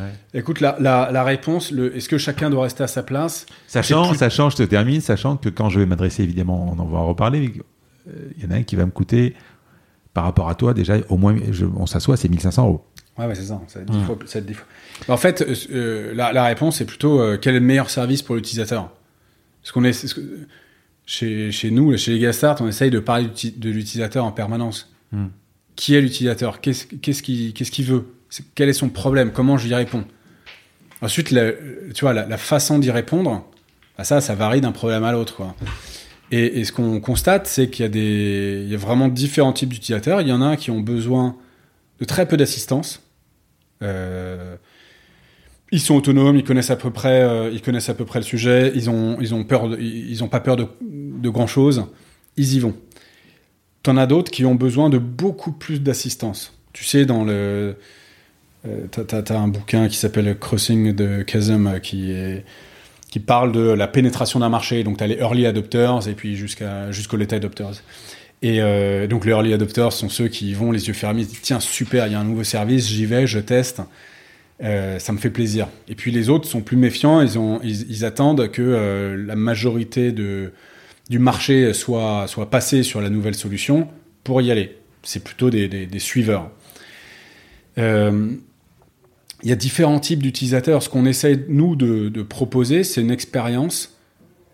Ouais. 0.00 0.38
Écoute, 0.40 0.60
la, 0.60 0.76
la, 0.80 1.10
la 1.12 1.24
réponse, 1.24 1.72
est-ce 1.72 2.08
que 2.08 2.18
chacun 2.18 2.50
doit 2.50 2.62
rester 2.64 2.82
à 2.82 2.86
sa 2.88 3.02
place? 3.02 3.46
Sachant, 3.66 4.08
plus- 4.08 4.18
sachant, 4.18 4.50
je 4.50 4.56
te 4.56 4.62
termine, 4.62 5.00
sachant 5.00 5.36
que 5.36 5.48
quand 5.48 5.68
je 5.68 5.78
vais 5.80 5.86
m'adresser, 5.86 6.22
évidemment, 6.22 6.72
on 6.74 6.78
en 6.78 6.86
va 6.86 6.98
en 6.98 7.08
reparler, 7.08 7.52
euh, 8.08 8.12
il 8.36 8.42
y 8.44 8.46
en 8.46 8.50
a 8.50 8.54
un 8.56 8.62
qui 8.62 8.76
va 8.76 8.86
me 8.86 8.90
coûter, 8.90 9.34
par 10.14 10.24
rapport 10.24 10.48
à 10.48 10.54
toi, 10.54 10.74
déjà, 10.74 10.96
au 11.08 11.16
moins, 11.16 11.36
je- 11.50 11.66
on 11.66 11.86
s'assoit, 11.86 12.16
c'est 12.16 12.28
1500 12.28 12.66
euros. 12.66 12.84
Ouais, 13.18 13.26
ouais, 13.26 13.34
c'est 13.34 13.42
ça. 13.42 13.60
Ça 13.68 13.78
va 13.80 13.82
être 13.84 13.90
dix 13.90 13.98
Mm. 13.98 14.04
fois- 14.06 14.18
ça 14.26 14.38
va 14.38 14.40
être 14.40 14.46
dix 14.46 14.54
fois. 14.54 14.66
En 15.08 15.16
fait, 15.16 15.42
euh, 15.42 15.54
euh, 15.72 16.14
la, 16.14 16.32
la 16.32 16.44
réponse 16.44 16.80
est 16.80 16.84
plutôt 16.86 17.20
euh, 17.20 17.36
quel 17.40 17.54
est 17.54 17.60
le 17.60 17.66
meilleur 17.66 17.90
service 17.90 18.22
pour 18.22 18.34
l'utilisateur? 18.34 18.90
Parce 19.62 19.72
qu'on 19.72 19.84
est, 19.84 19.92
c'est 19.92 20.06
ce 20.08 20.14
que- 20.14 20.46
chez, 21.06 21.50
chez 21.52 21.70
nous, 21.70 21.96
chez 21.96 22.12
les 22.12 22.18
Gastart, 22.20 22.56
on 22.60 22.68
essaye 22.68 22.90
de 22.90 22.98
parler 23.00 23.26
de 23.26 23.70
l'utilisateur 23.70 24.24
en 24.24 24.32
permanence. 24.32 24.92
Mm. 25.12 25.26
Qui 25.76 25.94
est 25.96 26.00
l'utilisateur? 26.00 26.60
Qu'est-ce 26.60 27.22
qu'il 27.22 27.84
veut? 27.84 28.06
Quel 28.54 28.68
est 28.68 28.74
son 28.74 28.88
problème? 28.88 29.32
Comment 29.32 29.58
je 29.58 29.66
lui 29.66 29.74
réponds? 29.74 30.04
Ensuite, 31.02 31.30
la- 31.30 31.52
tu 31.94 32.02
vois, 32.02 32.12
la, 32.12 32.36
façon 32.36 32.78
d'y 32.78 32.90
répondre, 32.90 33.48
bah 33.96 34.04
ça, 34.04 34.20
ça 34.20 34.34
varie 34.34 34.60
d'un 34.60 34.72
problème 34.72 35.04
à 35.04 35.12
l'autre. 35.12 35.42
Et, 36.30 36.64
ce 36.64 36.72
qu'on 36.72 37.00
constate, 37.00 37.46
c'est 37.46 37.70
qu'il 37.70 37.82
y, 37.82 37.86
a 37.86 37.88
des- 37.88 38.62
il 38.64 38.70
y 38.70 38.74
a 38.74 38.78
vraiment 38.78 39.08
différents 39.08 39.52
types 39.52 39.70
d'utilisateurs. 39.70 40.20
Il 40.20 40.28
y 40.28 40.32
en 40.32 40.42
a 40.42 40.56
qui 40.56 40.70
ont 40.70 40.80
besoin 40.80 41.36
de 41.98 42.04
très 42.04 42.26
peu 42.26 42.36
d'assistance. 42.36 43.02
Euh, 43.82 44.56
ils 45.72 45.80
sont 45.80 45.94
autonomes, 45.94 46.36
ils 46.36 46.44
connaissent 46.44 46.70
à 46.70 46.76
peu 46.76 46.90
près, 46.90 47.22
euh, 47.22 47.50
ils 47.50 47.62
connaissent 47.62 47.88
à 47.88 47.94
peu 47.94 48.04
près 48.04 48.18
le 48.18 48.24
sujet. 48.24 48.72
Ils 48.74 48.90
ont, 48.90 49.16
ils 49.20 49.34
ont 49.34 49.44
peur, 49.44 49.74
ils 49.80 50.22
ont 50.22 50.28
pas 50.28 50.40
peur 50.40 50.56
de, 50.56 50.66
de 50.82 51.28
grand 51.28 51.46
chose. 51.46 51.86
Ils 52.36 52.54
y 52.54 52.60
vont. 52.60 52.76
T'en 53.82 53.96
as 53.96 54.06
d'autres 54.06 54.30
qui 54.30 54.44
ont 54.44 54.54
besoin 54.54 54.90
de 54.90 54.98
beaucoup 54.98 55.52
plus 55.52 55.80
d'assistance. 55.80 56.52
Tu 56.72 56.84
sais, 56.84 57.06
dans 57.06 57.24
le, 57.24 57.76
t'as, 58.90 59.22
t'as- 59.22 59.38
un 59.38 59.48
bouquin 59.48 59.88
qui 59.88 59.96
s'appelle 59.96 60.38
Crossing 60.38 60.94
the 60.94 61.28
Chasm 61.28 61.66
euh, 61.66 61.78
qui 61.78 62.12
qui 63.10 63.18
parle 63.18 63.52
de 63.52 63.60
la 63.60 63.88
pénétration 63.88 64.38
d'un 64.40 64.48
marché. 64.48 64.84
Donc, 64.84 64.98
tu 64.98 65.04
as 65.04 65.06
les 65.08 65.16
early 65.16 65.44
adopters 65.44 66.08
et 66.08 66.12
puis 66.12 66.36
jusqu'à, 66.36 66.90
jusqu'aux 66.92 67.16
late 67.16 67.32
adopters. 67.32 67.82
Et 68.42 68.62
euh, 68.62 69.06
donc, 69.06 69.24
les 69.24 69.32
early 69.32 69.52
adopters 69.52 69.92
sont 69.92 70.08
ceux 70.08 70.28
qui 70.28 70.54
vont 70.54 70.72
les 70.72 70.86
yeux 70.86 70.94
fermés, 70.94 71.24
disent 71.24 71.42
Tiens, 71.42 71.60
super, 71.60 72.06
il 72.06 72.12
y 72.12 72.14
a 72.14 72.20
un 72.20 72.24
nouveau 72.24 72.44
service, 72.44 72.88
j'y 72.88 73.04
vais, 73.04 73.26
je 73.26 73.40
teste, 73.40 73.82
euh, 74.62 74.98
ça 74.98 75.12
me 75.12 75.18
fait 75.18 75.30
plaisir. 75.30 75.68
Et 75.88 75.94
puis, 75.94 76.10
les 76.10 76.30
autres 76.30 76.48
sont 76.48 76.60
plus 76.60 76.76
méfiants, 76.76 77.20
ils, 77.20 77.38
ont, 77.38 77.60
ils, 77.62 78.04
attendent 78.04 78.50
que 78.50 78.62
euh, 78.62 79.16
la 79.26 79.36
majorité 79.36 80.12
de, 80.12 80.52
du 81.10 81.18
marché 81.18 81.74
soit, 81.74 82.26
soit 82.28 82.48
passée 82.48 82.82
sur 82.82 83.00
la 83.00 83.10
nouvelle 83.10 83.34
solution 83.34 83.88
pour 84.24 84.40
y 84.40 84.50
aller. 84.50 84.76
C'est 85.02 85.24
plutôt 85.24 85.50
des, 85.50 85.66
des, 85.68 85.98
suiveurs. 85.98 86.50
Euh, 87.78 88.28
il 89.42 89.48
y 89.48 89.52
a 89.52 89.56
différents 89.56 90.00
types 90.00 90.22
d'utilisateurs. 90.22 90.82
Ce 90.82 90.88
qu'on 90.88 91.06
essaie, 91.06 91.44
nous, 91.48 91.76
de, 91.76 92.22
proposer, 92.22 92.84
c'est 92.84 93.00
une 93.00 93.10
expérience 93.10 93.96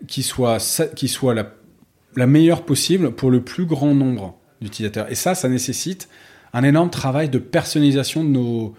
qui 0.07 0.23
soit, 0.23 0.91
qui 0.95 1.07
soit 1.07 1.33
la, 1.33 2.27
meilleure 2.27 2.63
possible 2.63 3.11
pour 3.11 3.29
le 3.29 3.41
plus 3.43 3.65
grand 3.65 3.93
nombre 3.93 4.37
d'utilisateurs. 4.61 5.11
Et 5.11 5.15
ça, 5.15 5.35
ça 5.35 5.49
nécessite 5.49 6.09
un 6.53 6.63
énorme 6.63 6.89
travail 6.89 7.29
de 7.29 7.37
personnalisation 7.37 8.23
de 8.23 8.29
nos, 8.29 8.73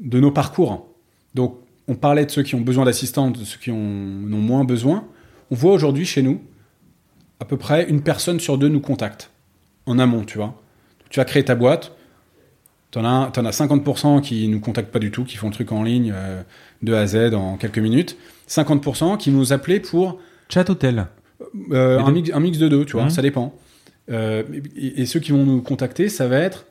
de 0.00 0.20
nos 0.20 0.30
parcours. 0.30 0.86
Donc, 1.34 1.58
on 1.88 1.94
parlait 1.94 2.24
de 2.24 2.30
ceux 2.30 2.42
qui 2.42 2.54
ont 2.54 2.60
besoin 2.60 2.84
d'assistance, 2.84 3.38
de 3.38 3.44
ceux 3.44 3.58
qui 3.58 3.70
en 3.70 3.76
ont 3.76 4.40
moins 4.40 4.64
besoin. 4.64 5.04
On 5.50 5.54
voit 5.54 5.72
aujourd'hui 5.72 6.04
chez 6.04 6.22
nous, 6.22 6.40
à 7.40 7.44
peu 7.44 7.56
près 7.56 7.88
une 7.88 8.02
personne 8.02 8.38
sur 8.38 8.58
deux 8.58 8.68
nous 8.68 8.80
contacte 8.80 9.30
en 9.86 9.98
amont, 9.98 10.24
tu 10.24 10.38
vois. 10.38 10.62
Tu 11.10 11.20
as 11.20 11.24
créé 11.24 11.44
ta 11.44 11.54
boîte, 11.54 11.92
T'en 12.92 13.04
as, 13.04 13.30
t'en 13.32 13.44
as 13.46 13.58
50% 13.58 14.20
qui 14.20 14.46
nous 14.48 14.60
contactent 14.60 14.92
pas 14.92 14.98
du 15.00 15.10
tout, 15.10 15.24
qui 15.24 15.36
font 15.36 15.48
le 15.48 15.52
truc 15.54 15.72
en 15.72 15.82
ligne 15.82 16.12
euh, 16.14 16.42
de 16.82 16.92
A 16.92 17.00
à 17.00 17.06
Z 17.06 17.34
en 17.34 17.56
quelques 17.56 17.78
minutes. 17.78 18.16
50% 18.48 19.16
qui 19.18 19.30
nous 19.30 19.52
appelaient 19.52 19.80
pour 19.80 20.18
Chat 20.48 20.68
hôtel. 20.70 21.06
euh, 21.72 21.98
un, 21.98 22.10
mix, 22.12 22.30
un 22.32 22.38
mix 22.40 22.58
de 22.58 22.68
deux, 22.68 22.84
tu 22.84 22.92
vois, 22.92 23.04
Mhm. 23.04 23.10
ça 23.10 23.22
dépend. 23.22 23.54
Euh, 24.10 24.42
et, 24.76 25.00
et 25.02 25.06
ceux 25.06 25.20
qui 25.20 25.32
vont 25.32 25.44
nous 25.44 25.62
contacter, 25.62 26.08
ça 26.10 26.28
va 26.28 26.38
être 26.38 26.66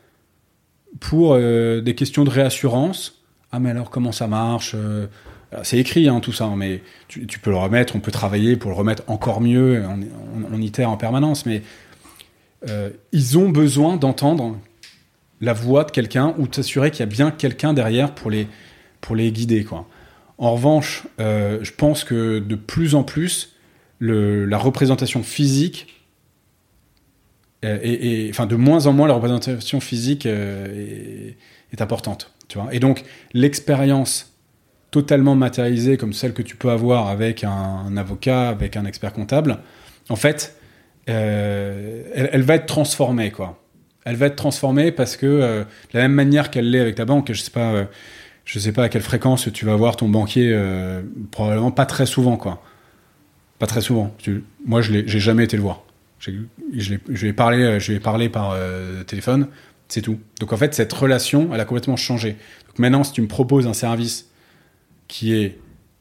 pour 1.00 1.34
euh, 1.34 1.82
des 1.82 1.96
questions 1.96 2.24
de 2.24 2.30
réassurance. 2.30 3.24
Ah, 3.52 3.60
mais 3.60 3.72
alors 3.72 3.90
comment 3.90 4.12
ça 4.12 4.28
marche 4.28 4.76
alors, 4.76 5.66
C'est 5.66 5.80
écrit 5.80 6.08
hein, 6.08 6.20
tout 6.20 6.32
ça, 6.34 6.46
hein, 6.46 6.56
mais 6.56 6.82
tu, 7.08 7.26
tu 7.26 7.40
peux 7.40 7.50
le 7.50 7.58
remettre, 7.58 7.96
on 7.96 8.00
peut 8.00 8.12
travailler 8.12 8.56
pour 8.58 8.70
le 8.72 8.78
remettre 8.78 9.04
encore 9.08 9.42
mieux, 9.42 9.84
on, 9.86 10.00
on, 10.02 10.56
on 10.58 10.62
itère 10.62 10.90
en 10.92 10.98
permanence, 10.98 11.46
mais 11.48 11.64
ils 13.12 13.38
ont 13.40 13.50
besoin 13.50 13.98
d'entendre 13.98 14.58
la 15.42 15.54
voix 15.54 15.84
de 15.84 15.92
quelqu'un 15.92 16.34
ou 16.38 16.48
de 16.48 16.56
s'assurer 16.56 16.92
qu'il 16.92 17.00
y 17.02 17.04
a 17.04 17.08
bien 17.08 17.32
quelqu'un 17.32 17.74
derrière 17.74 18.14
pour 18.16 18.30
les, 18.32 18.48
pour 19.02 19.16
les 19.16 19.32
guider. 19.32 19.64
Quoi. 19.64 19.88
En 20.38 20.54
revanche, 20.54 21.08
euh, 21.20 21.60
je 21.62 21.72
pense 21.72 22.04
que 22.04 22.40
de 22.40 22.56
plus 22.56 22.96
en 22.96 23.04
plus, 23.04 23.56
le, 24.00 24.46
la 24.46 24.58
représentation 24.58 25.22
physique 25.24 25.88
euh, 27.64 27.78
et, 27.84 28.26
et- 28.26 28.30
enfin 28.32 28.48
de 28.48 28.56
moins 28.56 28.88
en 28.88 28.94
moins 28.94 29.08
la 29.08 29.14
représentation 29.14 29.80
physique 29.80 30.26
euh, 30.26 31.30
est, 31.72 31.82
importante 31.82 32.34
tu 32.48 32.58
vois 32.58 32.74
et 32.74 32.80
donc 32.80 33.04
l'expérience 33.34 34.34
totalement 34.90 35.36
matérialisée 35.36 35.96
comme 35.98 36.12
celle 36.14 36.34
que 36.34 36.42
tu 36.42 36.56
peux 36.56 36.72
avoir 36.72 37.08
avec 37.08 37.44
un, 37.44 37.96
avocat 37.96 38.50
avec 38.50 38.76
un 38.76 38.86
expert 38.86 39.14
comptable 39.14 39.60
en 40.10 40.16
fait 40.16 40.58
euh, 41.10 42.04
elle, 42.16 42.30
elle 42.34 42.42
va 42.42 42.56
être 42.56 42.66
transformée 42.66 43.30
quoi 43.30 43.61
elle 44.06 44.16
va 44.16 44.28
être 44.28 44.36
transformée 44.36 44.92
parce 44.92 45.16
que 45.16 45.26
euh, 45.26 45.64
de 45.64 45.98
la 45.98 46.02
même 46.02 46.14
manière 46.14 46.50
qu'elle 46.50 46.70
l'est 46.70 46.80
avec 46.80 46.96
ta 46.96 47.06
banque 47.06 47.32
je 47.32 47.42
sais 47.42 47.52
pas 47.52 47.72
euh, 47.72 47.86
je 48.46 48.60
sais 48.60 48.72
pas 48.72 48.86
à 48.86 48.90
quelle 48.90 49.02
fréquence 49.02 49.50
tu 49.54 49.66
vas 49.66 49.76
voir 49.76 49.96
ton 49.96 50.10
banquier 50.10 50.52
euh, 50.52 51.02
probablement 51.32 51.72
pas 51.72 51.86
très 51.86 52.06
souvent 52.06 52.38
quoi 52.38 52.64
pas 53.60 53.68
très 53.68 53.82
souvent. 53.82 54.12
Moi, 54.66 54.82
je 54.82 54.92
l'ai, 54.92 55.08
jamais 55.08 55.44
été 55.44 55.56
le 55.56 55.62
voir. 55.62 55.84
Je, 56.18 56.32
lui 56.32 57.28
ai 57.28 57.32
parlé, 57.32 57.80
je 57.80 57.92
lui 57.92 58.00
parlé 58.00 58.28
par 58.28 58.58
téléphone, 59.06 59.50
c'est 59.88 60.02
tout. 60.02 60.20
Donc 60.40 60.52
en 60.52 60.58
fait, 60.58 60.74
cette 60.74 60.92
relation, 60.92 61.52
elle 61.54 61.60
a 61.60 61.66
complètement 61.66 61.96
changé. 61.96 62.38
Donc 62.68 62.80
maintenant, 62.80 63.04
si 63.04 63.12
tu 63.12 63.22
me 63.22 63.28
proposes 63.28 63.68
un 63.68 63.74
service 63.74 64.32
qui 65.08 65.36
est 65.36 65.60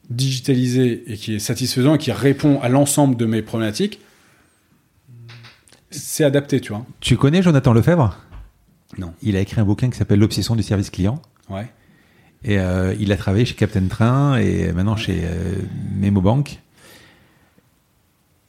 digitalisé 0.09 1.03
et 1.05 1.17
qui 1.17 1.35
est 1.35 1.39
satisfaisant 1.39 1.93
et 1.93 1.97
qui 1.99 2.11
répond 2.11 2.59
à 2.61 2.69
l'ensemble 2.69 3.15
de 3.15 3.27
mes 3.27 3.43
problématiques, 3.43 3.99
c'est 5.91 6.23
adapté, 6.23 6.59
tu 6.61 6.73
vois. 6.73 6.85
Tu 6.99 7.17
connais 7.17 7.41
Jonathan 7.43 7.73
Lefebvre? 7.73 8.17
Non. 8.97 9.13
Il 9.21 9.35
a 9.35 9.39
écrit 9.41 9.61
un 9.61 9.65
bouquin 9.65 9.89
qui 9.89 9.97
s'appelle 9.97 10.19
L'obsession 10.19 10.55
du 10.55 10.63
service 10.63 10.89
client. 10.89 11.21
Ouais. 11.49 11.71
Et 12.43 12.57
euh, 12.59 12.95
il 12.99 13.11
a 13.11 13.17
travaillé 13.17 13.45
chez 13.45 13.53
Captain 13.55 13.85
Train 13.87 14.37
et 14.37 14.71
maintenant 14.73 14.95
chez 14.95 15.21
euh, 15.23 15.55
Memo 15.95 16.21
Bank. 16.21 16.59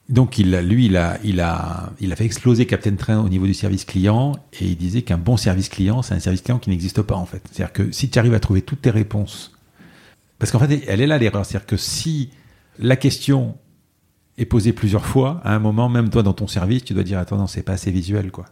Donc 0.09 0.39
il, 0.39 0.55
a- 0.55 0.63
lui, 0.63 0.87
il 0.87 0.97
a, 0.97 1.19
il, 1.25 1.41
a, 1.41 1.93
il 2.01 2.13
a 2.13 2.17
fait 2.17 2.25
exploser 2.25 2.67
Captain 2.67 2.97
Train 2.97 3.21
au 3.21 3.29
niveau 3.29 3.47
du 3.47 3.55
service 3.55 3.85
client 3.85 4.33
et 4.61 4.67
il 4.67 4.77
disait 4.77 5.03
qu'un 5.03 5.19
bon 5.19 5.37
service 5.37 5.69
client, 5.69 6.03
c'est 6.03 6.15
un 6.15 6.21
service 6.21 6.43
client 6.43 6.59
qui 6.59 6.71
n'existe 6.71 7.03
pas 7.03 7.15
en 7.17 7.25
fait. 7.27 7.43
C'est-à-dire 7.51 7.73
que 7.73 7.93
si 7.93 8.11
tu 8.11 8.19
arrives 8.19 8.35
à 8.35 8.41
trouver 8.41 8.63
toutes 8.63 8.83
tes 8.83 8.91
réponses, 8.91 9.53
parce 10.39 10.51
qu'en 10.51 10.59
fait, 10.59 10.83
elle 10.89 11.01
est 11.01 11.07
là 11.07 11.19
l'erreur. 11.19 11.47
C'est-à-dire 11.47 11.67
que 11.67 11.77
si 11.77 12.31
la 12.79 12.97
question 12.97 13.57
est 14.39 14.45
posée 14.47 14.73
plusieurs 14.73 15.05
fois, 15.07 15.41
à 15.45 15.55
un 15.55 15.59
moment, 15.59 15.89
même 15.89 16.09
toi 16.11 16.23
dans 16.23 16.33
ton 16.33 16.47
service, 16.47 16.85
tu 16.85 16.95
dois 16.95 17.03
dire 17.03 17.19
attends, 17.19 17.37
non, 17.37 17.47
c'est 17.47 17.63
pas 17.63 17.73
assez 17.73 17.91
visuel 17.91 18.31
quoi. 18.31 18.47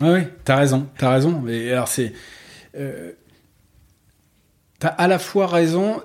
Ouais, 0.00 0.10
ouais, 0.10 0.28
t'as 0.44 0.56
raison, 0.56 0.86
t'as 0.98 1.10
raison. 1.10 1.46
Et 1.48 1.70
alors 1.72 1.88
c'est, 1.88 2.12
euh, 2.76 3.12
t'as 4.78 4.88
à 4.88 5.08
la 5.08 5.18
fois 5.18 5.46
raison 5.46 6.00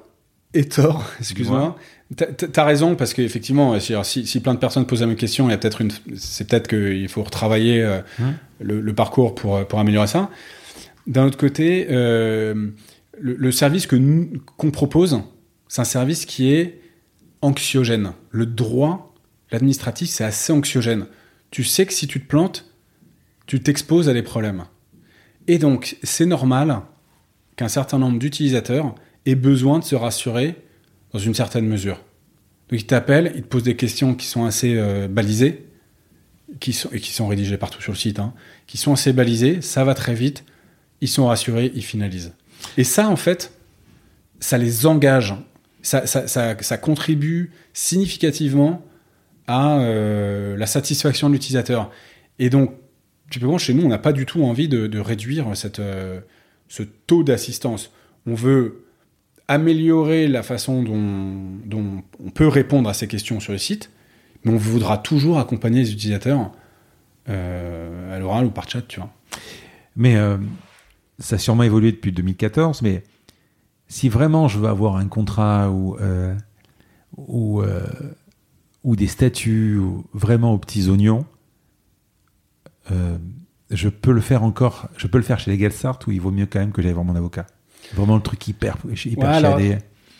et 0.53 0.65
tort. 0.67 1.05
Excuse-moi. 1.19 1.75
T'as- 2.15 2.25
T'as 2.27 2.63
raison 2.63 2.95
parce 2.95 3.13
qu'effectivement, 3.13 3.79
si, 3.79 3.93
si, 4.03 4.25
si 4.25 4.39
plein 4.39 4.53
de 4.55 4.59
personnes 4.59 4.85
posent 4.87 5.01
la 5.01 5.07
même 5.07 5.15
question, 5.15 5.47
il 5.47 5.51
y 5.51 5.53
a 5.53 5.57
peut-être 5.57 5.81
une, 5.81 5.91
c'est 6.17 6.47
peut-être 6.47 6.67
qu'il 6.67 7.07
faut 7.07 7.21
retravailler 7.23 7.83
euh, 7.83 7.99
Hum. 8.19 8.33
le, 8.59 8.81
le 8.81 8.93
parcours 8.93 9.35
pour 9.35 9.57
euh, 9.57 9.63
pour 9.63 9.79
améliorer 9.79 10.07
ça. 10.07 10.29
D'un 11.07 11.25
autre 11.25 11.37
côté, 11.37 11.87
euh, 11.91 12.69
le, 13.19 13.35
le 13.35 13.51
service 13.51 13.85
que 13.85 13.95
qu'on 14.57 14.71
propose, 14.71 15.21
c'est 15.67 15.81
un 15.81 15.85
service 15.85 16.25
qui 16.25 16.51
est 16.53 16.81
anxiogène. 17.41 18.11
Le 18.31 18.45
droit, 18.47 19.08
l'administratif, 19.51 20.09
c'est 20.09 20.23
assez 20.23 20.53
anxiogène. 20.53 21.07
Tu 21.51 21.63
sais 21.63 21.85
que 21.85 21.93
si 21.93 22.07
tu 22.07 22.21
te 22.21 22.27
plantes, 22.27 22.65
tu 23.45 23.61
t'exposes 23.61 24.09
à 24.09 24.13
des 24.13 24.21
problèmes. 24.21 24.65
Et 25.47 25.57
donc, 25.57 25.97
c'est 26.03 26.25
normal 26.25 26.81
qu'un 27.55 27.67
certain 27.67 27.97
nombre 27.97 28.19
d'utilisateurs 28.19 28.93
aient 29.25 29.35
besoin 29.35 29.79
de 29.79 29.83
se 29.83 29.95
rassurer 29.95 30.55
dans 31.11 31.19
une 31.19 31.33
certaine 31.33 31.65
mesure. 31.65 31.95
Donc, 32.69 32.81
ils 32.81 32.85
t'appellent, 32.85 33.31
ils 33.35 33.41
te 33.41 33.47
posent 33.47 33.63
des 33.63 33.75
questions 33.75 34.13
qui 34.13 34.27
sont 34.27 34.45
assez 34.45 34.75
euh, 34.75 35.07
balisées, 35.07 35.65
qui 36.59 36.73
sont, 36.73 36.89
et 36.91 36.99
qui 36.99 37.11
sont 37.11 37.27
rédigées 37.27 37.57
partout 37.57 37.81
sur 37.81 37.91
le 37.91 37.97
site, 37.97 38.19
hein, 38.19 38.33
qui 38.67 38.77
sont 38.77 38.93
assez 38.93 39.13
balisées, 39.13 39.61
ça 39.61 39.83
va 39.83 39.95
très 39.95 40.13
vite, 40.13 40.43
ils 41.01 41.07
sont 41.07 41.27
rassurés, 41.27 41.71
ils 41.73 41.83
finalisent. 41.83 42.33
Et 42.77 42.83
ça, 42.83 43.09
en 43.09 43.15
fait, 43.15 43.51
ça 44.39 44.57
les 44.57 44.85
engage, 44.85 45.33
ça, 45.81 46.05
ça, 46.05 46.27
ça, 46.27 46.55
ça 46.61 46.77
contribue 46.77 47.51
significativement 47.73 48.85
à 49.49 49.79
euh, 49.79 50.55
la 50.55 50.67
satisfaction 50.67 51.27
de 51.27 51.33
l'utilisateur. 51.33 51.89
Et 52.37 52.51
donc, 52.51 52.75
typiquement, 53.31 53.57
chez 53.57 53.73
nous, 53.73 53.83
on 53.83 53.89
n'a 53.89 53.97
pas 53.97 54.13
du 54.13 54.27
tout 54.27 54.43
envie 54.43 54.69
de, 54.69 54.99
réduire 54.99 55.57
cette, 55.57 55.79
euh, 55.79 56.21
ce 56.67 56.83
taux 56.83 57.23
d'assistance. 57.23 57.91
On 58.27 58.35
veut 58.35 58.85
améliorer 59.47 60.27
la 60.27 60.43
façon 60.43 60.83
dont, 60.83 62.03
on 62.23 62.29
peut 62.29 62.47
répondre 62.47 62.87
à 62.87 62.93
ces 62.93 63.07
questions 63.07 63.39
sur 63.39 63.51
le 63.51 63.57
site, 63.57 63.89
mais 64.43 64.53
on 64.53 64.57
voudra 64.57 64.99
toujours 64.99 65.39
accompagner 65.39 65.79
les 65.79 65.91
utilisateurs 65.93 66.51
euh, 67.27 68.15
à 68.15 68.19
l'oral 68.19 68.45
ou 68.45 68.51
par 68.51 68.69
chat, 68.69 68.83
tu 68.87 68.99
vois. 68.99 69.11
Mais 69.95 70.15
ça 71.17 71.35
a 71.35 71.39
sûrement 71.39 71.63
évolué 71.63 71.91
depuis 71.91 72.11
2014, 72.11 72.83
mais 72.83 73.03
si 73.87 74.09
vraiment 74.09 74.47
je 74.47 74.59
veux 74.59 74.69
avoir 74.69 74.97
un 74.97 75.07
contrat 75.07 75.71
ou, 75.71 75.97
euh, 77.63 77.87
ou 78.83 78.95
des 78.95 79.07
statuts 79.07 79.77
ou 79.77 80.05
vraiment 80.13 80.53
aux 80.53 80.57
petits 80.57 80.87
oignons, 80.89 81.25
euh, 82.91 83.17
je 83.71 83.89
peux 83.89 84.11
le 84.11 84.21
faire 84.21 84.43
encore, 84.43 84.87
je 84.97 85.07
peux 85.07 85.17
le 85.17 85.23
faire 85.23 85.39
chez 85.39 85.51
LegalStart 85.51 85.99
ou 86.07 86.11
il 86.11 86.21
vaut 86.21 86.31
mieux 86.31 86.45
quand 86.45 86.59
même 86.59 86.71
que 86.71 86.81
j'aille 86.81 86.93
voir 86.93 87.05
mon 87.05 87.15
avocat. 87.15 87.45
Vraiment 87.93 88.15
le 88.15 88.21
truc 88.21 88.47
hyper, 88.47 88.77
hyper 89.05 89.29
Ouais, 89.29 89.35
alors, 89.35 89.59
chiadé. 89.59 89.77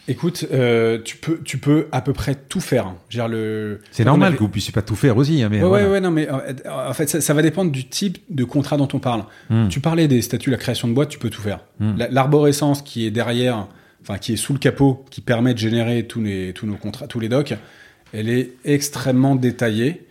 Écoute, 0.07 0.45
euh, 0.51 0.99
tu, 1.03 1.17
peux, 1.17 1.39
tu 1.43 1.59
peux 1.59 1.87
à 1.91 2.01
peu 2.01 2.13
près 2.13 2.33
tout 2.33 2.61
faire. 2.61 2.93
Genre 3.09 3.27
le... 3.27 3.79
C'est 3.91 4.03
normal 4.05 4.29
avait- 4.29 4.37
que 4.37 4.43
vous 4.43 4.49
puissiez 4.49 4.71
pas 4.71 4.81
tout 4.81 4.95
faire 4.95 5.15
aussi, 5.17 5.43
hein, 5.43 5.49
mais 5.51 5.61
Ouais, 5.61 5.67
voilà. 5.67 5.85
ouais, 5.85 5.91
ouais, 5.93 6.01
non, 6.01 6.09
mais 6.09 6.27
euh, 6.31 6.39
en 6.89 6.93
fait, 6.93 7.07
ça, 7.07 7.21
ça 7.21 7.33
va 7.35 7.43
dépendre 7.43 7.71
du 7.71 7.87
type 7.87 8.17
de 8.29 8.43
contrat 8.43 8.77
dont 8.77 8.87
on 8.93 8.99
parle. 8.99 9.25
Hmm. 9.51 9.67
Tu 9.67 9.79
parlais 9.81 10.07
des 10.07 10.23
statuts, 10.23 10.49
la 10.49 10.57
création 10.57 10.87
de 10.87 10.93
boîte, 10.93 11.09
tu 11.09 11.19
peux 11.19 11.29
tout 11.29 11.41
faire. 11.41 11.59
Hmm. 11.79 11.95
La- 11.97 12.07
L'arborescence 12.09 12.81
qui 12.81 13.05
est 13.05 13.11
derrière, 13.11 13.67
enfin, 14.01 14.17
qui 14.17 14.33
est 14.33 14.37
sous 14.37 14.53
le 14.53 14.57
capot, 14.59 15.05
qui 15.11 15.21
permet 15.21 15.53
de 15.53 15.59
générer 15.59 16.07
tous, 16.07 16.21
les, 16.23 16.53
tous 16.53 16.65
nos 16.65 16.75
contrats, 16.77 17.05
tous 17.05 17.19
les 17.19 17.29
docs, 17.29 17.53
elle 18.13 18.29
est 18.29 18.53
extrêmement 18.65 19.35
détaillée. 19.35 20.05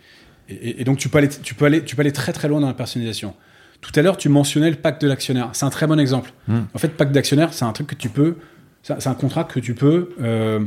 Et, 0.49 0.53
et- 0.53 0.81
et 0.81 0.83
donc, 0.83 0.97
tu 0.97 1.09
peux, 1.09 1.17
aller, 1.19 1.29
tu, 1.29 1.53
peux 1.55 1.65
aller, 1.65 1.83
tu 1.83 1.95
peux 1.95 2.01
aller 2.01 2.11
très 2.11 2.33
très 2.33 2.47
loin 2.47 2.59
dans 2.59 2.67
la 2.67 2.73
personnalisation. 2.73 3.35
Tout 3.81 3.91
à 3.95 4.01
l'heure, 4.01 4.17
tu 4.17 4.27
mentionnais 4.29 4.69
le 4.69 4.75
pacte 4.75 5.01
de 5.01 5.07
l'actionnaire. 5.07 5.49
C'est 5.53 5.65
un 5.65 5.69
très 5.69 5.87
bon 5.87 5.99
exemple. 5.99 6.33
Hmm. 6.47 6.61
En 6.73 6.77
fait, 6.79 6.89
pacte 6.89 7.11
d'actionnaire, 7.13 7.53
c'est 7.53 7.65
un 7.65 7.71
truc 7.71 7.87
que 7.87 7.95
tu 7.95 8.09
peux. 8.09 8.35
C'est 8.83 9.07
un 9.07 9.13
contrat 9.13 9.43
que 9.43 9.59
tu 9.59 9.73
peux 9.75 10.15
euh, 10.21 10.65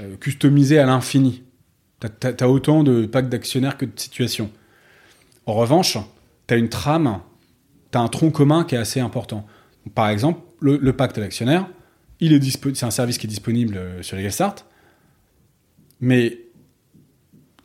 euh, 0.00 0.16
customiser 0.16 0.78
à 0.78 0.86
l'infini. 0.86 1.42
Tu 2.00 2.08
as, 2.44 2.48
autant 2.48 2.82
de 2.82 3.06
pactes 3.06 3.28
d'actionnaires 3.28 3.76
que 3.76 3.84
de 3.84 3.92
situations. 3.96 4.50
En 5.46 5.54
revanche, 5.54 5.98
tu 6.48 6.54
as 6.54 6.56
une 6.56 6.68
trame, 6.68 7.20
tu 7.92 7.98
as 7.98 8.00
un 8.00 8.08
tronc 8.08 8.30
commun 8.30 8.64
qui 8.64 8.74
est 8.74 8.78
assez 8.78 9.00
important. 9.00 9.46
Par 9.94 10.08
exemple, 10.08 10.40
le, 10.60 10.78
le 10.78 10.92
pacte 10.94 11.18
d'actionnaire, 11.18 11.68
c'est 12.20 12.84
un 12.84 12.90
service 12.90 13.18
qui 13.18 13.26
est 13.26 13.28
disponible 13.28 13.76
euh, 13.76 14.02
sur 14.02 14.16
LegalStart, 14.16 14.54
mais 16.00 16.38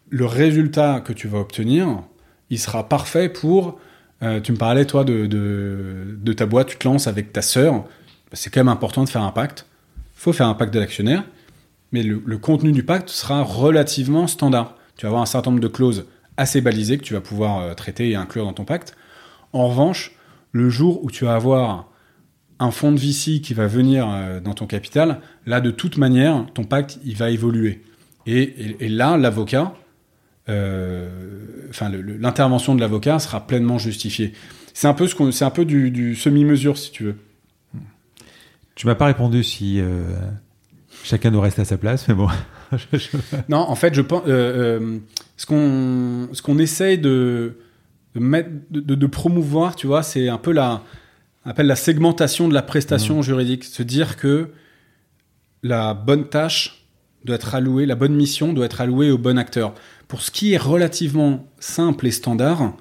le 0.09 0.25
résultat 0.25 1.01
que 1.01 1.13
tu 1.13 1.27
vas 1.27 1.39
obtenir, 1.39 2.03
il 2.49 2.59
sera 2.59 2.87
parfait 2.87 3.29
pour. 3.29 3.79
euh, 4.23 4.39
tu 4.39 4.51
me 4.51 4.57
parlais, 4.57 4.85
toi, 4.85 5.03
de, 5.03 6.33
ta 6.35 6.45
boîte, 6.45 6.67
tu 6.67 6.77
te 6.77 6.87
lances 6.87 7.07
avec 7.07 7.33
ta 7.33 7.41
sœur. 7.41 7.85
C'est 8.33 8.49
quand 8.49 8.61
même 8.61 8.67
important 8.67 9.03
de 9.03 9.09
faire 9.09 9.23
un 9.23 9.31
pacte. 9.31 9.65
Il 9.97 10.21
faut 10.21 10.33
faire 10.33 10.47
un 10.47 10.53
pacte 10.55 10.73
de 10.73 10.79
l'actionnaire, 10.79 11.23
mais 11.91 12.03
le, 12.03 12.37
contenu 12.37 12.71
du 12.71 12.83
pacte 12.83 13.09
sera 13.09 13.43
relativement 13.43 14.27
standard. 14.27 14.75
Tu 14.95 15.03
vas 15.03 15.09
avoir 15.09 15.21
un 15.21 15.27
certain 15.27 15.51
nombre 15.51 15.61
de 15.61 15.67
clauses 15.67 16.05
assez 16.37 16.61
balisées 16.61 16.97
que 16.97 17.03
tu 17.03 17.13
vas 17.13 17.21
pouvoir 17.21 17.59
euh, 17.59 17.73
traiter 17.73 18.09
et 18.09 18.15
inclure 18.15 18.45
dans 18.45 18.53
ton 18.53 18.65
pacte. 18.65 18.95
En 19.53 19.67
revanche, 19.67 20.13
le 20.51 20.69
jour 20.69 21.03
où 21.03 21.11
tu 21.11 21.25
vas 21.25 21.35
avoir 21.35 21.89
un 22.59 22.71
fonds 22.71 22.91
de 22.91 22.99
VC 22.99 23.41
qui 23.41 23.53
va 23.53 23.67
venir 23.67 24.07
euh, 24.09 24.39
dans 24.39 24.53
ton 24.53 24.65
capital, 24.65 25.21
là, 25.45 25.61
de 25.61 25.71
toute 25.71 25.97
manière, 25.97 26.45
ton 26.53 26.63
pacte, 26.63 26.99
il 27.05 27.15
va 27.15 27.29
évoluer. 27.29 27.83
Et, 28.25 28.89
là, 28.89 29.15
l'avocat, 29.15 29.73
enfin, 30.47 31.89
le- 31.89 32.01
le- 32.01 32.17
l'intervention 32.17 32.75
de 32.75 32.81
l'avocat 32.81 33.19
sera 33.19 33.45
pleinement 33.45 33.77
justifiée. 33.77 34.33
C'est 34.73 34.87
un 34.87 34.93
peu, 34.93 35.07
ce 35.07 35.15
qu'on- 35.15 35.31
c'est 35.31 35.45
un 35.45 35.49
peu 35.49 35.65
du, 35.65 35.91
du 35.91 36.15
semi-mesure, 36.15 36.77
si 36.77 36.91
tu 36.91 37.03
veux. 37.03 37.15
Tu 38.75 38.85
m'as 38.85 38.95
pas 38.95 39.05
répondu 39.07 39.43
si 39.43 39.79
euh, 39.79 40.03
chacun 41.03 41.31
doit 41.31 41.41
rester 41.43 41.61
à 41.61 41.65
sa 41.65 41.77
place, 41.77 42.07
mais 42.07 42.13
bon. 42.13 42.27
Non, 43.49 43.59
en 43.59 43.75
fait, 43.75 43.93
je 43.93 44.01
pense, 44.01 44.23
euh, 44.27 44.79
euh, 44.79 44.97
ce 45.37 45.45
qu'on, 45.45 46.27
ce 46.33 46.41
qu'on 46.41 46.59
essaye 46.59 46.97
de, 46.97 47.57
de 48.13 48.19
mettre, 48.19 48.49
de, 48.69 49.05
promouvoir, 49.07 49.75
tu 49.75 49.87
vois, 49.87 50.03
c'est 50.03 50.27
un 50.29 50.37
peu 50.37 50.51
la, 50.51 50.83
on 51.45 51.49
appelle 51.49 51.67
la 51.67 51.75
segmentation 51.77 52.47
de 52.49 52.53
la 52.53 52.61
prestation 52.61 53.21
juridique, 53.21 53.63
se 53.63 53.83
dire 53.83 54.17
que 54.17 54.49
la 55.63 55.93
bonne 55.93 56.27
tâche 56.27 56.85
doit 57.25 57.35
être 57.37 57.55
allouée, 57.55 57.85
la 57.85 57.95
bonne 57.95 58.13
mission 58.13 58.53
doit 58.53 58.65
être 58.65 58.81
allouée 58.81 59.11
au 59.11 59.17
bon 59.17 59.37
acteur. 59.39 59.73
Pour 60.07 60.21
ce 60.21 60.31
qui 60.31 60.53
est 60.53 60.57
relativement 60.57 61.45
simple 61.59 62.07
et 62.07 62.11
standard, 62.11 62.73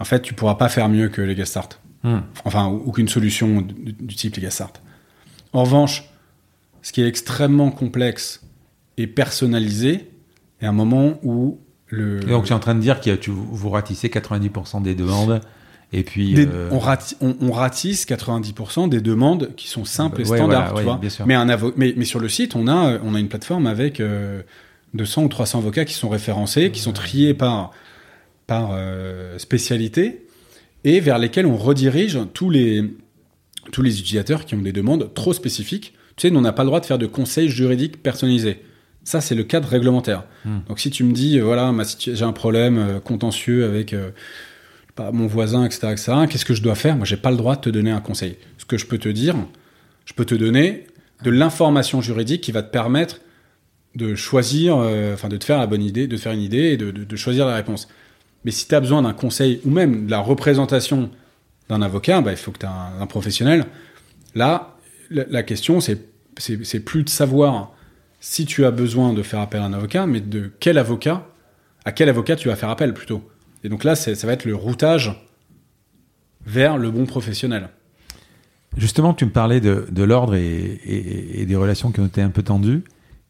en 0.00 0.04
fait, 0.04 0.22
tu 0.22 0.34
pourras 0.34 0.54
pas 0.54 0.68
faire 0.68 0.88
mieux 0.88 1.08
que 1.08 1.20
LegalStart. 1.20 1.68
Hmm. 2.02 2.20
Enfin, 2.44 2.66
ou, 2.68 2.82
ou 2.86 2.92
qu'une 2.92 3.08
solution 3.08 3.60
du, 3.60 3.92
du 3.92 4.14
type 4.14 4.34
LegalStart. 4.36 4.72
En 5.52 5.64
revanche, 5.64 6.04
ce 6.80 6.92
qui 6.92 7.02
est 7.02 7.06
extrêmement 7.06 7.70
complexe 7.70 8.40
et 8.96 9.06
personnalisé, 9.06 10.10
est 10.60 10.66
un 10.66 10.72
moment 10.72 11.18
où 11.22 11.58
le. 11.88 12.20
Et 12.22 12.30
donc, 12.30 12.44
tu 12.46 12.52
es 12.52 12.54
en 12.54 12.58
train 12.60 12.74
de 12.74 12.80
dire 12.80 13.00
que 13.00 13.14
tu, 13.14 13.30
vous 13.30 13.70
ratissez 13.70 14.08
90% 14.08 14.82
des 14.82 14.94
demandes, 14.94 15.40
et 15.92 16.02
puis. 16.02 16.34
des- 16.34 16.46
euh, 16.46 16.68
on, 16.72 16.78
rati- 16.78 17.16
on- 17.20 17.36
on 17.40 17.52
ratisse 17.52 18.06
90% 18.06 18.88
des 18.88 19.00
demandes 19.00 19.50
qui 19.56 19.68
sont 19.68 19.84
simples 19.84 20.22
et 20.22 20.28
Ouais, 20.28 20.38
standards, 20.38 20.72
voilà, 20.72 20.98
tu 20.98 21.06
ouais, 21.06 21.08
vois. 21.18 21.26
Mais, 21.26 21.34
un 21.34 21.48
avo- 21.48 21.72
mais, 21.76 21.94
mais 21.96 22.04
sur 22.06 22.18
le 22.18 22.28
site, 22.28 22.56
on 22.56 22.66
a, 22.66 22.98
on 23.04 23.14
a 23.14 23.20
une 23.20 23.28
plateforme 23.28 23.66
avec 23.66 24.00
euh, 24.00 24.42
200 24.94 25.24
ou 25.24 25.28
300 25.28 25.58
avocats 25.58 25.84
qui 25.84 25.94
sont 25.94 26.08
référencés, 26.08 26.70
qui 26.70 26.80
sont 26.80 26.92
triés 26.92 27.34
par, 27.34 27.72
par 28.46 28.70
euh, 28.72 29.38
spécialité 29.38 30.26
et 30.84 31.00
vers 31.00 31.18
lesquels 31.18 31.46
on 31.46 31.56
redirige 31.56 32.18
tous 32.34 32.50
les, 32.50 32.84
tous 33.70 33.82
les 33.82 34.00
utilisateurs 34.00 34.44
qui 34.44 34.54
ont 34.54 34.62
des 34.62 34.72
demandes 34.72 35.12
trop 35.14 35.32
spécifiques. 35.32 35.94
Tu 36.16 36.22
sais, 36.22 36.30
nous, 36.30 36.38
on 36.38 36.42
n'a 36.42 36.52
pas 36.52 36.64
le 36.64 36.68
droit 36.68 36.80
de 36.80 36.86
faire 36.86 36.98
de 36.98 37.06
conseils 37.06 37.48
juridiques 37.48 38.02
personnalisés. 38.02 38.60
Ça, 39.04 39.20
c'est 39.20 39.34
le 39.34 39.44
cadre 39.44 39.68
réglementaire. 39.68 40.24
Hmm. 40.44 40.58
Donc, 40.68 40.78
si 40.78 40.90
tu 40.90 41.04
me 41.04 41.12
dis, 41.12 41.38
euh, 41.38 41.44
voilà, 41.44 41.72
j'ai 41.98 42.22
un 42.22 42.32
problème 42.32 42.78
euh, 42.78 43.00
contentieux 43.00 43.64
avec 43.64 43.92
euh, 43.92 44.10
pas, 44.94 45.10
mon 45.10 45.26
voisin, 45.26 45.64
etc., 45.64 45.88
etc., 45.90 46.12
qu'est-ce 46.28 46.44
que 46.44 46.54
je 46.54 46.62
dois 46.62 46.74
faire? 46.74 46.96
Moi, 46.96 47.04
j'ai 47.04 47.16
pas 47.16 47.30
le 47.30 47.36
droit 47.36 47.56
de 47.56 47.62
te 47.62 47.70
donner 47.70 47.90
un 47.90 48.00
conseil. 48.00 48.36
Ce 48.58 48.64
que 48.64 48.78
je 48.78 48.86
peux 48.86 48.98
te 48.98 49.08
dire, 49.08 49.34
je 50.04 50.12
peux 50.12 50.24
te 50.24 50.34
donner 50.34 50.86
de 51.24 51.30
l'information 51.30 52.00
juridique 52.00 52.42
qui 52.42 52.52
va 52.52 52.62
te 52.62 52.70
permettre 52.70 53.20
de 53.94 54.14
choisir, 54.14 54.76
euh, 54.78 55.14
enfin, 55.14 55.28
de 55.28 55.36
te 55.36 55.44
faire 55.44 55.58
la 55.58 55.66
bonne 55.66 55.82
idée, 55.82 56.06
de 56.06 56.16
faire 56.16 56.32
une 56.32 56.40
idée 56.40 56.72
et 56.72 56.76
de, 56.76 56.90
de- 56.90 57.04
de 57.04 57.16
choisir 57.16 57.46
la 57.46 57.54
réponse. 57.54 57.88
Mais 58.44 58.50
si 58.50 58.66
tu 58.66 58.74
as 58.74 58.80
besoin 58.80 59.02
d'un 59.02 59.12
conseil 59.12 59.60
ou 59.64 59.70
même 59.70 60.06
de 60.06 60.10
la 60.10 60.20
représentation 60.20 61.10
d'un 61.68 61.82
avocat, 61.82 62.20
bah, 62.22 62.32
il 62.32 62.36
faut 62.36 62.50
que 62.52 62.58
tu 62.58 62.66
un, 62.66 63.06
professionnel. 63.06 63.66
Là, 64.34 64.76
la, 65.10 65.42
question, 65.42 65.80
c'est 65.80 66.80
plus 66.84 67.04
de 67.04 67.08
savoir 67.10 67.72
si 68.20 68.46
tu 68.46 68.64
as 68.64 68.70
besoin 68.70 69.12
de 69.12 69.22
faire 69.22 69.40
appel 69.40 69.60
à 69.60 69.64
un 69.66 69.72
avocat, 69.72 70.06
mais 70.06 70.20
de 70.20 70.50
quel 70.58 70.78
avocat, 70.78 71.26
à 71.84 71.92
quel 71.92 72.08
avocat 72.08 72.36
tu 72.36 72.48
vas 72.48 72.56
faire 72.56 72.70
appel 72.70 72.94
plutôt. 72.94 73.28
Et 73.62 73.68
donc 73.68 73.84
là, 73.84 73.94
ça 73.94 74.12
va 74.26 74.32
être 74.32 74.44
le 74.44 74.54
routage 74.56 75.12
vers 76.46 76.78
le 76.78 76.90
bon 76.90 77.04
professionnel. 77.06 77.68
Justement, 78.76 79.12
tu 79.12 79.26
me 79.26 79.30
parlais 79.30 79.60
de, 79.60 79.86
de 79.90 80.02
l'ordre 80.02 80.34
et, 80.34 80.80
et- 80.84 81.42
et 81.42 81.46
des 81.46 81.56
relations 81.56 81.92
qui 81.92 82.00
ont 82.00 82.06
été 82.06 82.22
un 82.22 82.30
peu 82.30 82.42
tendues. 82.42 82.82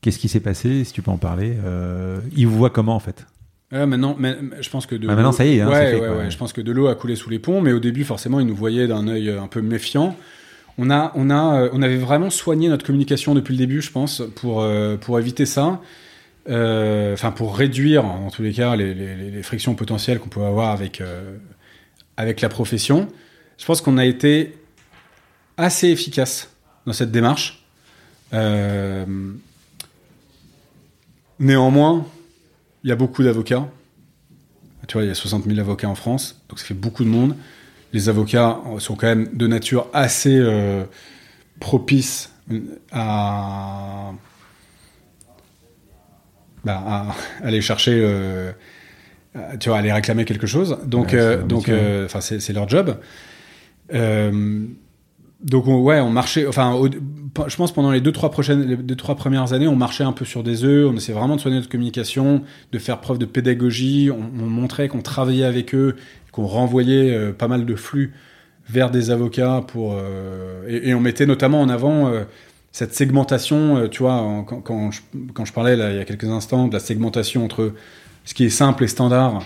Qu'est-ce 0.03 0.19
qui 0.19 0.29
s'est 0.29 0.41
passé, 0.41 0.85
si 0.85 0.93
tu 0.93 1.01
peux 1.01 1.11
en 1.11 1.16
parler 1.16 1.55
euh, 1.65 2.19
Ils 2.37 2.47
vous 2.47 2.57
voient 2.59 2.70
comment, 2.70 2.95
en 2.95 3.01
fait? 3.01 3.24
Ouais, 3.70 3.87
maintenant, 3.87 4.15
mais- 4.19 4.37
je 4.61 4.69
pense 4.69 4.85
que 4.85 4.95
de 4.97 5.07
Ah, 5.09 5.15
maintenant, 5.15 5.31
l'eau- 5.31 5.37
ça 5.37 5.47
y 5.47 5.57
est, 5.57 5.61
hein, 5.62 5.69
ouais, 5.70 5.87
fait, 5.87 5.93
ouais, 5.95 6.07
quoi. 6.09 6.16
ouais, 6.19 6.31
je 6.31 6.37
pense 6.37 6.53
que 6.53 6.61
de 6.61 6.73
l'eau 6.73 6.89
a 6.89 6.95
coulé 6.95 7.16
sous 7.16 7.31
les 7.31 7.39
ponts, 7.39 7.62
mais 7.62 7.73
au 7.73 7.79
début, 7.81 8.05
forcément, 8.05 8.39
ils 8.41 8.47
nous 8.47 8.55
voyaient 8.55 8.87
d'un 8.87 9.09
œil 9.09 9.31
un 9.31 9.47
peu 9.47 9.62
méfiant. 9.62 10.15
On 10.77 10.91
a, 10.91 11.12
on 11.15 11.31
a, 11.31 11.62
euh, 11.62 11.69
on 11.73 11.81
avait 11.83 11.97
vraiment 11.97 12.29
soigné 12.31 12.69
notre 12.69 12.85
communication 12.85 13.35
depuis 13.35 13.53
le 13.53 13.59
début, 13.59 13.81
je 13.81 13.91
pense, 13.93 14.23
pour 14.37 14.61
euh, 14.62 14.97
pour 14.97 15.19
éviter 15.19 15.47
ça. 15.47 15.81
Euh, 16.51 17.12
Enfin, 17.15 17.31
pour 17.31 17.57
réduire, 17.57 18.05
en 18.05 18.31
tous 18.31 18.43
les 18.43 18.53
cas, 18.53 18.74
les, 18.74 18.95
les- 18.95 19.31
les 19.31 19.43
frictions 19.43 19.74
potentielles 19.74 20.19
qu'on 20.19 20.29
peut 20.31 20.43
avoir 20.45 20.70
avec 20.73 21.01
euh, 21.01 21.37
avec 22.16 22.41
la 22.41 22.49
profession. 22.49 23.07
Je 23.59 23.65
pense 23.65 23.81
qu'on 23.81 23.97
a 23.99 24.05
été 24.05 24.55
assez 25.57 25.89
efficace 25.89 26.51
dans 26.87 26.93
cette 26.93 27.12
démarche. 27.12 27.65
Euh, 31.43 31.47
néanmoins, 31.47 32.06
il 32.85 32.90
y 32.90 32.93
a 32.93 32.97
beaucoup 32.97 33.23
d'avocats 33.23 33.69
Tu 34.86 34.94
vois, 34.94 35.02
il 35.02 35.09
y 35.09 35.10
a 35.10 35.14
60 35.14 35.44
000 35.44 35.59
avocats 35.59 35.89
en 35.89 35.94
France, 35.94 36.43
donc 36.48 36.59
ça 36.59 36.66
fait 36.66 36.74
beaucoup 36.74 37.05
de 37.05 37.09
monde. 37.09 37.36
Les 37.93 38.09
avocats 38.09 38.60
sont 38.78 38.97
quand 38.97 39.06
même 39.06 39.28
de 39.35 39.47
nature 39.47 39.89
assez 39.93 40.36
euh, 40.39 40.85
propices 41.60 42.32
à, 42.90 44.12
bah, 46.64 46.82
à 46.86 47.14
aller 47.47 47.60
chercher, 47.60 47.93
euh, 48.02 48.52
tu 49.60 49.69
vois, 49.69 49.78
aller 49.78 49.93
réclamer 49.93 50.24
quelque 50.24 50.47
chose. 50.47 50.78
Donc, 50.86 51.09
Ouais, 51.09 51.19
euh, 51.19 51.43
donc, 51.43 51.69
euh, 51.69 52.06
enfin, 52.06 52.20
c'est 52.20 52.40
c'est 52.40 52.52
leur 52.52 52.69
job. 52.69 52.98
Euh, 53.93 54.64
donc 55.43 55.66
on- 55.66 55.81
ouais, 55.82 56.01
on 56.01 56.10
marchait. 56.10 56.47
Enfin, 56.47 56.78
je 57.47 57.56
pense 57.56 57.73
pendant 57.73 57.90
les 57.90 58.01
deux 58.01 58.12
trois 58.12 58.31
prochaines, 58.31 58.62
les 58.62 58.77
deux 58.77 58.94
trois 58.97 59.16
premières 59.16 59.52
années, 59.52 59.69
on 59.69 59.77
marchait 59.77 60.05
un 60.05 60.12
peu 60.12 60.24
sur 60.24 60.43
des 60.43 60.64
œufs. 60.64 60.89
On 60.90 60.97
essayait 60.97 61.19
vraiment 61.19 61.36
de 61.36 61.40
soigner 61.40 61.56
notre 61.56 61.69
communication, 61.69 62.43
de 62.73 62.78
faire 62.78 63.01
preuve 63.01 63.19
de 63.19 63.27
pédagogie. 63.27 64.10
On, 64.10 64.20
on 64.43 64.47
montrait 64.47 64.89
qu'on 64.89 65.02
travaillait 65.02 65.44
avec 65.44 65.74
eux, 65.74 65.97
qu'on 66.31 66.47
renvoyait 66.47 67.14
euh, 67.14 67.32
pas 67.32 67.48
mal 67.48 67.66
de 67.66 67.74
flux 67.74 68.12
vers 68.69 68.90
des 68.90 69.10
avocats 69.10 69.62
pour 69.66 69.94
euh, 69.97 70.64
et, 70.69 70.94
on 70.94 71.01
mettait 71.01 71.27
notamment 71.27 71.60
en 71.60 71.69
avant 71.69 72.09
euh, 72.09 72.24
cette 72.70 72.94
segmentation. 72.94 73.89
tu 73.89 74.02
vois, 74.02 74.44
quand, 74.47 74.60
quand 74.62 74.90
je, 75.44 75.52
parlais 75.52 75.74
il 75.74 75.97
y 75.97 76.01
a 76.01 76.05
quelques 76.05 76.24
instants 76.28 76.69
de 76.69 76.73
la 76.73 76.81
segmentation 76.81 77.44
entre 77.44 77.73
ce 78.24 78.35
qui 78.35 78.44
est 78.44 78.51
simple 78.51 78.85
et 78.85 78.89
standard, 78.89 79.43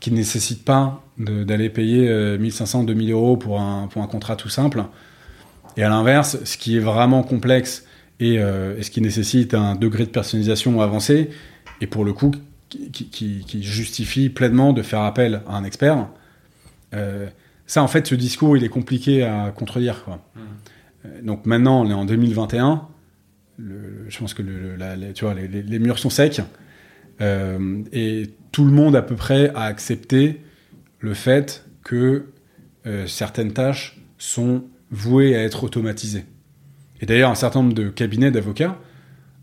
qui 0.00 0.10
ne 0.10 0.16
nécessite 0.16 0.64
pas 0.64 1.02
d'aller 1.18 1.68
payer 1.68 2.08
euh, 2.08 2.38
1500, 2.38 2.84
2000 2.84 3.12
euros 3.12 3.36
pour 3.36 3.60
un, 3.60 3.86
pour 3.88 4.02
un 4.02 4.06
contrat 4.06 4.36
tout 4.36 4.48
simple. 4.48 4.84
Et 5.80 5.82
à 5.82 5.88
l'inverse, 5.88 6.36
ce 6.44 6.58
qui 6.58 6.76
est 6.76 6.80
vraiment 6.80 7.22
complexe 7.22 7.86
et, 8.20 8.38
euh, 8.38 8.76
et 8.76 8.82
ce 8.82 8.90
qui 8.90 9.00
nécessite 9.00 9.54
un 9.54 9.74
degré 9.76 10.04
de 10.04 10.10
personnalisation 10.10 10.78
avancé, 10.82 11.30
et 11.80 11.86
pour 11.86 12.04
le 12.04 12.12
coup, 12.12 12.32
qui, 12.68 12.90
qui- 12.90 13.06
qui- 13.08 13.44
qui 13.46 13.62
justifie 13.62 14.28
pleinement 14.28 14.74
de 14.74 14.82
faire 14.82 15.00
appel 15.00 15.40
à 15.48 15.56
un 15.56 15.64
expert, 15.64 16.06
euh, 16.92 17.28
ça, 17.66 17.82
en 17.82 17.88
fait, 17.88 18.06
ce 18.06 18.14
discours, 18.14 18.58
il 18.58 18.62
est 18.64 18.68
compliqué 18.68 19.22
à 19.22 19.50
contredire. 19.56 20.04
Quoi. 20.04 20.20
Euh, 21.06 21.22
donc 21.22 21.46
maintenant, 21.46 21.80
on 21.82 21.88
est 21.88 21.94
en 21.94 22.04
2021. 22.04 22.86
Le- 23.56 24.04
je 24.10 24.18
pense 24.18 24.34
que 24.34 24.42
le- 24.42 24.60
le- 24.60 24.76
la- 24.76 24.96
les- 24.96 25.14
tu 25.14 25.24
vois, 25.24 25.32
les, 25.32 25.78
murs 25.78 25.98
sont 25.98 26.10
secs. 26.10 26.42
Euh, 27.22 27.82
et 27.90 28.28
tout 28.52 28.66
le 28.66 28.70
monde, 28.72 28.96
à 28.96 29.02
peu 29.02 29.14
près, 29.16 29.48
a 29.54 29.62
accepté 29.62 30.42
le 30.98 31.14
fait 31.14 31.64
que 31.84 32.26
certaines 33.06 33.52
tâches 33.54 33.98
sont 34.18 34.64
vouées 34.90 35.36
à 35.36 35.42
être 35.44 35.64
automatisées. 35.64 36.24
Et 37.00 37.06
d'ailleurs, 37.06 37.30
un 37.30 37.34
certain 37.34 37.62
nombre 37.62 37.74
de 37.74 37.88
cabinets 37.88 38.30
d'avocats 38.30 38.78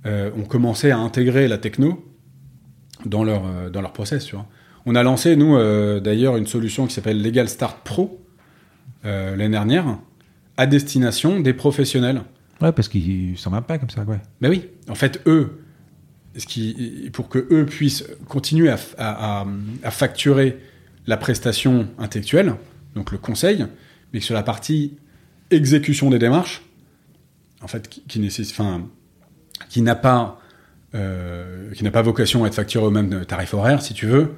euh, 0.06 0.30
ont 0.38 0.44
commencé 0.44 0.92
à 0.92 0.98
intégrer 0.98 1.48
la 1.48 1.58
techno 1.58 2.06
dans 3.06 3.24
leur, 3.24 3.46
euh, 3.46 3.70
dans 3.70 3.82
leur 3.82 3.94
process. 3.94 4.26
Tu 4.26 4.36
vois. 4.36 4.48
On 4.86 4.96
a 4.96 5.04
lancé, 5.04 5.36
nous, 5.36 5.56
euh, 5.56 6.00
d'ailleurs, 6.00 6.38
une 6.38 6.48
solution 6.48 6.86
qui 6.88 6.94
s'appelle 6.94 7.22
Legal 7.22 7.50
Start 7.50 7.80
Pro 7.84 8.24
euh, 9.06 9.36
l'année 9.36 9.52
dernière, 9.52 9.98
à 10.58 10.66
destination 10.68 11.40
des 11.40 11.54
professionnels. 11.54 12.22
Ouais, 12.62 12.72
parce 12.72 12.88
qu'ils 12.88 13.38
s'en 13.38 13.52
pas 13.62 13.78
comme 13.78 13.90
ça, 13.90 14.04
ouais. 14.04 14.20
Mais 14.42 14.50
oui, 14.50 14.66
en 14.90 14.96
fait, 14.96 15.22
eux, 15.28 15.62
ce 16.36 16.46
qui, 16.46 17.10
pour 17.14 17.30
que 17.30 17.48
eux 17.52 17.66
puissent 17.66 18.06
continuer 18.28 18.70
à, 18.70 18.78
à- 18.98 19.42
à- 19.42 19.48
à 19.84 19.92
facturer 19.92 20.58
la 21.06 21.18
prestation 21.18 21.88
intellectuelle, 22.00 22.56
donc 22.96 23.12
le 23.12 23.18
conseil, 23.18 23.66
mais 24.14 24.20
que 24.20 24.26
sur 24.26 24.36
la 24.36 24.44
partie 24.44 24.98
exécution 25.52 26.10
des 26.10 26.20
démarches, 26.20 26.62
en 27.62 27.68
fait, 27.68 27.88
qui, 27.88 28.02
qui 28.08 28.20
nécessite, 28.20 28.54
enfin, 28.60 28.82
qui 29.70 29.82
n'a 29.82 29.96
pas, 29.96 30.40
euh, 30.96 31.72
qui 31.74 31.84
n'a 31.84 31.92
pas 31.92 32.02
vocation 32.02 32.44
à 32.44 32.48
être 32.48 32.56
facturé 32.56 32.86
au 32.86 32.92
même 32.92 33.26
tarif 33.26 33.54
horaire, 33.54 33.82
si 33.82 33.94
tu 33.94 34.06
veux, 34.06 34.34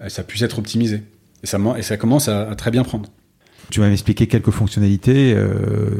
euh, 0.00 0.08
ça 0.08 0.22
puisse 0.22 0.42
être 0.42 0.58
optimisé. 0.58 1.02
Et 1.42 1.46
ça, 1.46 1.58
et 1.76 1.82
ça 1.82 1.96
commence 1.96 2.28
à, 2.28 2.50
à 2.50 2.54
très 2.54 2.70
bien 2.70 2.84
prendre. 2.84 3.10
Tu 3.70 3.80
m'avais 3.80 3.92
expliqué 3.92 4.26
quelques 4.26 4.50
fonctionnalités. 4.50 5.34
euh, 5.34 5.90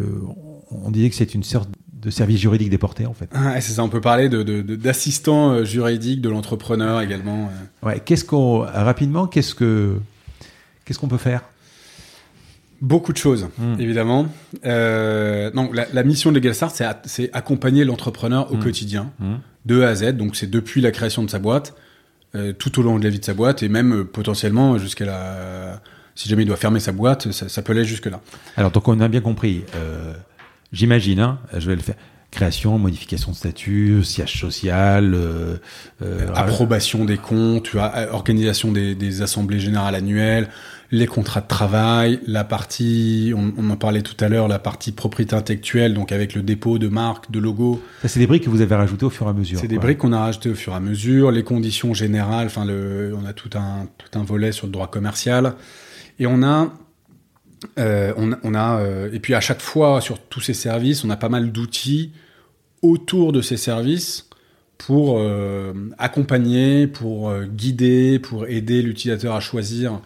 on 0.71 0.91
disait 0.91 1.11
que 1.11 1.17
c'est 1.17 1.35
une 1.35 1.43
sorte 1.43 1.69
de 1.93 2.11
service 2.11 2.39
juridique 2.41 2.69
déporté, 2.71 3.07
en 3.07 3.15
fait. 3.15 3.29
Ah, 3.33 3.59
c'est 3.61 3.73
ça, 3.73 3.83
on 3.83 3.89
peut 3.89 4.01
parler 4.01 4.29
de, 4.29 4.43
de- 4.43 4.61
de- 4.61 4.77
d'assistant 4.77 5.65
juridique 5.65 6.21
de 6.21 6.29
l'entrepreneur 6.29 7.01
également. 7.01 7.51
Ouais. 7.83 8.01
Qu'est-ce 8.05 8.25
qu'on 8.25 8.59
rapidement, 8.61 9.27
qu'est-ce 9.27 9.55
que 9.55 9.97
qu'est-ce 10.85 10.99
qu'on 10.99 11.09
peut 11.09 11.17
faire? 11.17 11.43
Beaucoup 12.81 13.13
de 13.13 13.19
choses, 13.19 13.49
Mm. 13.59 13.81
évidemment. 13.81 14.27
Euh, 14.67 15.51
non, 15.55 15.71
la, 15.73 15.87
la 15.93 16.03
mission 16.03 16.31
de 16.31 16.37
Legal 16.37 16.55
Start, 16.55 16.75
c'est, 17.05 17.31
accompagner 17.33 17.85
l'entrepreneur 17.85 18.53
au 18.53 18.57
Mm. 18.57 18.63
quotidien, 18.63 19.11
Mm. 19.21 19.35
de 19.67 19.83
A 19.83 19.89
à 19.89 19.95
Z. 19.95 20.13
Donc, 20.17 20.37
c'est 20.37 20.51
depuis 20.51 20.81
la 20.81 20.91
création 20.91 21.23
de 21.23 21.31
sa 21.31 21.39
boîte, 21.39 21.75
euh, 22.35 22.53
tout 22.53 22.79
au 22.81 22.83
long 22.83 22.99
de 22.99 23.05
la 23.05 23.11
vie 23.11 23.21
de 23.21 23.25
sa 23.25 23.33
boîte, 23.35 23.63
et 23.63 23.69
même 23.69 23.93
euh, 24.01 24.05
potentiellement 24.05 24.77
jusqu'à 24.79 25.05
la. 25.07 25.81
Si 26.17 26.29
jamais 26.29 26.43
il 26.43 26.47
doit 26.47 26.57
fermer 26.57 26.79
sa 26.81 26.93
boîte, 26.93 27.33
ça, 27.33 27.49
ça 27.49 27.63
peut 27.63 27.73
aller 27.73 27.85
jusque-là. 27.85 28.21
Alors, 28.57 28.71
donc 28.71 28.87
on 28.89 29.01
a 29.01 29.09
bien 29.09 29.21
compris. 29.21 29.65
J'imagine, 30.73 31.21
hein, 31.21 31.39
je 31.57 31.69
vais 31.69 31.77
le 31.77 31.83
faire. 31.83 31.95
Création, 32.31 32.79
modification 32.81 33.31
de 33.31 33.37
statut, 33.37 34.03
siège 34.03 34.41
social, 34.41 35.15
euh, 35.15 35.57
euh, 36.03 36.27
Approbation 36.35 37.05
des 37.05 37.17
comptes, 37.17 37.71
organisation 38.11 38.73
des, 38.73 38.97
des 38.97 39.23
assemblées 39.23 39.61
générales 39.61 39.95
annuelles, 39.95 40.49
les 40.97 41.07
contrats 41.07 41.41
de 41.41 41.49
travail, 41.49 42.21
la 42.27 42.45
partie, 42.45 43.33
on, 43.37 43.53
on 43.59 43.69
en 43.71 43.77
parlait 43.77 44.03
tout 44.03 44.17
à 44.25 44.29
l'heure, 44.29 44.47
la 44.49 44.59
partie 44.59 44.93
propriété 44.93 45.35
intellectuelle, 45.35 45.93
donc 45.95 46.13
avec 46.13 46.35
le 46.35 46.43
dépôt 46.43 46.79
de 46.79 46.89
marques, 46.89 47.31
de 47.31 47.41
logos. 47.41 47.81
Ça, 48.03 48.09
c'est 48.09 48.21
des 48.21 48.27
briques 48.27 48.45
que 48.45 48.51
vous 48.51 48.61
avez 48.61 48.75
rajoutées 48.77 49.05
au 49.07 49.11
fur 49.11 49.27
et 49.27 49.31
à 49.31 49.33
mesure. 49.33 49.59
C'est 49.59 49.67
des 49.69 49.79
briques 49.79 49.99
qu'on 49.99 50.13
a 50.13 50.21
rajoutées 50.21 50.51
au 50.51 50.55
fur 50.55 50.73
et 50.73 50.77
à 50.77 50.81
mesure, 50.81 51.31
les 51.33 51.43
conditions 51.43 51.95
générales, 51.95 52.47
enfin 52.47 52.65
le, 52.65 53.13
on 53.21 53.25
a 53.27 53.33
tout 53.33 53.51
un, 53.57 53.89
tout 53.99 54.19
un 54.19 54.23
volet 54.23 54.53
sur 54.53 54.67
le 54.67 54.73
droit 54.73 54.89
commercial. 54.89 55.55
Et 56.21 56.27
on 56.27 56.43
a, 56.45 56.73
euh, 57.79 58.13
on, 58.17 58.33
a- 58.33 58.39
on 58.45 58.55
a 58.55 58.79
euh, 58.81 59.11
et 59.13 59.19
puis 59.21 59.35
à 59.35 59.41
chaque 59.41 59.61
fois 59.63 60.01
sur 60.01 60.19
tous 60.21 60.41
ces 60.41 60.55
services, 60.55 61.03
on 61.05 61.11
a 61.11 61.17
pas 61.17 61.29
mal 61.29 61.51
d'outils 61.51 62.13
autour 62.83 63.33
de 63.33 63.41
ces 63.41 63.57
services 63.57 64.29
pour 64.79 65.17
euh, 65.19 65.73
accompagner, 65.99 66.87
pour 66.87 67.33
guider, 67.47 68.19
pour 68.19 68.47
aider 68.47 68.83
l'utilisateur 68.83 69.35
à 69.35 69.41
choisir 69.41 70.01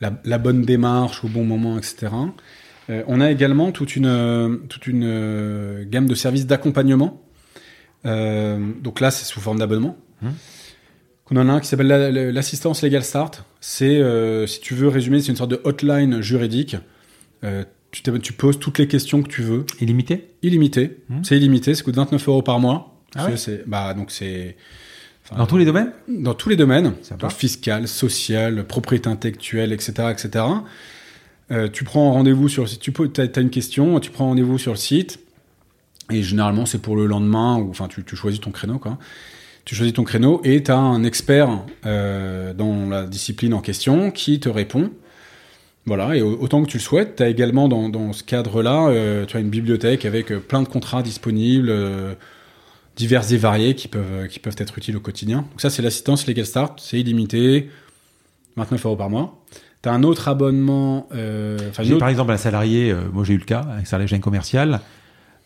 la, 0.00 0.12
la 0.24 0.38
bonne 0.38 0.62
démarche 0.62 1.24
au 1.24 1.28
bon 1.28 1.44
moment, 1.44 1.78
etc. 1.78 2.08
Euh, 2.90 3.02
on 3.06 3.20
a 3.20 3.30
également 3.30 3.72
toute 3.72 3.96
une, 3.96 4.60
toute 4.68 4.86
une 4.86 5.04
euh, 5.04 5.84
gamme 5.86 6.06
de 6.06 6.14
services 6.14 6.46
d'accompagnement. 6.46 7.22
Euh, 8.04 8.58
donc 8.82 9.00
là, 9.00 9.10
c'est 9.10 9.24
sous 9.24 9.40
forme 9.40 9.58
d'abonnement. 9.58 9.96
Mmh. 10.22 10.28
On 11.32 11.36
en 11.38 11.48
a 11.48 11.52
un 11.54 11.60
qui 11.60 11.66
s'appelle 11.66 11.88
la- 11.88 12.10
la- 12.10 12.30
l'assistance 12.30 12.82
Legal 12.82 13.02
Start. 13.02 13.44
C'est, 13.60 14.00
si 14.46 14.60
tu 14.60 14.74
veux 14.74 14.86
résumer, 14.88 15.20
c'est 15.20 15.28
une 15.32 15.36
sorte 15.36 15.50
de 15.50 15.60
hotline 15.64 16.20
juridique. 16.20 16.76
Tu, 17.90 18.32
poses 18.32 18.58
toutes 18.60 18.78
les 18.78 18.86
questions 18.88 19.22
que 19.22 19.28
tu 19.28 19.42
veux, 19.42 19.64
Illimité? 19.80 20.34
Illimité. 20.42 20.98
Mmh. 21.08 21.24
C'est 21.24 21.36
illimité, 21.36 21.74
ça 21.74 21.82
coûte 21.82 21.96
29 21.96 22.28
euros 22.28 22.42
par 22.42 22.60
mois. 22.60 23.00
Ah 23.16 23.24
ouais? 23.26 23.36
Bah, 23.66 23.94
donc 23.94 24.10
c'est. 24.10 24.56
Enfin, 25.30 25.36
Dans 25.36 25.46
tous 25.46 25.58
les 25.58 25.64
domaines? 25.64 25.92
Dans 26.08 26.34
tous 26.34 26.48
les 26.48 26.56
domaines, 26.56 26.94
donc 27.18 27.32
fiscal, 27.32 27.86
social, 27.88 28.64
propriété 28.64 29.08
intellectuelle, 29.08 29.72
etc., 29.72 30.08
etc. 30.10 30.44
Euh, 31.52 31.68
tu 31.72 31.84
prends 31.84 32.12
rendez-vous 32.12 32.48
sur 32.48 32.64
le 32.64 32.68
site, 32.68 32.80
tu 32.80 32.90
peux, 32.92 33.10
as, 33.18 33.40
une 33.40 33.50
question, 33.50 34.00
tu 34.00 34.10
prends 34.10 34.26
rendez-vous 34.26 34.58
sur 34.58 34.72
le 34.72 34.78
site, 34.78 35.20
et 36.10 36.22
généralement 36.22 36.66
c'est 36.66 36.82
pour 36.82 36.96
le 36.96 37.06
lendemain, 37.06 37.56
ou 37.58 37.70
enfin 37.70 37.86
tu, 37.88 38.02
tu 38.04 38.16
choisis 38.16 38.40
ton 38.40 38.50
créneau, 38.50 38.78
quoi. 38.78 38.98
Tu 39.64 39.74
choisis 39.74 39.94
ton 39.94 40.04
créneau 40.04 40.40
et 40.44 40.62
tu 40.62 40.70
as 40.70 40.76
un 40.78 41.02
expert 41.02 41.48
euh, 41.86 42.54
dans 42.54 42.88
la 42.88 43.04
discipline 43.04 43.52
en 43.52 43.60
question 43.60 44.12
qui 44.12 44.38
te 44.38 44.48
répond. 44.48 44.90
Voilà, 45.86 46.16
et 46.16 46.22
au- 46.22 46.38
autant 46.40 46.62
que 46.62 46.68
tu 46.68 46.78
le 46.78 46.82
souhaites, 46.82 47.16
tu 47.16 47.22
as 47.24 47.28
également 47.28 47.68
dans, 47.68 47.88
dans 47.88 48.12
ce 48.12 48.22
cadre-là, 48.24 48.88
euh, 48.88 49.24
tu 49.26 49.36
as 49.36 49.40
une 49.40 49.50
bibliothèque 49.50 50.04
avec 50.04 50.28
plein 50.46 50.62
de 50.62 50.68
contrats 50.68 51.02
disponibles, 51.02 51.70
euh, 52.96 52.98
divers 52.98 53.32
et 53.32 53.36
variés 53.36 53.74
qui 53.74 53.88
peuvent, 53.88 54.28
qui 54.28 54.38
peuvent 54.38 54.56
être 54.58 54.76
utiles 54.78 54.96
au 54.96 55.00
quotidien. 55.00 55.38
Donc 55.38 55.60
ça, 55.60 55.70
c'est 55.70 55.82
l'assistance 55.82 56.26
Legal 56.26 56.46
Start, 56.46 56.80
c'est 56.80 56.98
illimité, 57.00 57.70
29 58.56 58.86
euros 58.86 58.96
par 58.96 59.10
mois. 59.10 59.42
Tu 59.82 59.88
as 59.88 59.92
un 59.92 60.02
autre 60.02 60.28
abonnement... 60.28 61.08
euh, 61.14 61.58
J'ai 61.80 61.92
autre- 61.92 62.00
par 62.00 62.08
exemple 62.08 62.32
un 62.32 62.36
salarié, 62.38 62.90
euh, 62.90 63.02
moi 63.12 63.24
j'ai 63.24 63.34
eu 63.34 63.38
le 63.38 63.44
cas, 63.44 63.66
un 63.80 63.84
salarié 63.84 64.18
commercial, 64.20 64.80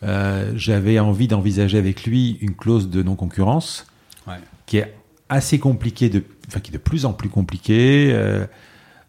euh, 0.03 0.51
j'avais 0.55 0.97
envie 0.99 1.27
d'envisager 1.27 1.77
avec 1.77 2.05
lui 2.05 2.37
une 2.41 2.55
clause 2.55 2.89
de 2.89 3.03
non-concurrence 3.03 3.85
Ouais. 4.27 4.35
qui 4.65 4.77
est 4.77 4.93
assez 5.29 5.59
compliquée, 5.59 6.09
de, 6.09 6.23
enfin 6.47 6.59
qui 6.59 6.71
est 6.71 6.73
de 6.73 6.77
plus 6.77 7.05
en 7.05 7.13
plus 7.13 7.29
compliquée. 7.29 8.11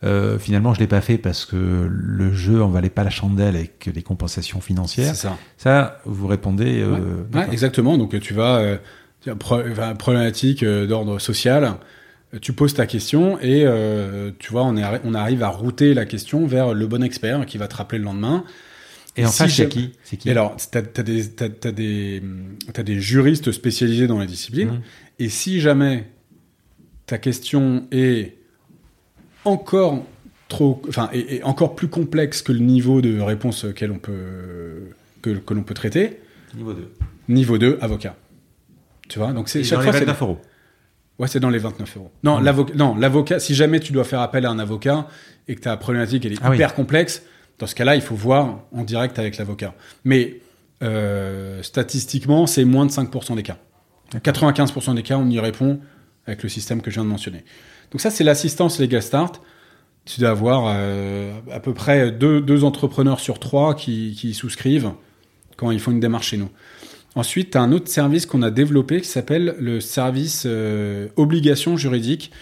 Euh, 0.05 0.39
finalement, 0.39 0.75
je 0.75 0.81
l'ai 0.81 0.87
pas 0.87 1.01
fait 1.01 1.17
parce 1.19 1.45
que 1.45 1.89
le 1.89 2.33
jeu 2.33 2.63
en 2.63 2.69
valait 2.69 2.91
pas 2.91 3.05
la 3.05 3.11
chandelle 3.11 3.55
avec 3.57 3.89
les 3.95 4.03
compensations 4.03 4.61
financières. 4.61 5.15
C'est 5.15 5.23
ça. 5.29 5.39
Ça, 5.57 6.01
vous 6.05 6.27
répondez. 6.27 6.81
euh, 6.81 6.91
Ouais. 6.91 6.99
Ouais, 6.99 7.07
d'accord. 7.31 7.53
exactement. 7.53 7.99
Donc 7.99 8.19
tu 8.21 8.35
vas 8.35 8.59
euh, 8.59 8.77
problématique 9.99 10.63
euh, 10.63 10.87
d'ordre 10.87 11.19
social. 11.19 11.75
Tu 12.41 12.53
poses 12.55 12.73
ta 12.73 12.87
question 12.87 13.39
et 13.43 13.67
tu 14.39 14.53
vois, 14.53 14.65
on, 14.65 14.77
est, 14.79 14.83
on 15.05 15.13
arrive 15.13 15.43
à 15.43 15.49
router 15.49 15.93
la 15.93 16.07
question 16.07 16.47
vers 16.47 16.73
le 16.73 16.87
bon 16.87 17.03
expert 17.03 17.45
qui 17.45 17.59
va 17.59 17.69
te 17.69 17.77
rappeler 17.77 17.99
le 17.99 18.05
lendemain. 18.05 18.45
Et 19.19 19.27
en 19.27 19.31
si 19.31 19.37
face, 19.43 19.53
c'est 19.57 19.69
qui? 19.69 19.93
Qui? 20.17 20.27
Et 20.27 20.31
alors, 20.31 20.57
tu 20.57 20.79
as, 20.79 21.03
des, 21.03 21.29
t'as- 21.29 21.51
t'as 21.51 21.73
des, 21.73 22.23
des 22.87 23.01
juristes 23.01 23.53
spécialisés 23.53 24.07
dans 24.07 24.19
la 24.19 24.25
discipline. 24.25 24.69
Mhm. 24.69 24.81
Et 25.19 25.29
si 25.29 25.61
jamais 25.61 26.09
ta 27.05 27.19
question 27.19 27.87
est 27.93 28.39
encore 29.45 30.05
trop, 30.49 30.83
enfin, 30.89 31.09
et, 31.13 31.43
encore 31.43 31.75
plus 31.75 31.89
complexe 31.89 32.43
que 32.43 32.53
le 32.53 32.61
niveau 32.61 33.01
de 33.01 33.21
réponse 33.21 33.65
auquel 33.65 33.91
on 33.91 33.99
peut, 33.99 34.91
que, 35.23 35.31
que 35.31 35.55
l'on 35.55 35.63
peut 35.63 35.75
traiter. 35.75 36.21
Niveau 36.55 36.73
2. 36.73 36.93
Niveau 37.29 37.59
2, 37.59 37.79
avocat. 37.81 38.17
Tu 39.09 39.19
vois, 39.19 39.33
donc 39.33 39.49
c'est 39.49 39.65
chaque 39.65 39.83
fois. 39.83 39.93
C'est 39.93 40.01
29 40.01 40.23
euros. 40.23 40.39
Ouais, 41.19 41.29
c'est 41.29 41.41
dans 41.41 41.51
les 41.51 41.59
29 41.59 41.97
euros. 41.97 42.11
Non, 42.25 42.41
mmh. 42.41 42.45
l'avocat, 42.45 42.75
non, 42.75 42.97
l'avocat, 42.97 43.41
si 43.41 43.55
jamais 43.55 43.81
tu 43.81 43.93
dois 43.93 44.05
faire 44.05 44.21
appel 44.21 44.47
à 44.47 44.51
un 44.51 44.59
avocat 44.59 45.07
et 45.49 45.55
que 45.55 45.61
ta 45.61 45.77
problématique 45.77 46.25
elle 46.25 46.33
est 46.33 46.41
ah 46.43 46.55
hyper 46.55 46.75
complexe, 46.75 47.23
dans 47.59 47.67
ce 47.67 47.75
cas-là, 47.75 47.95
il 47.95 48.01
faut 48.01 48.15
voir 48.15 48.61
en 48.73 48.83
direct 48.83 49.19
avec 49.19 49.37
l'avocat. 49.37 49.75
Mais 50.05 50.41
euh, 50.83 51.63
statistiquement, 51.63 52.47
c'est 52.47 52.65
moins 52.65 52.87
de 52.87 52.91
5% 52.91 53.37
des 53.37 53.43
cas. 53.43 53.59
95% 54.15 54.95
des 54.95 55.03
cas, 55.03 55.17
on 55.17 55.29
y 55.31 55.39
répond 55.39 55.81
avec 56.27 56.43
le 56.43 56.49
système 56.49 56.83
que 56.83 56.91
je 56.91 56.97
viens 56.97 57.05
de 57.05 57.09
mentionner. 57.09 57.45
Donc 57.93 58.01
ça, 58.01 58.11
c'est 58.11 58.25
l'assistance 58.25 58.81
Legal 58.81 59.03
Start. 59.03 59.41
Tu 60.05 60.21
dois 60.21 60.31
avoir 60.31 60.65
euh, 60.67 61.39
à 61.53 61.61
peu 61.61 61.75
près 61.75 62.11
deux, 62.11 62.65
entrepreneurs 62.65 63.21
sur 63.21 63.39
trois 63.39 63.75
qui, 63.75 64.35
souscrivent 64.35 64.93
quand 65.57 65.71
ils 65.71 65.79
font 65.79 65.93
une 65.93 66.01
démarche 66.01 66.29
chez 66.29 66.39
nous. 66.39 66.49
Ensuite, 67.15 67.51
tu 67.51 67.59
as 67.59 67.61
un 67.61 67.71
autre 67.73 67.89
service 67.89 68.25
qu'on 68.25 68.43
a 68.43 68.51
développé 68.51 69.01
qui 69.03 69.09
s'appelle 69.09 69.55
le 69.61 69.81
service 69.81 70.45
euh, 70.47 71.09
obligation 71.17 71.77
juridique. 71.77 72.33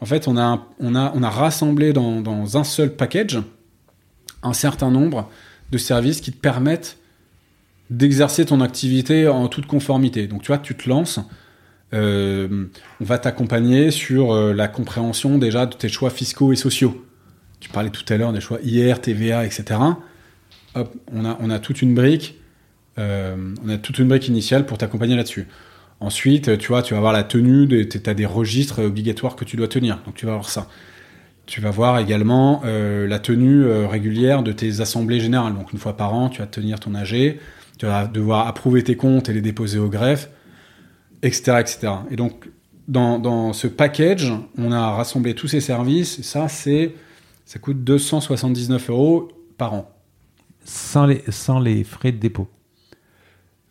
En 0.00 0.06
fait, 0.06 0.26
on 0.26 0.36
a, 0.36 0.66
on 0.80 0.96
a, 0.96 1.12
on 1.14 1.22
a 1.22 1.30
rassemblé 1.30 1.92
dans, 1.92 2.20
dans, 2.20 2.58
un 2.58 2.64
seul 2.64 2.94
package 2.94 3.38
un 4.42 4.52
certain 4.52 4.90
nombre 4.90 5.30
de 5.70 5.78
services 5.78 6.20
qui 6.20 6.32
te 6.32 6.38
permettent 6.38 6.98
d'exercer 7.88 8.44
ton 8.44 8.60
activité 8.60 9.28
en 9.28 9.46
toute 9.46 9.66
conformité. 9.66 10.26
Donc, 10.26 10.42
tu 10.42 10.48
vois, 10.48 10.58
tu 10.58 10.74
te 10.74 10.88
lances, 10.88 11.20
on 11.92 13.04
va 13.04 13.18
t'accompagner 13.18 13.90
sur 13.90 14.32
euh, 14.32 14.52
la 14.52 14.68
compréhension 14.68 15.38
déjà 15.38 15.66
de 15.66 15.74
tes 15.74 15.88
choix 15.88 16.10
fiscaux 16.10 16.52
et 16.52 16.56
sociaux. 16.56 17.04
Tu 17.60 17.68
parlais 17.70 17.90
tout 17.90 18.04
à 18.12 18.16
l'heure 18.16 18.32
des 18.32 18.40
choix 18.40 18.58
IR, 18.62 19.00
TVA, 19.00 19.46
etc. 19.46 19.80
Hop, 20.74 20.94
on 21.12 21.24
a, 21.24 21.38
on 21.40 21.50
a 21.50 21.58
toute 21.58 21.80
une 21.82 21.94
brique, 21.94 22.38
euh, 22.98 23.54
on 23.64 23.68
a 23.68 23.78
toute 23.78 23.98
une 23.98 24.08
brique 24.08 24.28
initiale 24.28 24.66
pour 24.66 24.78
t'accompagner 24.78 25.16
là-dessus. 25.16 25.46
Ensuite, 26.00 26.58
tu 26.58 26.68
vois, 26.68 26.82
tu 26.82 26.92
vas 26.92 26.98
avoir 26.98 27.14
la 27.14 27.22
tenue, 27.22 27.88
tu 27.88 28.00
as 28.04 28.14
des 28.14 28.26
registres 28.26 28.82
obligatoires 28.82 29.34
que 29.34 29.46
tu 29.46 29.56
dois 29.56 29.68
tenir, 29.68 30.00
donc 30.04 30.14
tu 30.14 30.26
vas 30.26 30.32
avoir 30.32 30.50
ça. 30.50 30.68
Tu 31.46 31.62
vas 31.62 31.70
voir 31.70 31.98
également 31.98 32.60
la 32.64 33.18
tenue 33.18 33.64
régulière 33.86 34.42
de 34.42 34.52
tes 34.52 34.82
assemblées 34.82 35.20
générales. 35.20 35.54
Donc 35.54 35.72
une 35.72 35.78
fois 35.78 35.96
par 35.96 36.12
an, 36.12 36.28
tu 36.28 36.40
vas 36.40 36.46
tenir 36.46 36.80
ton 36.80 36.94
AG, 36.94 37.38
tu 37.78 37.86
vas 37.86 38.08
devoir 38.08 38.46
approuver 38.46 38.82
tes 38.82 38.96
comptes 38.96 39.30
et 39.30 39.32
les 39.32 39.40
déposer 39.40 39.78
au 39.78 39.88
greffe 39.88 40.28
etc., 41.22 41.58
etc. 41.60 41.92
Et 42.10 42.16
donc, 42.16 42.48
dans, 42.88 43.18
dans, 43.18 43.52
ce 43.52 43.66
package, 43.66 44.32
on 44.58 44.72
a 44.72 44.90
rassemblé 44.92 45.34
tous 45.34 45.48
ces 45.48 45.60
services. 45.60 46.22
ça, 46.22 46.48
c'est, 46.48 46.94
ça 47.44 47.58
coûte 47.58 47.82
279 47.82 48.90
euros 48.90 49.28
par 49.58 49.74
an. 49.74 49.90
Sans 50.64 51.06
les, 51.06 51.22
sans 51.30 51.58
les 51.58 51.84
frais 51.84 52.12
de 52.12 52.18
dépôt 52.18 52.48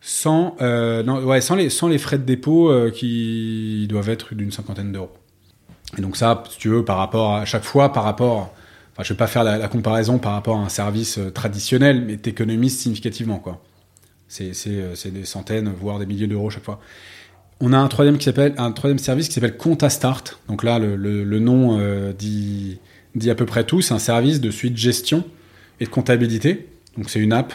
sans, 0.08 0.54
euh, 0.60 1.02
non, 1.02 1.18
ouais, 1.24 1.40
sans, 1.40 1.56
les, 1.56 1.68
sans 1.68 1.88
les 1.88 1.98
frais 1.98 2.16
de 2.16 2.22
dépôt 2.22 2.70
euh, 2.70 2.92
qui 2.92 3.88
doivent 3.88 4.08
être 4.08 4.36
d'une 4.36 4.52
cinquantaine 4.52 4.92
d'euros. 4.92 5.10
Et 5.98 6.00
donc 6.00 6.16
ça, 6.16 6.44
si 6.48 6.58
tu 6.58 6.68
veux, 6.68 6.84
par 6.84 6.98
rapport 6.98 7.34
à 7.34 7.44
chaque 7.44 7.64
fois, 7.64 7.92
par 7.92 8.04
rapport, 8.04 8.54
enfin, 8.92 9.02
je 9.02 9.12
vais 9.12 9.16
pas 9.16 9.26
faire 9.26 9.42
la, 9.42 9.66
comparaison 9.66 10.18
par 10.18 10.34
rapport 10.34 10.58
à 10.58 10.60
un 10.60 10.68
service 10.68 11.18
euh, 11.18 11.32
traditionnel, 11.32 12.04
mais 12.06 12.18
t'économises 12.18 12.78
significativement, 12.78 13.40
quoi. 13.40 13.60
C'est, 14.28 14.54
c'est 14.54 15.10
des 15.10 15.24
centaines, 15.24 15.72
voire 15.72 15.98
des 15.98 16.06
milliers 16.06 16.26
d'euros 16.28 16.50
chaque 16.50 16.64
fois. 16.64 16.80
On 17.60 17.72
a 17.72 17.78
un 17.78 17.88
troisième, 17.88 18.18
qui 18.18 18.24
s'appelle, 18.24 18.54
un 18.58 18.70
troisième 18.72 18.98
service 18.98 19.28
qui 19.28 19.34
s'appelle 19.34 19.56
Compta 19.56 19.88
Start. 19.88 20.40
Donc 20.48 20.62
là, 20.62 20.78
le, 20.78 21.38
nom 21.38 21.78
euh, 21.78 22.12
dit, 22.12 22.78
dit, 23.14 23.30
à 23.30 23.34
peu 23.34 23.46
près 23.46 23.64
tout. 23.64 23.80
C'est 23.80 23.94
un 23.94 23.98
service 23.98 24.40
de 24.40 24.50
suite 24.50 24.76
gestion 24.76 25.24
et 25.80 25.84
de 25.84 25.90
comptabilité. 25.90 26.68
Donc 26.96 27.08
c'est 27.08 27.20
une 27.20 27.32
app 27.32 27.54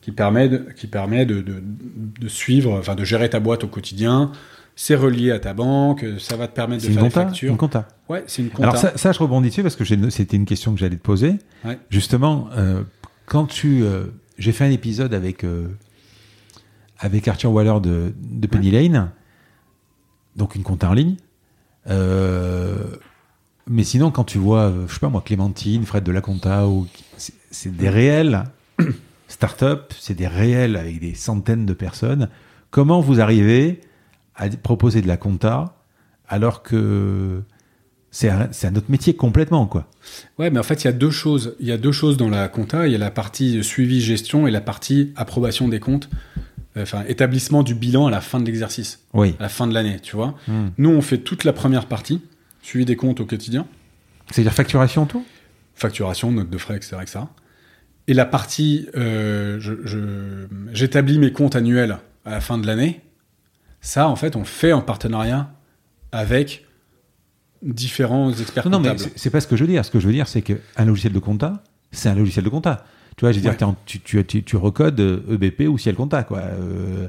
qui 0.00 0.10
permet 0.10 0.48
de, 0.48 0.66
qui 0.76 0.86
permet 0.86 1.26
de, 1.26 1.42
de, 1.42 2.28
suivre, 2.28 2.78
enfin 2.78 2.94
de 2.94 3.04
gérer 3.04 3.28
ta 3.30 3.40
boîte 3.40 3.64
au 3.64 3.68
quotidien. 3.68 4.32
C'est 4.74 4.94
relié 4.94 5.30
à 5.30 5.38
ta 5.38 5.52
banque, 5.52 6.04
ça 6.18 6.36
va 6.36 6.48
te 6.48 6.54
permettre 6.54 6.86
de 6.86 6.90
faire 6.90 7.02
des 7.02 7.10
factures. 7.10 7.50
Une 7.50 7.58
compta. 7.58 7.86
Ouais, 8.08 8.24
c'est 8.26 8.42
une 8.42 8.48
compta. 8.48 8.62
Alors 8.62 8.76
ça, 8.78 8.96
ça, 8.96 9.12
je 9.12 9.18
rebondis 9.18 9.50
dessus 9.50 9.62
parce 9.62 9.76
que 9.76 9.84
c'était 9.84 10.36
une 10.36 10.46
question 10.46 10.72
que 10.72 10.80
j'allais 10.80 10.96
te 10.96 11.02
poser. 11.02 11.34
Justement, 11.90 12.48
euh, 12.56 12.82
quand 13.26 13.44
tu, 13.44 13.82
euh, 13.82 14.04
j'ai 14.38 14.52
fait 14.52 14.64
un 14.64 14.70
épisode 14.70 15.12
avec 15.12 15.44
avec 16.98 17.28
Arthur 17.28 17.52
Waller 17.52 17.80
de, 17.82 18.14
de 18.18 18.46
Penny 18.46 18.70
Lane 18.70 19.10
donc 20.36 20.54
une 20.54 20.62
compta 20.62 20.90
en 20.90 20.94
ligne. 20.94 21.16
Euh, 21.88 22.96
mais 23.66 23.84
sinon, 23.84 24.10
quand 24.10 24.24
tu 24.24 24.38
vois, 24.38 24.72
je 24.86 24.92
sais 24.92 25.00
pas 25.00 25.08
moi, 25.08 25.22
Clémentine, 25.24 25.84
Fred 25.84 26.04
de 26.04 26.12
la 26.12 26.20
compta, 26.20 26.66
c'est 27.50 27.74
des 27.74 27.88
réels 27.88 28.44
start-up, 29.28 29.92
c'est 29.98 30.14
des 30.14 30.26
réels 30.26 30.76
avec 30.76 31.00
des 31.00 31.14
centaines 31.14 31.66
de 31.66 31.72
personnes. 31.72 32.28
Comment 32.70 33.00
vous 33.00 33.20
arrivez 33.20 33.80
à 34.34 34.48
proposer 34.48 35.02
de 35.02 35.08
la 35.08 35.16
compta 35.16 35.76
alors 36.28 36.62
que 36.62 37.42
c'est 38.10 38.28
un, 38.28 38.48
un, 38.62 38.76
autre 38.76 38.90
métier 38.90 39.14
complètement, 39.14 39.66
quoi? 39.66 39.88
Ouais, 40.38 40.50
mais 40.50 40.58
en 40.58 40.62
fait, 40.62 40.84
il 40.84 40.86
y 40.86 40.88
a 40.88 40.92
deux 40.92 41.10
choses. 41.10 41.56
Il 41.60 41.66
y 41.66 41.72
a 41.72 41.78
deux 41.78 41.92
choses 41.92 42.16
dans 42.16 42.28
la 42.28 42.48
compta. 42.48 42.86
Il 42.86 42.92
y 42.92 42.94
a 42.94 42.98
la 42.98 43.10
partie 43.10 43.62
suivi 43.62 44.00
gestion 44.00 44.46
et 44.46 44.50
la 44.50 44.60
partie 44.60 45.12
approbation 45.16 45.68
des 45.68 45.80
comptes 45.80 46.10
enfin 46.76 47.04
établissement 47.06 47.62
du 47.62 47.74
bilan 47.74 48.06
à 48.06 48.10
la 48.10 48.20
fin 48.20 48.40
de 48.40 48.46
l'exercice, 48.46 49.00
oui. 49.12 49.34
à 49.38 49.42
la 49.42 49.48
fin 49.48 49.66
de 49.66 49.74
l'année, 49.74 49.98
tu 50.00 50.16
vois. 50.16 50.34
Hmm. 50.48 50.68
Nous, 50.78 50.90
on 50.90 51.02
fait 51.02 51.18
toute 51.18 51.44
la 51.44 51.52
première 51.52 51.86
partie, 51.86 52.20
suivi 52.62 52.84
des 52.84 52.96
comptes 52.96 53.20
au 53.20 53.26
quotidien. 53.26 53.66
C'est-à-dire 54.30 54.52
facturation, 54.52 55.06
tout? 55.06 55.24
Facturation, 55.74 56.32
note 56.32 56.50
de 56.50 56.58
frais, 56.58 56.76
etc. 56.76 56.96
etc. 57.02 57.20
Et 58.08 58.14
la 58.14 58.24
partie, 58.24 58.88
euh, 58.96 59.60
j'établis 60.72 61.18
mes 61.18 61.32
comptes 61.32 61.56
annuels 61.56 61.98
à 62.24 62.30
la 62.30 62.40
fin 62.40 62.58
de 62.58 62.66
l'année. 62.66 63.00
Ça, 63.80 64.08
en 64.08 64.16
fait, 64.16 64.36
on 64.36 64.44
fait 64.44 64.72
en 64.72 64.80
partenariat 64.80 65.52
avec 66.10 66.66
différents 67.62 68.32
experts 68.32 68.68
non, 68.68 68.78
comptables. 68.78 69.00
Non, 69.00 69.06
mais 69.06 69.12
c'est 69.16 69.30
pas 69.30 69.40
ce 69.40 69.46
que 69.46 69.56
je 69.56 69.64
veux 69.64 69.70
dire. 69.70 69.84
Ce 69.84 69.90
que 69.90 70.00
je 70.00 70.06
veux 70.06 70.12
dire, 70.12 70.28
c'est 70.28 70.42
qu'un 70.42 70.84
logiciel 70.84 71.12
de 71.12 71.18
compta, 71.18 71.62
c'est 71.92 72.08
un 72.08 72.14
logiciel 72.14 72.44
de 72.44 72.50
compta. 72.50 72.84
Tu 73.16 73.20
vois, 73.20 73.32
je 73.32 73.38
veux 73.38 73.42
dire, 73.42 73.56
tu, 73.86 74.00
tu, 74.00 74.24
tu, 74.24 74.42
tu, 74.42 74.56
recodes 74.56 75.00
EBP 75.30 75.68
ou 75.68 75.78
Ciel 75.78 75.94
Compta, 75.94 76.22
quoi. 76.22 76.38
Euh, 76.38 77.08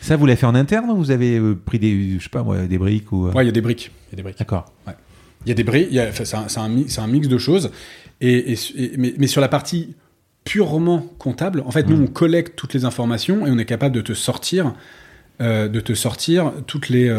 ça, 0.00 0.16
vous 0.16 0.26
l'avez 0.26 0.36
fait 0.36 0.46
en 0.46 0.54
interne 0.54 0.90
ou 0.90 0.96
vous 0.96 1.10
avez 1.10 1.38
euh, 1.38 1.54
pris 1.54 1.78
des, 1.78 2.18
je 2.18 2.22
sais 2.22 2.28
pas 2.28 2.42
moi, 2.42 2.66
des 2.66 2.76
briques 2.76 3.10
ou... 3.10 3.28
Euh 3.28 3.32
ouais, 3.32 3.44
il 3.44 3.46
y 3.46 3.48
a 3.48 3.52
des 3.52 3.62
briques. 3.62 3.90
Il 4.08 4.12
y 4.12 4.14
a 4.14 4.16
des 4.16 4.22
briques. 4.22 4.38
D'accord. 4.38 4.66
Ouais. 4.86 4.92
Il 5.46 5.48
y 5.48 5.52
a 5.52 5.54
des 5.54 5.64
briques, 5.64 5.98
c'est 6.12 6.34
un, 6.34 6.46
un, 6.56 7.02
un, 7.02 7.06
mix 7.06 7.28
de 7.28 7.38
choses. 7.38 7.70
Et, 8.20 8.52
et, 8.52 8.92
mais, 8.98 9.14
mais, 9.16 9.26
sur 9.26 9.40
la 9.40 9.48
partie 9.48 9.94
purement 10.44 11.06
comptable, 11.18 11.62
en 11.64 11.70
fait, 11.70 11.88
nous, 11.88 11.96
mmh. 11.96 12.04
on 12.04 12.06
collecte 12.06 12.56
toutes 12.56 12.74
les 12.74 12.84
informations 12.84 13.46
et 13.46 13.50
on 13.50 13.58
est 13.58 13.64
capable 13.64 13.94
de 13.94 14.00
te 14.00 14.12
sortir, 14.12 14.74
euh, 15.40 15.68
de 15.68 15.80
te 15.80 15.94
sortir 15.94 16.52
toutes 16.66 16.88
les... 16.90 17.10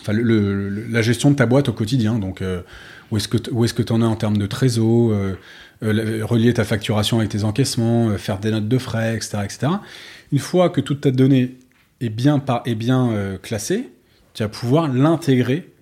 enfin, 0.00 0.12
le, 0.12 0.68
la 0.68 1.02
gestion 1.02 1.30
de 1.30 1.36
ta 1.36 1.46
boîte 1.46 1.68
au 1.68 1.72
quotidien. 1.72 2.18
Donc, 2.18 2.42
où 3.10 3.16
est-ce 3.16 3.28
que 3.74 3.82
tu 3.82 3.92
en 3.92 4.00
es 4.00 4.04
en 4.04 4.16
termes 4.16 4.38
de 4.38 4.46
trésor 4.46 5.12
euh, 5.84 6.24
relier 6.24 6.54
ta 6.54 6.64
facturation 6.64 7.18
avec 7.18 7.30
tes 7.30 7.44
encaissements, 7.44 8.08
euh, 8.08 8.16
faire 8.16 8.38
des 8.38 8.50
notes 8.50 8.68
de 8.68 8.78
frais, 8.78 9.16
etc., 9.16 9.38
etc. 9.44 9.72
Une 10.32 10.38
fois 10.38 10.70
que 10.70 10.80
toute 10.80 11.02
ta 11.02 11.10
donnée 11.10 11.58
est 12.00 12.08
bien, 12.08 12.38
par, 12.38 12.62
est 12.64 12.74
bien 12.74 13.10
euh, 13.10 13.38
classée, 13.38 13.90
tu 14.32 14.42
vas 14.42 14.48
pouvoir 14.48 14.88
l'intégrer 14.88 15.72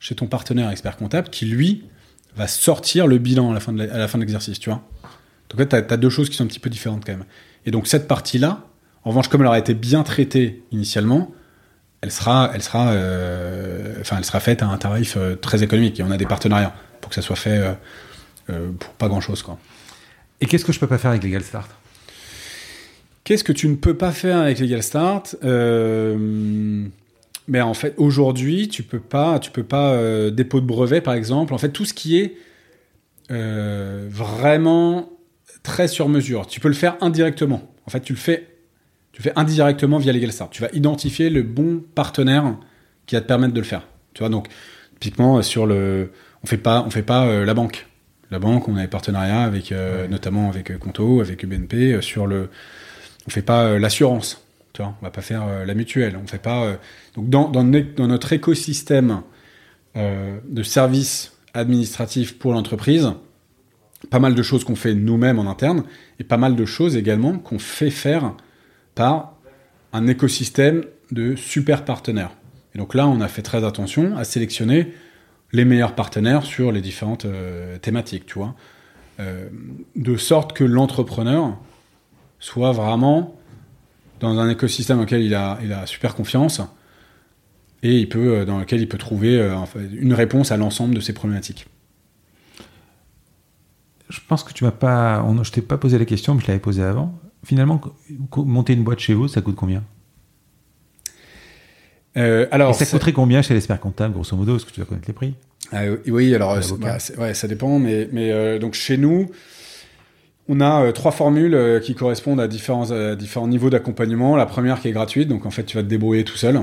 chez 0.00 0.14
ton 0.14 0.26
partenaire 0.26 0.70
expert 0.70 0.96
comptable 0.96 1.28
qui, 1.28 1.44
lui, 1.46 1.84
va 2.36 2.48
sortir 2.48 3.06
le 3.06 3.18
bilan 3.18 3.50
à 3.50 3.54
la 3.54 3.60
fin 4.08 4.18
de 4.18 4.22
l'exercice, 4.22 4.58
tu 4.58 4.70
vois. 4.70 4.82
Donc 5.50 5.60
là, 5.60 5.82
tu 5.82 5.92
as, 5.92 5.96
deux 5.96 6.10
choses 6.10 6.28
qui 6.28 6.36
sont 6.36 6.44
un 6.44 6.48
petit 6.48 6.58
peu 6.58 6.70
différentes 6.70 7.04
quand 7.04 7.12
même. 7.12 7.24
Et 7.64 7.70
donc 7.70 7.86
cette 7.86 8.08
partie-là, 8.08 8.66
en 9.04 9.10
revanche, 9.10 9.28
comme 9.28 9.42
elle 9.42 9.46
aura 9.46 9.58
été 9.58 9.74
bien 9.74 10.02
traitée 10.02 10.64
initialement, 10.72 11.30
elle 12.04 12.12
sera, 12.12 12.50
elle 12.54 12.62
sera, 12.62 12.92
enfin, 14.00 14.16
elle 14.18 14.24
sera 14.24 14.38
faite 14.38 14.62
à 14.62 14.66
un 14.66 14.78
tarif 14.78 15.18
très 15.40 15.62
économique. 15.62 15.98
Et 15.98 16.02
on 16.02 16.10
a 16.10 16.16
des 16.16 16.26
partenariats 16.26 16.74
pour 17.00 17.08
que 17.08 17.14
ça 17.16 17.22
soit 17.22 17.36
fait 17.36 17.74
euh, 18.50 18.70
pour 18.78 18.92
pas 18.94 19.08
grand-chose. 19.08 19.42
Quoi. 19.42 19.58
Et 20.40 20.46
qu'est-ce 20.46 20.64
que 20.64 20.72
je 20.72 20.78
peux 20.78 20.86
pas 20.86 20.98
faire 20.98 21.10
avec 21.10 21.24
Legal 21.24 21.42
Start 21.42 21.70
Qu'est-ce 23.24 23.44
que 23.44 23.52
tu 23.52 23.68
ne 23.68 23.74
peux 23.74 23.94
pas 23.94 24.12
faire 24.12 24.38
avec 24.38 24.58
Legal 24.58 24.82
Start 24.82 25.36
euh, 25.44 26.86
Mais 27.48 27.62
en 27.62 27.72
fait, 27.72 27.94
aujourd'hui, 27.96 28.68
tu 28.68 28.82
peux 28.82 29.00
pas, 29.00 29.38
tu 29.38 29.50
peux 29.50 29.62
pas 29.62 29.92
euh, 29.92 30.30
dépôt 30.30 30.60
de 30.60 30.66
brevet, 30.66 31.00
par 31.00 31.14
exemple. 31.14 31.54
En 31.54 31.58
fait, 31.58 31.70
tout 31.70 31.86
ce 31.86 31.94
qui 31.94 32.18
est 32.18 32.36
vraiment 33.30 35.08
très 35.62 35.88
sur 35.88 36.10
mesure, 36.10 36.46
tu 36.46 36.60
peux 36.60 36.68
le 36.68 36.74
faire 36.74 36.98
indirectement. 37.00 37.72
En 37.86 37.90
fait, 37.90 38.00
tu 38.00 38.12
le 38.12 38.18
fais, 38.18 38.53
tu 39.14 39.22
fais 39.22 39.32
indirectement 39.36 39.98
via 39.98 40.12
Legal 40.12 40.32
Start. 40.32 40.52
Tu 40.52 40.60
vas 40.60 40.68
identifier 40.74 41.30
le 41.30 41.42
bon 41.42 41.82
partenaire 41.94 42.56
qui 43.06 43.14
va 43.14 43.22
te 43.22 43.26
permettre 43.26 43.54
de 43.54 43.60
le 43.60 43.66
faire. 43.66 43.86
Tu 44.12 44.20
vois, 44.20 44.28
donc 44.28 44.48
typiquement 45.00 45.40
sur 45.40 45.66
le, 45.66 46.12
on 46.42 46.46
fait 46.46 46.58
pas, 46.58 46.84
on 46.86 46.90
fait 46.90 47.02
pas 47.02 47.44
la 47.44 47.54
banque 47.54 47.86
la 48.34 48.38
banque, 48.38 48.68
on 48.68 48.76
a 48.76 48.82
des 48.82 48.88
partenariats 48.88 49.42
avec, 49.42 49.72
euh, 49.72 50.08
notamment 50.08 50.48
avec 50.48 50.70
euh, 50.70 50.78
Conto, 50.78 51.20
avec 51.20 51.46
BNP, 51.46 51.92
euh, 51.92 52.00
sur 52.00 52.26
le. 52.26 52.50
On 53.26 53.30
fait 53.30 53.42
pas 53.42 53.78
l'assurance, 53.78 54.44
tu 54.74 54.82
vois, 54.82 54.94
on 55.00 55.04
va 55.04 55.10
pas 55.10 55.22
faire 55.22 55.64
la 55.64 55.72
mutuelle, 55.72 56.18
on 56.22 56.26
fait 56.26 56.42
pas. 56.42 56.76
donc 57.16 57.30
dans, 57.30 57.48
dans, 57.48 57.64
notre 57.64 58.34
écosystème 58.34 59.22
de 59.94 60.62
services 60.62 61.32
administratives 61.54 62.36
pour 62.36 62.52
l'entreprise, 62.52 63.12
pas 64.10 64.18
mal 64.18 64.34
de 64.34 64.42
choses 64.42 64.62
qu'on 64.62 64.76
fait 64.76 64.92
nous-mêmes 64.92 65.38
en 65.38 65.50
interne, 65.50 65.84
et 66.20 66.24
pas 66.24 66.36
mal 66.36 66.54
de 66.54 66.66
choses 66.66 66.98
également 66.98 67.38
qu'on 67.38 67.58
fait 67.58 67.88
faire 67.88 68.34
par 68.94 69.34
un 69.92 70.06
écosystème 70.06 70.84
de 71.10 71.36
super 71.36 71.84
partenaires. 71.84 72.32
Et 72.74 72.78
donc 72.78 72.94
là, 72.94 73.06
on 73.06 73.20
a 73.20 73.28
fait 73.28 73.42
très 73.42 73.64
attention 73.64 74.16
à 74.16 74.24
sélectionner 74.24 74.92
les 75.52 75.64
meilleurs 75.64 75.94
partenaires 75.94 76.42
sur 76.42 76.72
les 76.72 76.80
différentes 76.80 77.24
euh, 77.24 77.78
thématiques, 77.78 78.26
tu 78.26 78.38
vois. 78.38 78.54
Euh, 79.20 79.48
de 79.94 80.16
sorte 80.16 80.52
que 80.52 80.64
l'entrepreneur 80.64 81.56
soit 82.40 82.72
vraiment 82.72 83.36
dans 84.18 84.38
un 84.40 84.50
écosystème 84.50 85.00
auquel 85.00 85.22
il 85.22 85.34
a, 85.34 85.86
super 85.86 86.16
confiance 86.16 86.60
et 87.84 88.04
peut, 88.06 88.38
euh, 88.38 88.44
dans 88.44 88.58
lequel 88.58 88.80
il 88.80 88.88
peut 88.88 88.98
trouver 88.98 89.38
une 89.92 90.12
réponse 90.12 90.50
à 90.50 90.56
l'ensemble 90.56 90.94
de 90.94 91.00
ses 91.00 91.12
problématiques. 91.12 91.66
Je 94.08 94.18
pense 94.28 94.42
que 94.42 94.52
tu 94.52 94.64
m'as 94.64 94.72
pas, 94.72 95.24
je 95.42 95.50
t'ai 95.52 95.62
pas 95.62 95.78
posé 95.78 95.98
la 95.98 96.04
question, 96.04 96.34
mais 96.34 96.42
je 96.42 96.48
l'avais 96.48 96.58
posée 96.58 96.82
avant. 96.82 97.18
Finalement, 97.44 97.80
monter 98.36 98.72
une 98.72 98.82
boîte 98.84 99.00
chez 99.00 99.14
vous, 99.14 99.28
ça 99.28 99.40
coûte 99.40 99.56
combien? 99.56 99.82
Euh, 102.16 102.46
alors, 102.50 102.70
Et 102.70 102.74
ça 102.74 102.86
coûterait 102.86 103.12
combien 103.12 103.42
chez 103.42 103.54
l'expert 103.54 103.80
comptable, 103.80 104.14
grosso 104.14 104.36
modo? 104.36 104.56
Est-ce 104.56 104.64
que 104.66 104.70
tu 104.70 104.80
vas 104.80 104.86
connaître 104.86 105.08
les 105.08 105.14
prix? 105.14 105.34
Euh, 105.72 105.96
Oui, 106.06 106.34
alors 106.34 106.56
bah, 106.78 106.98
ouais, 107.18 107.34
ça 107.34 107.48
dépend, 107.48 107.78
mais, 107.78 108.08
mais 108.12 108.30
euh, 108.30 108.58
donc 108.58 108.74
chez 108.74 108.96
nous, 108.96 109.30
on 110.48 110.60
a 110.60 110.92
trois 110.92 111.10
formules 111.10 111.80
qui 111.82 111.94
correspondent 111.94 112.40
à 112.40 112.48
différents, 112.48 113.14
différents 113.16 113.48
niveaux 113.48 113.70
d'accompagnement. 113.70 114.36
La 114.36 114.46
première 114.46 114.80
qui 114.80 114.88
est 114.88 114.92
gratuite, 114.92 115.28
donc 115.28 115.46
en 115.46 115.50
fait 115.50 115.64
tu 115.64 115.76
vas 115.76 115.82
te 115.82 115.88
débrouiller 115.88 116.22
tout 116.24 116.36
seul. 116.36 116.60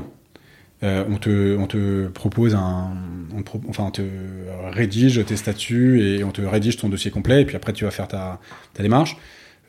on, 0.84 1.18
te, 1.18 1.58
on 1.58 1.68
te 1.68 2.08
propose 2.08 2.56
un. 2.56 2.92
enfin, 3.68 3.86
on 3.86 3.92
te 3.92 4.04
rédige 4.72 5.26
tes 5.26 5.36
statuts 5.36 6.02
et 6.02 6.24
on 6.24 6.32
te 6.32 6.42
rédige 6.42 6.78
ton 6.78 6.90
dossier 6.90 7.12
complet, 7.12 7.42
et 7.42 7.46
puis 7.46 7.56
après 7.56 7.74
tu 7.74 7.84
vas 7.84 7.92
faire 7.92 8.08
ta, 8.08 8.40
ta 8.74 8.84
démarche. 8.84 9.18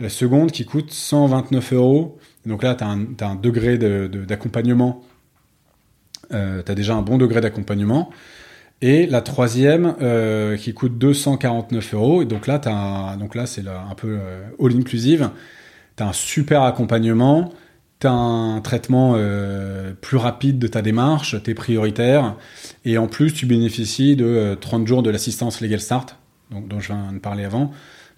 La 0.02 0.08
seconde 0.08 0.50
qui 0.50 0.64
coûte 0.64 0.90
129 0.90 1.72
euros. 1.72 2.18
Donc 2.44 2.62
là, 2.62 2.74
tu 2.74 2.84
as, 2.84 2.88
un 2.88 3.34
degré 3.36 3.78
d'accompagnement 3.78 5.02
euh, 6.32 6.62
tu 6.64 6.72
as 6.72 6.74
déjà 6.74 6.94
un 6.94 7.02
bon 7.02 7.18
degré 7.18 7.40
d'accompagnement. 7.40 8.10
Et 8.80 9.06
la 9.06 9.20
troisième 9.20 9.94
euh, 10.02 10.56
qui 10.56 10.74
coûte 10.74 10.98
249 10.98 11.94
euros. 11.94 12.22
Et 12.22 12.24
donc 12.24 12.46
là, 12.46 12.58
donc 13.18 13.36
c'est 13.46 13.66
un 13.66 13.94
peu 13.94 14.18
euh, 14.20 14.42
all 14.60 14.76
inclusive. 14.76 15.30
Tu 15.96 16.02
as 16.02 16.08
un 16.08 16.12
super 16.12 16.62
accompagnement, 16.62 17.52
tu 18.00 18.08
as 18.08 18.12
un 18.12 18.60
traitement 18.60 19.16
plus 20.00 20.16
rapide 20.16 20.58
de 20.58 20.66
ta 20.66 20.82
démarche, 20.82 21.40
tu 21.42 21.50
es 21.50 21.54
prioritaire. 21.54 22.36
Et 22.84 22.98
en 22.98 23.06
plus, 23.06 23.32
tu 23.32 23.46
bénéficies 23.46 24.16
de 24.16 24.56
30 24.60 24.86
jours 24.86 25.02
de 25.02 25.10
l'assistance 25.10 25.60
Legal 25.60 25.80
Start, 25.80 26.16
dont 26.50 26.80
je 26.80 26.88
viens 26.88 27.12
de 27.12 27.18
parler 27.18 27.44
avant, 27.44 27.70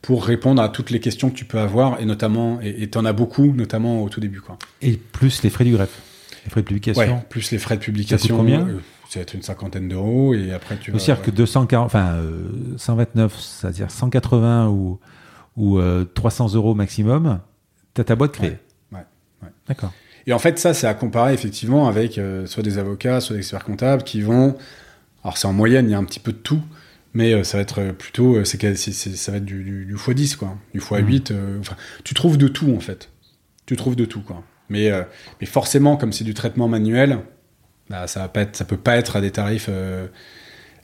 pour 0.04 0.24
répondre 0.26 0.60
à 0.60 0.68
toutes 0.68 0.90
les 0.90 1.00
questions 1.00 1.30
que 1.30 1.34
tu 1.34 1.46
peux 1.46 1.58
avoir. 1.58 1.98
Et 2.00 2.04
notamment, 2.04 2.60
et 2.60 2.88
tu 2.90 2.98
en 2.98 3.06
as 3.06 3.14
beaucoup, 3.14 3.52
notamment 3.54 4.02
au 4.02 4.08
tout 4.10 4.20
début. 4.20 4.40
Quoi. 4.40 4.58
Et 4.82 4.98
plus 4.98 5.42
les 5.42 5.50
frais 5.50 5.64
du 5.64 5.72
greffe 5.72 5.98
les 6.44 6.50
frais 6.50 6.60
de 6.60 6.66
publication 6.66 7.22
Plus 7.28 7.50
les 7.50 7.58
frais 7.58 7.76
de 7.76 7.80
publication. 7.80 8.18
Ça 8.18 8.34
combien 8.34 8.66
euh, 8.68 8.80
Ça 9.08 9.18
va 9.18 9.22
être 9.22 9.34
une 9.34 9.42
cinquantaine 9.42 9.88
d'euros 9.88 10.34
et 10.34 10.52
après 10.52 10.76
tu. 10.76 10.92
C'est-à-dire 10.92 11.22
que 11.22 11.30
240, 11.30 11.86
enfin 11.86 12.18
129, 12.76 13.32
euh, 13.32 13.38
c'est-à-dire 13.40 13.90
180 13.90 14.68
ou, 14.68 15.00
ou 15.56 15.80
300 16.14 16.52
euh, 16.52 16.56
euros 16.56 16.74
maximum, 16.74 17.40
tu 17.94 18.00
as 18.00 18.04
ta 18.04 18.14
boîte 18.14 18.32
créée. 18.32 18.58
Ouais. 18.92 18.98
ouais, 19.42 19.48
D'accord. 19.68 19.92
Et 20.26 20.32
en 20.32 20.38
fait, 20.38 20.58
ça, 20.58 20.74
c'est 20.74 20.86
à 20.86 20.94
comparer 20.94 21.34
effectivement 21.34 21.86
avec 21.88 22.20
soit 22.46 22.62
des 22.62 22.78
avocats, 22.78 23.20
soit 23.20 23.36
des 23.36 23.40
experts 23.40 23.64
comptables 23.64 24.02
qui 24.02 24.22
vont. 24.22 24.56
Alors, 25.22 25.36
c'est 25.36 25.46
en 25.46 25.52
moyenne, 25.52 25.86
il 25.86 25.92
y 25.92 25.94
a 25.94 25.98
un 25.98 26.04
petit 26.04 26.20
peu 26.20 26.32
de 26.32 26.38
tout, 26.38 26.62
mais 27.14 27.42
ça 27.44 27.56
va 27.58 27.62
être 27.62 27.92
plutôt. 27.92 28.44
C'est, 28.44 28.74
ça 28.76 29.32
va 29.32 29.38
être 29.38 29.44
du, 29.44 29.62
du, 29.62 29.94
x10, 29.94 30.36
quoi. 30.36 30.56
Du 30.72 30.80
x8. 30.80 31.32
Mmh. 31.32 31.60
enfin, 31.60 31.76
tu 32.02 32.14
trouves 32.14 32.36
de 32.36 32.48
tout, 32.48 32.74
en 32.74 32.80
fait. 32.80 33.10
Tu 33.66 33.76
trouves 33.76 33.96
de 33.96 34.04
tout, 34.04 34.20
quoi. 34.20 34.44
Mais, 34.68 34.90
euh, 34.90 35.02
mais 35.40 35.46
forcément, 35.46 35.96
comme 35.96 36.12
c'est 36.12 36.24
du 36.24 36.34
traitement 36.34 36.68
manuel, 36.68 37.20
bah, 37.90 38.06
ça 38.06 38.30
ne 38.34 38.44
ça 38.52 38.64
peut 38.64 38.76
pas 38.76 38.96
être 38.96 39.16
à 39.16 39.20
des 39.20 39.30
tarifs, 39.30 39.66
euh, 39.68 40.08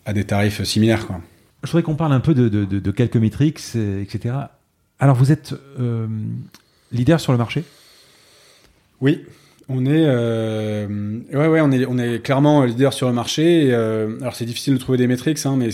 à 0.04 0.12
des 0.12 0.24
tarifs 0.24 0.62
similaires. 0.64 1.06
Quoi. 1.06 1.20
Je 1.62 1.70
voudrais 1.70 1.82
qu'on 1.82 1.96
parle 1.96 2.12
un 2.12 2.20
peu 2.20 2.34
de, 2.34 2.48
de, 2.48 2.64
de, 2.64 2.90
quelques 2.90 3.16
métriques, 3.16 3.60
etc. 3.74 4.34
Alors, 4.98 5.16
vous 5.16 5.32
êtes 5.32 5.54
euh, 5.78 6.06
leader 6.92 7.20
sur 7.20 7.32
le 7.32 7.38
marché? 7.38 7.64
Oui. 9.00 9.24
On 9.68 9.86
est, 9.86 10.04
euh, 10.06 10.86
ouais, 11.32 11.46
ouais, 11.46 11.60
on 11.60 11.70
est, 11.70 11.86
on 11.86 11.98
est 11.98 12.20
clairement 12.20 12.64
leader 12.64 12.92
sur 12.92 13.06
le 13.06 13.12
marché. 13.12 13.68
euh, 13.70 14.18
alors 14.20 14.34
c'est 14.34 14.44
difficile 14.44 14.74
de 14.74 14.78
trouver 14.78 14.98
des 14.98 15.06
métriques, 15.06 15.38
hein, 15.44 15.56
mais 15.56 15.68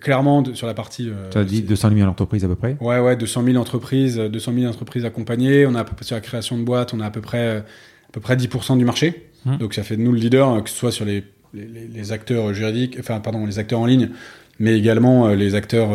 clairement 0.00 0.42
sur 0.54 0.66
la 0.66 0.74
partie. 0.74 1.10
Euh, 1.10 1.28
tu 1.30 1.38
as 1.38 1.44
dit 1.44 1.62
200 1.62 1.90
000 1.96 2.08
entreprises 2.08 2.44
à 2.44 2.48
peu 2.48 2.56
près? 2.56 2.76
Ouais, 2.80 2.98
ouais, 2.98 3.16
200 3.16 3.44
000 3.44 3.56
entreprises, 3.56 4.16
200 4.16 4.52
000 4.54 4.66
entreprises 4.66 5.04
accompagnées. 5.04 5.66
On 5.66 5.74
a 5.74 5.80
à 5.80 5.84
peu 5.84 5.94
près 5.94 6.04
sur 6.04 6.14
la 6.14 6.20
création 6.20 6.56
de 6.58 6.62
boîtes, 6.62 6.94
on 6.94 7.00
a 7.00 7.06
à 7.06 7.10
peu 7.10 7.20
près, 7.20 7.58
à 7.58 7.62
peu 8.12 8.20
près 8.20 8.36
10% 8.36 8.78
du 8.78 8.84
marché. 8.84 9.30
Hum. 9.44 9.58
Donc 9.58 9.74
ça 9.74 9.82
fait 9.82 9.96
de 9.96 10.02
nous 10.02 10.12
le 10.12 10.18
leader, 10.18 10.62
que 10.64 10.70
ce 10.70 10.76
soit 10.76 10.92
sur 10.92 11.04
les, 11.04 11.22
les, 11.52 11.66
les, 11.66 12.12
acteurs 12.12 12.54
juridiques, 12.54 12.96
enfin 12.98 13.20
pardon, 13.20 13.44
les 13.44 13.58
acteurs 13.58 13.80
en 13.80 13.86
ligne, 13.86 14.10
mais 14.58 14.78
également 14.78 15.28
les 15.28 15.54
acteurs 15.54 15.90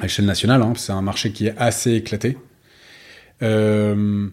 à 0.00 0.04
échelle 0.04 0.26
nationale. 0.26 0.62
Hein, 0.62 0.72
c'est 0.76 0.92
un 0.92 1.02
marché 1.02 1.32
qui 1.32 1.46
est 1.46 1.54
assez 1.56 1.94
éclaté. 1.94 2.36
Euh, 3.42 4.28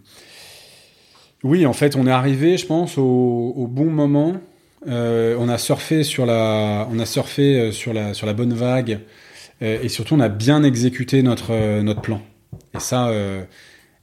oui, 1.43 1.65
en 1.65 1.73
fait, 1.73 1.95
on 1.95 2.05
est 2.05 2.11
arrivé, 2.11 2.57
je 2.57 2.65
pense, 2.65 2.97
au, 2.97 3.68
bon 3.69 3.89
moment. 3.89 4.35
Euh, 4.88 5.35
on 5.39 5.49
a 5.49 5.57
surfé 5.57 6.03
sur 6.03 6.26
la, 6.26 6.88
on 6.91 6.99
a 6.99 7.05
surfé 7.05 7.59
euh, 7.59 7.72
sur 7.72 7.93
la, 7.93 8.34
bonne 8.34 8.53
vague, 8.53 8.99
euh, 9.61 9.80
et 9.81 9.89
surtout, 9.89 10.15
on 10.15 10.19
a 10.19 10.30
bien 10.30 10.63
exécuté 10.63 11.23
notre, 11.23 11.81
notre 11.81 12.01
plan. 12.01 12.22
Et 12.76 12.80
ça, 12.80 13.11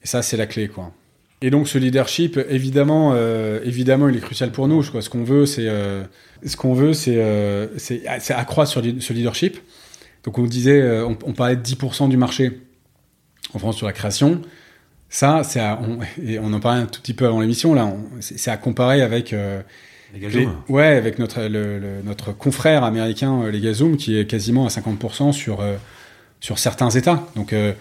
ça, 0.02 0.22
c'est 0.22 0.36
la 0.36 0.46
clé, 0.46 0.68
quoi. 0.68 0.92
Et 1.40 1.50
donc, 1.50 1.68
ce 1.68 1.78
leadership, 1.78 2.38
évidemment, 2.48 3.14
évidemment, 3.64 4.08
il 4.08 4.16
est 4.16 4.20
crucial 4.20 4.50
pour 4.50 4.66
nous. 4.66 4.82
Ce 4.82 5.08
qu'on 5.08 5.22
veut, 5.22 5.46
c'est, 5.46 5.68
ce 6.44 6.56
qu'on 6.56 6.74
veut, 6.74 6.92
c'est, 6.92 7.18
c'est, 7.76 8.04
accroître 8.34 8.70
sur 8.70 8.82
ce 8.82 9.12
leadership. 9.12 9.58
Donc, 10.24 10.38
on 10.38 10.42
disait, 10.42 10.82
on, 11.02 11.16
on 11.24 11.32
parlait 11.32 11.56
de 11.56 11.62
10% 11.62 12.08
du 12.08 12.16
marché 12.16 12.60
en 13.54 13.58
France 13.58 13.76
sur 13.76 13.86
la 13.86 13.92
création. 13.92 14.42
Ça, 15.10 15.42
c'est 15.42 15.60
on, 15.60 16.00
et 16.22 16.38
on 16.38 16.52
en 16.52 16.60
parlait 16.60 16.82
un 16.82 16.86
tout 16.86 17.00
petit 17.00 17.14
peu 17.14 17.26
avant 17.26 17.40
l'émission 17.40 17.74
là. 17.74 17.92
C'est 18.20 18.50
à 18.50 18.56
comparer 18.56 19.00
avec 19.00 19.32
euh, 19.32 19.62
les, 20.14 20.48
ouais, 20.68 20.96
avec 20.96 21.18
notre 21.18 21.42
le, 21.42 22.02
notre 22.04 22.32
confrère 22.32 22.84
américain 22.84 23.42
euh, 23.42 23.50
LegalZoom 23.50 23.96
qui 23.96 24.18
est 24.18 24.26
quasiment 24.26 24.66
à 24.66 24.68
50% 24.68 25.32
sur 25.32 25.60
euh, 25.60 25.76
sur 26.40 26.58
certains 26.58 26.90
États. 26.90 27.26
Donc 27.36 27.52
euh, 27.52 27.72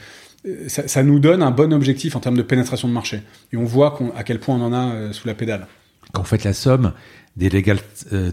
ça, 0.68 0.88
ça, 0.88 1.04
nous 1.04 1.20
donne 1.20 1.44
un 1.44 1.52
bon 1.52 1.74
objectif 1.74 2.16
en 2.16 2.22
termes 2.22 2.38
de 2.38 2.42
pénétration 2.42 2.88
de 2.88 2.94
marché. 2.94 3.22
Et 3.52 3.58
on 3.58 3.66
voit 3.66 4.00
à 4.16 4.24
quel 4.24 4.40
point 4.40 4.56
on 4.56 4.62
en 4.62 4.74
a 4.74 4.94
euh, 4.94 5.14
sous 5.14 5.28
la 5.28 5.34
pédale. 5.34 5.68
Quand 6.14 6.22
vous 6.22 6.28
faites 6.28 6.46
la 6.46 6.54
somme 6.54 6.94
des 7.36 7.50
legal 7.50 7.80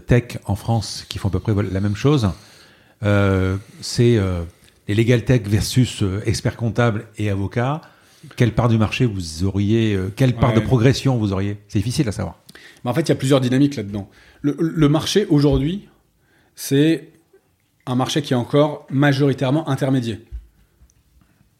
tech 0.07 0.37
en 0.45 0.55
France 0.55 1.05
qui 1.09 1.19
font 1.19 1.27
à 1.27 1.31
peu 1.31 1.39
près 1.39 1.53
la 1.71 1.81
même 1.81 1.95
chose, 1.97 2.29
c'est 3.81 4.19
les 4.87 4.95
legal 4.95 5.25
tech 5.25 5.41
versus 5.45 6.03
experts 6.25 6.55
comptables 6.55 7.05
et 7.17 7.29
avocats 7.29 7.81
quelle 8.35 8.53
part 8.53 8.69
du 8.69 8.77
marché 8.77 9.05
vous 9.05 9.43
auriez, 9.43 9.93
euh, 9.93 10.11
quelle 10.15 10.35
part 10.35 10.53
de 10.53 10.59
progression 10.59 11.17
vous 11.17 11.31
auriez 11.33 11.57
C'est 11.67 11.79
difficile 11.79 12.07
à 12.07 12.11
savoir. 12.11 12.39
Mais 12.83 12.91
en 12.91 12.93
fait, 12.93 13.01
il 13.01 13.09
y 13.09 13.11
a 13.11 13.15
plusieurs 13.15 13.41
dynamiques 13.41 13.75
là-dedans. 13.75 14.09
Le, 14.41 14.89
marché 14.89 15.25
aujourd'hui, 15.29 15.87
c'est 16.55 17.09
un 17.85 17.95
marché 17.95 18.21
qui 18.21 18.33
est 18.33 18.37
encore 18.37 18.85
majoritairement 18.89 19.67
intermédiaire 19.69 20.19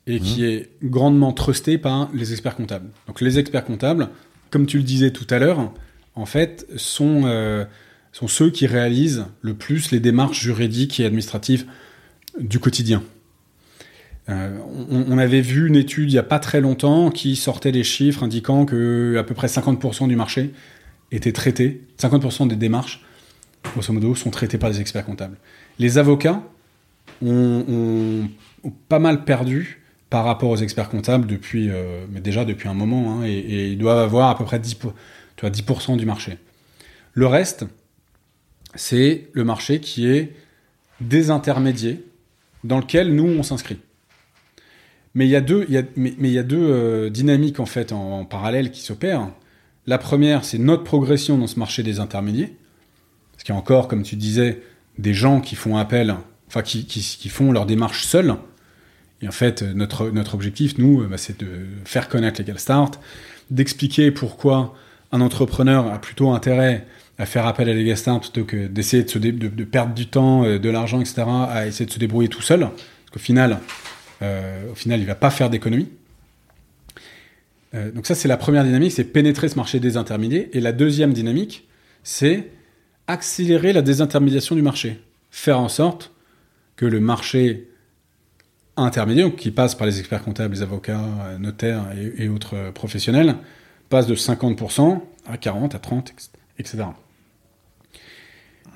et 0.08 0.20
qui 0.20 0.42
mmh. 0.42 0.46
est 0.46 0.70
grandement 0.84 1.34
trusté 1.34 1.78
par 1.78 2.10
les 2.14 2.32
experts 2.32 2.56
comptables. 2.56 2.90
Donc 3.08 3.22
les 3.22 3.40
experts 3.40 3.66
comptables, 3.66 4.10
comme 4.52 4.68
tu 4.68 4.78
le 4.78 4.84
disais 4.84 5.12
tout 5.12 5.26
à 5.32 5.40
l'heure, 5.40 5.72
en 6.14 6.26
fait, 6.26 6.68
sont, 6.76 7.24
euh, 7.26 7.66
sont 8.12 8.28
ceux 8.28 8.52
qui 8.52 8.68
réalisent 8.68 9.26
le 9.42 9.56
plus 9.56 9.92
les 9.92 10.00
démarches 10.00 10.42
juridiques 10.42 11.00
et 11.00 11.06
administratives 11.06 11.66
du 12.40 12.60
quotidien. 12.60 13.02
Euh, 14.30 14.58
on, 14.90 15.20
avait 15.20 15.42
vu 15.42 15.68
une 15.68 15.76
étude 15.76 16.10
il 16.10 16.14
n'y 16.14 16.20
a 16.20 16.24
pas 16.24 16.40
très 16.40 16.60
longtemps 16.60 17.12
qui 17.12 17.36
sortait 17.36 17.72
des 17.72 17.84
chiffres 17.84 18.24
indiquant 18.24 18.66
que 18.66 19.18
à 19.20 19.24
peu 19.24 19.36
près 19.36 19.46
50% 19.46 20.08
du 20.08 20.16
marché 20.16 20.52
était 21.12 21.32
traité, 21.32 21.84
50% 22.00 22.48
des 22.48 22.56
démarches, 22.56 23.06
grosso 23.64 23.94
modo, 23.94 24.16
sont 24.16 24.32
traitées 24.32 24.58
par 24.58 24.72
des 24.72 24.82
experts 24.82 25.06
comptables. 25.06 25.38
Les 25.78 26.00
avocats 26.00 26.42
ont, 27.24 28.28
pas 28.90 29.00
mal 29.00 29.26
perdu 29.26 29.84
par 30.10 30.26
rapport 30.26 30.50
aux 30.50 30.58
experts 30.58 30.90
comptables 30.90 31.28
depuis, 31.28 31.70
euh, 31.70 32.06
mais 32.12 32.20
déjà 32.20 32.46
depuis 32.46 32.68
un 32.68 32.74
moment, 32.74 33.20
hein, 33.20 33.26
et, 33.26 33.70
ils 33.70 33.78
doivent 33.78 34.00
avoir 34.00 34.30
à 34.30 34.38
peu 34.38 34.44
près 34.44 34.60
10, 34.60 34.78
tu 35.36 35.42
vois, 35.42 35.52
10% 35.52 35.98
du 35.98 36.06
marché. 36.06 36.38
Le 37.14 37.28
reste, 37.28 37.66
c'est 38.74 39.30
le 39.34 39.44
marché 39.44 39.80
qui 39.80 40.08
est 40.08 40.34
désintermédié, 41.00 42.04
dans 42.64 42.80
lequel 42.80 43.14
nous, 43.14 43.28
on 43.28 43.44
s'inscrit. 43.44 43.78
Mais 45.16 45.26
il 45.26 45.30
y 45.30 45.36
a 45.36 45.42
deux, 45.42 45.66
y 45.70 45.78
a, 45.78 45.84
mais, 45.96 46.14
il 46.20 46.28
y 46.28 46.38
a 46.38 46.44
deux 46.44 46.60
euh, 46.60 47.10
dynamiques 47.10 47.62
en 47.62 47.66
fait 47.66 47.94
en, 47.94 48.26
parallèle 48.26 48.70
qui 48.70 48.82
s'opèrent. 48.82 49.30
La 49.88 49.98
première, 49.98 50.44
c'est 50.44 50.58
notre 50.58 50.84
progression 50.84 51.38
dans 51.38 51.48
ce 51.48 51.58
marché 51.58 51.84
des 51.84 52.00
intermédiaires. 52.00 52.50
Parce 53.32 53.44
qu'il 53.44 53.54
y 53.54 53.58
a 53.58 53.60
encore, 53.60 53.88
comme 53.88 54.04
tu 54.04 54.18
disais, 54.18 54.62
des 54.98 55.14
gens 55.14 55.40
qui 55.42 55.56
font 55.56 55.78
appel 55.78 56.16
enfin 56.48 56.62
qui, 56.62 56.86
qui, 56.86 57.30
font 57.30 57.52
leur 57.52 57.66
démarche 57.66 58.06
seuls. 58.06 58.36
Et 59.22 59.28
en 59.28 59.32
fait, 59.32 59.62
notre, 59.62 60.10
notre 60.10 60.36
objectif, 60.36 60.78
nous, 60.78 61.08
bah, 61.08 61.18
c'est 61.18 61.40
de 61.40 61.48
faire 61.86 62.08
connaître 62.08 62.40
Legal 62.42 62.60
Start, 62.60 63.00
d'expliquer 63.50 64.12
pourquoi 64.12 64.76
un 65.12 65.22
entrepreneur 65.22 65.92
a 65.92 66.00
plutôt 66.00 66.32
intérêt 66.32 66.86
à 67.18 67.26
faire 67.26 67.46
appel 67.48 67.70
à 67.70 67.74
Legal 67.74 67.98
Start 67.98 68.22
plutôt 68.22 68.46
que 68.46 68.68
d'essayer 68.68 69.04
de, 69.04 69.30
de, 69.48 69.64
perdre 69.64 69.94
du 69.94 70.08
temps, 70.08 70.44
de 70.44 70.70
l'argent, 70.70 71.00
etc., 71.00 71.24
à 71.50 71.68
essayer 71.68 71.86
de 71.86 71.92
se 71.92 72.00
débrouiller 72.00 72.30
tout 72.30 72.42
seul. 72.42 72.60
Parce 72.60 73.12
qu'au 73.14 73.20
final, 73.20 73.54
euh, 73.54 73.58
au 74.22 74.76
final, 74.76 75.00
il 75.00 75.06
va 75.06 75.16
pas 75.16 75.30
faire 75.30 75.50
d'économie. 75.50 75.90
Euh, 77.76 77.92
donc 77.92 78.06
ça, 78.06 78.16
c'est 78.16 78.28
la 78.28 78.38
première 78.38 78.64
dynamique, 78.64 78.92
c'est 78.92 79.04
pénétrer 79.04 79.50
ce 79.50 79.56
marché 79.56 79.80
des 79.80 79.98
intermédiaires. 79.98 80.48
Et 80.54 80.60
la 80.60 80.72
deuxième 80.72 81.14
dynamique, 81.14 81.68
c'est 82.04 82.52
accélérer 83.08 83.74
la 83.74 83.82
désintermédiation 83.82 84.56
du 84.56 84.62
marché. 84.62 85.00
Faire 85.32 85.60
en 85.60 85.70
sorte 85.70 86.12
que 86.76 86.86
le 86.86 87.00
marché 87.00 87.70
intermédiaire, 88.78 89.34
qui 89.36 89.52
passe 89.52 89.76
par 89.76 89.88
les 89.88 90.00
experts 90.00 90.24
comptables, 90.24 90.54
les 90.54 90.62
avocats, 90.62 91.38
notaires 91.40 91.86
et, 92.18 92.28
autres 92.28 92.72
professionnels, 92.74 93.36
passe 93.90 94.08
de 94.08 94.16
50% 94.16 95.00
à 95.28 95.38
40, 95.38 95.76
à 95.76 95.78
30%, 95.78 96.30
etc. 96.60 96.84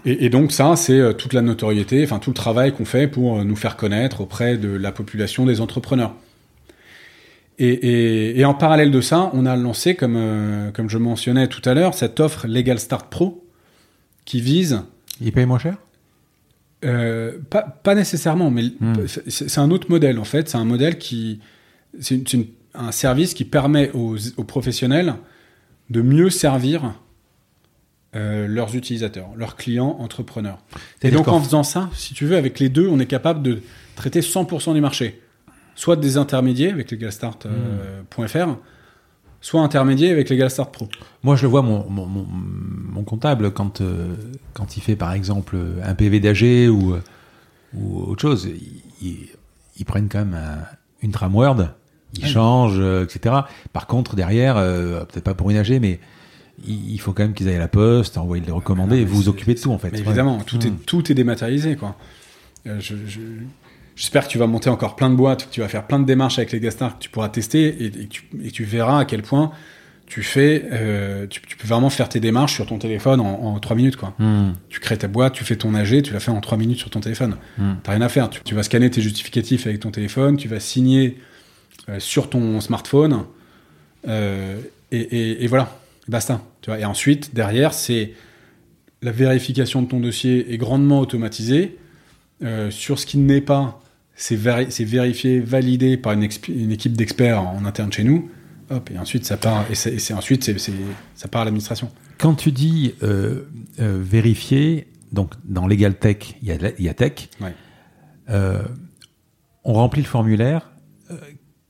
Et, 0.05 0.26
et, 0.26 0.30
donc 0.30 0.51
ça, 0.51 0.76
c'est 0.76 0.99
euh, 0.99 1.13
toute 1.13 1.34
la 1.34 1.41
notoriété, 1.41 2.03
enfin 2.03 2.19
tout 2.19 2.30
le 2.30 2.35
travail 2.35 2.73
qu'on 2.73 2.85
fait 2.85 3.07
pour 3.07 3.43
nous 3.43 3.55
faire 3.55 3.76
connaître 3.76 4.21
auprès 4.21 4.57
de 4.57 4.69
la 4.69 4.91
population 4.91 5.45
des 5.45 5.61
entrepreneurs. 5.61 6.15
Et, 7.61 8.39
et, 8.39 8.45
en 8.45 8.53
parallèle 8.53 8.89
de 8.89 9.01
ça, 9.01 9.30
on 9.34 9.45
a 9.45 9.57
lancé, 9.57 9.93
comme, 9.95 10.15
euh, 10.15 10.71
comme 10.71 10.89
je 10.89 10.97
mentionnais 10.97 11.47
tout 11.47 11.61
à 11.69 11.73
l'heure, 11.73 11.93
cette 11.93 12.21
offre 12.21 12.47
Legal 12.47 12.80
Start 12.80 13.09
Pro 13.09 13.45
qui 14.23 14.39
vise. 14.39 14.81
Il 15.19 15.34
paye 15.34 15.45
moins 15.45 15.59
cher? 15.59 15.76
euh, 16.85 17.38
pas, 17.49 17.63
pas, 17.63 17.95
nécessairement, 17.95 18.49
mais 18.49 18.63
hmm. 18.80 19.05
c'est 19.27 19.59
un 19.59 19.69
autre 19.71 19.89
modèle 19.89 20.17
en 20.17 20.23
fait. 20.23 20.47
C'est 20.47 20.57
un 20.57 20.63
modèle 20.63 20.97
qui. 20.97 21.41
C'est 21.99 22.23
un 22.73 22.91
service 22.93 23.34
qui 23.34 23.43
permet 23.43 23.91
aux, 23.93 24.15
aux, 24.38 24.43
professionnels 24.45 25.15
de 25.89 26.01
mieux 26.01 26.30
servir 26.30 26.93
euh, 28.15 28.48
leurs 28.48 28.76
utilisateurs, 28.76 29.30
leurs 29.36 29.56
clients 29.56 29.98
entrepreneurs. 29.99 30.60
Et 31.02 31.11
donc 31.11 31.27
en 31.27 31.40
faisant 31.40 31.64
ça, 31.64 31.90
si 31.94 32.14
tu 32.14 32.26
veux, 32.26 32.38
avec 32.38 32.60
les 32.60 32.69
deux, 32.69 32.88
on 32.88 32.99
est 32.99 33.06
capable 33.06 33.41
de 33.41 33.61
traiter 33.95 34.22
100% 34.22 34.73
du 34.73 34.81
marché 34.81 35.22
soit 35.80 35.95
des 35.95 36.18
intermédiaires 36.18 36.73
avec 36.73 36.91
legalstart.fr, 36.91 37.48
euh, 37.48 38.53
soit 39.40 39.61
intermédiaire 39.61 40.11
avec 40.11 40.30
legalstart 40.30 40.72
pro. 40.72 40.90
Moi, 41.23 41.38
je 41.38 41.44
le 41.44 41.48
vois, 41.48 41.61
mon, 41.61 41.90
mon, 41.90 42.06
mon, 42.06 43.03
comptable, 43.06 43.52
quand, 43.52 43.80
euh, 43.80 44.14
quand 44.53 44.76
il 44.76 44.81
fait 44.81 44.98
par 44.98 45.14
exemple 45.14 45.57
un 45.81 45.95
PV 45.95 46.19
d'AG 46.19 46.69
ou, 46.69 46.95
ou 47.73 48.02
autre 48.02 48.22
chose, 48.22 48.49
ils, 49.02 49.86
prennent 49.86 50.10
quand 50.10 50.26
même 50.26 50.38
une 51.02 51.11
tram 51.11 51.34
Word, 51.34 51.69
ils 52.18 52.27
changent, 52.27 52.76
euh, 52.77 53.06
etc. 53.06 53.36
Par 53.72 53.88
contre, 53.88 54.18
derrière, 54.18 54.56
peut-être 54.56 55.23
pas 55.23 55.34
pour 55.34 55.49
une 55.49 55.56
AG, 55.56 55.80
mais 55.80 56.02
il 56.68 56.99
faut 56.99 57.14
quand 57.14 57.23
même 57.23 57.34
qu'ils 57.34 57.48
aillent 57.48 57.56
à 57.56 57.60
la 57.60 57.68
poste, 57.68 58.18
envoyer 58.18 58.44
les 58.45 58.52
recommandés, 58.52 58.98
et 58.98 59.06
vous 59.06 59.15
vous 59.15 59.30
occupez 59.30 59.53
de 59.56 59.60
tout 59.60 59.72
en 59.72 59.77
fait. 59.77 59.98
évidemment, 59.98 60.40
tout, 60.40 60.60
est, 60.65 60.69
hmm. 60.69 60.77
tout 60.86 61.11
est 61.11 61.15
dématérialisé. 61.15 61.76
quoi. 61.76 61.95
je, 62.65 62.95
J'espère 63.99 64.27
que 64.27 64.31
tu 64.31 64.38
vas 64.38 64.48
monter 64.48 64.69
encore 64.69 64.95
plein 64.95 65.10
de 65.10 65.15
boîtes, 65.15 65.49
que 65.49 65.53
tu 65.53 65.60
vas 65.60 65.68
faire 65.68 65.86
plein 65.86 65.99
de 65.99 66.06
démarches 66.06 66.40
avec 66.40 66.53
les 66.53 66.61
gastars 66.61 66.98
que 66.98 67.03
tu 67.03 67.10
pourras 67.10 67.27
tester 67.27 67.65
et, 67.65 67.91
et, 68.45 68.49
tu, 68.49 68.64
verras 68.64 68.99
à 68.99 69.03
quel 69.03 69.23
point 69.23 69.52
tu 70.07 70.23
fais, 70.23 70.65
euh, 70.72 71.27
tu, 71.27 71.41
peux 71.41 71.68
vraiment 71.68 71.90
faire 71.90 72.07
tes 72.07 72.22
démarches 72.22 72.53
sur 72.53 72.65
ton 72.65 72.80
téléphone 72.80 73.19
en, 73.19 73.60
trois 73.60 73.76
minutes, 73.76 73.98
quoi. 73.98 74.14
Hmm. 74.18 74.53
Tu 74.69 74.80
crées 74.80 74.98
ta 74.98 75.10
boîte, 75.10 75.34
tu 75.34 75.44
fais 75.44 75.57
ton 75.57 75.76
AG, 75.76 76.02
tu 76.02 76.14
la 76.14 76.22
fais 76.22 76.31
en 76.31 76.40
trois 76.40 76.57
minutes 76.57 76.77
sur 76.77 76.90
ton 76.90 77.02
téléphone. 77.02 77.36
Hmm. 77.57 77.73
T'as 77.84 77.91
rien 77.91 78.02
à 78.02 78.07
faire. 78.07 78.30
Tu, 78.30 78.56
vas 78.56 78.64
scanner 78.64 78.90
tes 78.90 79.02
justificatifs 79.02 79.68
avec 79.68 79.81
ton 79.81 79.91
téléphone, 79.91 80.38
tu 80.38 80.48
vas 80.48 80.61
signer 80.61 81.18
euh, 81.90 81.99
sur 81.99 82.30
ton 82.30 82.61
smartphone, 82.61 83.26
euh, 84.07 84.61
et, 84.94 85.44
et, 85.44 85.48
voilà, 85.48 85.77
basta. 86.10 86.41
Tu 86.61 86.69
vois. 86.69 86.80
Et 86.80 86.86
ensuite, 86.86 87.34
derrière, 87.34 87.73
c'est 87.73 88.14
la 89.02 89.11
vérification 89.11 89.81
de 89.81 89.88
ton 89.88 89.99
dossier 89.99 90.53
est 90.53 90.57
grandement 90.57 90.99
automatisée. 90.99 91.77
sur 92.69 92.99
ce 92.99 93.06
qui 93.06 93.18
n'est 93.18 93.41
pas, 93.41 93.81
c'est 94.15 94.36
vérifié, 94.36 95.40
validé 95.40 95.98
par 95.98 96.14
une, 96.14 96.27
une 96.49 96.72
équipe 96.72 96.98
d'experts 96.98 97.41
en 97.41 97.65
interne 97.65 97.91
chez 97.91 98.03
nous. 98.03 98.30
Hop, 98.69 98.91
et 98.94 98.99
ensuite 98.99 99.26
ça 99.26 99.38
part, 99.38 99.65
et 99.72 99.76
c'est 99.76 100.14
ensuite 100.14 100.52
ça 101.15 101.27
part 101.27 101.41
à 101.41 101.45
l'administration. 101.45 101.90
Quand 102.19 102.36
tu 102.36 102.52
dis 102.52 102.94
euh, 103.02 103.48
euh, 103.80 103.99
vérifier, 103.99 104.88
donc 105.11 105.34
dans 105.45 105.65
Legal 105.65 105.95
Tech, 105.95 106.36
il 106.41 106.49
y 106.49 106.52
a, 106.52 106.57
y 106.77 106.90
a 106.90 106.94
Tech. 106.94 107.30
Ouais. 107.41 107.53
Euh, 108.30 108.61
on 109.64 109.73
remplit 109.73 110.02
le 110.02 110.07
formulaire. 110.07 110.68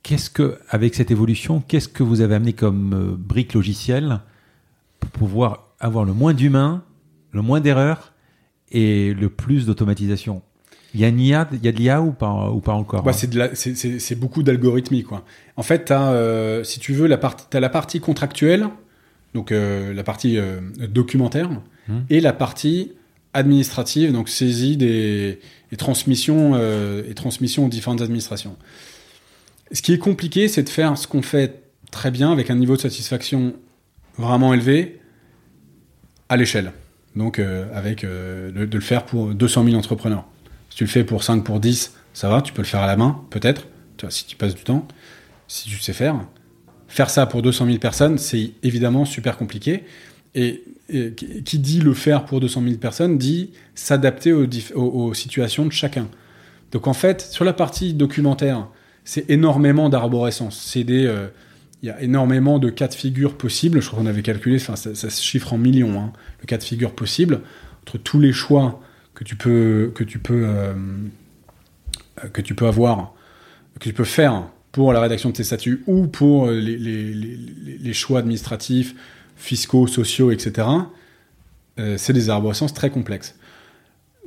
Qu'est-ce 0.04 0.30
que, 0.30 0.58
avec 0.70 0.96
cette 0.96 1.12
évolution, 1.12 1.62
qu'est-ce 1.68 1.90
que 1.90 2.04
vous 2.04 2.22
avez 2.22 2.36
amené 2.36 2.54
comme 2.54 2.94
euh, 2.94 3.16
brique 3.18 3.54
logicielle 3.54 4.22
pour 5.00 5.10
pouvoir 5.12 5.74
avoir 5.80 6.06
le 6.06 6.14
moins 6.14 6.34
d'humains, 6.34 6.84
le 7.32 7.42
moins 7.42 7.60
d'erreurs 7.60 8.14
et 8.72 9.14
le 9.14 9.30
plus 9.30 9.66
d'automatisation? 9.66 10.42
Il 10.96 11.02
y 11.02 11.06
a, 11.06 11.10
il 11.10 11.26
y 11.28 11.34
a 11.34 11.46
de 11.46 11.78
l'IA 11.78 12.02
ou 12.02 12.12
pas, 12.12 12.50
ou 12.50 12.62
pas 12.62 12.74
encore 12.74 13.04
bah, 13.04 13.14
C'est 13.14 14.16
beaucoup 14.16 14.42
d'algorithmie. 14.42 15.04
Quoi. 15.04 15.24
En 15.56 15.64
fait, 15.64 15.86
tu 15.86 15.94
as, 15.94 16.12
euh, 16.12 16.64
si 16.64 16.80
tu 16.80 16.94
veux, 16.94 17.08
la, 17.08 17.18
part, 17.18 17.38
as 17.54 17.60
la 17.60 17.70
partie 17.70 18.00
contractuelle, 18.00 18.68
donc 19.36 19.52
euh, 19.52 19.94
la 19.94 20.04
partie 20.04 20.38
euh, 20.38 20.60
documentaire, 20.88 21.50
hmm. 21.88 22.00
et 22.10 22.22
la 22.22 22.34
partie 22.34 22.94
administrative, 23.34 24.12
donc 24.12 24.30
saisie 24.30 24.78
des 24.78 25.40
et 25.72 25.78
transmission, 25.78 26.58
et 26.58 27.14
transmission 27.14 27.68
aux 27.68 27.70
différentes 27.70 28.02
administrations. 28.02 28.58
Ce 29.72 29.82
qui 29.82 29.94
est 29.94 29.98
compliqué, 29.98 30.48
c'est 30.48 30.64
de 30.64 30.70
faire 30.70 30.98
ce 30.98 31.08
qu'on 31.08 31.22
fait 31.22 31.64
très 31.92 32.12
bien 32.12 32.32
avec 32.32 32.50
un 32.50 32.56
niveau 32.56 32.76
de 32.76 32.82
satisfaction 32.82 33.54
vraiment 34.18 34.54
élevé 34.54 35.00
à 36.28 36.38
l'échelle. 36.38 36.72
Donc 37.16 37.40
avec 37.40 38.04
de, 38.04 38.52
de, 38.52 38.76
le 38.78 38.84
faire 38.84 39.06
pour 39.06 39.34
200 39.34 39.66
000 39.66 39.76
entrepreneurs. 39.76 40.26
Si 40.70 40.78
tu 40.78 40.84
le 40.84 40.90
fais 40.90 41.04
pour 41.04 41.24
5, 41.24 41.44
pour 41.44 41.60
10, 41.60 41.94
ça 42.14 42.30
va, 42.30 42.42
tu 42.42 42.54
peux 42.54 42.62
le 42.62 42.68
faire 42.68 42.82
à 42.82 42.88
la 42.88 42.98
main, 42.98 43.24
peut-être, 43.30 43.68
si 44.10 44.26
tu 44.26 44.36
passes 44.36 44.56
du 44.56 44.64
temps, 44.64 44.88
si 45.48 45.70
tu 45.70 45.80
sais 45.80 45.94
faire. 45.94 46.16
Faire 46.88 47.10
ça 47.10 47.26
pour 47.26 47.42
200 47.42 47.66
000 47.66 47.78
personnes, 47.78 48.18
c'est 48.18 48.52
évidemment 48.64 49.06
super 49.06 49.38
compliqué. 49.38 49.84
Et, 50.36 50.64
qui 51.46 51.60
dit 51.60 51.82
le 51.82 51.94
faire 51.94 52.26
pour 52.26 52.40
200 52.40 52.64
000 52.64 52.76
personnes 52.78 53.20
dit 53.20 53.52
s'adapter 53.76 54.34
aux, 54.34 55.14
situations 55.14 55.66
de 55.66 55.72
chacun. 55.72 56.08
Donc 56.72 56.88
en 56.88 56.94
fait, 56.94 57.22
sur 57.22 57.46
la 57.46 57.54
partie 57.54 57.94
documentaire, 57.94 58.68
c'est 59.04 59.30
énormément 59.30 59.90
d'arborescence. 59.90 60.60
C'est 60.60 60.84
des, 60.84 61.06
euh, 61.06 61.28
il 61.82 61.88
y 61.88 61.92
a 61.92 62.02
énormément 62.02 62.60
de 62.60 62.70
cas 62.70 62.88
de 62.88 62.94
figure 62.94 63.38
possibles. 63.38 63.82
Je 63.82 63.88
crois 63.88 64.00
qu'on 64.00 64.06
avait 64.06 64.22
calculé, 64.22 64.60
ça, 64.60 64.76
ça, 64.76 64.94
se 64.96 65.22
chiffre 65.22 65.54
en 65.54 65.58
millions, 65.58 66.00
hein, 66.00 66.14
le 66.42 66.46
cas 66.46 66.58
de 66.58 66.64
figure 66.64 66.94
possible 66.94 67.42
entre 67.82 67.98
tous 67.98 68.20
les 68.20 68.34
choix 68.34 68.82
que 69.14 69.24
tu 69.24 69.36
peux 69.36 69.92
que 69.96 70.04
tu 70.04 70.20
peux 70.20 70.44
euh, 70.46 70.74
que 72.34 72.42
tu 72.42 72.54
peux 72.56 72.68
avoir 72.68 73.14
que 73.80 73.86
tu 73.86 73.94
peux 73.94 74.04
faire 74.04 74.44
pour 74.72 74.94
la 74.94 75.02
rédaction 75.02 75.30
de 75.30 75.36
tes 75.36 75.44
statuts 75.44 75.84
ou 75.88 76.08
pour 76.08 76.52
les, 76.52 76.78
les, 76.78 77.94
choix 77.94 78.20
administratifs, 78.20 78.94
fiscaux, 79.36 79.88
sociaux, 79.88 80.32
etc. 80.32 80.68
Euh, 81.80 81.98
c'est 81.98 82.14
des 82.14 82.30
arborescences 82.30 82.74
très 82.74 82.90
complexes. 82.90 83.36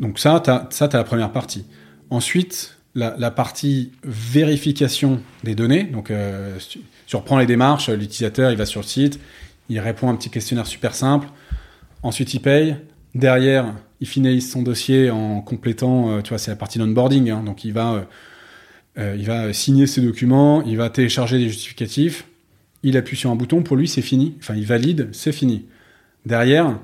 Donc 0.01 0.19
ça, 0.19 0.41
tu 0.43 0.51
as, 0.51 0.69
as 0.85 0.97
la 0.97 1.05
première 1.05 1.33
partie. 1.33 1.65
Ensuite, 2.11 2.77
la, 2.95 3.31
partie 3.31 3.93
vérification 4.05 5.23
des 5.45 5.55
données. 5.55 5.85
Donc, 5.85 6.11
euh, 6.11 6.59
tu, 7.07 7.17
reprends 7.17 7.39
les 7.39 7.47
démarches, 7.47 7.89
l'utilisateur, 7.89 8.51
il 8.51 8.57
va 8.57 8.67
sur 8.67 8.81
le 8.81 8.87
site, 8.87 9.19
il 9.69 9.79
répond 9.81 10.09
à 10.09 10.13
un 10.13 10.17
petit 10.17 10.31
questionnaire 10.31 10.67
super 10.67 10.95
simple. 10.95 11.29
Ensuite, 12.03 12.35
il 12.35 12.41
paye. 12.41 12.77
Derrière, 13.15 13.75
il 14.03 14.09
finalise 14.09 14.51
son 14.51 14.63
dossier 14.63 15.11
en 15.11 15.41
complétant, 15.43 16.11
euh, 16.11 16.23
tu 16.23 16.31
vois, 16.31 16.39
c'est 16.39 16.51
la 16.51 16.57
partie 16.57 16.81
d'onboarding, 16.81 17.31
hein, 17.31 17.45
donc 17.45 17.65
il 17.65 17.73
va, 17.73 17.93
euh, 17.93 18.03
euh, 18.99 19.17
il 19.17 19.25
va 19.25 19.53
signer 19.53 19.87
ses 19.87 20.01
documents, 20.01 20.61
il 20.63 20.77
va 20.77 20.91
télécharger 20.91 21.39
des 21.39 21.49
justificatifs, 21.49 22.27
il 22.83 22.97
appuie 22.97 23.17
sur 23.17 23.31
un 23.31 23.37
bouton, 23.37 23.63
pour 23.63 23.77
lui 23.77 23.87
c'est 23.87 24.03
fini, 24.03 24.35
enfin 24.41 24.57
il 24.57 24.67
valide, 24.67 25.09
c'est 25.13 25.31
fini. 25.31 25.67
Derrière, 26.27 26.81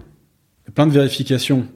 plein 0.76 0.86
de 0.86 0.92
vérifications 0.92 1.66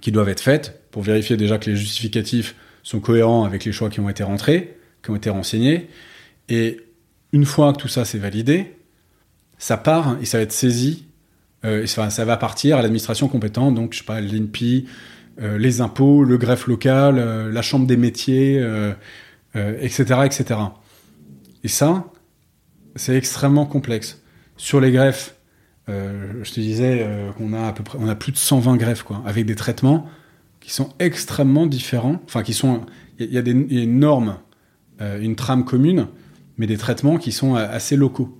qui 0.00 0.10
doivent 0.10 0.28
être 0.28 0.40
faites 0.40 0.82
pour 0.90 1.02
vérifier 1.02 1.36
déjà 1.36 1.58
que 1.58 1.70
les 1.70 1.76
justificatifs 1.76 2.56
sont 2.88 3.00
cohérents 3.00 3.44
avec 3.44 3.64
les 3.64 3.72
choix 3.72 3.90
qui 3.90 4.00
ont 4.00 4.08
été 4.08 4.22
rentrés, 4.22 4.78
qui 5.02 5.10
ont 5.10 5.16
été 5.16 5.30
renseignés, 5.30 5.88
et 6.48 6.80
une 7.32 7.44
fois 7.44 7.72
que 7.72 7.78
tout 7.78 7.88
ça 7.88 8.04
c'est 8.04 8.18
validé, 8.18 8.76
ça 9.58 9.76
part 9.76 10.16
et 10.22 10.24
ça 10.24 10.38
va 10.38 10.44
être 10.44 10.52
saisi 10.52 11.08
euh, 11.64 11.86
ça, 11.86 12.24
va 12.24 12.36
partir 12.36 12.76
à 12.76 12.82
l'administration 12.82 13.28
compétente, 13.28 13.74
donc 13.74 13.92
je 13.92 13.98
sais 13.98 14.04
pas, 14.04 14.20
l'INPI, 14.20 14.86
euh, 15.40 15.58
les 15.58 15.80
impôts, 15.80 16.22
le 16.22 16.38
greffe 16.38 16.66
local, 16.66 17.18
euh, 17.18 17.50
la 17.50 17.62
chambre 17.62 17.86
des 17.86 17.96
métiers, 17.96 18.64
etc., 19.54 20.20
etc. 20.24 20.60
Et 21.64 21.68
ça, 21.68 22.04
c'est 22.94 23.16
extrêmement 23.16 23.66
complexe. 23.66 24.22
Sur 24.56 24.80
les 24.80 24.92
greffes, 24.92 25.34
je 25.88 26.52
te 26.52 26.60
disais 26.60 27.06
qu'on 27.36 27.52
a 27.54 27.68
à 27.68 27.72
peu 27.72 27.82
près, 27.82 27.98
on 28.00 28.08
a 28.08 28.14
plus 28.14 28.30
de 28.32 28.36
120 28.36 28.76
greffes, 28.76 29.04
avec 29.26 29.46
des 29.46 29.56
traitements 29.56 30.06
qui 30.68 30.74
sont 30.74 30.90
extrêmement 30.98 31.66
différents. 31.66 32.20
Enfin, 32.26 32.42
qui 32.42 32.52
sont. 32.52 32.82
Il 33.18 33.32
y, 33.32 33.38
a 33.38 33.42
des 33.42 33.52
il 33.52 33.72
y 33.72 33.80
a 33.80 33.84
une 33.84 34.00
norme, 34.00 34.36
euh, 35.00 35.18
une 35.18 35.34
trame 35.34 35.64
commune, 35.64 36.08
mais 36.58 36.66
des 36.66 36.76
traitements 36.76 37.16
qui 37.16 37.32
sont 37.32 37.56
euh, 37.56 37.66
assez 37.72 37.96
locaux. 37.96 38.38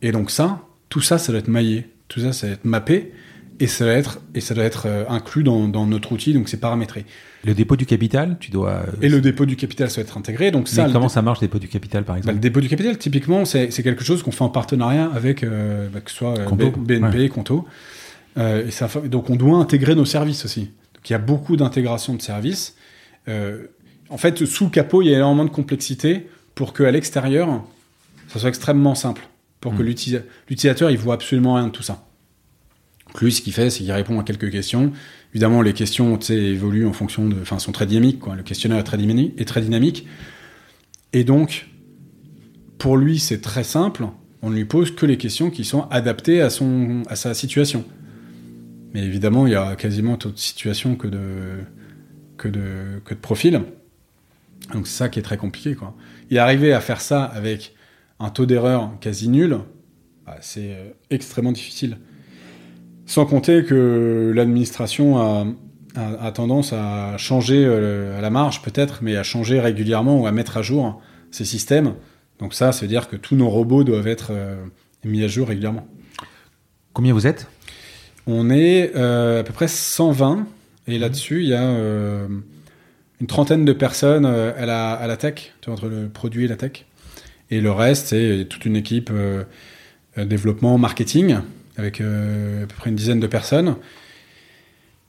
Et 0.00 0.12
donc, 0.12 0.30
ça, 0.30 0.62
tout 0.88 1.00
ça, 1.00 1.18
ça 1.18 1.32
doit 1.32 1.40
être 1.40 1.48
maillé. 1.48 1.88
Tout 2.06 2.20
ça, 2.20 2.32
ça 2.32 2.46
doit 2.46 2.54
être 2.54 2.64
mappé. 2.64 3.12
Et 3.58 3.66
ça 3.66 3.86
doit 3.86 3.94
être, 3.94 4.20
et 4.36 4.40
ça 4.40 4.54
doit 4.54 4.62
être 4.62 4.84
euh, 4.86 5.04
inclus 5.08 5.42
dans, 5.42 5.66
dans 5.66 5.84
notre 5.84 6.12
outil, 6.12 6.32
donc 6.32 6.48
c'est 6.48 6.60
paramétré. 6.60 7.04
Le 7.44 7.54
dépôt 7.54 7.74
du 7.74 7.86
capital, 7.86 8.36
tu 8.38 8.52
dois. 8.52 8.84
Et 9.02 9.08
le 9.08 9.20
dépôt 9.20 9.44
du 9.44 9.56
capital, 9.56 9.90
ça 9.90 9.96
doit 9.96 10.04
être 10.04 10.16
intégré. 10.16 10.52
Donc, 10.52 10.68
ça, 10.68 10.86
mais 10.86 10.92
comment 10.92 11.08
ça 11.08 11.22
marche, 11.22 11.40
le 11.40 11.48
dépôt 11.48 11.58
du 11.58 11.66
capital, 11.66 12.04
par 12.04 12.14
Bah, 12.14 12.18
exemple 12.18 12.34
le 12.36 12.40
dépôt 12.40 12.60
du 12.60 12.68
capital, 12.68 12.96
typiquement, 12.98 13.44
c'est 13.44 13.68
quelque 13.68 14.04
chose 14.04 14.22
qu'on 14.22 14.30
fait 14.30 14.44
en 14.44 14.48
partenariat 14.48 15.10
avec, 15.12 15.42
euh, 15.42 15.88
bah, 15.92 16.00
que 16.02 16.10
ce 16.12 16.18
soit 16.18 16.38
Conto, 16.44 16.70
BNP, 16.70 17.28
Conto. 17.30 17.66
Euh, 18.36 18.68
et 18.68 18.70
ça, 18.70 18.88
donc, 19.06 19.28
on 19.28 19.34
doit 19.34 19.58
intégrer 19.58 19.96
nos 19.96 20.04
services 20.04 20.44
aussi. 20.44 20.70
Donc, 20.98 21.10
il 21.10 21.12
y 21.12 21.16
a 21.16 21.18
beaucoup 21.18 21.56
d'intégration 21.56 22.14
de 22.14 22.22
services. 22.22 22.76
Euh, 23.28 23.64
en 24.10 24.18
fait, 24.18 24.44
sous 24.44 24.64
le 24.64 24.70
capot, 24.70 25.02
il 25.02 25.08
y 25.08 25.14
a 25.14 25.16
énormément 25.18 25.44
de 25.44 25.50
complexité 25.50 26.28
pour 26.54 26.72
qu'à 26.74 26.90
l'extérieur, 26.90 27.64
ça 28.28 28.38
soit 28.38 28.48
extrêmement 28.48 28.94
simple. 28.94 29.28
Pour 29.60 29.74
que 29.76 29.82
Mm. 29.82 29.86
l'utilisa- 29.86 30.22
l'utilisateur, 30.48 30.90
il 30.90 30.98
voit 30.98 31.14
absolument 31.14 31.54
rien 31.54 31.66
de 31.66 31.72
tout 31.72 31.82
ça. 31.82 32.04
Donc, 33.08 33.20
lui, 33.22 33.32
ce 33.32 33.40
qu'il 33.42 33.52
fait, 33.52 33.70
c'est 33.70 33.78
qu'il 33.84 33.92
répond 33.92 34.18
à 34.20 34.24
quelques 34.24 34.50
questions. 34.50 34.92
Évidemment, 35.32 35.62
les 35.62 35.72
questions, 35.72 36.16
évoluent 36.18 36.86
en 36.86 36.92
fonction 36.92 37.28
de, 37.28 37.36
enfin, 37.40 37.58
sont 37.58 37.72
très 37.72 37.86
dynamiques, 37.86 38.18
quoi. 38.20 38.34
Le 38.36 38.42
questionnaire 38.42 38.78
est 38.78 38.84
très 38.84 38.98
dynamique. 38.98 39.34
Est 39.38 39.44
très 39.46 39.60
dynamique. 39.62 40.06
Et 41.12 41.24
donc, 41.24 41.68
pour 42.78 42.96
lui, 42.96 43.18
c'est 43.18 43.40
très 43.40 43.64
simple. 43.64 44.06
On 44.42 44.50
ne 44.50 44.54
lui 44.54 44.64
pose 44.64 44.94
que 44.94 45.06
les 45.06 45.16
questions 45.16 45.50
qui 45.50 45.64
sont 45.64 45.88
adaptées 45.90 46.40
à, 46.40 46.50
son, 46.50 47.02
à 47.08 47.16
sa 47.16 47.34
situation. 47.34 47.84
Mais 48.94 49.02
évidemment, 49.02 49.46
il 49.46 49.52
y 49.52 49.56
a 49.56 49.76
quasiment 49.76 50.14
autant 50.14 50.30
de 50.30 50.38
situations 50.38 50.96
que 50.96 51.06
de, 51.06 51.60
que 52.36 52.48
de, 52.48 53.00
que 53.04 53.14
de 53.14 53.18
profils. 53.20 53.60
Donc 54.72 54.86
c'est 54.86 54.96
ça 54.96 55.08
qui 55.08 55.18
est 55.18 55.22
très 55.22 55.36
compliqué. 55.36 55.74
Quoi. 55.74 55.94
Et 56.30 56.38
arriver 56.38 56.72
à 56.72 56.80
faire 56.80 57.00
ça 57.00 57.24
avec 57.24 57.74
un 58.20 58.30
taux 58.30 58.46
d'erreur 58.46 58.90
quasi 59.00 59.28
nul, 59.28 59.58
bah, 60.26 60.36
c'est 60.40 60.74
euh, 60.74 60.90
extrêmement 61.10 61.52
difficile. 61.52 61.98
Sans 63.06 63.24
compter 63.24 63.64
que 63.64 64.32
l'administration 64.34 65.18
a, 65.96 66.30
tendance 66.32 66.72
à 66.72 67.16
changer 67.16 67.64
euh, 67.64 68.18
à 68.18 68.20
la 68.20 68.30
marge 68.30 68.62
peut-être, 68.62 68.98
mais 69.02 69.16
à 69.16 69.22
changer 69.22 69.58
régulièrement 69.58 70.20
ou 70.20 70.26
à 70.26 70.32
mettre 70.32 70.58
à 70.58 70.62
jour 70.62 71.00
ces 71.30 71.44
systèmes. 71.44 71.94
Donc 72.38 72.54
ça, 72.54 72.70
ça 72.72 72.82
veut 72.82 72.88
dire 72.88 73.08
que 73.08 73.16
tous 73.16 73.34
nos 73.34 73.48
robots 73.48 73.82
doivent 73.82 74.06
être 74.06 74.28
euh, 74.30 74.62
mis 75.04 75.24
à 75.24 75.28
jour 75.28 75.48
régulièrement. 75.48 75.88
Combien 76.92 77.14
vous 77.14 77.26
êtes? 77.26 77.48
On 78.28 78.50
est 78.50 78.92
euh, 78.94 79.40
à 79.40 79.42
peu 79.42 79.54
près 79.54 79.68
120, 79.68 80.46
et 80.86 80.98
là-dessus, 80.98 81.42
il 81.42 81.48
y 81.48 81.54
a 81.54 81.64
euh, 81.64 82.28
une 83.20 83.26
trentaine 83.26 83.64
de 83.64 83.72
personnes 83.72 84.26
euh, 84.26 84.52
à, 84.56 84.66
la, 84.66 84.92
à 84.92 85.06
la 85.06 85.16
tech, 85.16 85.54
tu 85.62 85.70
vois, 85.70 85.74
entre 85.74 85.88
le 85.88 86.08
produit 86.08 86.44
et 86.44 86.48
la 86.48 86.56
tech. 86.56 86.84
Et 87.50 87.62
le 87.62 87.72
reste, 87.72 88.08
c'est 88.08 88.46
toute 88.48 88.66
une 88.66 88.76
équipe 88.76 89.10
euh, 90.18 90.24
développement, 90.24 90.76
marketing, 90.76 91.38
avec 91.76 92.00
euh, 92.00 92.64
à 92.64 92.66
peu 92.66 92.74
près 92.76 92.90
une 92.90 92.96
dizaine 92.96 93.20
de 93.20 93.26
personnes. 93.26 93.76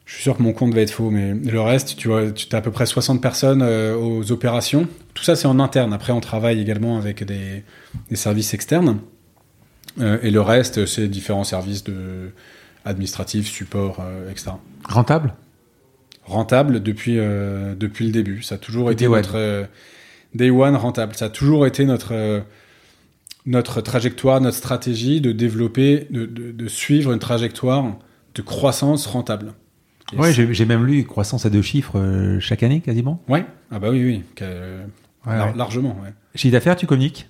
Je 0.05 0.13
suis 0.13 0.23
sûr 0.23 0.37
que 0.37 0.41
mon 0.41 0.53
compte 0.53 0.73
va 0.73 0.81
être 0.81 0.91
faux, 0.91 1.09
mais 1.09 1.33
le 1.33 1.61
reste, 1.61 1.97
tu 1.97 2.07
vois, 2.07 2.31
tu 2.31 2.47
as 2.55 2.57
à 2.57 2.61
peu 2.61 2.71
près 2.71 2.85
60 2.85 3.21
personnes 3.21 3.61
euh, 3.61 3.95
aux 3.95 4.31
opérations. 4.31 4.87
Tout 5.13 5.23
ça, 5.23 5.35
c'est 5.35 5.47
en 5.47 5.59
interne. 5.59 5.91
Après, 5.91 6.13
on 6.13 6.21
travaille 6.21 6.59
également 6.61 6.97
avec 6.97 7.23
des, 7.23 7.63
des 8.09 8.15
services 8.15 8.53
externes. 8.53 8.99
Et 10.23 10.31
le 10.31 10.39
reste, 10.39 10.85
c'est 10.85 11.09
différents 11.09 11.43
services 11.43 11.83
de 11.83 12.31
administratifs, 12.85 13.47
support, 13.47 13.97
euh, 14.01 14.29
etc. 14.31 14.51
Rentable? 14.87 15.33
Rentable 16.25 16.81
depuis, 16.83 17.17
euh, 17.17 17.75
depuis 17.75 18.05
le 18.05 18.11
début. 18.11 18.41
Ça 18.43 18.55
a 18.55 18.57
toujours 18.57 18.91
été 18.91 19.05
Day 19.05 19.07
one. 19.07 19.15
notre 19.17 19.35
euh, 19.37 19.65
day 20.35 20.49
one 20.51 20.75
rentable. 20.75 21.15
Ça 21.15 21.25
a 21.25 21.29
toujours 21.29 21.65
été 21.65 21.85
notre 21.85 22.43
notre 23.45 23.81
trajectoire, 23.81 24.41
notre 24.41 24.57
stratégie 24.57 25.21
de 25.21 25.31
développer, 25.31 26.07
de, 26.11 26.25
de, 26.25 26.51
de 26.51 26.67
suivre 26.67 27.13
une 27.13 27.19
trajectoire 27.19 27.97
de 28.35 28.41
croissance 28.41 29.07
rentable. 29.07 29.53
Et 30.13 30.17
Ouais, 30.17 30.33
j'ai 30.33 30.65
même 30.65 30.85
lu 30.85 31.03
croissance 31.05 31.45
à 31.45 31.49
deux 31.49 31.61
chiffres 31.61 31.97
euh, 31.99 32.39
chaque 32.39 32.63
année, 32.63 32.81
quasiment. 32.81 33.23
ouais. 33.27 33.45
Ah 33.71 33.79
bah 33.79 33.89
oui, 33.91 34.03
oui, 34.03 34.23
que- 34.35 34.43
Ouais, 35.25 35.35
lar- 35.35 35.47
ouais. 35.51 35.53
largement. 35.57 35.97
Ouais. 36.03 36.13
Chiffre 36.35 36.51
d'affaires, 36.53 36.75
tu 36.75 36.85
communiques? 36.85 37.27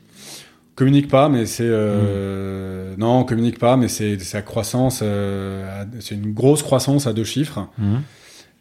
Communique 0.80 1.10
pas, 1.10 1.28
mais 1.28 1.46
c'est 1.46 1.66
euh, 1.68 2.96
Hmm. 2.96 3.00
non, 3.02 3.20
on 3.20 3.24
communique 3.26 3.60
pas, 3.60 3.76
mais 3.76 3.90
c'est 3.90 4.18
la 4.34 4.42
croissance. 4.42 5.02
euh, 5.04 5.84
c'est 6.00 6.16
une 6.16 6.32
grosse 6.32 6.64
croissance 6.64 7.06
à 7.06 7.12
deux 7.12 7.26
chiffres. 7.26 7.68
Mhm. 7.78 8.02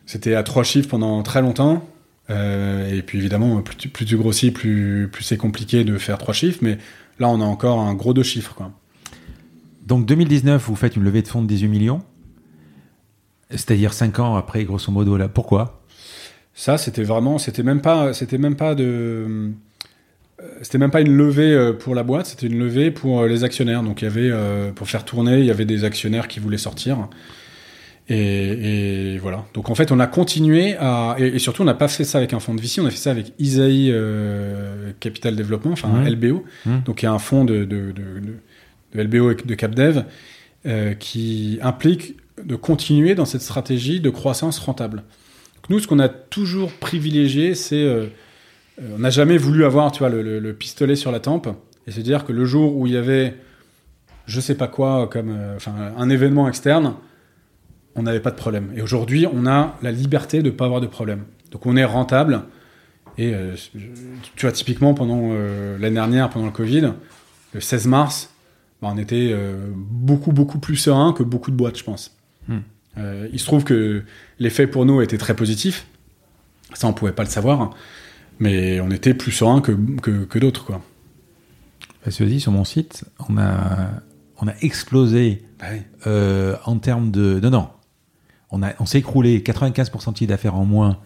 C'était 0.04 0.34
à 0.34 0.42
trois 0.42 0.64
chiffres 0.64 0.88
pendant 0.88 1.22
très 1.22 1.40
longtemps. 1.42 1.88
Euh, 2.28 2.92
et 2.92 3.02
puis 3.02 3.18
évidemment, 3.18 3.62
plus 3.62 3.76
tu, 3.76 3.88
plus 3.88 4.04
tu 4.04 4.16
grossis, 4.16 4.50
plus, 4.50 5.08
plus 5.12 5.22
c'est 5.22 5.36
compliqué 5.36 5.84
de 5.84 5.96
faire 5.96 6.18
trois 6.18 6.34
chiffres. 6.34 6.58
Mais 6.60 6.78
là, 7.20 7.28
on 7.28 7.40
a 7.40 7.44
encore 7.44 7.78
un 7.78 7.94
gros 7.94 8.12
deux 8.14 8.24
chiffres. 8.24 8.52
Quoi. 8.56 8.72
Donc 9.86 10.04
2019, 10.04 10.66
vous 10.66 10.74
faites 10.74 10.96
une 10.96 11.04
levée 11.04 11.22
de 11.22 11.28
fonds 11.28 11.42
de 11.42 11.46
18 11.46 11.68
millions. 11.68 12.02
C'est-à-dire 13.50 13.92
5 13.92 14.18
ans 14.18 14.34
après, 14.34 14.64
grosso 14.64 14.90
modo, 14.90 15.16
là. 15.16 15.28
Pourquoi? 15.28 15.82
Ça, 16.52 16.78
c'était 16.78 17.04
vraiment, 17.04 17.38
c'était 17.38 17.62
même 17.62 17.80
pas, 17.80 18.12
c'était 18.12 18.38
même 18.38 18.56
pas 18.56 18.74
de, 18.74 19.52
c'était 20.62 20.78
même 20.78 20.90
pas 20.90 21.00
une 21.00 21.16
levée 21.16 21.52
euh, 21.52 21.72
pour 21.72 21.94
la 21.94 22.02
boîte, 22.02 22.26
c'était 22.26 22.46
une 22.46 22.58
levée 22.58 22.90
pour 22.90 23.20
euh, 23.22 23.28
les 23.28 23.44
actionnaires. 23.44 23.82
Donc 23.82 24.02
il 24.02 24.04
y 24.04 24.08
avait, 24.08 24.30
euh, 24.30 24.70
pour 24.72 24.88
faire 24.88 25.04
tourner, 25.04 25.38
il 25.40 25.44
y 25.44 25.50
avait 25.50 25.64
des 25.64 25.84
actionnaires 25.84 26.28
qui 26.28 26.40
voulaient 26.40 26.58
sortir. 26.58 27.08
Et, 28.10 29.14
et 29.14 29.18
voilà. 29.18 29.44
Donc 29.52 29.68
en 29.68 29.74
fait, 29.74 29.92
on 29.92 30.00
a 30.00 30.06
continué 30.06 30.76
à, 30.78 31.16
et, 31.18 31.26
et 31.26 31.38
surtout, 31.38 31.62
on 31.62 31.66
n'a 31.66 31.74
pas 31.74 31.88
fait 31.88 32.04
ça 32.04 32.18
avec 32.18 32.32
un 32.32 32.40
fonds 32.40 32.54
de 32.54 32.60
VC, 32.60 32.80
on 32.80 32.86
a 32.86 32.90
fait 32.90 32.96
ça 32.96 33.10
avec 33.10 33.32
Isaïe 33.38 33.90
euh, 33.92 34.92
Capital 35.00 35.36
Développement, 35.36 35.72
enfin 35.72 35.88
Mhm. 35.88 36.08
LBO. 36.14 36.44
Mhm. 36.66 36.82
Donc 36.86 37.02
il 37.02 37.04
y 37.04 37.08
a 37.08 37.12
un 37.12 37.18
fonds 37.18 37.44
de, 37.44 37.64
de, 37.64 37.92
de, 37.92 37.92
de- 37.92 38.36
de 38.94 39.02
LBO 39.02 39.30
et 39.32 39.34
de 39.34 39.54
CapDev 39.54 40.04
euh, 40.66 40.94
qui 40.94 41.58
implique 41.60 42.16
de 42.42 42.56
continuer 42.56 43.14
dans 43.14 43.26
cette 43.26 43.42
stratégie 43.42 44.00
de 44.00 44.08
croissance 44.08 44.58
rentable. 44.58 44.98
Donc 45.56 45.68
nous, 45.70 45.78
ce 45.80 45.86
qu'on 45.86 45.98
a 45.98 46.08
toujours 46.08 46.72
privilégié, 46.72 47.54
c'est 47.54 47.76
euh, 47.82 48.06
euh, 48.80 48.94
on 48.96 48.98
n'a 49.00 49.10
jamais 49.10 49.38
voulu 49.38 49.64
avoir, 49.64 49.92
tu 49.92 50.00
vois, 50.00 50.08
le, 50.08 50.22
le- 50.22 50.38
le 50.40 50.52
pistolet 50.52 50.96
sur 50.96 51.10
la 51.12 51.20
tempe 51.20 51.48
et 51.86 51.90
se 51.90 52.00
dire 52.00 52.24
que 52.24 52.32
le 52.32 52.44
jour 52.44 52.76
où 52.76 52.86
il 52.86 52.92
y 52.92 52.96
avait, 52.96 53.34
je 54.26 54.40
sais 54.40 54.54
pas 54.54 54.68
quoi, 54.68 55.08
comme, 55.10 55.30
euh, 55.30 55.56
enfin, 55.56 55.74
un 55.96 56.10
événement 56.10 56.48
externe, 56.48 56.94
on 57.94 58.02
n'avait 58.02 58.20
pas 58.20 58.30
de 58.30 58.36
problème. 58.36 58.70
Et 58.76 58.82
aujourd'hui, 58.82 59.26
on 59.32 59.46
a 59.46 59.76
la 59.82 59.90
liberté 59.90 60.40
de 60.42 60.46
ne 60.50 60.54
pas 60.54 60.66
avoir 60.66 60.80
de 60.80 60.86
problème. 60.86 61.24
Donc 61.50 61.66
on 61.66 61.76
est 61.76 61.84
rentable. 61.84 62.42
Et 63.16 63.34
euh, 63.34 63.54
tu 64.36 64.46
vois, 64.46 64.52
typiquement, 64.52 64.94
pendant 64.94 65.30
euh, 65.32 65.76
l'année 65.78 65.94
dernière, 65.96 66.30
pendant 66.30 66.46
le 66.46 66.52
Covid, 66.52 66.92
le 67.54 67.60
16 67.60 67.86
mars, 67.88 68.32
bah, 68.80 68.90
on 68.94 68.98
était 68.98 69.30
euh, 69.32 69.56
beaucoup, 69.74 70.30
beaucoup 70.30 70.58
plus 70.60 70.76
serein 70.76 71.12
que 71.12 71.24
beaucoup 71.24 71.50
de 71.50 71.56
boîtes, 71.56 71.78
je 71.78 71.84
pense. 71.84 72.16
Hmm. 72.46 72.58
Il 73.32 73.38
se 73.38 73.44
trouve 73.46 73.62
que 73.62 74.02
l'effet 74.40 74.66
pour 74.66 74.84
nous 74.84 75.00
était 75.02 75.18
très 75.18 75.34
positif. 75.34 75.86
Ça, 76.74 76.88
on 76.88 76.92
pouvait 76.92 77.12
pas 77.12 77.22
le 77.22 77.28
savoir. 77.28 77.70
Mais 78.40 78.80
on 78.80 78.90
était 78.90 79.14
plus 79.14 79.32
serein 79.32 79.60
que, 79.60 79.72
que, 80.00 80.24
que 80.24 80.38
d'autres, 80.38 80.64
quoi. 80.64 80.80
Parce 82.04 82.16
que 82.16 82.24
dit 82.24 82.40
sur 82.40 82.52
mon 82.52 82.64
site, 82.64 83.04
on 83.28 83.36
a, 83.36 83.90
on 84.40 84.46
a 84.48 84.54
explosé 84.62 85.42
Bah 85.58 85.66
oui. 85.72 85.80
euh, 86.06 86.56
en 86.64 86.78
termes 86.78 87.10
de. 87.10 87.40
Non, 87.42 87.50
non. 87.50 87.68
On, 88.50 88.62
a- 88.62 88.72
on 88.78 88.86
s'est 88.86 88.98
écroulé 88.98 89.40
95% 89.40 90.12
de 90.12 90.16
chiffre 90.16 90.28
d'affaires 90.28 90.54
en 90.54 90.64
moins 90.64 90.98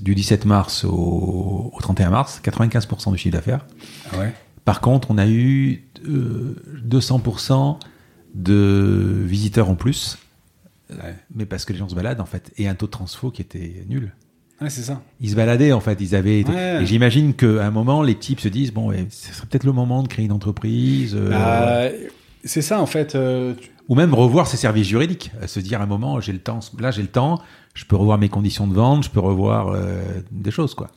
du 0.00 0.14
17 0.14 0.44
mars 0.46 0.84
au, 0.84 1.70
au 1.72 1.78
31 1.80 2.10
mars. 2.10 2.40
95% 2.44 3.12
du 3.12 3.18
chiffre 3.18 3.32
d'affaires. 3.36 3.64
Ah 4.12 4.18
ouais. 4.18 4.32
Par 4.64 4.80
contre, 4.80 5.10
on 5.10 5.18
a 5.18 5.26
eu 5.28 5.84
euh, 6.06 6.56
200% 6.86 7.78
de 8.34 9.22
visiteurs 9.24 9.70
en 9.70 9.76
plus. 9.76 10.18
Ouais. 10.90 11.14
Mais 11.34 11.46
parce 11.46 11.64
que 11.64 11.72
les 11.72 11.78
gens 11.78 11.88
se 11.88 11.94
baladent, 11.94 12.20
en 12.20 12.26
fait. 12.26 12.52
Et 12.56 12.66
un 12.68 12.74
taux 12.74 12.86
de 12.86 12.90
transfo 12.90 13.30
qui 13.30 13.40
était 13.42 13.84
nul. 13.88 14.12
Ouais, 14.60 14.70
c'est 14.70 14.82
ça. 14.82 15.02
Ils 15.20 15.30
se 15.30 15.36
baladaient, 15.36 15.72
en 15.72 15.80
fait. 15.80 16.00
Ils 16.00 16.14
avaient 16.14 16.40
été- 16.40 16.52
Ouais. 16.52 16.82
Et 16.82 16.86
j'imagine 16.86 17.34
qu'à 17.34 17.66
un 17.66 17.70
moment, 17.70 18.02
les 18.02 18.14
types 18.14 18.40
se 18.40 18.48
disent 18.48 18.72
bon, 18.72 18.92
ce 19.10 19.32
serait 19.34 19.46
peut-être 19.46 19.64
le 19.64 19.72
moment 19.72 20.02
de 20.02 20.08
créer 20.08 20.24
une 20.24 20.32
entreprise. 20.32 21.14
euh, 21.16 21.30
Bah, 21.30 21.88
c'est 22.44 22.62
ça, 22.62 22.80
en 22.80 22.86
fait. 22.86 23.14
euh, 23.14 23.54
Ou 23.88 23.94
même 23.96 24.14
revoir 24.14 24.46
ses 24.46 24.56
services 24.56 24.86
juridiques. 24.88 25.30
Euh, 25.42 25.46
Se 25.46 25.60
dire 25.60 25.80
à 25.80 25.84
un 25.84 25.86
moment, 25.86 26.20
j'ai 26.20 26.32
le 26.32 26.38
temps, 26.38 26.60
là 26.78 26.90
j'ai 26.90 27.02
le 27.02 27.08
temps, 27.08 27.40
je 27.74 27.84
peux 27.84 27.96
revoir 27.96 28.16
mes 28.18 28.28
conditions 28.30 28.66
de 28.66 28.74
vente, 28.74 29.04
je 29.04 29.10
peux 29.10 29.20
revoir 29.20 29.68
euh, 29.68 30.00
des 30.30 30.50
choses, 30.50 30.74
quoi. 30.74 30.88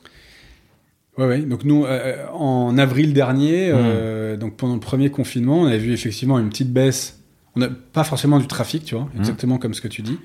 Ouais, 1.18 1.26
ouais. 1.26 1.40
Donc 1.40 1.64
nous, 1.64 1.84
en 2.32 2.78
avril 2.78 3.12
dernier, 3.12 3.70
euh, 3.74 4.36
donc 4.36 4.56
pendant 4.56 4.74
le 4.74 4.80
premier 4.80 5.10
confinement, 5.10 5.62
on 5.62 5.66
avait 5.66 5.78
vu 5.78 5.92
effectivement 5.92 6.38
une 6.38 6.48
petite 6.48 6.72
baisse. 6.72 7.20
On 7.56 7.60
n'a 7.60 7.68
pas 7.68 8.04
forcément 8.04 8.38
du 8.38 8.46
trafic, 8.46 8.84
tu 8.84 8.94
vois, 8.94 9.08
exactement 9.18 9.58
comme 9.58 9.74
ce 9.74 9.80
que 9.80 9.88
tu 9.88 10.00
dis. 10.02 10.16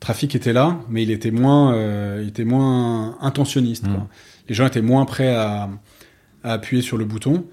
Trafic 0.00 0.34
était 0.34 0.52
là, 0.52 0.78
mais 0.88 1.02
il 1.02 1.10
était 1.10 1.30
moins, 1.30 1.74
euh, 1.74 2.20
il 2.22 2.28
était 2.28 2.44
moins 2.44 3.16
intentionniste. 3.20 3.84
quoi. 3.84 3.92
Mhm. 3.94 4.06
Les 4.48 4.54
gens 4.54 4.66
étaient 4.66 4.82
moins 4.82 5.04
prêts 5.04 5.34
à, 5.34 5.68
à 6.44 6.52
appuyer 6.52 6.82
sur 6.82 6.96
le 6.96 7.04
bouton. 7.04 7.44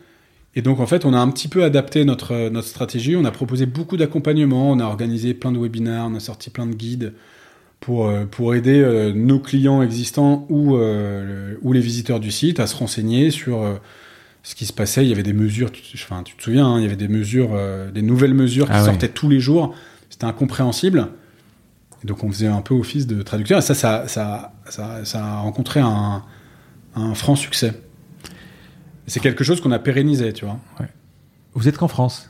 Et 0.55 0.61
donc 0.61 0.79
en 0.79 0.85
fait, 0.85 1.03
on 1.05 1.13
a 1.13 1.17
un 1.17 1.29
petit 1.31 1.47
peu 1.47 1.63
adapté 1.63 2.05
notre 2.05 2.49
notre 2.49 2.67
stratégie. 2.67 3.15
On 3.15 3.25
a 3.25 3.31
proposé 3.31 3.65
beaucoup 3.65 3.97
d'accompagnement. 3.97 4.69
On 4.71 4.79
a 4.79 4.85
organisé 4.85 5.33
plein 5.33 5.51
de 5.51 5.57
webinaires, 5.57 6.05
on 6.07 6.15
a 6.15 6.19
sorti 6.19 6.49
plein 6.51 6.67
de 6.67 6.75
guides 6.75 7.13
pour, 7.79 8.07
euh, 8.07 8.25
pour 8.25 8.53
aider 8.53 8.79
euh, 8.79 9.11
nos 9.13 9.39
clients 9.39 9.81
existants 9.81 10.45
ou, 10.49 10.75
euh, 10.77 11.55
ou 11.63 11.73
les 11.73 11.79
visiteurs 11.81 12.19
du 12.19 12.29
site 12.31 12.59
à 12.59 12.67
se 12.67 12.75
renseigner 12.75 13.31
sur 13.31 13.63
euh, 13.63 13.73
ce 14.43 14.53
qui 14.55 14.65
se 14.65 14.73
passait. 14.73 15.03
Il 15.03 15.09
y 15.09 15.11
avait 15.11 15.23
des 15.23 15.33
mesures, 15.33 15.71
tu, 15.71 15.81
enfin, 15.95 16.21
tu 16.23 16.35
te 16.37 16.43
souviens, 16.43 16.67
hein, 16.67 16.77
il 16.77 16.83
y 16.83 16.85
avait 16.85 16.95
des 16.95 17.07
mesures, 17.07 17.49
euh, 17.53 17.89
des 17.91 18.01
nouvelles 18.03 18.33
mesures 18.35 18.67
qui 18.67 18.73
Ah 18.75 18.85
sortaient 18.85 19.09
tous 19.09 19.27
les 19.29 19.39
jours. 19.39 19.73
C'était 20.09 20.25
incompréhensible. 20.25 21.07
Et 22.03 22.07
donc 22.07 22.23
on 22.23 22.29
faisait 22.29 22.47
un 22.47 22.61
peu 22.61 22.73
office 22.73 23.07
de 23.07 23.21
traducteur. 23.21 23.59
Et 23.59 23.61
ça, 23.61 23.73
ça, 23.73 24.07
ça, 24.07 24.53
ça, 24.69 25.05
ça 25.05 25.25
a 25.25 25.39
rencontré 25.39 25.79
un, 25.79 26.23
un 26.95 27.13
franc 27.13 27.35
succès. 27.35 27.73
C'est 29.07 29.19
quelque 29.19 29.43
chose 29.43 29.61
qu'on 29.61 29.71
a 29.71 29.79
pérennisé, 29.79 30.33
tu 30.33 30.45
vois. 30.45 30.59
Vous 31.53 31.67
êtes 31.67 31.77
qu'en 31.77 31.87
France? 31.87 32.29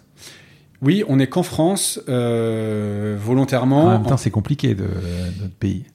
Oui, 0.82 1.04
on 1.08 1.16
n'est 1.18 1.28
qu'en 1.28 1.44
France, 1.44 2.02
euh, 2.10 3.18
volontairement. 3.20 3.86
En 3.86 3.92
même 4.00 4.06
temps, 4.06 4.18
c'est 4.18 4.32
compliqué 4.32 4.76
de, 4.76 4.84
de 4.84 5.42
notre 5.42 5.56
pays. 5.56 5.86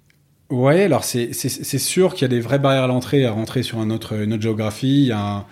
Ouais, 0.50 0.84
alors 0.84 1.04
c'est 1.04 1.32
sûr 1.32 2.14
qu'il 2.14 2.22
y 2.22 2.24
a 2.24 2.28
des 2.28 2.40
vraies 2.40 2.58
barrières 2.58 2.84
à 2.84 2.86
l'entrée, 2.86 3.26
à 3.26 3.32
rentrer 3.32 3.62
sur 3.62 3.80
un 3.80 3.90
autre, 3.90 4.14
une 4.14 4.32
autre 4.32 4.42
géographie. 4.42 5.02
Il 5.02 5.08
y, 5.08 5.12
a, 5.12 5.44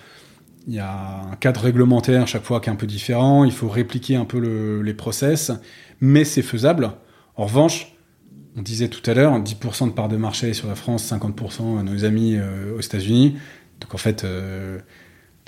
il 0.66 0.74
y 0.74 0.78
a 0.78 1.20
un 1.32 1.36
cadre 1.36 1.60
réglementaire 1.60 2.26
chaque 2.26 2.44
fois 2.44 2.60
qui 2.60 2.70
est 2.70 2.72
un 2.72 2.76
peu 2.76 2.86
différent. 2.86 3.44
Il 3.44 3.52
faut 3.52 3.68
répliquer 3.68 4.16
un 4.16 4.24
peu 4.24 4.38
le- 4.38 4.80
les 4.80 4.94
process, 4.94 5.52
mais 6.00 6.24
c'est 6.24 6.40
faisable. 6.40 6.92
En 7.36 7.44
revanche, 7.44 7.94
on 8.56 8.62
disait 8.62 8.88
tout 8.88 9.08
à 9.10 9.14
l'heure, 9.14 9.38
10% 9.40 9.86
de 9.88 9.92
part 9.92 10.08
de 10.08 10.16
marché 10.16 10.52
sur 10.54 10.66
la 10.68 10.74
France, 10.74 11.04
50% 11.12 11.78
à 11.78 11.82
nos 11.82 12.04
amis 12.04 12.36
euh, 12.36 12.76
aux 12.76 12.80
États-Unis. 12.80 13.36
Donc 13.80 13.94
en 13.94 13.98
fait, 13.98 14.24
euh, 14.24 14.78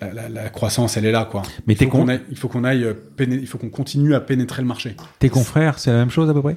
la, 0.00 0.12
la- 0.12 0.28
la 0.28 0.48
croissance, 0.50 0.96
elle 0.96 1.06
est 1.06 1.12
là, 1.12 1.24
quoi. 1.24 1.42
Mais 1.66 1.74
Il 1.74 1.78
faut 1.78 1.88
qu'on 1.90 2.08
aille- 2.08 2.20
il 2.30 2.36
faut 2.36 2.48
qu'on 2.48 2.64
aille, 2.64 2.86
péné- 3.16 3.38
il 3.40 3.46
faut 3.46 3.58
qu'on 3.58 3.70
continue 3.70 4.14
à 4.14 4.20
pénétrer 4.20 4.62
le 4.62 4.68
marché. 4.68 4.94
tes 5.18 5.28
confrères, 5.30 5.78
c'est 5.78 5.90
la 5.90 5.96
même 5.98 6.10
chose 6.10 6.28
à 6.28 6.34
peu 6.34 6.42
près? 6.42 6.56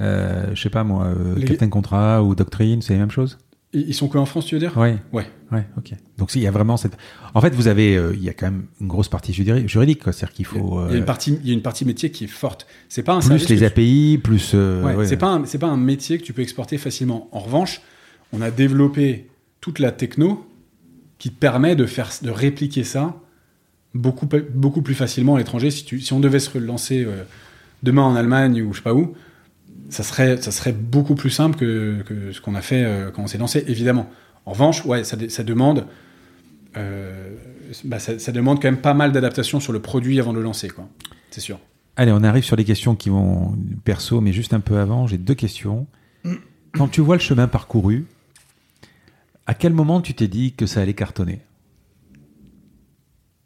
Euh, 0.00 0.54
Je 0.54 0.62
sais 0.62 0.70
pas 0.70 0.84
moi, 0.84 1.12
Les- 1.36 1.44
Captain 1.46 1.68
Contrat 1.68 2.22
ou 2.22 2.34
Doctrine, 2.34 2.80
c'est 2.82 2.92
la 2.94 3.00
même 3.00 3.10
chose? 3.10 3.38
Ils 3.74 3.92
sont 3.94 4.08
que 4.08 4.16
en 4.16 4.24
France, 4.24 4.46
tu 4.46 4.54
veux 4.54 4.60
dire? 4.60 4.76
Ouais. 4.78 4.96
Ouais. 5.12 5.26
Ouais, 5.52 5.66
ok. 5.76 5.92
Donc 6.16 6.30
s'il 6.30 6.40
y 6.40 6.46
a 6.46 6.50
vraiment 6.50 6.78
cette. 6.78 6.96
En 7.34 7.40
fait, 7.42 7.54
vous 7.54 7.68
avez, 7.68 7.96
euh, 7.96 8.12
il 8.14 8.22
y 8.24 8.30
a 8.30 8.32
quand 8.32 8.46
même 8.46 8.64
une 8.80 8.88
grosse 8.88 9.08
partie 9.08 9.32
juri- 9.34 9.68
juridique, 9.68 10.02
quoi. 10.02 10.12
C'est-à-dire 10.14 10.34
qu'il 10.34 10.44
faut 10.46 10.80
Il 10.86 10.90
y 10.90 10.92
a 10.92 10.96
euh, 10.96 10.98
une 11.00 11.04
partie, 11.04 11.38
il 11.42 11.46
y 11.48 11.50
a 11.50 11.54
une 11.54 11.60
partie 11.62 11.84
métier 11.84 12.10
qui 12.10 12.24
est 12.24 12.28
forte. 12.28 12.66
C'est 12.88 13.02
pas 13.02 13.12
un 13.14 13.20
plus 13.20 13.46
les 13.48 13.58
tu- 13.58 13.64
API, 13.64 14.18
plus. 14.22 14.52
euh, 14.54 14.82
Ouais, 14.84 14.94
ouais. 14.94 15.06
C'est 15.06 15.18
pas 15.18 15.28
un, 15.28 15.44
c'est 15.44 15.58
pas 15.58 15.66
un 15.66 15.76
métier 15.76 16.16
que 16.18 16.24
tu 16.24 16.32
peux 16.32 16.40
exporter 16.42 16.78
facilement. 16.78 17.28
En 17.32 17.40
revanche, 17.40 17.82
on 18.32 18.40
a 18.40 18.50
développé 18.50 19.26
toute 19.60 19.78
la 19.80 19.92
techno 19.92 20.46
qui 21.18 21.30
te 21.30 21.38
permet 21.38 21.76
de 21.76 21.84
faire, 21.84 22.10
de 22.22 22.30
répliquer 22.30 22.84
ça 22.84 23.16
beaucoup, 23.94 24.28
beaucoup 24.54 24.80
plus 24.82 24.94
facilement 24.94 25.34
à 25.34 25.38
l'étranger. 25.38 25.70
Si, 25.70 25.84
tu, 25.84 26.00
si 26.00 26.12
on 26.14 26.20
devait 26.20 26.38
se 26.38 26.50
relancer 26.50 27.04
euh, 27.04 27.24
demain 27.82 28.02
en 28.02 28.14
Allemagne 28.16 28.62
ou 28.62 28.72
je 28.72 28.78
sais 28.78 28.82
pas 28.84 28.94
où, 28.94 29.14
ça 29.88 30.02
serait, 30.02 30.40
ça 30.40 30.50
serait 30.50 30.72
beaucoup 30.72 31.14
plus 31.14 31.30
simple 31.30 31.56
que, 31.56 32.32
ce 32.32 32.40
qu'on 32.40 32.54
a 32.54 32.62
fait 32.62 32.84
euh, 32.84 33.10
quand 33.10 33.22
on 33.22 33.26
s'est 33.26 33.38
lancé, 33.38 33.64
évidemment. 33.66 34.08
En 34.46 34.52
revanche, 34.52 34.84
ouais, 34.84 35.04
ça, 35.04 35.16
demande, 35.16 35.86
euh, 36.76 37.34
bah, 37.84 37.98
ça 37.98 38.32
demande 38.32 38.60
quand 38.62 38.68
même 38.68 38.80
pas 38.80 38.94
mal 38.94 39.12
d'adaptation 39.12 39.60
sur 39.60 39.72
le 39.72 39.80
produit 39.80 40.20
avant 40.20 40.32
de 40.32 40.38
le 40.38 40.44
lancer, 40.44 40.68
quoi. 40.68 40.88
C'est 41.30 41.40
sûr. 41.40 41.58
Allez, 41.96 42.12
on 42.12 42.22
arrive 42.22 42.44
sur 42.44 42.56
les 42.56 42.64
questions 42.64 42.94
qui 42.94 43.08
vont 43.08 43.56
perso, 43.84 44.20
mais 44.20 44.32
juste 44.32 44.54
un 44.54 44.60
peu 44.60 44.78
avant, 44.78 45.06
j'ai 45.06 45.18
deux 45.18 45.34
questions. 45.34 45.86
Quand 46.72 46.88
tu 46.88 47.00
vois 47.00 47.16
le 47.16 47.20
chemin 47.20 47.48
parcouru, 47.48 48.06
à 49.46 49.54
quel 49.54 49.72
moment 49.72 50.00
tu 50.00 50.14
t'es 50.14 50.28
dit 50.28 50.52
que 50.52 50.66
ça 50.66 50.80
allait 50.80 50.94
cartonner? 50.94 51.40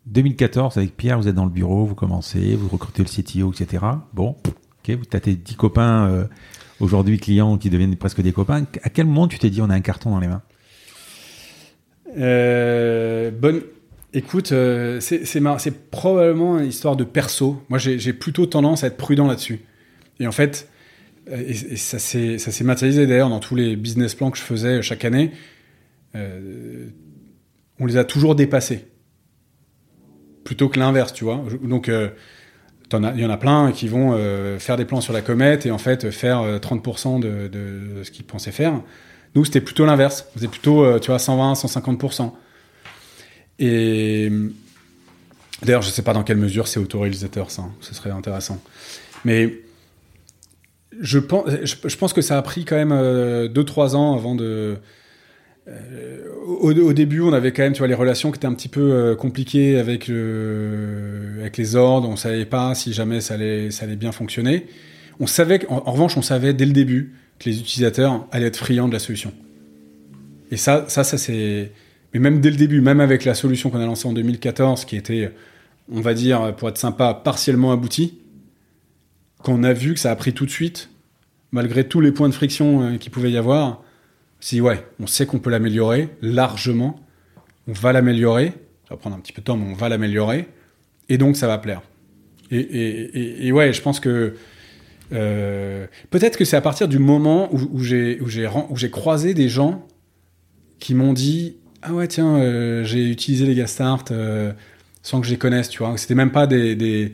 2014, 0.07 0.77
avec 0.77 0.97
Pierre, 0.97 1.19
vous 1.19 1.29
êtes 1.29 1.35
dans 1.35 1.45
le 1.45 1.51
bureau, 1.51 1.87
vous 1.87 1.95
commencez, 1.95 2.57
vous 2.57 2.69
recrutez 2.69 3.03
le 3.03 3.09
CTO, 3.09 3.53
etc. 3.53 3.85
Bon, 4.13 4.37
ok, 4.83 4.99
tu 5.09 5.17
as 5.17 5.21
tes 5.21 5.35
10 5.35 5.57
copains, 5.57 6.09
euh, 6.09 6.25
aujourd'hui 6.81 7.19
clients 7.19 7.59
qui 7.59 7.71
deviennent 7.71 7.97
presque 7.97 8.21
des 8.21 8.33
copains. 8.33 8.67
À 8.83 8.91
quel 8.91 9.07
moment 9.07 9.29
tu 9.29 9.39
t'es 9.39 9.51
dit 9.51 9.61
on 9.61 9.71
a 9.71 9.75
un 9.75 9.81
carton 9.81 10.11
dans 10.11 10.21
les 10.21 10.29
mains? 10.29 10.43
Euh, 12.19 13.31
bonne. 13.31 13.63
Écoute, 14.15 14.53
euh, 14.53 15.01
c'est 15.01 15.91
probablement 15.91 16.59
une 16.59 16.67
histoire 16.67 16.97
de 16.97 17.05
perso. 17.05 17.63
Moi, 17.71 17.79
j'ai 17.79 18.13
plutôt 18.13 18.45
tendance 18.45 18.85
à 18.85 18.89
être 18.89 18.99
prudent 18.99 19.27
là-dessus. 19.27 19.61
Et 20.21 20.27
en 20.27 20.33
fait, 20.33 20.69
et, 21.31 21.77
ça 21.77 21.99
s'est 21.99 22.65
matérialisé 22.65 23.07
d'ailleurs 23.07 23.31
dans 23.31 23.41
tous 23.41 23.55
les 23.55 23.75
business 23.75 24.15
plans 24.15 24.31
que 24.31 24.37
je 24.37 24.43
faisais 24.43 24.83
chaque 24.83 25.07
année. 25.07 25.33
On 26.15 27.87
les 27.87 27.97
a 27.97 28.05
toujours 28.05 28.35
dépassés. 28.35 28.85
Plutôt 30.45 30.69
que 30.69 30.79
l'inverse, 30.79 31.15
tu 31.15 31.25
vois. 31.25 31.43
Donc, 31.63 31.91
il 32.99 33.21
y 33.21 33.27
en 33.27 33.31
a 33.31 33.37
plein 33.37 33.73
qui 33.73 33.89
vont 33.89 34.13
euh, 34.15 34.59
faire 34.59 34.77
des 34.77 34.85
plans 34.85 35.01
sur 35.01 35.13
la 35.13 35.21
comète 35.23 35.67
et 35.67 35.71
en 35.71 35.79
fait 35.79 36.11
faire 36.11 36.41
euh, 36.41 36.59
30% 36.59 37.21
de, 37.21 37.49
de 37.49 38.03
ce 38.05 38.11
qu'ils 38.11 38.25
pensaient 38.25 38.53
faire. 38.53 38.81
Nous, 39.35 39.45
c'était 39.45 39.61
plutôt 39.61 39.87
l'inverse. 39.87 40.27
On 40.31 40.39
faisait 40.39 40.49
plutôt, 40.49 40.85
euh, 40.85 40.99
tu 40.99 41.09
vois, 41.11 41.19
120, 41.19 41.55
150%. 41.55 42.33
Et 43.59 44.31
d'ailleurs, 45.63 45.83
je 45.83 45.91
sais 45.91 46.03
pas 46.03 46.13
dans 46.13 46.23
quelle 46.25 46.37
mesure 46.37 46.69
c'est 46.69 46.81
autoréalisateur, 46.81 47.51
ça. 47.51 47.63
hein. 47.63 47.73
Ce 47.81 47.95
serait 47.95 48.11
intéressant. 48.11 48.61
Mais 49.25 49.61
je 51.01 51.19
pense, 51.19 51.45
je 51.65 51.97
pense 51.97 52.13
que 52.13 52.21
ça 52.21 52.37
a 52.37 52.43
pris 52.43 52.65
quand 52.65 52.77
même 52.77 52.93
2-3 52.93 53.95
ans 53.95 54.15
avant 54.15 54.35
de. 54.35 54.79
Euh, 55.69 56.27
au, 56.59 56.93
début, 56.93 57.21
on 57.21 57.33
avait 57.33 57.53
quand 57.53 57.63
même, 57.63 57.73
tu 57.73 57.79
vois, 57.79 57.89
les 57.89 57.95
relations 57.95 58.31
qui 58.31 58.39
étaient 58.39 58.47
un 58.47 58.55
petit 58.55 58.69
peu 58.69 58.93
euh, 58.93 59.15
compliquées 59.15 59.79
avec, 59.79 60.09
le, 60.09 61.37
avec 61.41 61.57
les 61.57 61.77
ordres. 61.77 62.09
On 62.09 62.17
savait 62.17 62.47
pas 62.47 62.75
si 62.75 62.93
jamais 62.93 63.21
ça 63.21 63.35
allait, 63.35 63.71
bien 63.97 64.13
fonctionner. 64.13 64.67
On 65.21 65.27
savait, 65.27 65.67
en 65.69 65.79
revanche, 65.93 66.17
on 66.17 66.23
savait 66.23 66.53
dès 66.53 66.67
le 66.67 66.73
début 66.73 67.15
que 67.39 67.49
les 67.49 67.61
utilisateurs 67.61 68.27
allaient 68.33 68.47
être 68.47 68.57
friands 68.57 68.89
de 68.89 68.93
la 68.93 68.99
solution. 68.99 69.33
Et 70.51 70.57
ça, 70.57 70.85
ça, 70.89 71.05
ça 71.05 71.17
c'est. 71.17 71.73
Mais 72.13 72.21
même 72.21 72.41
dès 72.41 72.51
le 72.51 72.57
début, 72.57 72.81
même 72.81 73.01
avec 73.01 73.25
la 73.25 73.35
solution 73.35 73.71
qu'on 73.71 73.81
a 73.81 73.87
lancée 73.87 74.07
en 74.07 74.13
2014, 74.13 74.85
qui 74.85 74.97
était, 74.97 75.33
on 75.91 76.01
va 76.01 76.13
dire, 76.13 76.55
pour 76.57 76.69
être 76.69 76.77
sympa, 76.77 77.15
partiellement 77.15 77.73
aboutie, 77.73 78.19
quand 79.43 79.53
on 79.55 79.63
a 79.63 79.73
vu 79.73 79.95
que 79.95 80.01
ça 80.01 80.11
a 80.11 80.17
pris 80.17 80.33
tout 80.33 80.47
de 80.47 80.51
suite, 80.51 80.91
malgré 81.51 81.85
tous 81.85 82.01
les 82.01 82.13
points 82.13 82.29
de 82.29 82.35
friction 82.35 82.83
euh, 82.83 82.97
qu'il 82.97 83.13
pouvait 83.13 83.31
y 83.31 83.37
avoir, 83.37 83.83
si 84.43 84.61
ouais, 84.61 84.85
on 84.99 85.07
sait 85.07 85.25
qu'on 85.25 85.39
peut 85.39 85.51
l'améliorer 85.51 86.09
largement, 86.21 86.99
on 87.69 87.73
va 87.73 87.93
l'améliorer, 87.93 88.47
ça 88.89 88.91
va 88.91 88.97
prendre 88.97 89.15
un 89.15 89.21
petit 89.21 89.33
peu 89.33 89.41
de 89.41 89.45
temps, 89.47 89.57
mais 89.57 89.71
on 89.71 89.77
va 89.77 89.89
l'améliorer, 89.89 90.49
et 91.09 91.17
donc 91.17 91.37
ça 91.37 91.47
va 91.47 91.59
plaire. 91.59 91.81
Et, 92.51 93.47
et- 93.47 93.53
ouais, 93.53 93.73
je 93.73 93.81
pense 93.81 94.01
que 94.01 94.35
euh, 95.13 95.87
peut-être 96.11 96.37
que 96.37 96.45
c'est 96.45 96.57
à 96.57 96.61
partir 96.61 96.89
du 96.89 96.99
moment 96.99 97.49
où, 97.55 97.61
où 97.73 97.79
j'ai 97.85 98.91
croisé 98.91 99.33
des 99.33 99.49
gens 99.49 99.87
qui 100.81 100.95
m'ont 100.95 101.13
dit 101.13 101.57
ah 101.83 101.93
ouais 101.95 102.09
tiens 102.09 102.37
euh, 102.37 102.83
j'ai 102.85 103.09
utilisé 103.09 103.47
les 103.47 103.55
Gastart 103.55 104.07
euh, 104.11 104.53
sans 105.03 105.21
que 105.21 105.27
je 105.27 105.33
les 105.33 105.39
connaisse 105.39 105.69
tu 105.69 105.79
vois 105.79 105.97
c'était 105.97 106.15
même 106.15 106.33
pas 106.33 106.47
des, 106.47 107.13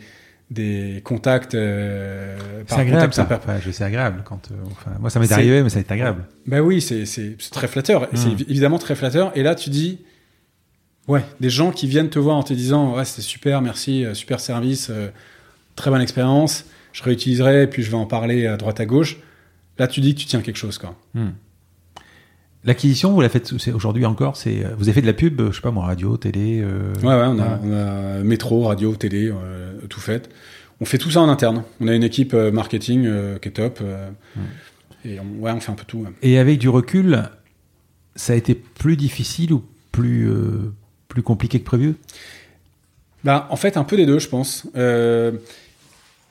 des 0.51 1.03
contacts 1.05 1.55
euh, 1.55 2.37
C'est 2.67 2.75
agréable 2.81 3.13
contact 3.13 3.45
ça. 3.47 3.61
je 3.61 3.71
sais 3.71 3.85
agréable 3.85 4.23
quand. 4.25 4.51
euh, 4.51 4.55
enfin, 4.71 4.93
moi, 4.99 5.11
ça 5.11 5.21
m'est 5.21 5.27
C'est- 5.27 5.35
arrivé, 5.35 5.63
mais 5.63 5.69
ça 5.69 5.79
est 5.79 5.93
agréable. 5.93 6.25
Bah 6.47 6.61
oui, 6.63 6.81
c'est 6.81 7.05
c'est- 7.07 7.37
c'est 7.39 7.51
très 7.51 7.69
flatteur. 7.69 8.09
C'est 8.15 8.29
Mm. 8.29 8.33
évi- 8.37 8.47
évidemment 8.49 8.79
très 8.79 8.95
flatteur. 8.95 9.31
Et 9.37 9.43
là, 9.43 9.55
tu 9.55 9.69
dis, 9.69 9.99
ouais, 11.07 11.23
des 11.41 11.51
gens 11.51 11.71
qui 11.71 11.87
viennent 11.87 12.09
te 12.11 12.19
voir 12.19 12.37
en 12.37 12.43
te 12.43 12.55
disant, 12.55 12.97
ouais, 12.97 13.05
c'était 13.05 13.23
super, 13.23 13.61
merci, 13.61 14.05
euh, 14.05 14.15
super 14.15 14.41
service, 14.41 14.89
euh, 14.91 15.09
très 15.77 15.91
bonne 15.91 16.01
expérience, 16.01 16.65
je 16.93 17.03
réutiliserai, 17.03 17.67
puis 17.69 17.83
je 17.83 17.91
vais 17.91 17.97
en 17.97 18.07
parler 18.07 18.47
à 18.47 18.57
droite 18.57 18.81
à 18.81 18.87
gauche. 18.87 19.19
Là, 19.79 19.87
tu 19.87 20.01
dis 20.01 20.15
que 20.15 20.21
tu 20.21 20.27
tiens 20.27 20.41
quelque 20.41 20.57
chose, 20.57 20.79
quoi. 20.79 20.97
Hmm. 21.15 21.29
L'acquisition, 22.65 23.13
vous 23.13 23.21
la 23.21 23.29
faites 23.29 23.53
aujourd'hui 23.73 24.05
encore 24.05 24.37
c'est, 24.37 24.65
euh, 24.65 24.71
Vous 24.77 24.85
avez 24.85 24.95
fait 24.95 25.01
de 25.01 25.07
la 25.07 25.13
pub, 25.13 25.41
je 25.51 25.55
sais 25.55 25.61
pas 25.63 25.71
moi, 25.71 25.87
radio, 25.87 26.17
télé 26.17 26.61
euh, 26.61 26.93
Ouais, 27.03 27.07
ouais, 27.09 27.15
on 27.27 27.39
a, 27.39 27.57
voilà. 27.57 27.61
on 27.63 27.73
a 27.73 28.23
métro, 28.25 28.65
radio, 28.65 28.95
télé, 28.97 29.31
euh, 29.33 29.79
tout 29.89 30.01
fait. 30.01 30.29
On 30.81 30.85
fait 30.85 30.99
tout 30.99 31.11
ça 31.11 31.21
en 31.21 31.29
interne. 31.29 31.63
On 31.81 31.89
a 31.89 31.95
une 31.95 32.03
équipe 32.05 32.35
euh, 32.35 32.51
marketing 32.51 33.07
euh, 33.07 33.39
qui 33.39 33.49
est 33.49 33.53
top. 33.53 33.79
euh, 33.81 34.09
Et 35.05 35.19
on, 35.21 35.41
ouais, 35.43 35.53
on 35.53 35.61
fait 35.61 35.71
un 35.73 35.77
peu 35.77 35.85
tout. 35.87 35.99
ouais. 35.99 36.11
Et 36.23 36.39
avec 36.39 36.59
du 36.59 36.69
recul, 36.69 37.23
ça 38.17 38.33
a 38.33 38.37
été 38.37 38.55
plus 38.55 38.97
difficile 38.97 39.53
ou 39.53 39.65
plus, 39.93 40.29
euh, 40.29 40.73
plus 41.09 41.23
compliqué 41.23 41.61
que 41.61 41.65
prévu? 41.65 41.95
Bah, 43.25 43.47
en 43.51 43.57
fait, 43.57 43.77
un 43.77 43.85
peu 43.85 43.97
des 43.97 44.07
deux, 44.07 44.19
je 44.19 44.29
pense. 44.29 44.67
Euh, 44.77 45.33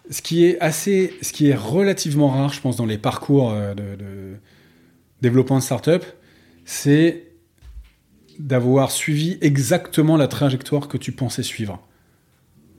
ce 0.10 0.22
qui 0.22 0.46
est 0.46 0.60
assez, 0.60 1.14
ce 1.22 1.32
qui 1.34 1.48
est 1.50 1.56
relativement 1.56 2.30
rare, 2.30 2.54
je 2.54 2.62
pense, 2.62 2.76
dans 2.78 2.86
les 2.86 2.98
parcours 2.98 3.52
euh, 3.52 3.74
de, 3.74 3.96
de 3.98 4.36
développement 5.22 5.58
de 5.58 5.64
startup, 5.64 6.04
c'est 6.68 7.24
d'avoir 8.40 8.92
suivi 8.92 9.38
exactement 9.40 10.18
la 10.18 10.28
trajectoire 10.28 10.90
que 10.90 10.98
tu 10.98 11.14
pensais 11.14 11.42
suivre. 11.42 11.82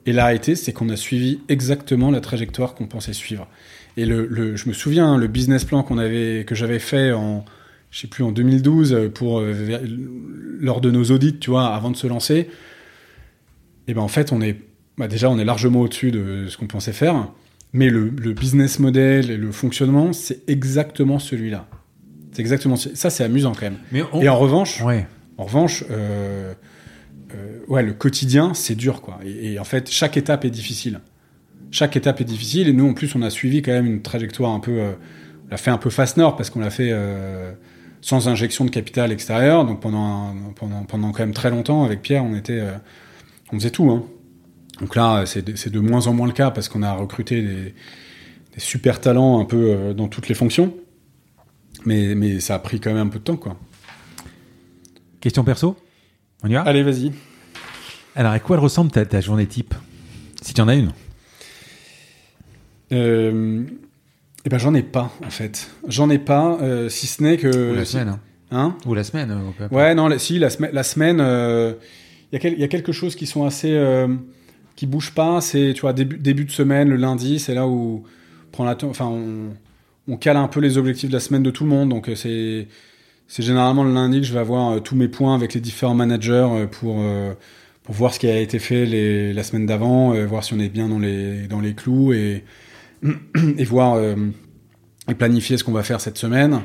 Et 0.05 0.13
la 0.13 0.27
réalité, 0.27 0.57
c'est 0.57 0.75
qu'on 0.75 0.91
a 0.91 0.97
suivi 0.97 1.41
exactement 1.49 2.11
la 2.11 2.21
trajectoire 2.21 2.75
qu'on 2.75 2.87
pensait 2.87 3.15
suivre. 3.15 3.49
Et 3.97 4.05
le, 4.05 4.57
je 4.57 4.69
me 4.69 4.75
souviens, 4.75 5.17
le 5.17 5.27
business 5.27 5.65
plan 5.65 5.83
qu'on 5.83 5.97
avait, 5.97 6.45
que 6.47 6.55
j'avais 6.55 6.79
fait 6.79 7.13
en, 7.13 7.47
je 7.91 8.01
sais 8.01 8.09
plus, 8.09 8.23
en 8.25 8.31
2012 8.31 9.11
pour 9.15 9.41
euh, 9.41 9.79
lors 10.61 10.83
de 10.83 10.91
nos 10.91 11.05
audits, 11.05 11.39
tu 11.39 11.49
vois, 11.49 11.75
avant 11.75 11.91
de 11.91 11.97
se 11.97 12.07
lancer. 12.07 12.51
Et 13.89 13.95
ben 13.95 14.03
en 14.03 14.09
fait, 14.09 14.33
on 14.33 14.43
est, 14.43 14.59
bah 14.99 15.09
déjà, 15.09 15.31
on 15.31 15.39
est 15.39 15.47
largement 15.47 15.81
au-dessus 15.81 16.11
de 16.11 16.45
ce 16.47 16.59
qu'on 16.59 16.67
pensait 16.67 16.93
faire. 16.93 17.33
Mais 17.73 17.89
le 17.89 18.11
business 18.35 18.81
model 18.81 19.31
et 19.31 19.39
le 19.39 19.51
fonctionnement, 19.51 20.13
c'est 20.13 20.47
exactement 20.47 21.19
celui-là. 21.19 21.69
C'est 22.33 22.41
exactement 22.41 22.77
ça, 22.77 23.11
c'est 23.11 23.25
amusant 23.25 23.53
quand 23.53 23.63
même. 23.63 23.79
Mais 23.93 24.03
on- 24.13 24.21
Et 24.23 24.29
en 24.29 24.39
revanche, 24.39 24.83
Ouais. 24.83 25.07
en 25.39 25.45
revanche, 25.45 25.85
euh, 25.91 26.53
euh, 27.35 27.59
ouais, 27.69 27.83
le 27.83 27.93
quotidien, 27.93 28.53
c'est 28.55 28.75
dur, 28.75 29.01
quoi. 29.01 29.19
Et, 29.25 29.53
et 29.55 29.59
en 29.59 29.65
fait, 29.65 29.91
chaque 29.91 30.17
étape 30.17 30.45
est 30.45 30.51
difficile. 30.51 31.01
Chaque 31.71 31.97
étape 31.97 32.21
est 32.21 32.25
difficile. 32.25 32.69
Et 32.69 32.73
nous, 32.73 32.89
en 32.89 32.95
plus, 32.95 33.15
on 33.15 33.23
a 33.23 33.31
suivi 33.31 33.61
quand 33.63 33.73
même 33.73 33.87
une 33.87 34.03
trajectoire 34.03 34.53
un 34.53 34.61
peu. 34.61 34.73
euh, 34.73 34.93
on 35.47 35.51
l'a 35.51 35.57
fait 35.57 35.71
un 35.71 35.79
peu 35.79 35.91
face 35.91 36.17
nord 36.17 36.37
parce 36.37 36.51
qu'on 36.51 36.61
l'a 36.61 36.71
fait 36.71 36.93
sans 38.03 38.29
injection 38.29 38.65
de 38.67 38.71
capital 38.71 39.11
extérieur. 39.13 39.65
Donc 39.65 39.81
pendant, 39.81 40.29
un- 40.31 40.53
pendant, 40.55 40.83
pendant 40.85 41.11
quand 41.13 41.21
même 41.21 41.33
très 41.35 41.51
longtemps, 41.51 41.85
avec 41.85 42.03
Pierre, 42.03 42.23
on 42.25 42.35
était, 42.37 42.63
on 43.53 43.57
faisait 43.59 43.71
tout. 43.71 43.91
Hein. 43.91 44.05
Donc 44.81 44.95
là, 44.95 45.25
c'est 45.27 45.43
de, 45.71 45.81
moins 45.81 46.07
en 46.07 46.13
moins 46.13 46.27
le 46.27 46.33
cas 46.35 46.51
parce 46.51 46.69
qu'on 46.69 46.83
a 46.83 46.93
recruté 46.93 47.41
des, 47.43 47.75
des 48.55 48.61
super 48.61 49.01
talents 49.01 49.41
un 49.41 49.45
peu 49.47 49.95
dans 49.97 50.07
toutes 50.09 50.29
les 50.29 50.35
fonctions. 50.35 50.75
Mais, 51.85 52.15
mais 52.15 52.41
ça 52.41 52.55
a 52.57 52.59
pris 52.59 52.81
quand 52.81 52.93
même 52.93 53.07
un 53.07 53.11
peu 53.11 53.19
de 53.19 53.25
temps, 53.25 53.37
quoi. 53.37 53.57
Question 55.21 55.45
perso? 55.45 55.77
On 56.43 56.49
y 56.49 56.55
va? 56.55 56.63
Allez, 56.63 56.83
vas-y. 56.83 57.13
Alors, 58.15 58.33
à 58.33 58.39
quoi 58.41 58.57
elle 58.57 58.63
ressemble 58.63 58.91
ta, 58.91 59.05
ta 59.07 59.21
journée 59.21 59.47
type? 59.47 59.75
Si 60.43 60.55
tu 60.55 60.61
en 60.61 60.69
as 60.69 60.75
une. 60.75 60.91
Euh, 62.93 63.65
eh 64.45 64.49
ben 64.49 64.59
j'en 64.59 64.73
ai 64.75 64.83
pas 64.83 65.13
en 65.25 65.31
fait. 65.31 65.71
J'en 65.89 66.09
ai 66.11 66.19
pas, 66.19 66.59
euh, 66.63 66.89
si 66.89 67.07
ce 67.07 67.23
n'est 67.23 67.37
que. 67.37 67.73
Ou 67.73 67.75
la 67.75 67.85
semaine. 67.85 68.09
hein. 68.09 68.21
Hein? 68.51 68.77
Ou 68.87 68.95
la 68.95 69.05
semaine. 69.05 69.31
euh, 69.31 69.51
peu 69.57 69.65
importe. 69.65 69.73
Ouais, 69.73 69.95
non, 69.95 70.09
la- 70.09 70.19
si 70.19 70.39
la, 70.39 70.49
semaine, 70.49 70.71
la 70.73 70.83
semaine, 70.83 71.19
euh, 71.21 71.75
il 72.33 72.35
y, 72.35 72.37
a 72.37 72.39
quel- 72.39 72.55
il 72.55 72.61
y 72.61 72.65
a 72.65 72.69
quelque 72.69 72.93
chose 72.93 73.15
qui 73.15 73.27
sont 73.27 73.45
assez, 73.45 73.73
euh, 73.75 74.09
qui 74.75 74.87
bougent 74.87 75.13
pas. 75.13 75.41
C'est 75.43 75.73
tu 75.75 75.83
vois 75.83 75.93
début, 75.93 76.17
début 76.17 76.45
de 76.47 76.51
semaine, 76.51 76.89
le 76.89 76.97
lundi, 76.97 77.39
c'est 77.41 77.55
là 77.55 77.67
où 77.67 78.05
on 78.07 78.51
prend 78.53 78.65
la, 78.65 78.75
temps- 78.75 78.89
enfin 78.89 79.05
on, 79.07 79.51
on 80.09 80.17
cale 80.17 80.37
un 80.37 80.49
peu 80.49 80.61
les 80.61 80.79
objectifs 80.79 81.11
de 81.11 81.15
la 81.15 81.21
semaine 81.21 81.43
de 81.43 81.51
tout 81.51 81.65
le 81.65 81.71
monde. 81.71 81.91
Donc 81.91 82.09
euh, 82.09 82.15
c'est 82.17 83.43
généralement 83.43 83.85
le 83.85 83.93
lundi 83.93 84.21
que 84.21 84.27
je 84.27 84.33
vais 84.33 84.41
avoir 84.41 84.73
euh, 84.73 84.81
tous 84.81 84.97
mes 84.97 85.09
points 85.09 85.35
avec 85.35 85.55
les 85.55 85.61
différents 85.61 85.95
managers 85.95 86.49
euh, 86.51 86.67
pour 86.67 86.97
voir 87.93 88.13
ce 88.13 88.19
qui 88.19 88.27
a 88.27 88.39
été 88.41 88.59
fait 88.59 88.87
la 89.33 89.43
semaine 89.43 89.67
d'avant, 89.67 90.13
voir 90.27 90.45
si 90.45 90.53
on 90.53 90.59
est 90.59 90.69
bien 90.69 90.89
dans 90.89 90.99
les 90.99 91.75
clous 91.75 92.13
et 92.13 92.45
voir 93.65 93.99
et 95.09 95.15
planifier 95.15 95.57
ce 95.57 95.65
qu'on 95.65 95.73
va 95.73 95.83
faire 95.83 95.99
cette 95.99 96.19
semaine. 96.19 96.61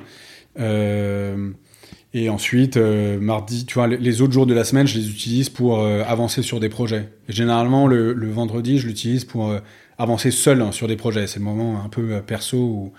Et 2.13 2.27
ensuite, 2.27 2.75
mardi, 2.75 3.65
tu 3.65 3.75
vois, 3.75 3.87
les- 3.87 4.21
autres 4.21 4.33
jours 4.33 4.45
de 4.45 4.53
la 4.53 4.65
semaine, 4.65 4.85
je 4.85 4.97
les 4.97 5.09
utilise 5.09 5.47
pour 5.47 5.81
avancer 5.81 6.41
sur 6.41 6.59
des 6.59 6.67
projets. 6.67 7.07
Et 7.29 7.31
généralement, 7.31 7.87
le, 7.87 8.29
vendredi, 8.29 8.77
je 8.77 8.87
l'utilise 8.87 9.23
pour 9.23 9.55
avancer 9.97 10.29
seul 10.29 10.61
hein, 10.61 10.73
sur 10.73 10.89
des 10.89 10.97
projets. 10.97 11.25
C'est 11.25 11.39
le 11.39 11.45
moment 11.45 11.81
un 11.85 11.87
peu 11.87 12.21
perso 12.21 12.57
où 12.57 12.93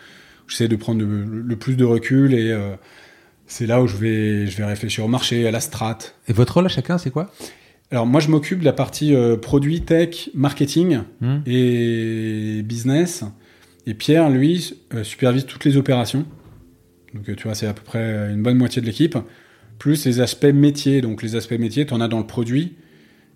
j'essaie 0.49 0.69
de 0.69 0.77
prendre 0.77 1.01
le, 1.05 1.25
le 1.25 1.57
plus 1.57 1.77
de 1.77 1.85
recul 1.85 2.35
et 2.35 2.51
euh, 2.53 2.75
c'est 3.47 3.67
là 3.67 3.83
où 3.83 3.87
je 3.87 3.97
vais, 3.97 4.47
je 4.47 4.57
vais 4.57 4.65
réfléchir 4.65 5.05
au 5.05 5.09
marché, 5.09 5.47
à 5.47 5.51
la 5.51 5.61
strat. 5.61 5.99
Et 6.29 6.33
votre 6.33 6.55
rôle 6.55 6.67
à 6.67 6.69
chacun, 6.69 6.99
c'est 6.99 7.11
quoi? 7.11 7.31
Alors 7.91 8.07
moi, 8.07 8.21
je 8.21 8.29
m'occupe 8.29 8.61
de 8.61 8.65
la 8.65 8.73
partie 8.73 9.15
euh, 9.15 9.37
produit, 9.37 9.83
tech, 9.83 10.31
marketing 10.35 11.01
Hmm 11.21 11.39
et 11.47 12.63
business. 12.65 13.25
Et 13.87 13.95
Pierre, 13.95 14.31
lui, 14.31 14.75
euh, 14.95 15.05
supervise 15.05 15.45
toutes 15.45 15.65
les 15.65 15.77
opérations. 15.77 16.25
Donc, 17.13 17.37
tu 17.37 17.45
vois, 17.45 17.55
c'est 17.55 17.67
à 17.67 17.75
peu 17.75 17.83
près 17.83 18.31
une 18.33 18.43
bonne 18.43 18.57
moitié 18.57 18.81
de 18.81 18.87
l'équipe. 18.87 19.17
Plus 19.79 20.07
les 20.07 20.21
aspects 20.21 20.47
métiers. 20.47 21.03
Donc, 21.03 21.23
les 21.23 21.37
aspects 21.37 21.59
métiers, 21.59 21.85
tu 21.87 21.93
en 21.95 22.01
as 22.01 22.09
dans 22.09 22.19
le 22.19 22.27
produit 22.27 22.73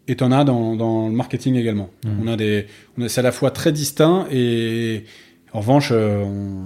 et 0.08 0.16
tu 0.16 0.24
en 0.24 0.32
as 0.32 0.44
dans, 0.44 0.74
dans 0.74 1.08
le 1.08 1.14
marketing 1.14 1.54
également. 1.56 1.90
Mhm. 2.04 2.18
On 2.22 2.26
a 2.28 2.36
des, 2.36 2.66
on 2.96 3.02
a- 3.02 3.08
c'est 3.08 3.20
à 3.20 3.24
la 3.24 3.32
fois 3.32 3.50
très 3.50 3.70
distinct 3.72 4.26
et 4.32 5.04
en 5.52 5.60
revanche, 5.60 5.92
on, 5.92 6.64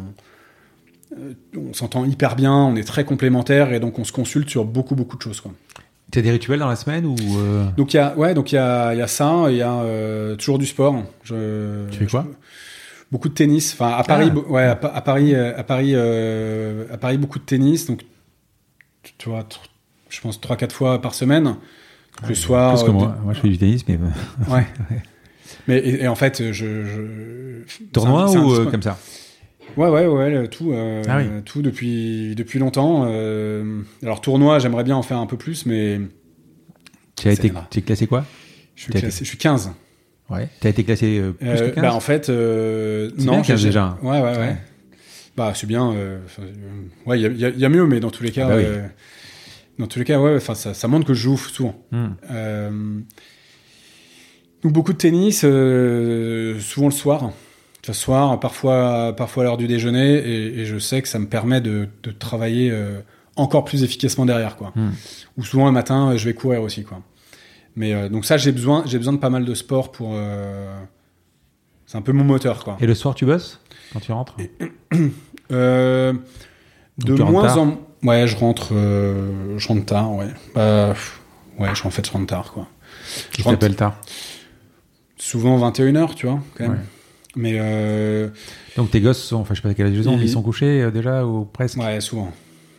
on 1.57 1.73
s'entend 1.73 2.05
hyper 2.05 2.37
bien, 2.37 2.53
on 2.55 2.77
est 2.77 2.85
très 2.85 3.05
complémentaires 3.05 3.73
et 3.73 3.81
donc 3.81 3.99
on 3.99 4.05
se 4.05 4.13
consulte 4.13 4.49
sur 4.51 4.65
beaucoup, 4.65 4.95
beaucoup 4.95 5.17
de 5.17 5.23
choses. 5.23 5.41
Quoi. 5.41 5.53
Tu 6.11 6.19
as 6.19 6.23
des 6.23 6.31
rituels 6.31 6.59
dans 6.59 6.69
la 6.69 6.77
semaine 6.77 7.07
ou 7.07 7.17
euh, 7.39 7.65
Donc 7.77 7.95
il 7.95 7.97
y 7.97 8.01
a 8.01 8.17
ouais 8.17 8.35
donc 8.35 8.53
il 8.53 8.57
y 8.57 8.59
a, 8.59 8.95
y 8.95 9.01
a 9.03 9.07
ça 9.07 9.47
il 9.49 9.57
y 9.57 9.63
a 9.63 9.73
euh, 9.81 10.37
toujours 10.37 10.59
du 10.59 10.67
sport 10.67 10.95
je, 11.25 11.89
Tu 11.91 11.99
fais 12.01 12.07
quoi 12.07 12.27
je- 12.29 13.07
beaucoup 13.11 13.29
de 13.31 13.35
tennis 13.35 13.73
enfin 13.73 13.91
à 13.97 14.03
Paris 14.05 14.31
Ah. 14.35 14.51
ouais 14.51 14.65
à, 14.65 14.77
Pa- 14.77 14.93
à 14.95 15.01
Paris 15.01 15.35
euh, 15.35 15.57
à 15.59 15.63
Paris 15.65 15.93
euh, 15.95 16.85
à 16.93 16.99
Paris 16.99 17.17
beaucoup 17.19 17.39
de 17.39 17.45
tennis 17.45 17.87
donc 17.87 18.03
tu- 19.19 19.29
vois 19.31 19.47
je 20.11 20.21
pense 20.21 20.39
trois 20.41 20.57
quatre 20.57 20.75
fois 20.75 21.01
par 21.01 21.15
semaine 21.15 21.45
Donc, 21.45 22.29
le 22.29 22.35
soir 22.35 22.75
que 22.85 22.91
euh, 22.91 22.93
moi. 22.93 23.17
Moi, 23.25 23.33
je 23.33 23.41
fais 23.41 23.49
du 23.49 23.57
tennis, 23.59 23.87
mais 23.89 23.95
euh, 23.97 24.53
ouais 24.55 24.67
mais 25.69 25.79
et, 25.79 26.03
et 26.05 26.09
en 26.09 26.15
fait 26.15 26.53
je, 26.53 26.85
je 26.85 27.83
tournoi 27.93 28.25
un- 28.25 28.37
ou 28.43 28.53
euh, 28.53 28.67
comme 28.71 28.83
ça? 28.83 28.99
Ouais, 29.77 29.89
ouais, 29.89 30.07
ouais, 30.07 30.49
tout, 30.49 30.73
euh, 30.73 31.03
Ah 31.09 31.19
oui. 31.19 31.25
tout 31.45 31.63
depuis, 31.63 32.35
depuis 32.35 32.59
longtemps. 32.59 33.05
euh, 33.07 33.81
alors, 34.03 34.21
tournoi, 34.21 34.59
j'aimerais 34.59 34.85
bien 34.85 34.97
en 34.97 35.03
faire 35.03 35.19
un 35.19 35.27
peu 35.27 35.37
plus, 35.37 35.67
mais 35.67 36.01
Tu 37.17 37.29
as 37.29 37.33
été 37.33 37.53
es 37.79 37.83
classé 37.83 38.07
quoi 38.07 38.25
je 38.75 38.83
suis, 38.85 38.93
classé- 38.93 39.21
je 39.25 39.29
suis 39.29 39.39
15. 39.39 39.73
Ouais. 40.31 40.49
Tu 40.61 40.67
as 40.67 40.71
été 40.71 40.83
classé 40.85 41.19
euh, 41.19 41.33
plus 41.33 41.47
que 41.49 41.75
15 41.75 41.83
bah, 41.83 41.95
en 41.95 42.01
fait, 42.01 42.29
non, 43.19 43.33
bien, 43.33 43.43
15 43.43 43.61
j'ai- 43.61 43.69
déjà. 43.69 43.99
Ouais, 44.03 44.21
ouais, 44.21 44.23
ouais. 44.33 44.39
Ouais. 44.39 44.57
Bah, 45.37 45.53
c'est 45.55 45.67
bien. 45.67 45.95
ouais, 47.07 47.21
il 47.21 47.39
y 47.39 47.45
a, 47.45 47.49
y 47.51 47.59
y 47.61 47.65
mieux, 47.69 47.87
mais 47.87 48.01
dans 48.01 48.11
tous 48.11 48.23
les 48.23 48.31
cas, 48.31 48.47
Ah 48.47 48.51
bah 48.51 48.57
oui. 48.59 48.65
dans 49.79 49.87
tous 49.87 49.99
les 49.99 50.05
cas, 50.05 50.21
ouais, 50.21 50.41
ça, 50.55 50.75
ça 50.75 50.89
montre 50.89 51.07
que 51.07 51.15
je 51.15 51.23
joue 51.23 51.37
souvent. 51.37 51.75
Hmm. 51.91 53.01
Donc 54.63 54.73
beaucoup 54.73 54.93
de 54.93 54.99
tennis, 54.99 55.41
souvent 55.41 56.87
le 56.87 56.93
soir. 56.93 57.31
Le 57.89 57.93
soir, 57.95 58.39
parfois, 58.39 59.13
parfois 59.17 59.43
à 59.43 59.47
l'heure 59.47 59.57
du 59.57 59.67
déjeuner, 59.67 60.15
et, 60.15 60.61
et 60.61 60.65
je 60.67 60.79
sais 60.79 61.03
que 61.03 61.09
ça 61.09 61.19
me 61.19 61.27
permet 61.27 61.61
de, 61.61 61.89
de 62.05 62.11
travailler 62.13 62.71
euh, 62.71 63.01
encore 63.37 63.65
plus 63.65 63.83
efficacement 63.83 64.25
derrière, 64.25 64.57
quoi. 64.57 64.73
Hmm. 64.77 64.91
Ou 65.37 65.45
souvent 65.45 65.67
le 65.67 65.73
matin, 65.73 66.17
je 66.17 66.25
vais 66.27 66.35
courir 66.35 66.63
aussi, 66.63 66.85
quoi. 66.85 67.01
Mais 67.75 67.93
euh, 67.93 68.09
donc 68.09 68.25
ça, 68.25 68.37
j'ai 68.37 68.53
besoin, 68.53 68.85
j'ai 68.87 68.99
besoin 68.99 69.15
de 69.15 69.19
pas 69.19 69.31
mal 69.31 69.45
de 69.45 69.55
sport 69.55 69.91
pour. 69.91 70.13
euh, 70.15 70.79
c'est 71.87 71.99
un 71.99 72.03
peu 72.03 72.13
mon 72.13 72.23
moteur, 72.25 72.63
quoi. 72.63 72.77
Et 72.81 72.87
le 72.87 72.95
soir, 72.95 73.15
tu 73.17 73.27
bosses 73.27 73.61
quand 73.93 74.01
tu 74.01 74.13
rentres? 74.13 74.37
De 76.99 77.17
tu 77.17 77.23
moins 77.25 77.57
en 77.57 77.79
ouais 78.03 78.27
je 78.27 78.37
rentre 78.37 78.69
je 79.57 79.69
rentre 79.69 79.87
tard 79.87 80.13
ouais 80.15 80.29
Bah, 80.55 80.95
ouais 81.59 81.75
je, 81.75 81.87
en 81.87 81.91
fait 81.91 82.07
je 82.07 82.13
rentre 82.13 82.27
tard 82.27 82.53
quoi 82.53 82.67
Je 83.33 83.39
je 83.39 83.43
rentre 83.45 83.59
t'appelle 83.59 83.77
tard? 83.77 83.99
souvent 85.17 85.59
21h 85.71 86.15
tu 86.15 86.27
vois 86.27 86.41
quand 86.57 86.65
même 86.65 86.73
Ouais. 86.73 86.79
Mais 87.37 87.55
euh, 87.57 88.29
Donc 88.77 88.91
tes 88.91 89.01
gosses 89.01 89.23
sont, 89.23 89.37
enfin 89.37 89.55
je 89.55 89.61
sais 89.63 89.69
pas 89.69 89.75
quel 89.75 89.87
âge 89.87 89.93
ils 89.95 90.09
ont, 90.09 90.13
Ils- 90.13 90.19
mais 90.19 90.25
ils 90.25 90.29
sont 90.31 90.43
couchés 90.43 90.83
euh, 90.83 90.91
déjà 90.91 91.25
ou 91.27 91.45
presque? 91.45 91.79
Ouais 91.79 92.01
souvent 92.01 92.31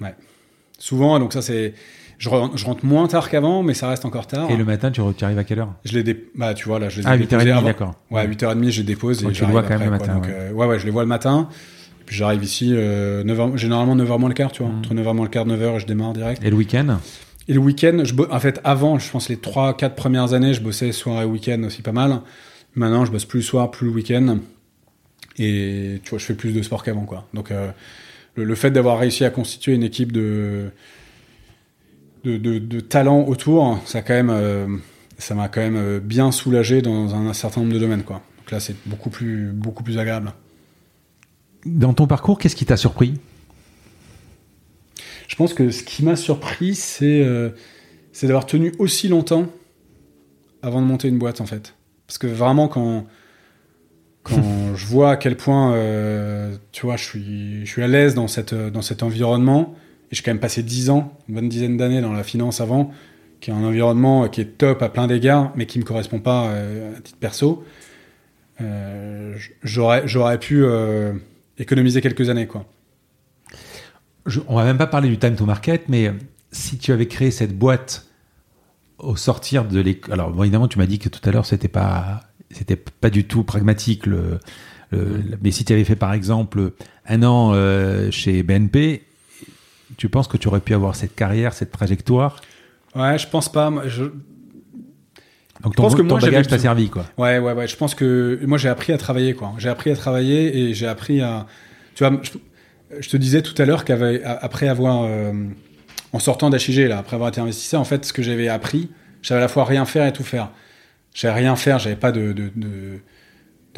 ouais 0.02 0.14
souvent 0.78 1.20
donc 1.20 1.34
ça 1.34 1.42
c'est 1.42 1.74
je, 2.20 2.30
re- 2.30 2.52
je 2.56 2.66
rentre 2.66 2.86
moins 2.86 3.08
tard 3.08 3.30
qu'avant 3.30 3.64
mais 3.64 3.74
ça 3.74 3.90
reste 3.90 4.06
encore 4.06 4.28
tard 4.28 4.50
Et 4.52 4.56
le 4.56 4.64
matin, 4.64 4.92
tu, 4.92 5.02
re- 5.02 5.14
tu 5.14 5.26
arrives 5.26 5.40
à 5.40 5.44
quelle 5.44 5.60
heure? 5.60 5.74
Je 5.84 5.94
les 5.94 6.04
dé... 6.04 6.30
bah 6.36 6.54
tu 6.54 6.68
vois 6.68 6.80
là 6.80 6.88
je 6.90 7.00
les 7.02 7.04
ai 7.08 7.10
Ah, 7.10 7.18
déposés 7.18 7.46
8h30, 7.50 7.52
avant. 7.52 7.62
d'accord. 7.64 7.96
ouais 8.12 8.22
à 8.22 8.28
8h30 8.28 8.70
je 8.70 8.78
les 8.82 8.88
dépose 8.88 9.22
Donc 9.24 9.32
et 9.32 9.34
tu 9.34 9.40
j'arrive 9.40 9.56
le 9.56 9.62
vois 9.62 9.68
quand 9.68 9.74
après, 9.74 9.86
même 9.86 9.94
le 9.94 9.98
quoi. 9.98 10.08
matin, 10.08 10.20
Donc, 10.20 10.26
ouais. 10.28 10.34
euh, 10.34 10.52
ouais 10.54 10.68
ouais 10.68 10.80
je 10.80 10.86
les 10.86 10.92
vois 10.92 11.02
le 11.04 11.08
matin 11.10 11.50
et 12.02 12.04
puis 12.06 12.16
j'arrive 12.16 12.44
ici 12.44 12.72
euh, 12.74 13.24
9h, 13.24 13.58
généralement 13.58 13.96
9h 13.96 14.20
moins 14.20 14.30
le 14.30 14.36
quart 14.36 14.52
tu 14.52 14.62
vois 14.64 14.72
Mm. 14.72 14.78
entre 14.80 14.94
9h 14.94 15.14
moins 15.16 15.26
le 15.26 15.30
quart 15.32 15.46
9h 15.48 15.76
et 15.76 15.80
je 15.80 15.86
démarre 15.88 16.14
direct 16.14 16.42
Et 16.44 16.50
le 16.50 16.56
week-end? 16.56 16.98
Et 17.50 17.54
le 17.54 17.60
week-end, 17.60 18.00
je 18.06 18.14
bo- 18.14 18.28
en 18.32 18.40
fait, 18.40 18.62
avant, 18.64 19.00
je 19.00 19.10
pense 19.12 19.28
les 19.28 19.36
3-4 19.36 19.96
premières 19.96 20.32
années, 20.34 20.54
je 20.54 20.62
bossais 20.62 20.94
soir 20.94 21.22
et 21.22 21.26
week-end 21.26 21.62
aussi 21.64 21.82
pas 21.82 21.92
mal. 21.92 22.22
Maintenant, 22.76 23.06
je 23.06 23.12
bosse 23.12 23.26
plus 23.26 23.40
le 23.40 23.46
soir, 23.46 23.72
plus 23.72 23.88
le 23.88 23.94
week-end. 23.94 24.40
Et 25.38 26.00
tu 26.04 26.12
vois, 26.12 26.20
je 26.20 26.26
fais 26.26 26.34
plus 26.34 26.54
de 26.54 26.62
sport 26.62 26.84
qu'avant, 26.84 27.06
quoi. 27.06 27.28
Donc, 27.34 27.52
euh, 27.52 27.72
le, 28.36 28.44
le 28.44 28.56
fait 28.56 28.72
d'avoir 28.72 29.00
réussi 29.00 29.26
à 29.26 29.30
constituer 29.30 29.74
une 29.74 29.84
équipe 29.84 30.12
de, 30.12 30.72
de, 32.24 32.38
de, 32.38 32.60
de 32.60 32.80
talents 32.80 33.26
autour, 33.28 33.80
ça, 33.86 34.02
quand 34.02 34.14
même, 34.14 34.30
euh, 34.30 34.68
ça 35.18 35.36
m'a 35.36 35.50
quand 35.50 35.62
même 35.62 35.76
euh, 35.76 36.00
bien 36.00 36.32
soulagé 36.32 36.82
dans 36.82 37.16
un, 37.16 37.34
certain 37.34 37.62
nombre 37.62 37.74
de 37.74 37.80
domaines, 37.80 38.04
quoi. 38.04 38.22
Donc 38.40 38.52
là, 38.52 38.60
c'est 38.60 38.76
beaucoup 38.86 39.10
plus, 39.10 39.52
beaucoup 39.52 39.84
plus 39.84 39.98
agréable. 39.98 40.34
Dans 41.66 41.94
ton 41.94 42.08
parcours, 42.08 42.40
qu'est-ce 42.40 42.56
qui 42.56 42.66
t'a 42.66 42.78
surpris? 42.78 43.14
Je 45.28 45.36
pense 45.36 45.54
que 45.54 45.72
ce 45.72 45.84
qui 45.84 46.04
m'a 46.04 46.16
surpris, 46.16 46.76
c'est 46.76 47.24
euh, 47.24 47.50
c'est 48.12 48.28
d'avoir 48.28 48.46
tenu 48.46 48.74
aussi 48.78 49.08
longtemps 49.08 49.48
avant 50.62 50.82
de 50.82 50.86
monter 50.86 51.08
une 51.08 51.18
boîte, 51.18 51.42
en 51.42 51.46
fait. 51.46 51.74
Parce 52.14 52.20
que 52.20 52.28
vraiment, 52.28 52.68
quand, 52.68 53.08
quand 54.22 54.36
je 54.76 54.86
vois 54.86 55.14
à 55.14 55.18
quel 55.18 55.36
point, 55.36 55.74
euh, 55.74 56.56
tu 56.72 56.86
vois, 56.86 56.96
je 56.96 57.04
suis, 57.04 57.66
je 57.66 57.72
suis 57.72 57.82
à 57.82 57.88
l'aise 57.88 58.14
dans, 58.14 58.28
cette, 58.28 58.54
dans 58.54 58.84
cet 58.84 59.02
environnement, 59.02 59.74
et 60.12 60.16
j'ai 60.16 60.22
quand 60.22 60.30
même 60.30 60.40
passé 60.40 60.62
10 60.62 60.92
ans, 60.92 61.18
une 61.28 61.34
bonne 61.34 61.50
dizaine 61.50 61.76
d'années 61.76 62.02
dans 62.02 62.14
la 62.14 62.22
finance 62.24 62.62
avant, 62.62 62.92
qui 63.42 63.50
est 63.50 63.54
un 63.54 63.64
environnement 63.64 64.28
qui 64.30 64.42
est 64.42 64.60
top 64.60 64.84
à 64.84 64.90
plein 64.90 65.08
d'égards, 65.08 65.54
mais 65.56 65.66
qui 65.66 65.80
me 65.80 65.84
correspond 65.84 66.20
pas 66.20 66.50
euh, 66.50 66.96
à 66.96 67.02
titre 67.02 67.18
perso, 67.18 67.64
euh, 68.62 69.36
j'aurais 69.64 70.08
j'aurais 70.08 70.38
pu 70.38 70.64
euh, 70.64 71.14
économiser 71.58 72.00
quelques 72.02 72.30
années, 72.30 72.46
quoi. 72.46 72.68
Je- 74.28 74.40
On 74.48 74.56
va 74.56 74.66
même 74.66 74.78
pas 74.78 74.86
parler 74.86 75.10
du 75.10 75.18
time 75.18 75.36
to 75.36 75.48
market, 75.48 75.90
mais 75.90 76.10
euh, 76.10 76.14
si 76.52 76.78
tu 76.78 76.92
avais 76.92 77.08
créé 77.08 77.32
cette 77.32 77.58
boîte 77.58 78.06
au 79.04 79.16
sortir 79.16 79.66
de 79.66 79.80
l'école, 79.80 80.14
alors 80.14 80.32
bon, 80.32 80.44
évidemment 80.44 80.68
tu 80.68 80.78
m'as 80.78 80.86
dit 80.86 81.00
que 81.00 81.10
tout 81.10 81.22
à 81.28 81.32
l'heure 81.32 81.46
c'était 81.46 81.68
pas 81.68 82.22
c'était 82.50 82.76
pas 82.76 83.10
du 83.10 83.26
tout 83.26 83.44
pragmatique 83.44 84.06
le, 84.06 84.40
mais 85.42 85.52
si 85.52 85.66
tu 85.66 85.74
avais 85.74 85.84
fait 85.84 85.96
par 85.96 86.14
exemple 86.14 86.74
un 87.08 87.24
an 87.24 87.54
chez 88.12 88.44
BNP, 88.44 89.04
tu 89.98 90.10
penses 90.10 90.28
que 90.28 90.38
tu 90.38 90.48
aurais 90.48 90.60
pu 90.60 90.74
avoir 90.74 90.96
cette 90.96 91.16
carrière, 91.16 91.54
cette 91.54 91.72
trajectoire? 91.72 92.42
Ouais, 92.96 93.18
je 93.18 93.28
pense 93.28 93.52
pas. 93.52 93.72
Je... 93.88 94.04
Donc 95.62 95.76
ton, 95.76 95.84
je 95.84 95.88
pense 95.88 95.96
que 95.96 96.02
ton 96.02 96.18
bagage 96.18 96.48
t'a 96.48 96.60
servi, 96.60 96.90
quoi. 96.90 97.06
Ouais, 97.18 97.40
ouais, 97.40 97.54
ouais. 97.54 97.68
Je 97.68 97.76
pense 97.76 97.96
que 97.96 98.40
moi 98.46 98.58
j'ai 98.58 98.70
appris 98.70 98.94
à 98.94 98.98
travailler, 98.98 99.34
quoi. 99.34 99.54
J'ai 99.58 99.70
appris 99.70 99.92
à 99.92 99.96
travailler 99.96 100.58
et 100.58 100.74
j'ai 100.74 100.88
appris 100.88 101.22
à. 101.22 101.48
Tu 101.96 102.04
vois, 102.04 102.20
je, 103.00 103.10
te 103.10 103.18
disais 103.18 103.42
tout 103.42 103.60
à 103.62 103.66
l'heure 103.66 103.86
qu'après 103.86 104.68
avoir, 104.68 105.10
en 106.14 106.20
sortant 106.20 106.52
d'HIG, 106.52 106.88
là, 106.88 107.00
après 107.00 107.16
avoir 107.16 107.30
été 107.30 107.42
investisseur, 107.42 107.82
en 107.82 107.86
fait, 107.86 108.06
ce 108.06 108.14
que 108.14 108.22
j'avais 108.22 108.48
appris, 108.48 108.92
j'avais 109.24 109.40
à 109.40 109.42
la 109.42 109.48
fois 109.48 109.66
rien 109.66 109.86
faire 109.86 110.06
et 110.06 110.14
tout 110.14 110.24
faire. 110.24 110.52
J'avais 111.14 111.40
rien 111.40 111.56
faire, 111.56 111.80
j'avais 111.80 111.96
pas 111.96 112.12
de, 112.12 112.52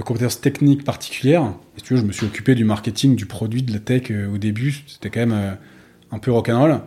compétences 0.04 0.42
techniques 0.42 0.84
particulières. 0.84 1.54
Et 1.78 1.82
tu 1.82 1.96
je 1.96 2.04
me 2.04 2.12
suis 2.12 2.26
occupé 2.26 2.54
du 2.54 2.66
marketing, 2.66 3.16
du 3.16 3.26
produit, 3.26 3.64
de 3.64 3.72
la 3.72 3.80
tech 3.80 4.12
euh, 4.12 4.28
au 4.28 4.38
début. 4.38 4.84
C'était 4.88 5.10
quand 5.10 5.22
même 5.22 5.32
euh, 5.32 5.52
un 6.12 6.20
peu 6.20 6.32
rock'n'roll. 6.32 6.82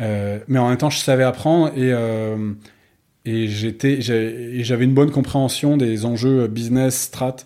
Euh, 0.00 0.38
mais 0.48 0.58
en 0.58 0.70
même 0.70 0.78
temps, 0.78 0.88
je 0.88 0.98
savais 0.98 1.24
apprendre 1.24 1.68
et, 1.76 1.92
euh, 1.92 2.54
j'avais 3.26 4.84
une 4.84 4.94
bonne 4.94 5.10
compréhension 5.10 5.76
des 5.76 6.06
enjeux 6.06 6.46
business, 6.46 7.02
strat, 7.02 7.36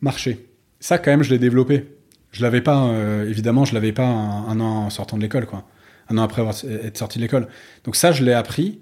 marché. 0.00 0.46
Ça, 0.78 0.98
quand 0.98 1.10
même, 1.10 1.24
je 1.24 1.30
l'ai 1.30 1.40
développé. 1.40 1.86
Je 2.30 2.42
l'avais 2.42 2.60
pas, 2.60 2.88
évidemment, 3.26 3.64
je 3.64 3.74
l'avais 3.74 3.92
pas 3.92 4.06
un, 4.06 4.48
un, 4.48 4.60
an 4.60 4.86
en 4.86 4.90
sortant 4.90 5.16
de 5.16 5.22
l'école, 5.22 5.44
quoi 5.44 5.66
un 6.08 6.18
an 6.18 6.22
après 6.22 6.40
avoir, 6.40 6.54
être 6.64 6.98
sorti 6.98 7.18
de 7.18 7.22
l'école. 7.22 7.48
Donc 7.84 7.96
ça, 7.96 8.12
je 8.12 8.24
l'ai 8.24 8.32
appris. 8.32 8.80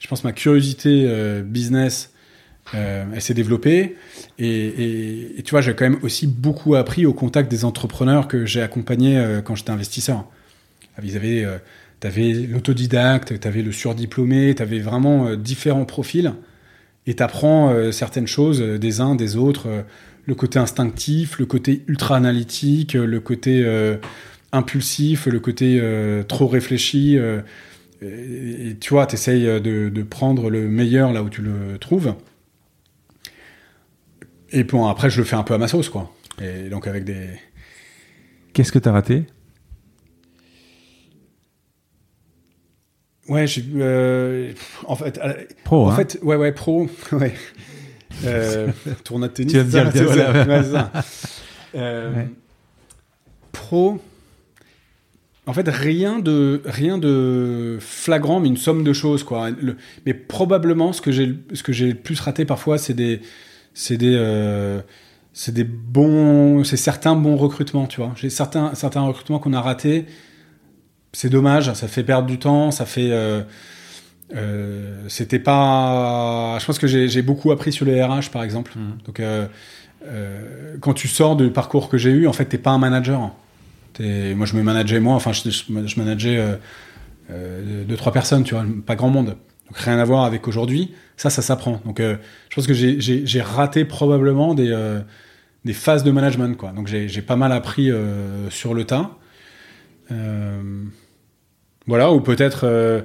Je 0.00 0.08
pense 0.08 0.22
que 0.22 0.26
ma 0.26 0.32
curiosité 0.32 1.04
euh, 1.06 1.42
business, 1.42 2.12
euh, 2.74 3.04
elle 3.14 3.20
s'est 3.20 3.34
développée. 3.34 3.96
Et, 4.38 5.42
tu 5.44 5.50
vois, 5.50 5.60
j'ai 5.60 5.74
quand 5.74 5.84
même 5.84 5.98
aussi 6.02 6.26
beaucoup 6.26 6.74
appris 6.74 7.04
au 7.06 7.12
contact 7.12 7.50
des 7.50 7.64
entrepreneurs 7.64 8.26
que 8.26 8.46
j'ai 8.46 8.62
accompagnés 8.62 9.18
euh, 9.18 9.42
quand 9.42 9.54
j'étais 9.54 9.70
investisseur. 9.70 10.24
Ils 11.02 11.16
avaient, 11.16 11.46
tu 12.00 12.06
avais 12.06 12.32
l'autodidacte, 12.32 13.40
tu 13.40 13.48
avais 13.48 13.62
le 13.62 13.72
surdiplômé, 13.72 14.54
tu 14.54 14.60
avais 14.60 14.80
vraiment 14.80 15.34
différents 15.34 15.86
profils. 15.86 16.34
Et 17.06 17.14
tu 17.14 17.22
apprends 17.22 17.90
certaines 17.90 18.26
choses 18.26 18.60
des 18.60 19.00
uns, 19.00 19.14
des 19.14 19.36
autres. 19.36 19.66
le 20.26 20.34
côté 20.34 20.58
instinctif, 20.58 21.38
le 21.38 21.46
côté 21.46 21.84
ultra 21.86 22.16
analytique, 22.16 22.92
le 22.92 23.20
côté 23.20 23.64
impulsif, 24.52 25.26
le 25.26 25.40
côté 25.40 25.78
euh, 25.80 26.22
trop 26.22 26.46
réfléchi. 26.46 27.18
Euh, 27.18 27.40
et, 28.02 28.76
tu 28.80 28.90
vois, 28.90 29.06
tu 29.06 29.14
essayes 29.14 29.44
de, 29.60 30.02
prendre 30.02 30.50
le 30.50 30.68
meilleur 30.68 31.12
là 31.12 31.22
où 31.22 31.28
tu 31.28 31.42
le 31.42 31.78
trouves. 31.78 32.14
Et 34.50 34.64
bon, 34.64 34.86
après, 34.86 35.10
je 35.10 35.18
le 35.18 35.24
fais 35.24 35.36
un 35.36 35.42
peu 35.42 35.54
à 35.54 35.58
ma 35.58 35.68
sauce, 35.68 35.88
quoi. 35.88 36.12
Et 36.40 36.68
donc 36.68 36.86
avec 36.86 37.04
des. 37.04 37.28
Qu'est-ce 38.52 38.72
que 38.72 38.78
tu 38.78 38.88
as 38.88 38.92
raté? 38.92 39.26
Ouais, 43.28 43.46
j'ai. 43.46 43.64
Euh, 43.76 44.52
en 44.86 44.96
fait. 44.96 45.20
Pro, 45.64 45.86
En 45.86 45.90
hein 45.90 45.96
fait, 45.96 46.18
ouais, 46.22 46.36
ouais, 46.36 46.52
pro. 46.52 46.88
Ouais. 47.12 47.34
tournoi 49.04 49.28
de 49.28 49.32
tennis. 49.32 49.52
Tu 49.52 49.60
vas 49.60 49.84
me 49.84 49.92
dire, 49.92 50.04
voilà. 51.72 52.30
Pro 53.52 54.00
en 55.50 55.52
fait, 55.52 55.68
rien 55.68 56.20
de, 56.20 56.62
rien 56.64 56.96
de 56.96 57.76
flagrant, 57.80 58.38
mais 58.38 58.46
une 58.46 58.56
somme 58.56 58.84
de 58.84 58.92
choses, 58.92 59.24
quoi. 59.24 59.48
mais 60.06 60.14
probablement, 60.14 60.92
ce 60.92 61.00
que 61.00 61.10
j'ai, 61.10 61.34
ce 61.52 61.64
que 61.64 61.72
j'ai 61.72 61.88
le 61.88 61.94
plus 61.96 62.20
raté 62.20 62.44
parfois, 62.44 62.78
c'est 62.78 62.94
des, 62.94 63.20
c'est 63.74 63.96
des, 63.96 64.14
euh, 64.14 64.80
c'est 65.32 65.52
des 65.52 65.64
bons, 65.64 66.62
c'est 66.62 66.76
certains 66.76 67.16
bons 67.16 67.36
recrutements, 67.36 67.88
tu 67.88 68.00
vois. 68.00 68.12
J'ai 68.14 68.30
certains, 68.30 68.76
certains 68.76 69.00
recrutements 69.00 69.40
qu'on 69.40 69.52
a 69.52 69.60
ratés. 69.60 70.06
C'est 71.12 71.30
dommage, 71.30 71.72
ça 71.72 71.88
fait 71.88 72.04
perdre 72.04 72.28
du 72.28 72.38
temps, 72.38 72.70
ça 72.70 72.86
fait. 72.86 73.10
Euh, 73.10 73.42
euh, 74.36 75.02
c'était 75.08 75.40
pas. 75.40 76.58
Je 76.60 76.64
pense 76.64 76.78
que 76.78 76.86
j'ai 76.86 77.22
beaucoup 77.22 77.50
appris 77.50 77.72
sur 77.72 77.86
les 77.86 78.00
RH, 78.00 78.30
par 78.30 78.44
exemple. 78.44 78.74
Mmh. 78.76 78.98
Donc, 79.04 79.20
quand 80.80 80.94
tu 80.94 81.08
sors 81.08 81.34
du 81.34 81.50
parcours 81.50 81.88
que 81.88 81.98
j'ai 81.98 82.10
eu, 82.10 82.28
en 82.28 82.32
fait, 82.32 82.44
t'es 82.44 82.58
pas 82.58 82.70
un 82.70 82.78
manager 82.78 83.32
moi, 83.98 84.46
je 84.46 84.56
me 84.56 84.62
manageais 84.62 85.00
moi, 85.00 85.14
enfin, 85.14 85.32
je, 85.32 85.50
je 85.50 86.00
manageais 86.00 86.38
euh, 86.38 86.56
euh, 87.30 87.84
deux, 87.84 87.96
trois 87.96 88.12
personnes, 88.12 88.44
tu 88.44 88.54
vois, 88.54 88.64
pas 88.86 88.96
grand 88.96 89.10
monde. 89.10 89.36
Donc 89.68 89.78
rien 89.78 89.98
à 89.98 90.04
voir 90.04 90.24
avec 90.24 90.48
aujourd'hui. 90.48 90.92
Ça, 91.16 91.30
ça 91.30 91.42
s'apprend. 91.42 91.80
Donc 91.84 92.00
euh, 92.00 92.16
je 92.48 92.56
pense 92.56 92.66
que 92.66 92.74
j'ai 92.74 93.40
raté 93.40 93.84
probablement 93.84 94.54
des, 94.54 95.02
phases 95.72 96.04
de 96.04 96.10
management, 96.10 96.56
quoi. 96.56 96.72
Donc 96.72 96.88
j'ai 96.88 97.22
pas 97.22 97.36
mal 97.36 97.52
appris 97.52 97.90
sur 98.50 98.74
le 98.74 98.84
tas. 98.84 99.10
voilà, 101.86 102.12
ou 102.12 102.20
peut-être 102.20 103.04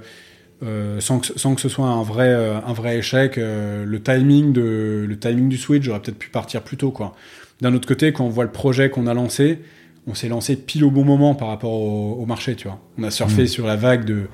sans, 1.00 1.20
que, 1.20 1.62
ce 1.62 1.70
soit 1.70 1.88
un 1.88 2.04
vrai, 2.04 2.98
échec, 2.98 3.36
le, 3.38 3.98
timing 4.00 4.54
le 4.56 5.20
timing 5.20 5.50
du 5.50 5.58
switch, 5.58 5.84
j'aurais 5.84 6.02
peut-être 6.02 6.18
pu 6.18 6.30
partir 6.30 6.64
plus 6.64 6.78
tôt, 6.78 6.92
quoi. 6.92 7.16
D'un 7.62 7.74
autre 7.74 7.88
côté, 7.88 8.12
quand 8.12 8.26
on 8.26 8.30
voit 8.30 8.44
le 8.44 8.52
projet 8.52 8.90
qu'on 8.90 9.08
a 9.08 9.14
lancé, 9.14 9.60
on 10.08 10.14
s'est 10.14 10.30
lancé 10.30 10.56
pile 10.56 10.84
au 10.84 10.92
bon 10.92 11.04
moment 11.04 11.36
par 11.36 11.48
rapport 11.48 11.74
au, 11.74 12.26
marché, 12.26 12.56
tu 12.56 12.68
vois. 12.68 12.80
On 12.98 13.04
a 13.04 13.12
surfé 13.12 13.44
mm. 13.44 13.48
sur 13.48 13.68
la 13.68 13.76
vague 13.76 14.06
de, 14.06 14.28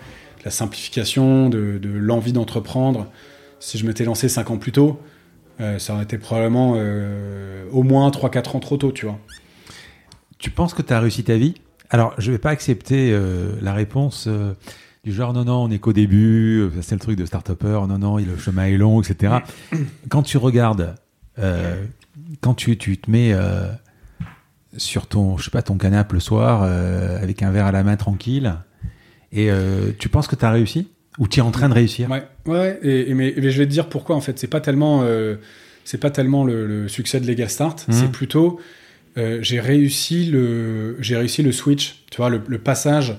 la 0.43 0.52
simplification, 0.52 1.49
de, 1.49 1.80
l'envie 1.84 2.34
d'entreprendre. 2.34 3.07
Si 3.60 3.77
je 3.77 3.85
m'étais 3.85 4.03
lancé 4.03 4.27
5 4.27 4.52
ans 4.52 4.57
plus 4.57 4.72
tôt, 4.72 4.99
euh, 5.60 5.80
ça 5.80 5.93
aurait 5.93 6.03
été 6.03 6.18
probablement 6.18 6.73
euh, 6.76 7.65
au 7.72 7.84
moins 7.84 8.10
3-4 8.10 8.57
ans 8.57 8.60
trop 8.60 8.77
tôt, 8.77 8.91
tu 8.91 9.06
vois. 9.06 9.19
Tu 10.39 10.49
penses 10.49 10.73
que 10.73 10.81
tu 10.81 10.91
as 10.91 10.99
réussi 10.99 11.23
ta 11.23 11.38
vie? 11.38 11.56
Alors, 11.89 12.14
je 12.18 12.31
vais 12.31 12.39
pas 12.39 12.49
accepter 12.49 13.11
euh, 13.11 13.53
la 13.61 13.73
réponse 13.73 14.27
du 15.03 15.14
genre 15.14 15.34
non, 15.34 15.45
non, 15.45 15.64
on 15.64 15.69
est 15.69 15.80
qu'au 15.80 15.93
début, 15.93 16.69
c'est 16.81 16.95
le 16.95 16.99
truc 16.99 17.18
de 17.18 17.26
start-upper, 17.26 17.81
non, 17.88 17.98
non, 17.98 18.18
le 18.18 18.38
chemin 18.38 18.65
est 18.65 18.77
long, 18.77 19.02
etc. 19.02 19.35
Quand 20.10 20.23
tu 20.23 20.38
regardes, 20.38 20.95
quand 22.41 22.53
tu, 22.56 22.77
tu 22.77 22.98
te 22.98 23.10
mets 23.10 23.35
sur 24.77 25.07
ton, 25.07 25.38
je 25.38 25.45
sais 25.45 25.52
pas, 25.52 25.61
ton 25.61 25.77
canapé 25.77 26.14
le 26.14 26.19
soir 26.19 26.61
euh, 26.64 27.22
avec 27.22 27.43
un 27.43 27.52
verre 27.52 27.65
à 27.65 27.72
la 27.72 27.84
main 27.84 27.98
tranquille. 27.98 28.56
Et 29.31 29.49
euh, 29.49 29.91
tu 29.98 30.10
penses 30.10 30.27
que 30.27 30.35
tu 30.35 30.45
as 30.45 30.52
réussi? 30.52 30.89
Ou 31.19 31.27
tu 31.27 31.39
es 31.39 31.41
en 31.41 31.52
train 31.52 31.69
de 31.69 31.73
réussir? 31.73 32.10
Ouais, 32.10 32.23
ouais. 32.45 32.80
Et, 32.84 33.14
mais, 33.14 33.34
je 33.35 33.57
vais 33.57 33.65
te 33.65 33.72
dire 33.72 33.89
pourquoi 33.89 34.15
en 34.15 34.22
fait. 34.22 34.39
C'est 34.39 34.48
pas 34.48 34.61
tellement, 34.61 35.02
euh, 35.03 35.35
c'est 35.84 35.98
pas 35.98 36.10
tellement 36.10 36.45
le, 36.45 36.88
succès 36.88 37.19
de 37.19 37.27
Legal 37.27 37.49
Start. 37.49 37.85
Mmh. 37.88 37.91
C'est 37.91 38.11
plutôt 38.11 38.60
j'ai 39.15 39.60
réussi 39.60 40.26
le, 40.26 40.95
j'ai 41.02 41.18
réussi 41.18 41.43
le 41.43 41.52
switch. 41.52 42.06
Tu 42.11 42.18
vois, 42.18 42.30
le, 42.30 42.39
passage 42.57 43.18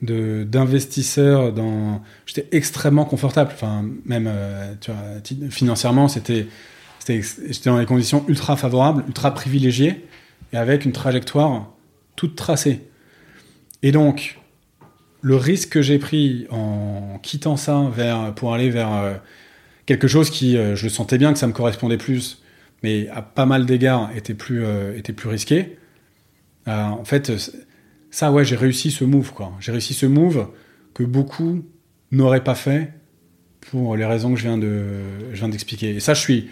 d'investisseur 0.00 1.52
dans. 1.52 2.02
J'étais 2.24 2.46
extrêmement 2.56 3.04
confortable. 3.04 3.50
Enfin, 3.52 3.84
même 4.06 4.30
tu 4.80 4.92
vois, 4.92 5.50
financièrement, 5.50 6.06
c'était, 6.06 6.46
j'étais 7.04 7.68
dans 7.68 7.78
des 7.80 7.86
conditions 7.86 8.24
ultra 8.28 8.56
favorables, 8.56 9.02
ultra 9.08 9.34
privilégiées 9.34 10.04
et 10.52 10.56
avec 10.56 10.84
une 10.84 10.92
trajectoire 10.92 11.74
toute 12.16 12.36
tracée. 12.36 12.80
Et 13.82 13.92
donc, 13.92 14.38
le 15.24 15.36
risque 15.36 15.70
que 15.70 15.82
j'ai 15.82 15.98
pris 15.98 16.46
en 16.50 17.18
quittant 17.22 17.56
ça 17.56 17.90
pour 18.36 18.52
aller 18.52 18.68
vers 18.68 18.92
euh, 18.92 19.14
quelque 19.86 20.06
chose 20.06 20.28
qui, 20.28 20.56
euh, 20.56 20.76
je 20.76 20.88
sentais 20.88 21.16
bien 21.16 21.32
que 21.32 21.38
ça 21.38 21.46
me 21.46 21.52
correspondait 21.52 21.96
plus, 21.96 22.42
mais 22.82 23.08
à 23.08 23.22
pas 23.22 23.46
mal 23.46 23.64
d'égards 23.64 24.10
était 24.14 24.34
plus, 24.34 24.62
euh, 24.64 25.00
risqué. 25.24 25.78
en 26.66 27.04
fait, 27.04 27.32
ça, 28.10 28.30
ouais, 28.30 28.44
j'ai 28.44 28.56
réussi 28.56 28.90
ce 28.90 29.04
move, 29.04 29.32
quoi. 29.32 29.52
J'ai 29.60 29.72
réussi 29.72 29.94
ce 29.94 30.06
move 30.06 30.48
que 30.92 31.02
beaucoup 31.02 31.64
n'auraient 32.12 32.44
pas 32.44 32.54
fait 32.54 32.92
pour 33.60 33.96
les 33.96 34.04
raisons 34.04 34.34
que 34.34 34.38
je 34.38 34.46
viens 34.46 34.60
je 34.60 35.36
viens 35.36 35.48
d'expliquer. 35.48 35.96
Et 35.96 36.00
ça, 36.00 36.12
je 36.12 36.20
suis, 36.20 36.50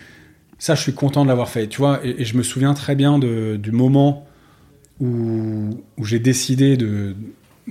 ça, 0.62 0.76
je 0.76 0.82
suis 0.82 0.94
content 0.94 1.24
de 1.24 1.28
l'avoir 1.28 1.48
fait. 1.48 1.66
Tu 1.66 1.78
vois, 1.78 1.98
et, 2.06 2.24
je 2.24 2.36
me 2.36 2.44
souviens 2.44 2.72
très 2.72 2.94
bien 2.94 3.18
du 3.18 3.72
moment 3.72 4.28
où, 5.00 5.82
j'ai 6.04 6.20
décidé 6.20 6.76
de, 6.76 7.16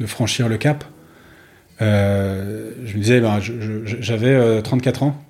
franchir 0.08 0.50
le 0.50 0.58
cap. 0.58 0.84
Euh, 1.82 2.74
je 2.84 2.98
me 2.98 3.02
disais, 3.02 3.22
ben, 3.22 3.40
j'avais 3.40 4.62
34 4.62 5.04
euh, 5.04 5.06
ans. 5.06 5.24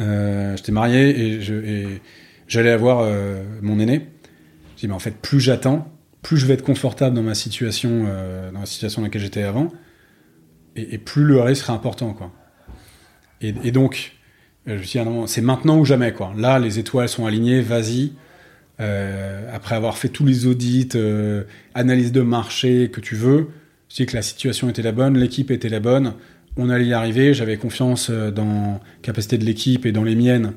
Euh, 0.00 0.56
j'étais 0.56 0.72
marié 0.72 1.36
et 1.36 2.00
j'allais 2.48 2.72
avoir 2.72 3.08
mon 3.62 3.78
aîné. 3.78 4.08
Je 4.74 4.80
dis, 4.80 4.88
mais 4.88 4.94
en 4.94 4.98
fait, 4.98 5.16
plus 5.16 5.38
j'attends, 5.38 5.88
plus 6.20 6.36
je 6.36 6.46
vais 6.46 6.54
être 6.54 6.64
confortable 6.64 7.14
dans 7.14 7.22
ma 7.22 7.36
situation, 7.36 8.08
dans 8.52 8.58
la 8.58 8.66
situation 8.66 9.02
dans 9.02 9.06
laquelle 9.06 9.22
j'étais 9.22 9.44
avant, 9.44 9.68
et, 10.74 10.98
plus 10.98 11.22
le 11.22 11.40
risque 11.40 11.62
sera 11.62 11.74
important, 11.74 12.12
quoi. 12.12 12.32
et 13.40 13.70
donc, 13.70 14.15
je 14.66 14.72
me 14.74 14.82
suis 14.82 14.98
dit, 15.00 15.08
ah 15.08 15.26
c'est 15.26 15.40
maintenant 15.40 15.78
ou 15.78 15.84
jamais, 15.84 16.12
quoi. 16.12 16.32
Là, 16.36 16.58
les 16.58 16.78
étoiles 16.78 17.08
sont 17.08 17.26
alignées, 17.26 17.60
vas-y. 17.60 18.12
Euh, 18.78 19.48
après 19.54 19.74
avoir 19.74 19.96
fait 19.96 20.08
tous 20.08 20.26
les 20.26 20.46
audits, 20.46 20.88
euh, 20.96 21.44
analyse 21.74 22.12
de 22.12 22.20
marché 22.20 22.90
que 22.92 23.00
tu 23.00 23.14
veux, 23.14 23.48
je 23.88 23.96
dis 23.96 24.06
que 24.06 24.14
la 24.14 24.22
situation 24.22 24.68
était 24.68 24.82
la 24.82 24.92
bonne, 24.92 25.16
l'équipe 25.16 25.50
était 25.50 25.70
la 25.70 25.80
bonne, 25.80 26.12
on 26.58 26.68
allait 26.68 26.86
y 26.86 26.92
arriver, 26.92 27.32
j'avais 27.32 27.56
confiance 27.56 28.08
euh, 28.10 28.30
dans 28.30 28.72
la 28.72 28.80
capacité 29.00 29.38
de 29.38 29.46
l'équipe 29.46 29.86
et 29.86 29.92
dans 29.92 30.04
les 30.04 30.14
miennes 30.14 30.52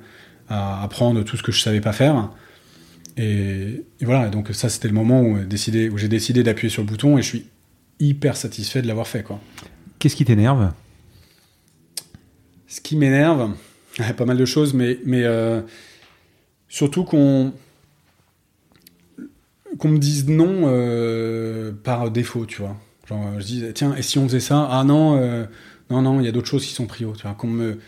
à 0.50 0.84
apprendre 0.84 1.24
tout 1.24 1.38
ce 1.38 1.44
que 1.44 1.54
je 1.54 1.62
savais 1.62 1.80
pas 1.80 1.94
faire. 1.94 2.30
Et, 3.16 3.86
et 4.02 4.06
voilà, 4.06 4.28
donc 4.30 4.50
ça 4.52 4.68
c'était 4.68 4.90
le 4.90 4.94
moment 4.94 5.22
où, 5.22 5.40
décidé, 5.46 5.90
où 5.90 5.98
j'ai 5.98 6.10
décidé 6.10 6.44
d'appuyer 6.44 6.70
sur 6.70 6.82
le 6.82 6.88
bouton 6.88 7.18
et 7.18 7.22
je 7.22 7.28
suis 7.28 7.46
hyper 8.02 8.36
satisfait 8.36 8.82
de 8.82 8.88
l'avoir 8.88 9.08
fait. 9.08 9.24
Quoi. 9.24 9.40
Qu'est-ce 9.98 10.16
qui 10.18 10.26
t'énerve? 10.26 10.74
Ce 12.68 12.82
qui 12.82 12.98
m'énerve, 12.98 13.54
pas 14.18 14.26
mal 14.26 14.38
de 14.38 14.46
choses, 14.46 14.74
mais, 14.74 14.98
euh, 15.08 15.62
surtout 16.68 17.04
qu'on 17.04 17.54
qu'on 19.78 19.90
me 19.90 20.00
dise 20.00 20.28
non 20.28 20.64
euh, 20.66 21.72
par 21.72 22.10
défaut, 22.10 22.46
tu 22.46 22.62
vois. 22.62 22.76
Genre, 23.08 23.40
je 23.40 23.46
dis, 23.46 23.64
tiens, 23.74 23.96
et 23.96 24.02
si 24.02 24.18
on 24.18 24.28
faisait 24.28 24.40
ça? 24.40 24.68
Ah 24.70 24.84
non, 24.84 25.16
euh, 25.18 25.46
non, 25.90 26.02
non, 26.02 26.20
il 26.20 26.26
y 26.26 26.28
a 26.28 26.32
d'autres 26.32 26.48
choses 26.48 26.66
qui 26.66 26.74
sont 26.74 26.86
prio, 26.86 27.14
tu 27.16 27.22
vois. 27.22 27.34
Qu'on 27.36 27.48
me, 27.48 27.80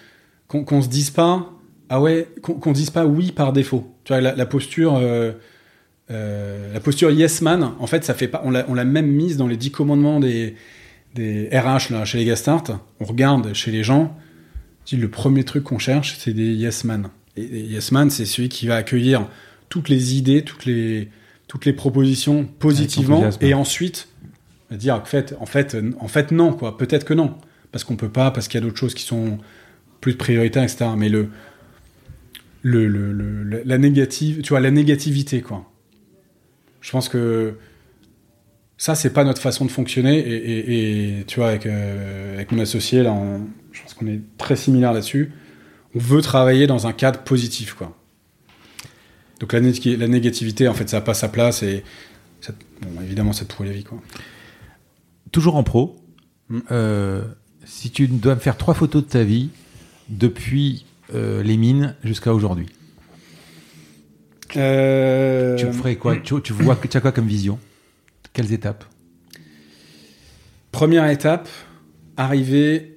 qu'on, 0.47 0.63
qu'on 0.63 0.81
se 0.81 0.87
dise 0.87 1.09
pas, 1.09 1.51
ah 1.89 1.99
ouais, 1.99 2.29
qu'on, 2.41 2.71
dise 2.71 2.91
pas 2.91 3.05
oui 3.05 3.31
par 3.31 3.51
défaut. 3.51 3.93
Tu 4.03 4.13
vois, 4.13 4.21
la, 4.21 4.45
posture, 4.45 5.01
la 6.07 6.79
posture 6.81 7.11
yes 7.11 7.41
man, 7.41 7.73
en 7.79 7.87
fait, 7.87 8.05
ça 8.05 8.13
fait 8.13 8.27
pas, 8.27 8.41
on 8.45 8.51
l'a, 8.51 8.85
même 8.85 9.07
mise 9.07 9.37
dans 9.37 9.47
les 9.47 9.57
dix 9.57 9.71
commandements 9.71 10.19
des, 10.19 10.55
des 11.15 11.49
RH 11.51 11.91
là, 11.91 12.05
chez 12.05 12.19
les 12.19 12.25
Gastart. 12.25 12.63
On 12.99 13.05
regarde 13.05 13.53
chez 13.53 13.71
les 13.71 13.83
gens, 13.83 14.15
le 14.91 15.07
premier 15.09 15.43
truc 15.43 15.63
qu'on 15.63 15.79
cherche, 15.79 16.17
c'est 16.19 16.33
des 16.33 16.53
yes 16.53 16.83
man. 16.83 17.09
Et, 17.37 17.43
et 17.43 17.61
yes 17.63 17.91
man, 17.91 18.09
c'est 18.09 18.25
celui 18.25 18.49
qui 18.49 18.67
va 18.67 18.75
accueillir 18.75 19.27
toutes 19.69 19.87
les 19.89 20.15
idées, 20.17 20.43
toutes 20.43 20.65
les 20.65 21.09
toutes 21.47 21.65
les 21.65 21.73
propositions 21.73 22.45
positivement 22.59 23.21
et 23.41 23.53
ensuite 23.53 24.07
dire 24.71 24.95
en 24.95 25.03
fait, 25.05 25.35
en 25.39 25.45
fait, 25.45 25.75
en 25.99 26.07
fait 26.07 26.31
non 26.31 26.53
quoi, 26.53 26.77
peut-être 26.77 27.03
que 27.05 27.13
non, 27.13 27.35
parce 27.71 27.83
qu'on 27.83 27.97
peut 27.97 28.09
pas, 28.09 28.31
parce 28.31 28.47
qu'il 28.47 28.59
y 28.59 28.63
a 28.63 28.65
d'autres 28.65 28.79
choses 28.79 28.93
qui 28.93 29.03
sont 29.03 29.37
plus 29.99 30.15
prioritaires, 30.15 30.63
etc. 30.63 30.85
Mais 30.97 31.09
le, 31.09 31.27
le, 32.63 32.87
le, 32.87 33.11
le- 33.43 33.61
la 33.65 33.77
négative, 33.77 34.41
tu 34.41 34.49
vois, 34.49 34.59
la 34.59 34.71
négativité 34.71 35.41
quoi. 35.41 35.69
Je 36.79 36.91
pense 36.91 37.09
que 37.09 37.55
ça 38.77 38.95
c'est 38.95 39.11
pas 39.13 39.23
notre 39.23 39.41
façon 39.41 39.65
de 39.65 39.71
fonctionner 39.71 40.19
et, 40.19 40.35
et- 40.35 41.19
et, 41.19 41.23
tu 41.25 41.39
vois 41.39 41.49
avec, 41.49 41.65
euh, 41.65 42.35
avec 42.35 42.51
mon 42.51 42.59
associé 42.59 43.03
là, 43.03 43.11
on- 43.11 43.47
je 43.71 43.81
pense 43.81 43.93
qu'on 43.93 44.07
est 44.07 44.21
très 44.37 44.55
similaires 44.55 44.93
là-dessus. 44.93 45.31
On 45.95 45.99
veut 45.99 46.21
travailler 46.21 46.67
dans 46.67 46.87
un 46.87 46.93
cadre 46.93 47.19
positif 47.23 47.73
quoi. 47.73 47.97
Donc 49.39 49.53
la, 49.53 49.59
né- 49.61 49.97
la 49.97 50.07
négativité, 50.07 50.67
en 50.67 50.73
fait, 50.73 50.87
ça 50.89 50.97
n'a 50.97 51.01
pas 51.01 51.13
sa 51.15 51.27
place 51.27 51.63
et 51.63 51.83
ça- 52.41 52.53
bon, 52.81 53.01
évidemment, 53.01 53.33
ça 53.33 53.43
te 53.45 53.53
pourrit 53.55 53.69
la 53.69 53.73
vie, 53.75 53.83
quoi. 53.83 53.99
Toujours 55.31 55.55
en 55.55 55.63
pro. 55.63 55.99
Mm. 56.49 56.59
Euh, 56.71 57.23
si 57.65 57.89
tu 57.89 58.07
dois 58.07 58.35
me 58.35 58.39
faire 58.39 58.55
trois 58.57 58.73
photos 58.75 59.03
de 59.03 59.09
ta 59.09 59.23
vie 59.23 59.49
depuis 60.09 60.85
euh, 61.15 61.41
les 61.43 61.57
mines 61.57 61.95
jusqu'à 62.03 62.33
aujourd'hui, 62.33 62.67
Euh, 64.57 65.55
tu 65.55 65.71
ferais 65.71 65.95
quoi? 65.95 66.17
tu, 66.17 66.39
tu 66.41 66.53
vois 66.53 66.75
tu 66.75 66.97
as 66.97 67.01
quoi 67.01 67.11
comme 67.11 67.27
vision? 67.27 67.57
Quelles 68.33 68.51
étapes? 68.53 68.83
Première 70.71 71.09
étape, 71.09 71.47
arrivé, 72.17 72.90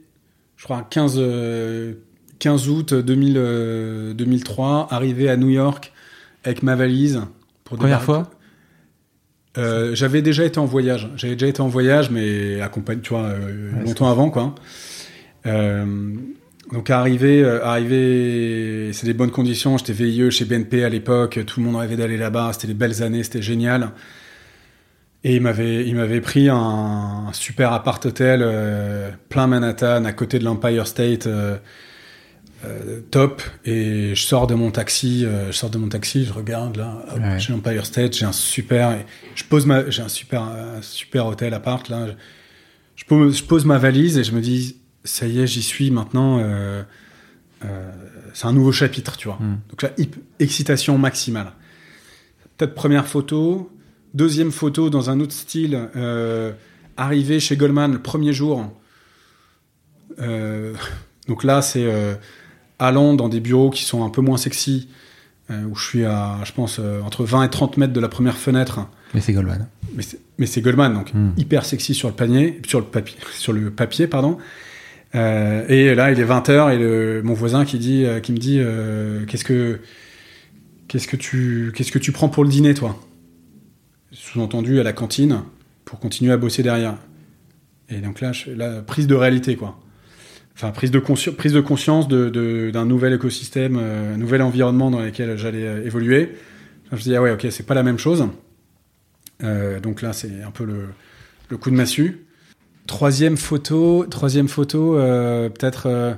je 0.64 0.66
crois, 0.66 0.86
15, 0.88 1.16
euh, 1.18 1.92
15 2.38 2.70
août 2.70 2.94
2000, 2.94 3.34
euh, 3.36 4.14
2003, 4.14 4.88
arrivé 4.90 5.28
à 5.28 5.36
New 5.36 5.50
York 5.50 5.92
avec 6.42 6.62
ma 6.62 6.74
valise. 6.74 7.20
Pour 7.64 7.76
Première 7.76 8.02
fois? 8.02 8.30
Euh, 9.58 9.94
J'avais 9.94 10.22
déjà 10.22 10.42
été 10.42 10.58
en 10.58 10.64
voyage. 10.64 11.10
J'avais 11.16 11.34
déjà 11.34 11.48
été 11.48 11.60
en 11.60 11.68
voyage, 11.68 12.08
mais 12.08 12.62
accompagné, 12.62 13.02
tu 13.02 13.10
vois, 13.10 13.24
euh, 13.24 13.72
Ouais, 13.72 13.84
longtemps 13.84 14.10
avant, 14.10 14.30
quoi. 14.30 14.54
Euh, 15.44 16.14
donc 16.72 16.88
arrivé, 16.88 17.44
euh, 17.44 17.62
arrivé, 17.62 18.90
c'est 18.94 19.04
des 19.04 19.12
bonnes 19.12 19.32
conditions. 19.32 19.76
J'étais 19.76 19.92
VIE 19.92 20.30
chez 20.30 20.46
BNP 20.46 20.82
à 20.82 20.88
l'époque. 20.88 21.40
Tout 21.46 21.60
le 21.60 21.66
monde 21.66 21.76
rêvait 21.76 21.96
d'aller 21.96 22.16
là-bas. 22.16 22.54
C'était 22.54 22.68
les 22.68 22.74
belles 22.74 23.02
années. 23.02 23.22
C'était 23.22 23.42
génial. 23.42 23.90
Et 25.26 25.36
il 25.36 25.40
m'avait, 25.42 25.86
il 25.86 25.96
m'avait 25.96 26.20
pris 26.20 26.48
un, 26.50 26.56
un 27.28 27.32
super 27.32 27.72
appart 27.72 28.04
hôtel 28.04 28.40
euh, 28.42 29.10
plein 29.30 29.46
Manhattan, 29.46 30.04
à 30.04 30.12
côté 30.12 30.38
de 30.38 30.44
l'Empire 30.44 30.86
State. 30.86 31.26
euh, 31.26 31.56
euh, 32.66 33.00
top 33.10 33.42
et 33.66 34.14
je 34.14 34.22
sors 34.22 34.46
de 34.46 34.54
mon 34.54 34.70
taxi 34.70 35.26
je 35.48 35.52
sors 35.52 35.68
de 35.68 35.76
mon 35.76 35.88
taxi 35.90 36.24
je 36.24 36.32
regarde 36.32 36.76
là 36.78 37.04
hop, 37.12 37.18
Ouais. 37.18 37.38
j'ai 37.38 37.52
l'Empire 37.52 37.84
State 37.84 38.14
j'ai 38.16 38.24
un 38.24 38.32
super 38.32 38.96
je 39.34 39.44
pose 39.44 39.66
ma 39.66 39.90
j'ai 39.90 40.00
un 40.00 40.08
super 40.08 40.40
un 40.44 40.80
super 40.80 41.26
hôtel 41.26 41.52
appart 41.52 41.86
là 41.90 42.06
je, 42.06 42.12
je 42.96 43.04
pose 43.04 43.36
je 43.36 43.44
pose 43.44 43.66
ma 43.66 43.76
valise 43.76 44.16
et 44.16 44.24
je 44.24 44.32
me 44.32 44.40
dis 44.40 44.76
ça 45.04 45.26
y 45.26 45.40
est 45.40 45.46
j'y 45.46 45.60
suis 45.62 45.90
maintenant 45.90 46.42
c'est 48.32 48.46
un 48.46 48.52
nouveau 48.54 48.72
chapitre 48.72 49.18
tu 49.18 49.28
vois 49.28 49.36
Mm. 49.40 49.58
donc 49.68 49.82
là 49.82 49.90
excitation 50.38 50.96
maximale 50.96 51.52
peut-être 52.56 52.74
première 52.74 53.06
photo 53.06 53.70
deuxième 54.14 54.52
photo 54.52 54.90
dans 54.90 55.10
un 55.10 55.20
autre 55.20 55.32
style 55.32 55.88
euh, 55.96 56.52
arrivé 56.96 57.40
chez 57.40 57.56
Goldman 57.56 57.92
le 57.92 57.98
premier 58.00 58.32
jour 58.32 58.70
Euh, 60.20 60.74
donc 61.26 61.42
là 61.44 61.60
c'est 61.62 61.84
euh, 61.84 62.14
allant 62.78 63.14
dans 63.14 63.28
des 63.28 63.40
bureaux 63.40 63.70
qui 63.70 63.82
sont 63.84 64.04
un 64.04 64.10
peu 64.10 64.20
moins 64.20 64.36
sexy, 64.36 64.88
euh, 65.50 65.64
où 65.64 65.74
je 65.74 65.84
suis 65.84 66.04
à, 66.04 66.38
je 66.44 66.52
pense, 66.52 66.78
entre 67.04 67.24
20 67.24 67.44
et 67.44 67.50
30 67.50 67.76
mètres 67.78 67.92
de 67.92 68.00
la 68.00 68.08
première 68.08 68.36
fenêtre. 68.36 68.80
Mais 69.14 69.20
c'est 69.20 69.32
Goldman. 69.32 69.66
Mais 70.38 70.46
c'est- 70.46 70.60
Goldman, 70.60 70.92
donc 70.94 71.12
Hmm. 71.14 71.30
hyper 71.36 71.64
sexy 71.64 71.94
sur 71.94 72.08
le 72.08 72.14
panier, 72.14 72.60
sur 72.66 72.78
le 72.80 72.84
papier, 72.86 73.16
sur 73.38 73.52
le 73.52 73.70
papier, 73.70 74.06
pardon. 74.06 74.38
Euh, 75.14 75.64
et 75.68 75.94
là, 75.94 76.10
il 76.10 76.18
est 76.18 76.24
20h 76.24 76.72
et 76.72 76.78
le, 76.78 77.22
mon 77.22 77.34
voisin 77.34 77.64
qui 77.64 77.78
dit, 77.78 78.04
qui 78.22 78.32
me 78.32 78.38
dit, 78.38 78.58
euh, 78.60 79.24
qu'est-ce 79.26 79.44
que, 79.44 79.78
qu'est-ce 80.88 81.06
que 81.08 81.16
tu, 81.16 81.72
qu'est-ce 81.74 81.92
que 81.92 82.00
tu 82.00 82.10
prends 82.12 82.28
pour 82.28 82.42
le 82.44 82.50
dîner, 82.50 82.74
toi? 82.74 82.98
Sous-entendu 84.14 84.78
à 84.80 84.84
la 84.84 84.92
cantine 84.92 85.42
pour 85.84 85.98
continuer 85.98 86.32
à 86.32 86.36
bosser 86.36 86.62
derrière. 86.62 86.96
Et 87.90 87.98
donc 87.98 88.20
là, 88.20 88.32
je, 88.32 88.80
prise 88.82 89.06
de 89.06 89.14
réalité, 89.14 89.56
quoi. 89.56 89.78
Enfin, 90.54 90.70
prise 90.70 90.92
de, 90.92 91.00
prise 91.00 91.52
de 91.52 91.60
conscience 91.60 92.06
de- 92.06 92.28
de- 92.30 92.70
d'un 92.72 92.86
nouvel 92.86 93.12
écosystème, 93.12 93.76
euh, 93.76 94.14
un 94.14 94.16
nouvel 94.16 94.40
environnement 94.40 94.90
dans 94.90 95.00
lequel 95.00 95.36
j'allais 95.36 95.66
euh, 95.66 95.84
évoluer. 95.84 96.36
Je 96.92 96.96
me 96.96 97.00
dis, 97.00 97.16
ah 97.16 97.20
ouais, 97.22 97.32
ok, 97.32 97.46
c'est 97.50 97.66
pas 97.66 97.74
la 97.74 97.82
même 97.82 97.98
chose. 97.98 98.24
Euh, 99.42 99.80
donc 99.80 100.00
là, 100.00 100.12
c'est 100.12 100.42
un 100.42 100.52
peu 100.52 100.64
le, 100.64 100.86
le 101.48 101.56
coup 101.56 101.70
de 101.70 101.74
massue. 101.76 102.24
Troisième 102.86 103.36
photo, 103.36 104.06
troisième 104.08 104.46
photo, 104.46 104.92
peut-être. 104.94 106.16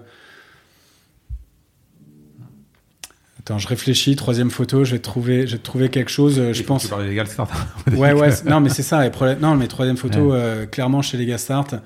Attends, 3.47 3.59
je 3.59 3.69
réfléchis. 3.69 4.17
Troisième 4.17 4.51
photo, 4.51 4.83
je 4.83 4.91
vais 4.91 4.99
trouver, 4.99 5.47
je 5.47 5.53
vais 5.53 5.59
te 5.59 5.63
trouver 5.63 5.89
quelque 5.89 6.11
chose. 6.11 6.37
euh, 6.41 6.53
je 6.53 6.65
pense. 6.65 6.83
Tu 6.83 6.89
parlais 6.89 7.07
légal 7.07 7.29
start. 7.29 7.49
Ouais, 7.93 8.13
ouais. 8.13 8.31
non, 8.45 8.59
mais 8.59 8.71
c'est 8.71 8.83
ça. 8.83 9.05
les 9.05 9.11
problèmes- 9.11 9.39
Non, 9.39 9.55
mais 9.55 9.69
troisième 9.69 9.97
photo, 9.97 10.33
euh, 10.35 10.67
clairement 10.67 11.01
chez 11.01 11.17
les 11.17 11.39
Start, 11.39 11.77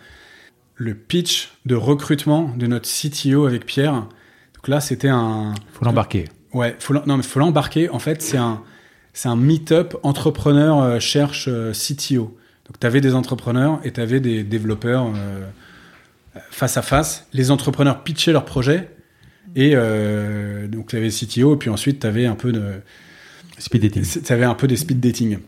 le 0.76 0.94
pitch 0.94 1.50
de 1.66 1.74
recrutement 1.74 2.50
de 2.56 2.66
notre 2.66 2.88
CTO 2.88 3.44
avec 3.46 3.66
Pierre. 3.66 3.92
Donc 3.92 4.68
là, 4.68 4.80
c'était 4.80 5.10
un. 5.10 5.52
Faut 5.74 5.84
l'embarquer. 5.84 6.28
Ouais, 6.54 6.76
faut 6.78 6.94
non, 6.94 7.18
mais 7.18 7.22
faut 7.22 7.40
l'embarquer. 7.40 7.90
En 7.90 7.98
fait, 7.98 8.22
c'est 8.22 8.38
un, 8.38 8.62
c'est 9.12 9.28
un 9.28 9.36
meet-up 9.36 9.96
entrepreneur 10.02 10.80
euh, 10.80 10.98
cherche 10.98 11.50
CTO. 11.72 12.38
Donc, 12.66 12.80
tu 12.80 12.86
avais 12.86 13.02
des 13.02 13.14
entrepreneurs 13.14 13.80
et 13.84 13.92
tu 13.92 14.00
avais 14.00 14.20
des 14.20 14.44
développeurs 14.44 15.08
face 16.50 16.76
à 16.78 16.82
face. 16.82 17.26
Les 17.34 17.50
entrepreneurs 17.50 18.02
pitchaient 18.02 18.32
leur 18.32 18.44
projet 18.46 18.88
et 19.56 19.72
euh, 19.74 20.66
donc 20.68 20.88
tu 20.88 20.96
avais 20.96 21.08
CTO 21.10 21.54
et 21.54 21.58
puis 21.58 21.70
ensuite 21.70 22.00
tu 22.00 22.06
avais 22.06 22.26
un 22.26 22.34
peu 22.34 22.52
de 22.52 22.80
Speed 23.58 23.82
dating. 23.82 24.02
tu 24.24 24.32
avais 24.32 24.44
un 24.44 24.54
peu 24.54 24.66
des 24.66 24.76
speed 24.76 25.00
dating. 25.00 25.38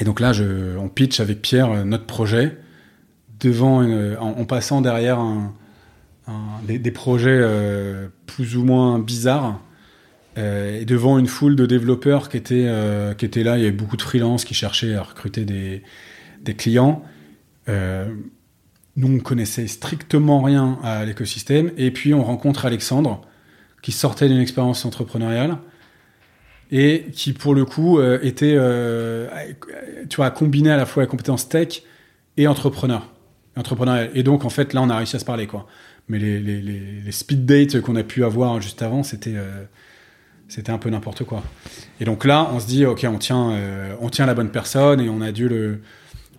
Et 0.00 0.04
donc 0.04 0.18
là, 0.18 0.32
je, 0.32 0.76
on 0.76 0.88
pitch 0.88 1.20
avec 1.20 1.40
Pierre 1.42 1.70
euh, 1.70 1.84
notre 1.84 2.06
projet 2.06 2.56
devant 3.38 3.82
une- 3.82 4.16
en, 4.18 4.30
en 4.40 4.44
passant 4.44 4.80
derrière 4.80 5.20
un, 5.20 5.54
un- 6.26 6.60
des, 6.66 6.78
des 6.80 6.90
projets 6.90 7.38
euh, 7.40 8.08
plus 8.26 8.56
ou 8.56 8.64
moins 8.64 8.98
bizarres 8.98 9.60
euh, 10.38 10.80
et 10.80 10.84
devant 10.84 11.18
une 11.20 11.28
foule 11.28 11.54
de 11.54 11.66
développeurs 11.66 12.28
qui 12.28 12.36
étaient, 12.38 12.64
euh, 12.66 13.14
qui 13.14 13.24
étaient 13.26 13.44
là. 13.44 13.56
Il 13.58 13.62
y 13.62 13.66
avait 13.66 13.76
beaucoup 13.76 13.96
de 13.96 14.02
freelances 14.02 14.44
qui 14.44 14.54
cherchaient 14.54 14.94
à 14.96 15.02
recruter 15.02 15.44
des, 15.44 15.82
des 16.42 16.54
clients. 16.54 17.04
Nous, 18.96 19.16
on 19.16 19.18
connaissait 19.18 19.66
strictement 19.66 20.42
rien 20.42 20.78
à 20.82 21.04
l'écosystème. 21.04 21.72
Et 21.76 21.90
puis, 21.90 22.14
on 22.14 22.22
rencontre 22.22 22.64
Alexandre, 22.64 23.22
qui 23.82 23.92
sortait 23.92 24.28
d'une 24.28 24.40
expérience 24.40 24.84
entrepreneuriale 24.84 25.58
et 26.70 27.06
qui, 27.12 27.32
pour 27.32 27.54
le 27.54 27.64
coup, 27.64 27.98
euh, 27.98 28.18
était, 28.22 28.54
euh, 28.56 29.28
tu 30.08 30.16
vois, 30.16 30.30
combiné 30.30 30.70
à 30.70 30.76
la 30.76 30.86
fois 30.86 31.02
la 31.02 31.06
compétence 31.06 31.48
tech 31.48 31.82
et 32.36 32.46
entrepreneur. 32.46 33.12
Entrepreneurial. 33.56 34.10
Et 34.14 34.22
donc, 34.22 34.44
en 34.44 34.48
fait, 34.48 34.72
là, 34.72 34.82
on 34.82 34.90
a 34.90 34.96
réussi 34.96 35.16
à 35.16 35.18
se 35.18 35.24
parler, 35.24 35.46
quoi. 35.46 35.66
Mais 36.08 36.18
les, 36.18 36.40
les, 36.40 37.12
speed 37.12 37.46
dates 37.46 37.80
qu'on 37.80 37.96
a 37.96 38.02
pu 38.02 38.24
avoir 38.24 38.60
juste 38.60 38.82
avant, 38.82 39.02
c'était 39.02 39.36
euh, 39.36 39.64
c'était 40.48 40.70
un 40.70 40.78
peu 40.78 40.90
n'importe 40.90 41.24
quoi. 41.24 41.42
Et 41.98 42.04
donc 42.04 42.26
là, 42.26 42.50
on 42.52 42.60
se 42.60 42.66
dit, 42.66 42.84
ok, 42.84 43.06
on 43.08 43.16
tient, 43.16 43.58
on 44.00 44.10
tient 44.10 44.26
la 44.26 44.34
bonne 44.34 44.50
personne 44.50 45.00
et 45.00 45.08
on 45.08 45.22
a 45.22 45.32
dû 45.32 45.48
le, 45.48 45.80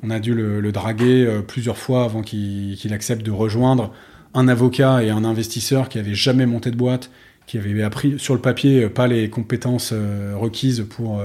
on 0.06 0.10
a 0.10 0.20
dû 0.20 0.34
le, 0.36 0.60
le 0.62 0.72
draguer 0.72 1.26
euh, 1.26 1.42
plusieurs 1.42 1.78
fois 1.78 2.04
avant 2.04 2.22
qu'il 2.22 2.94
accepte 2.94 3.26
de 3.26 3.32
rejoindre 3.32 3.92
un 4.34 4.48
avocat 4.48 5.04
et 5.04 5.10
un 5.10 5.24
investisseur 5.24 5.90
qui 5.90 5.98
avait 6.00 6.14
jamais 6.14 6.46
monté 6.46 6.70
de 6.72 6.76
boîte, 6.76 7.10
qui 7.48 7.58
avait 7.58 7.82
appris 7.84 8.20
sur 8.20 8.34
le 8.34 8.42
papier 8.42 8.84
euh, 8.84 8.90
pas 8.90 9.08
les 9.08 9.30
compétences 9.30 9.92
euh, 9.94 10.34
requises 10.36 10.86
pour 10.90 11.22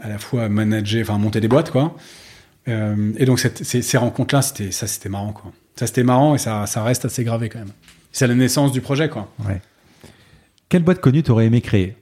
à 0.00 0.08
la 0.08 0.18
fois 0.18 0.48
manager, 0.48 1.02
enfin 1.02 1.18
monter 1.18 1.40
des 1.40 1.48
boîtes, 1.48 1.70
quoi. 1.70 1.96
Euh, 2.66 3.12
et 3.16 3.26
donc 3.26 3.38
cette- 3.38 3.62
ces, 3.64 3.82
ces 3.82 3.98
rencontres-là, 3.98 4.42
c'était 4.42 4.70
ça, 4.70 4.86
c'était 4.86 5.08
marrant, 5.08 5.32
quoi. 5.32 5.52
Ça, 5.76 5.86
c'était 5.86 6.02
marrant 6.02 6.34
et 6.34 6.38
ça, 6.38 6.66
ça 6.66 6.82
reste 6.82 7.04
assez 7.04 7.24
gravé 7.24 7.48
quand 7.48 7.58
même. 7.58 7.72
C'est 8.12 8.26
la 8.26 8.34
naissance 8.34 8.72
du 8.72 8.80
projet, 8.80 9.08
quoi. 9.08 9.32
Ouais. 9.46 9.60
Quelle 10.68 10.82
boîte 10.82 11.00
connue 11.00 11.22
t'aurais 11.22 11.46
aimé 11.46 11.60
créer? 11.60 11.96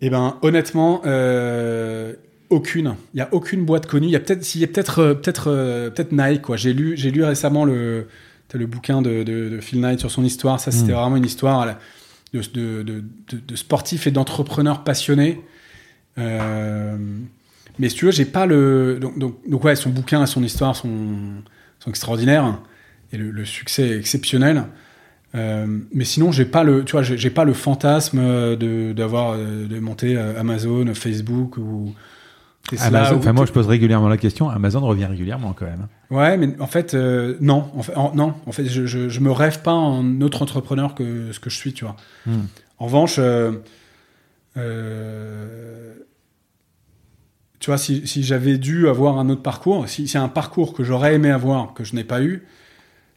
Eh 0.00 0.10
ben, 0.10 0.38
honnêtement, 0.42 1.02
euh, 1.06 2.14
aucune. 2.52 2.94
Il 3.14 3.18
y 3.18 3.20
a 3.20 3.28
aucune 3.32 3.64
boîte 3.64 3.86
connue. 3.86 4.06
Il 4.06 4.12
y 4.12 4.16
a 4.16 4.20
peut-être, 4.20 4.44
s'il 4.44 4.60
y 4.60 4.64
a 4.64 4.66
peut-être, 4.68 4.98
euh, 5.00 5.14
peut-être, 5.14 5.50
euh, 5.50 5.90
peut-être 5.90 6.12
Nike. 6.12 6.42
Quoi. 6.42 6.56
J'ai 6.56 6.72
lu, 6.72 6.96
j'ai 6.96 7.10
lu 7.10 7.24
récemment 7.24 7.64
le, 7.64 8.06
le 8.52 8.66
bouquin 8.66 9.00
de, 9.00 9.22
de, 9.22 9.48
de 9.48 9.60
Phil 9.60 9.80
Knight 9.80 9.98
sur 9.98 10.10
son 10.10 10.22
histoire. 10.24 10.60
Ça, 10.60 10.70
c'était 10.70 10.92
Mm. 10.92 10.96
vraiment 10.96 11.16
une 11.16 11.24
histoire 11.24 11.76
de, 12.34 12.42
de, 12.52 13.56
sportifs 13.56 14.06
et 14.06 14.10
d'entrepreneurs 14.10 14.84
passionnés. 14.84 15.40
Euh, 16.18 16.96
mais 17.78 17.88
si 17.88 17.96
tu 17.96 18.04
veux, 18.04 18.10
j'ai 18.12 18.26
pas 18.26 18.44
le. 18.46 18.98
Donc, 19.00 19.18
donc, 19.18 19.36
donc 19.48 19.64
ouais, 19.64 19.74
son 19.74 19.90
bouquin 19.90 20.22
et 20.22 20.26
son 20.26 20.42
histoire 20.44 20.76
sont, 20.76 21.16
sont 21.80 21.90
extraordinaires 21.90 22.58
et 23.12 23.16
le, 23.16 23.30
le 23.30 23.44
succès 23.46 23.88
est 23.88 23.98
exceptionnel. 23.98 24.64
Euh, 25.34 25.66
mais 25.94 26.04
sinon, 26.04 26.30
j'ai 26.30 26.44
pas 26.44 26.62
le, 26.62 26.84
tu 26.84 26.92
vois, 26.92 27.02
j'ai 27.02 27.30
pas 27.30 27.44
le 27.44 27.54
fantasme 27.54 28.20
de 28.56 28.92
d'avoir 28.92 29.38
de 29.38 29.78
monter 29.78 30.18
Amazon, 30.18 30.92
Facebook 30.94 31.56
ou. 31.56 31.94
Amazon, 32.80 33.16
enfin, 33.18 33.32
moi, 33.32 33.44
je 33.44 33.52
pose 33.52 33.66
régulièrement 33.66 34.08
la 34.08 34.16
question. 34.16 34.48
Amazon 34.48 34.80
revient 34.80 35.04
régulièrement 35.06 35.52
quand 35.52 35.66
même. 35.66 35.88
Ouais, 36.10 36.36
mais 36.36 36.58
en 36.60 36.66
fait, 36.66 36.94
euh, 36.94 37.36
non, 37.40 37.70
en 37.76 37.82
fait, 37.82 37.94
en- 37.96 38.14
non, 38.14 38.34
en 38.46 38.52
fait, 38.52 38.64
je, 38.66 38.86
je, 38.86 39.08
je 39.08 39.20
me 39.20 39.30
rêve 39.30 39.60
pas 39.62 39.72
en 39.74 40.20
autre 40.20 40.42
entrepreneur 40.42 40.94
que 40.94 41.32
ce 41.32 41.40
que 41.40 41.50
je 41.50 41.56
suis, 41.56 41.72
tu 41.74 41.84
vois. 41.84 41.96
Hmm. 42.26 42.42
En 42.78 42.86
revanche, 42.86 43.16
euh, 43.18 43.52
euh, 44.56 45.94
tu 47.58 47.66
vois, 47.70 47.78
si, 47.78 48.06
si 48.06 48.22
j'avais 48.22 48.58
dû 48.58 48.88
avoir 48.88 49.18
un 49.18 49.28
autre 49.28 49.42
parcours, 49.42 49.88
si 49.88 50.08
c'est 50.08 50.18
un 50.18 50.28
parcours 50.28 50.72
que 50.72 50.82
j'aurais 50.84 51.14
aimé 51.14 51.30
avoir, 51.30 51.74
que 51.74 51.84
je 51.84 51.94
n'ai 51.94 52.04
pas 52.04 52.22
eu, 52.22 52.44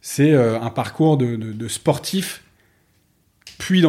c'est 0.00 0.34
un 0.36 0.70
parcours 0.70 1.16
de, 1.16 1.34
de, 1.36 1.52
de 1.52 1.68
sportif, 1.68 2.44
puis, 3.58 3.82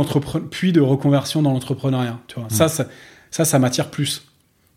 puis 0.49 0.71
de 0.71 0.81
reconversion 0.81 1.41
dans 1.43 1.51
l'entrepreneuriat. 1.51 2.17
Tu 2.27 2.39
vois, 2.39 2.49
ça, 2.49 2.69
ça, 2.69 2.87
ça, 3.29 3.45
ça 3.45 3.59
m'attire 3.59 3.91
plus. 3.91 4.25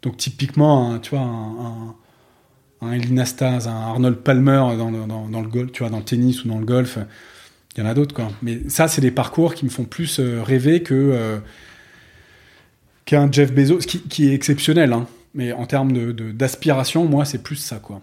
Donc 0.02 0.16
typiquement, 0.16 0.92
un, 0.92 0.98
tu 0.98 1.10
vois, 1.10 1.20
un, 1.20 1.24
un, 1.66 1.94
un 2.82 2.92
un 2.92 3.66
Arnold 3.66 4.16
Palmer 4.18 4.76
dans 4.78 4.90
le, 4.90 5.06
dans, 5.06 5.28
dans 5.28 5.40
le 5.42 5.48
golf, 5.48 5.72
tu 5.72 5.82
vois, 5.82 5.90
dans 5.90 5.98
le 5.98 6.04
tennis 6.04 6.44
ou 6.44 6.48
dans 6.48 6.58
le 6.58 6.64
golf. 6.64 6.98
Il 7.76 7.82
y 7.82 7.86
en 7.86 7.88
a 7.88 7.94
d'autres, 7.94 8.14
quoi. 8.14 8.28
Mais 8.42 8.68
ça, 8.68 8.88
c'est 8.88 9.00
des 9.00 9.10
parcours 9.10 9.54
qui 9.54 9.64
me 9.64 9.70
font 9.70 9.84
plus 9.84 10.18
euh, 10.18 10.42
rêver 10.42 10.82
que 10.82 10.94
euh, 10.94 11.38
qu'un 13.04 13.30
Jeff 13.30 13.52
Bezos, 13.52 13.78
qui, 13.78 14.00
qui 14.00 14.28
est 14.28 14.34
exceptionnel, 14.34 14.92
hein. 14.92 15.06
Mais 15.32 15.52
en 15.52 15.64
termes 15.66 15.92
de, 15.92 16.10
de- 16.10 16.32
d'aspiration, 16.32 17.04
moi, 17.04 17.24
c'est 17.24 17.42
plus 17.42 17.54
ça, 17.56 17.76
quoi. 17.76 18.00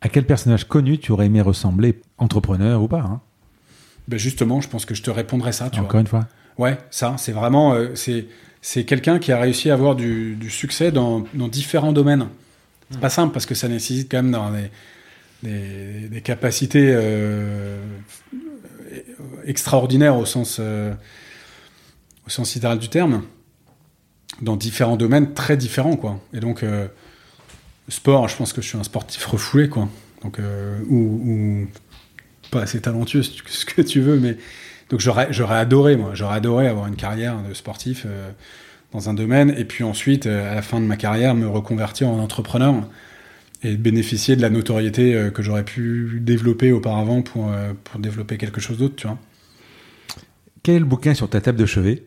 À 0.00 0.08
quel 0.08 0.24
personnage 0.24 0.64
connu 0.66 0.98
tu 0.98 1.12
aurais 1.12 1.26
aimé 1.26 1.42
ressembler, 1.42 2.00
entrepreneur 2.18 2.82
ou 2.82 2.88
pas 2.88 3.00
hein? 3.00 3.20
Ben 4.08 4.18
justement, 4.18 4.60
je 4.60 4.68
pense 4.68 4.84
que 4.84 4.94
je 4.94 5.02
te 5.02 5.10
répondrais 5.10 5.52
ça, 5.52 5.68
tu 5.70 5.78
Encore 5.78 5.92
vois. 5.92 6.00
une 6.00 6.06
fois. 6.06 6.26
Ouais, 6.58 6.78
ça, 6.90 7.16
c'est 7.18 7.32
vraiment, 7.32 7.74
euh, 7.74 7.94
c'est, 7.94 8.26
c'est 8.62 8.84
quelqu'un 8.84 9.18
qui 9.18 9.32
a 9.32 9.38
réussi 9.38 9.70
à 9.70 9.74
avoir 9.74 9.96
du, 9.96 10.36
du 10.36 10.48
succès 10.48 10.92
dans, 10.92 11.24
dans 11.34 11.48
différents 11.48 11.92
domaines. 11.92 12.28
C'est 12.90 13.00
pas 13.00 13.10
simple 13.10 13.32
parce 13.32 13.44
que 13.44 13.54
ça 13.54 13.68
nécessite 13.68 14.10
quand 14.10 14.22
même 14.22 14.30
dans 14.30 14.50
des, 14.50 14.70
des, 15.42 16.08
des 16.08 16.20
capacités 16.20 16.92
euh, 16.94 17.78
extraordinaires 19.44 20.16
au 20.16 20.26
sens, 20.26 20.58
euh, 20.60 20.94
au 22.26 22.30
sens 22.30 22.54
littéral 22.54 22.78
du 22.78 22.88
terme, 22.88 23.22
dans 24.40 24.56
différents 24.56 24.96
domaines 24.96 25.34
très 25.34 25.56
différents, 25.56 25.96
quoi. 25.96 26.20
Et 26.32 26.40
donc, 26.40 26.62
euh, 26.62 26.86
sport, 27.88 28.28
je 28.28 28.36
pense 28.36 28.52
que 28.52 28.62
je 28.62 28.68
suis 28.68 28.78
un 28.78 28.84
sportif 28.84 29.24
refoulé, 29.26 29.68
quoi. 29.68 29.88
Donc, 30.22 30.38
euh, 30.38 30.78
ou, 30.88 30.96
ou 30.96 31.68
pas 32.50 32.62
assez 32.62 32.80
talentueux, 32.80 33.22
ce 33.46 33.64
que 33.64 33.82
tu 33.82 34.00
veux, 34.00 34.20
mais 34.20 34.36
donc 34.92 35.00
j'aurais, 35.00 35.32
j'aurais 35.32 35.56
adoré, 35.56 35.96
moi, 35.96 36.10
j'aurais 36.12 36.36
adoré 36.36 36.68
avoir 36.68 36.86
une 36.86 36.96
carrière 36.96 37.36
de 37.48 37.54
sportif 37.54 38.04
euh, 38.06 38.30
dans 38.92 39.08
un 39.08 39.14
domaine, 39.14 39.54
et 39.56 39.64
puis 39.64 39.84
ensuite, 39.84 40.26
euh, 40.26 40.52
à 40.52 40.54
la 40.54 40.60
fin 40.60 40.80
de 40.80 40.84
ma 40.84 40.98
carrière, 40.98 41.34
me 41.34 41.48
reconvertir 41.48 42.08
en 42.08 42.18
entrepreneur 42.18 42.74
et 43.62 43.76
bénéficier 43.76 44.36
de 44.36 44.42
la 44.42 44.50
notoriété 44.50 45.14
euh, 45.14 45.30
que 45.30 45.42
j'aurais 45.42 45.64
pu 45.64 46.20
développer 46.20 46.72
auparavant 46.72 47.22
pour, 47.22 47.50
pour 47.84 48.00
développer 48.00 48.36
quelque 48.36 48.60
chose 48.60 48.76
d'autre, 48.76 48.94
tu 48.96 49.06
vois. 49.06 49.16
Quel 50.62 50.74
est 50.74 50.80
le 50.80 50.84
bouquin 50.84 51.14
sur 51.14 51.28
ta 51.28 51.40
table 51.40 51.58
de 51.58 51.66
chevet? 51.66 52.02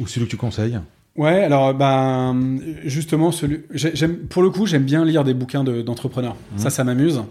Ou 0.00 0.06
celui 0.06 0.24
que 0.24 0.30
tu 0.30 0.36
conseilles? 0.38 0.80
Ouais, 1.16 1.44
alors 1.44 1.74
ben 1.74 2.58
justement, 2.84 3.30
celui, 3.30 3.60
j'aime, 3.72 4.16
pour 4.16 4.42
le 4.42 4.48
coup, 4.48 4.64
j'aime 4.64 4.84
bien 4.84 5.04
lire 5.04 5.22
des 5.22 5.34
bouquins 5.34 5.64
de- 5.64 5.82
d'entrepreneurs. 5.82 6.36
Ça, 6.56 6.70
ça 6.70 6.82
m'amuse. 6.82 7.22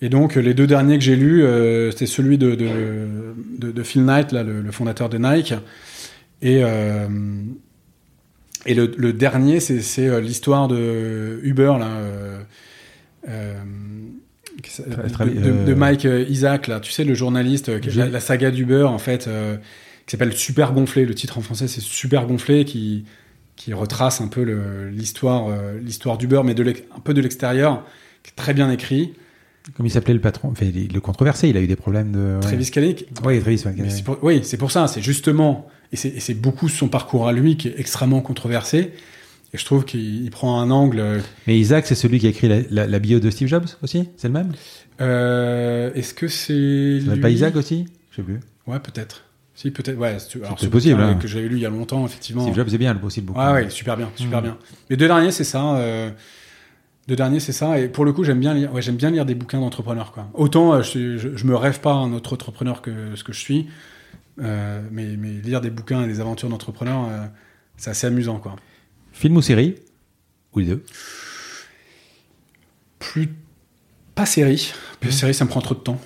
Et 0.00 0.08
donc, 0.08 0.36
les 0.36 0.54
deux 0.54 0.66
derniers 0.68 0.96
que 0.96 1.04
j'ai 1.04 1.16
lus, 1.16 1.42
euh, 1.42 1.90
c'était 1.90 2.06
celui 2.06 2.38
de, 2.38 2.54
de, 2.54 2.68
de, 3.58 3.72
de 3.72 3.82
Phil 3.82 4.04
Knight, 4.04 4.30
là, 4.30 4.44
le, 4.44 4.62
le 4.62 4.70
fondateur 4.70 5.08
de 5.08 5.18
Nike, 5.18 5.54
et 6.40 6.62
euh, 6.62 7.08
et 8.66 8.74
le, 8.74 8.92
le 8.96 9.12
dernier, 9.12 9.60
c'est, 9.60 9.80
c'est 9.80 10.06
euh, 10.08 10.20
l'histoire 10.20 10.68
de 10.68 11.40
Uber 11.42 11.74
là. 11.78 11.88
euh, 13.28 13.54
de, 15.66 15.74
Mike 15.74 16.06
Isaac 16.28 16.66
là, 16.66 16.80
tu 16.80 16.92
sais 16.92 17.04
le 17.04 17.14
journaliste, 17.14 17.68
la, 17.96 18.08
la 18.08 18.20
saga 18.20 18.50
d'Uber 18.50 18.84
en 18.84 18.98
fait, 18.98 19.28
qui 20.06 20.10
s'appelle 20.10 20.32
Super 20.32 20.72
Gonflé. 20.72 21.06
Le 21.06 21.14
titre 21.14 21.38
en 21.38 21.40
français 21.40 21.68
c'est 21.68 21.80
Super 21.80 22.26
Gonflé, 22.26 22.64
qui 22.64 23.04
qui 23.56 23.72
retrace 23.72 24.20
un 24.20 24.28
peu 24.28 24.42
l'histoire 24.92 25.48
l'histoire 25.80 26.18
d'Uber, 26.18 26.42
mais 26.44 26.54
de 26.54 26.64
un 26.96 27.00
peu 27.00 27.14
de 27.14 27.20
l'extérieur, 27.20 27.84
qui 28.22 28.30
est 28.30 28.36
très 28.36 28.54
bien 28.54 28.70
écrit. 28.70 29.14
Comme 29.76 29.86
il 29.86 29.90
s'appelait 29.90 30.14
le 30.14 30.20
patron 30.20 30.48
enfin, 30.50 30.66
il- 30.66 30.92
Le 30.92 31.00
controversé, 31.00 31.48
il 31.48 31.56
a 31.56 31.60
eu 31.60 31.66
des 31.66 31.76
problèmes 31.76 32.12
de. 32.12 32.34
ouais. 32.36 32.40
Travis 32.40 32.70
Kalanick. 32.70 33.06
Oui, 33.24 33.40
Travis. 33.40 33.58
c'est 33.90 34.04
pour- 34.04 34.18
oui, 34.22 34.40
c'est 34.42 34.56
pour 34.56 34.70
ça. 34.70 34.88
C'est 34.88 35.02
justement 35.02 35.68
et 35.92 35.96
c'est 35.96 36.34
beaucoup 36.34 36.68
son 36.68 36.88
parcours 36.88 37.28
à 37.28 37.32
lui 37.32 37.56
qui 37.56 37.68
est 37.68 37.74
extrêmement 37.78 38.20
controversé. 38.20 38.92
Et 39.54 39.56
je 39.58 39.64
trouve 39.64 39.84
qu'il 39.86 40.24
il 40.24 40.30
prend 40.30 40.60
un 40.60 40.70
angle. 40.70 41.00
euh, 41.00 41.20
Mais 41.46 41.58
Isaac, 41.58 41.86
c'est 41.86 41.94
celui 41.94 42.18
qui 42.18 42.26
a 42.26 42.30
écrit 42.30 42.48
la, 42.48 42.58
la- 42.70 42.86
la 42.86 42.98
bio 42.98 43.18
de 43.20 43.30
Steve 43.30 43.48
Jobs 43.48 43.64
aussi? 43.82 44.06
C'est 44.18 44.28
le 44.28 44.34
même? 44.34 44.52
Euh, 45.00 45.90
Est-ce 45.94 46.12
que 46.14 46.28
c'est 46.28 46.52
lui? 46.52 47.20
pas 47.20 47.30
Isaac 47.30 47.56
aussi? 47.56 47.86
Je 48.10 48.16
sais 48.16 48.22
plus. 48.22 48.40
Ouais, 48.66 48.78
peut-être. 48.80 49.24
Si, 49.54 49.70
peut-être. 49.70 49.96
Ouais, 49.98 50.16
c'est 50.18 50.38
ce 50.58 50.66
possible, 50.66 51.00
hein. 51.00 51.16
Que 51.20 51.26
j'avais 51.26 51.48
lu 51.48 51.56
il 51.56 51.62
y 51.62 51.66
a 51.66 51.70
longtemps, 51.70 52.04
effectivement. 52.06 52.42
Steve 52.42 52.54
Jobs, 52.54 52.68
c'est 52.70 52.78
bien, 52.78 52.94
le 52.94 53.00
aussi 53.04 53.20
le 53.20 53.26
bouquin. 53.26 53.52
Ouais, 53.54 53.64
ouais, 53.64 53.70
super 53.70 53.96
bien, 53.96 54.10
super 54.14 54.40
Mm. 54.40 54.44
bien. 54.44 54.58
Les 54.90 54.96
deux 54.96 55.06
derniers, 55.08 55.32
c'est 55.32 55.44
ça. 55.44 55.76
euh, 55.76 56.10
deux 57.08 57.16
derniers, 57.16 57.40
c'est 57.40 57.52
ça. 57.52 57.80
Et 57.80 57.88
pour 57.88 58.04
le 58.04 58.12
coup, 58.12 58.22
j'aime 58.22 58.38
bien 58.38 58.52
lire. 58.52 58.72
Ouais, 58.72 58.82
j'aime 58.82 58.96
bien 58.96 59.10
lire 59.10 59.24
des 59.24 59.34
bouquins 59.34 59.58
d'entrepreneurs, 59.60 60.12
quoi. 60.12 60.28
Autant, 60.34 60.74
euh, 60.74 60.82
je, 60.82 61.16
je, 61.16 61.34
je 61.36 61.44
me 61.46 61.56
rêve 61.56 61.80
pas 61.80 61.94
un 61.94 62.12
autre 62.12 62.34
entrepreneur 62.34 62.82
que 62.82 63.16
ce 63.16 63.24
que 63.24 63.32
je 63.32 63.40
suis, 63.40 63.66
euh, 64.40 64.82
mais, 64.92 65.16
mais 65.16 65.30
lire 65.30 65.62
des 65.62 65.70
bouquins 65.70 66.04
et 66.04 66.06
des 66.06 66.20
aventures 66.20 66.50
d'entrepreneurs, 66.50 67.08
euh, 67.10 67.24
c'est 67.78 67.90
assez 67.90 68.06
amusant, 68.06 68.38
quoi. 68.38 68.56
Film 69.12 69.38
ou 69.38 69.42
série? 69.42 69.76
Ou 70.52 70.58
les 70.60 70.66
deux? 70.66 70.84
Plus 72.98 73.30
pas 74.14 74.26
série. 74.26 74.72
Plus 75.00 75.12
série, 75.12 75.32
ça 75.32 75.44
me 75.44 75.48
prend 75.48 75.60
trop 75.62 75.74
de 75.74 75.80
temps. 75.80 75.98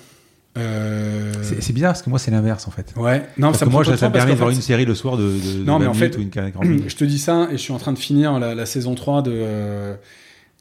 Euh, 0.57 1.33
C'est 1.41 1.73
bizarre 1.73 1.93
parce 1.93 2.03
que 2.03 2.09
moi, 2.09 2.19
c'est 2.19 2.29
l'inverse 2.31 2.67
en 2.67 2.71
fait. 2.71 2.93
Ouais. 2.95 3.27
Non, 3.37 3.47
Parce 3.47 3.59
ça 3.59 3.65
que 3.65 3.71
moi, 3.71 3.83
ça, 3.83 3.91
me 4.07 4.13
permet 4.13 4.33
de 4.33 4.37
voir 4.37 4.51
une 4.51 4.61
série 4.61 4.85
le 4.85 4.93
soir 4.93 5.17
de, 5.17 5.23
de, 5.23 5.59
de 5.59 5.63
Non, 5.63 5.79
mais 5.79 5.85
20 5.85 5.91
en 5.91 5.93
fait, 5.95 6.17
ou 6.17 6.21
une 6.21 6.29
40 6.29 6.63
minutes. 6.63 6.83
Je 6.89 6.95
te 6.95 7.03
dis 7.03 7.17
ça 7.17 7.47
et 7.49 7.53
je 7.53 7.57
suis 7.57 7.73
en 7.73 7.79
train 7.79 7.91
de 7.91 7.97
finir 7.97 8.39
la, 8.39 8.53
la 8.53 8.65
saison 8.67 8.93
3 8.93 9.23
de, 9.23 9.95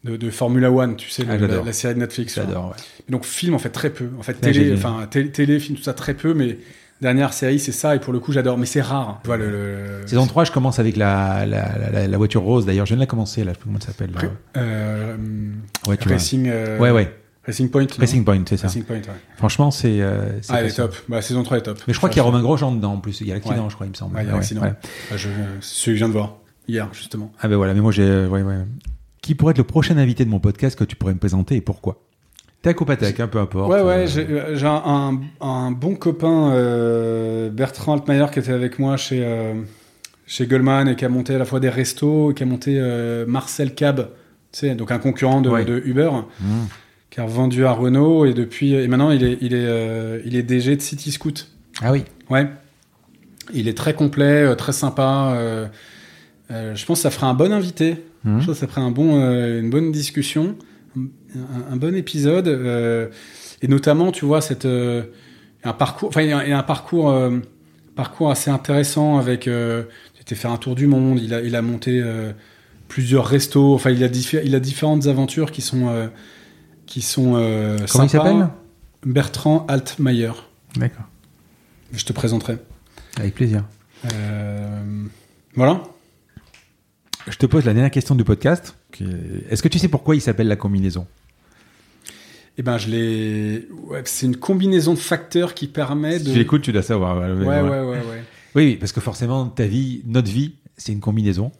de, 0.04 0.16
de 0.16 0.30
Formula 0.30 0.70
One, 0.72 0.96
tu 0.96 1.08
sais, 1.10 1.24
Ah, 1.28 1.36
le- 1.36 1.46
la, 1.64 1.72
série 1.72 1.94
de 1.94 2.00
Netflix. 2.00 2.34
J'adore, 2.34 2.70
ouais. 2.70 2.76
Donc 3.08 3.24
film 3.24 3.54
en 3.54 3.58
fait 3.58 3.70
très 3.70 3.90
peu. 3.90 4.08
En 4.18 4.22
fait 4.22 4.34
télé, 4.34 4.72
enfin 4.74 5.06
télé, 5.10 5.30
télé, 5.30 5.58
film 5.60 5.76
tout 5.78 5.84
ça 5.84 5.92
très 5.94 6.14
peu, 6.14 6.34
mais 6.34 6.58
dernière 7.00 7.32
série 7.32 7.58
c'est 7.58 7.72
ça 7.72 7.96
et 7.96 7.98
pour 8.00 8.12
le 8.12 8.18
coup 8.20 8.32
j'adore. 8.32 8.58
Mais 8.58 8.66
c'est 8.66 8.80
rare. 8.80 9.20
Tu 9.22 9.28
vois 9.28 9.36
le, 9.36 9.50
le- 9.50 10.06
Saison 10.06 10.26
3, 10.26 10.44
je 10.44 10.52
commence 10.52 10.78
avec 10.78 10.96
la, 10.96 11.46
la, 11.46 11.78
la, 11.92 12.08
la 12.08 12.16
voiture 12.18 12.42
rose. 12.42 12.66
D'ailleurs, 12.66 12.86
je 12.86 12.90
viens 12.90 12.96
de 12.98 13.02
la 13.02 13.06
commencer, 13.06 13.44
là, 13.44 13.52
je 13.52 13.54
sais 13.54 13.58
plus 13.60 13.66
comment 13.66 13.78
elle 13.78 13.84
s'appelle. 13.84 14.10
euh, 14.56 15.16
Ouais, 15.86 15.96
tu 15.96 16.08
vois. 16.08 16.16
Racing. 16.16 16.48
euh, 16.48 16.78
Ouais, 16.78 16.90
ouais. 16.90 17.14
Racing 17.44 17.70
Point. 17.70 17.86
Racing 17.98 18.24
Point, 18.24 18.42
c'est 18.48 18.56
ça. 18.56 18.68
Racing 18.68 18.84
Point. 18.84 18.96
Ouais. 18.98 19.02
Franchement, 19.36 19.70
c'est. 19.72 20.00
euh, 20.00 20.38
Ah, 20.48 20.60
elle 20.60 20.66
est 20.66 20.76
top. 20.76 20.94
Bah, 21.08 21.20
saison 21.22 21.42
3 21.42 21.58
est 21.58 21.62
top. 21.62 21.80
Mais 21.88 21.92
je 21.92 21.98
crois 21.98 22.08
Ça, 22.08 22.12
qu'il 22.12 22.18
y 22.18 22.20
a 22.20 22.24
Romain 22.24 22.40
Grosjean 22.40 22.72
dedans 22.72 22.92
en 22.94 22.98
plus. 22.98 23.20
Il 23.20 23.26
y 23.26 23.32
a 23.32 23.34
l'accident, 23.34 23.64
Ouais. 23.64 23.70
je 23.70 23.74
crois, 23.74 23.86
il 23.86 23.90
me 23.90 23.94
semble. 23.96 24.14
Ouais, 24.16 24.22
il 24.22 24.28
y 24.28 24.30
a 24.30 24.34
l'accident. 24.34 24.62
ouais. 24.62 24.72
Ah, 25.12 25.16
je, 25.16 25.28
celui 25.60 25.94
que 25.96 26.00
je 26.00 26.04
viens 26.04 26.08
de 26.08 26.12
voir 26.12 26.36
hier 26.68 26.88
justement. 26.92 27.32
Ah 27.40 27.48
ben 27.48 27.56
voilà, 27.56 27.74
mais 27.74 27.80
moi 27.80 27.90
j'ai. 27.90 28.04
euh, 28.04 28.28
ouais, 28.28 28.42
ouais. 28.42 28.54
Qui 29.22 29.34
pourrait 29.34 29.52
être 29.52 29.58
le 29.58 29.64
prochain 29.64 29.96
invité 29.96 30.24
de 30.24 30.30
mon 30.30 30.40
podcast 30.40 30.78
que 30.78 30.84
tu 30.84 30.96
pourrais 30.96 31.14
me 31.14 31.18
présenter 31.18 31.56
et 31.56 31.60
pourquoi 31.60 32.02
Tech 32.60 32.80
ou 32.80 32.84
pas 32.84 32.96
tech, 32.96 33.18
hein, 33.18 33.26
peu 33.26 33.38
importe. 33.40 33.72
Ouais, 33.72 33.80
ouais, 33.80 34.04
Euh, 34.04 34.06
j'ai 34.06 34.56
j'ai 34.56 34.66
un, 34.66 35.70
bon 35.72 35.96
copain, 35.96 36.52
euh, 36.52 37.50
Bertrand 37.50 37.94
Altmaier, 37.94 38.26
qui 38.32 38.38
était 38.38 38.52
avec 38.52 38.78
moi 38.78 38.96
chez, 38.96 39.24
euh, 39.24 39.54
chez 40.26 40.46
Goldman 40.46 40.88
et 40.88 40.94
qui 40.94 41.04
a 41.04 41.08
monté 41.08 41.34
à 41.34 41.38
la 41.38 41.44
fois 41.44 41.58
des 41.58 41.68
restos 41.68 42.30
et 42.30 42.34
qui 42.34 42.42
a 42.44 42.46
monté 42.46 42.76
euh, 42.78 43.24
Marcel 43.26 43.74
Cab, 43.74 44.10
tu 44.52 44.60
sais, 44.60 44.74
donc 44.76 44.92
un 44.92 44.98
concurrent 44.98 45.40
de, 45.40 45.50
Ouais. 45.50 45.64
de 45.64 45.82
Uber, 45.84 46.10
hmm. 46.40 46.66
qui 47.10 47.20
a 47.20 47.26
vendu 47.26 47.64
à 47.66 47.72
Renault 47.72 48.26
et 48.26 48.32
depuis 48.32 48.74
et 48.74 48.86
maintenant 48.86 49.10
il 49.10 49.24
est 49.24 49.38
il 49.40 49.54
est 49.54 49.66
euh, 49.66 50.20
il 50.24 50.36
est 50.36 50.42
DG 50.44 50.76
de 50.76 50.82
City 50.82 51.10
Scoot. 51.10 51.48
Ah 51.80 51.90
oui. 51.90 52.04
Ouais. 52.30 52.46
Il 53.52 53.66
est 53.66 53.76
très 53.76 53.94
complet, 53.94 54.44
euh, 54.44 54.54
très 54.54 54.72
sympa. 54.72 55.34
Euh, 56.52 56.74
je 56.74 56.84
pense 56.86 56.98
que 56.98 57.02
ça 57.02 57.10
ferait 57.10 57.26
un 57.26 57.34
bon 57.34 57.52
invité. 57.52 58.04
Je 58.24 58.30
pense 58.46 58.46
que 58.46 58.54
ça 58.54 58.66
un 58.80 58.90
bon, 58.92 59.20
euh, 59.20 59.60
une 59.60 59.70
bonne 59.70 59.90
discussion, 59.90 60.56
un, 60.96 61.72
un 61.72 61.76
bon 61.76 61.94
épisode. 61.96 62.46
euh, 62.46 63.08
et 63.62 63.68
notamment, 63.68 64.12
tu 64.12 64.24
vois, 64.24 64.40
cette, 64.40 64.64
un 64.66 65.72
parcours, 65.72 66.08
enfin, 66.08 66.22
il 66.22 66.28
y 66.28 66.32
a, 66.32 66.58
un 66.58 66.62
parcours, 66.62 67.12
parcours 67.96 68.30
assez 68.30 68.50
intéressant 68.50 69.18
avec. 69.18 69.46
Il 69.46 70.20
était 70.20 70.34
faire 70.36 70.52
un 70.52 70.56
tour 70.56 70.74
du 70.76 70.86
monde. 70.86 71.18
Il 71.20 71.32
a, 71.34 71.40
il 71.42 71.56
a 71.56 71.62
monté 71.62 72.02
plusieurs 72.88 73.26
restos. 73.26 73.74
Enfin, 73.74 73.90
il 73.90 74.02
a, 74.04 74.08
diffé- 74.08 74.42
il 74.44 74.54
a 74.54 74.60
différentes 74.60 75.06
aventures 75.06 75.50
qui 75.52 75.62
sont, 75.62 76.10
qui 76.86 77.02
sont. 77.02 77.32
Comment 77.90 78.04
il 78.04 78.08
s'appelle? 78.10 78.48
Bertrand 79.04 79.64
Altmaier. 79.68 80.32
D'accord. 80.76 81.06
Je 81.92 82.04
te 82.04 82.12
présenterai. 82.12 82.58
Avec 83.18 83.34
plaisir. 83.34 83.64
Voilà. 85.54 85.82
Je 87.28 87.36
te 87.36 87.46
pose 87.46 87.64
la 87.64 87.72
dernière 87.72 87.90
question 87.90 88.14
du 88.14 88.24
podcast. 88.24 88.76
Est-ce 89.50 89.62
que 89.62 89.68
tu 89.68 89.78
sais 89.78 89.88
pourquoi 89.88 90.16
il 90.16 90.20
s'appelle 90.20 90.48
la 90.48 90.56
combinaison? 90.56 91.06
Eh 92.58 92.62
ben, 92.62 92.76
je 92.78 92.88
l'ai. 92.90 93.68
Ouais, 93.86 94.02
c'est 94.04 94.26
une 94.26 94.36
combinaison 94.36 94.92
de 94.92 94.98
facteurs 94.98 95.54
qui 95.54 95.68
permet 95.68 96.18
de. 96.18 96.30
Tu 96.32 96.38
l'écoutes, 96.38 96.62
tu 96.62 96.72
dois 96.72 96.82
savoir. 96.82 97.16
Ouais, 97.18 97.32
ouais, 97.46 97.60
ouais, 97.60 97.80
ouais. 97.80 98.22
Oui, 98.54 98.76
parce 98.76 98.92
que 98.92 99.00
forcément, 99.00 99.46
ta 99.46 99.66
vie, 99.66 100.02
notre 100.06 100.30
vie, 100.30 100.54
c'est 100.76 100.92
une 100.92 101.00
combinaison. 101.00 101.52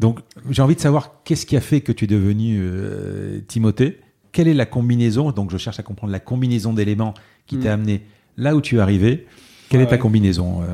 Donc, 0.00 0.20
j'ai 0.50 0.62
envie 0.62 0.74
de 0.74 0.80
savoir 0.80 1.22
qu'est-ce 1.24 1.46
qui 1.46 1.56
a 1.56 1.60
fait 1.60 1.80
que 1.80 1.92
tu 1.92 2.04
es 2.04 2.08
devenu 2.08 2.58
euh, 2.60 3.40
Timothée? 3.46 4.00
Quelle 4.32 4.48
est 4.48 4.54
la 4.54 4.66
combinaison? 4.66 5.30
Donc, 5.30 5.50
je 5.50 5.56
cherche 5.58 5.78
à 5.78 5.82
comprendre 5.82 6.12
la 6.12 6.20
combinaison 6.20 6.72
d'éléments 6.72 7.14
qui 7.46 7.56
Mm. 7.56 7.60
t'a 7.62 7.72
amené 7.74 8.02
là 8.36 8.56
où 8.56 8.60
tu 8.60 8.76
es 8.76 8.80
arrivé. 8.80 9.26
Quelle 9.68 9.80
est 9.80 9.86
ta 9.86 9.98
combinaison 9.98 10.62
euh? 10.62 10.66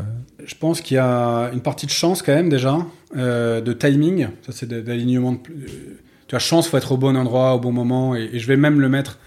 Je 0.45 0.55
pense 0.57 0.81
qu'il 0.81 0.97
y 0.97 0.99
a 0.99 1.51
une 1.53 1.61
partie 1.61 1.87
de 1.87 1.91
chance 1.93 2.21
quand 2.21 2.35
même 2.35 2.49
déjà, 2.49 2.85
euh, 3.17 3.61
de 3.61 3.73
timing. 3.73 4.29
Ça, 4.47 4.53
c'est 4.53 4.69
d'alignement. 4.69 5.41
Euh, 5.51 5.99
Tu 6.29 6.35
as 6.35 6.39
chance, 6.39 6.69
faut 6.69 6.77
être 6.79 6.93
au 6.93 6.97
bon 6.97 7.17
endroit, 7.17 7.55
au 7.55 7.61
bon 7.61 7.73
moment. 7.73 8.15
Et, 8.17 8.31
et 8.33 8.39
je 8.39 8.47
vais 8.47 8.57
même 8.57 8.81
le 8.81 8.89
mettre. 8.89 9.19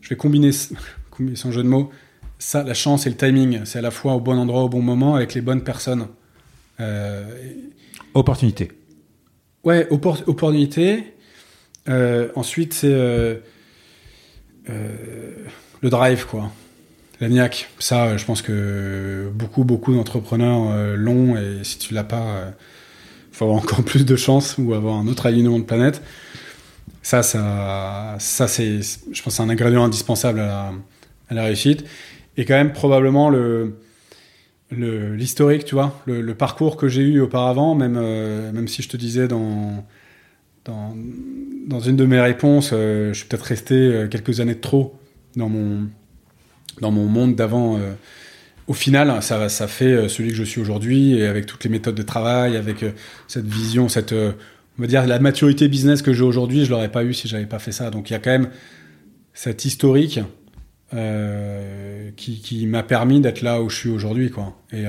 Je 0.00 0.08
vais 0.10 0.16
combiner, 0.16 0.52
sans 0.52 1.50
jeu 1.50 1.62
de 1.62 1.68
mots. 1.68 1.90
Ça, 2.38 2.62
la 2.62 2.74
chance 2.74 3.06
et 3.06 3.10
le 3.10 3.16
timing, 3.16 3.60
c'est 3.64 3.78
à 3.78 3.82
la 3.82 3.90
fois 3.90 4.14
au 4.14 4.20
bon 4.20 4.36
endroit, 4.38 4.62
au 4.64 4.68
bon 4.68 4.82
moment, 4.82 5.14
avec 5.14 5.34
les 5.34 5.40
bonnes 5.40 5.62
personnes. 5.64 6.08
Euh, 6.80 7.24
Opportunité. 8.12 8.70
Ouais, 9.64 9.86
oppor- 9.90 10.22
opportunité. 10.26 11.04
Euh, 11.88 12.28
ensuite, 12.34 12.74
c'est 12.74 12.92
le 14.68 15.90
drive, 15.90 16.26
quoi. 16.26 16.50
La 17.20 17.28
niaque. 17.28 17.68
Ça, 17.78 18.16
je 18.16 18.24
pense 18.24 18.42
que 18.42 19.30
beaucoup, 19.32 19.64
beaucoup 19.64 19.94
d'entrepreneurs 19.94 20.96
l'ont, 20.96 21.36
et 21.36 21.62
si 21.62 21.78
tu 21.78 21.94
l'as 21.94 22.04
pas, 22.04 22.52
faut 23.34 23.44
avoir 23.46 23.58
encore 23.62 23.82
plus 23.84 24.04
de 24.06 24.16
chance 24.16 24.56
ou 24.58 24.74
avoir 24.74 24.96
un 24.96 25.06
autre 25.08 25.26
alignement 25.26 25.58
de 25.58 25.64
planète. 25.64 26.02
Ça, 27.02 27.22
ça, 27.22 28.16
ça 28.18 28.48
c'est, 28.48 28.80
je 29.12 29.22
pense, 29.22 29.40
un 29.40 29.48
ingrédient 29.50 29.84
indispensable 29.84 30.40
à 30.40 30.72
la, 31.30 31.44
réussite. 31.44 31.84
Et 32.36 32.44
quand 32.44 32.54
même, 32.54 32.72
probablement, 32.72 33.28
le, 33.28 33.76
le- 34.70 35.14
l'historique, 35.14 35.64
tu 35.64 35.74
vois, 35.74 36.00
le, 36.06 36.20
le 36.22 36.34
parcours 36.34 36.76
que 36.76 36.88
j'ai 36.88 37.02
eu 37.02 37.20
auparavant, 37.20 37.74
même, 37.74 37.96
euh, 37.98 38.52
même 38.52 38.68
si 38.68 38.82
je 38.82 38.88
te 38.88 38.96
disais 38.96 39.28
dans, 39.28 39.84
dans, 40.64 40.96
dans 41.68 41.80
une 41.80 41.96
de 41.96 42.06
mes 42.06 42.20
réponses, 42.20 42.70
euh, 42.72 43.12
je 43.12 43.18
suis 43.20 43.28
peut-être 43.28 43.42
resté 43.42 43.74
euh, 43.74 44.08
quelques 44.08 44.40
années 44.40 44.54
de 44.54 44.60
trop 44.60 44.94
dans 45.36 45.48
mon, 45.48 45.88
dans 46.80 46.90
mon 46.90 47.06
monde 47.06 47.36
d'avant. 47.36 47.78
Au 48.66 48.72
final, 48.72 49.22
ça, 49.22 49.48
ça 49.48 49.66
fait 49.66 49.92
euh, 49.92 50.08
celui 50.08 50.30
que 50.30 50.36
je 50.36 50.44
suis 50.44 50.60
aujourd'hui, 50.60 51.18
et 51.18 51.26
avec 51.26 51.46
toutes 51.46 51.64
les 51.64 51.70
méthodes 51.70 51.94
de 51.94 52.02
travail, 52.02 52.56
avec 52.56 52.82
euh, 52.82 52.92
cette 53.28 53.46
vision, 53.46 53.88
cette, 53.88 54.12
euh, 54.12 54.32
on 54.78 54.82
va 54.82 54.88
dire, 54.88 55.06
la 55.06 55.18
maturité 55.18 55.68
business 55.68 56.02
que 56.02 56.12
j'ai 56.12 56.22
aujourd'hui, 56.22 56.64
je 56.64 56.70
l'aurais 56.70 56.90
pas 56.90 57.04
eu 57.04 57.12
si 57.12 57.28
j'avais 57.28 57.46
pas 57.46 57.58
fait 57.58 57.72
ça. 57.72 57.90
Donc 57.90 58.10
il 58.10 58.14
y 58.14 58.16
a 58.16 58.18
quand 58.18 58.30
même 58.30 58.50
cet 59.34 59.64
historique 59.64 60.20
qui, 62.16 62.66
m'a 62.68 62.84
permis 62.84 63.20
d'être 63.20 63.42
là 63.42 63.60
où 63.60 63.68
je 63.68 63.76
suis 63.76 63.90
aujourd'hui, 63.90 64.30
quoi. 64.30 64.56
Et 64.72 64.84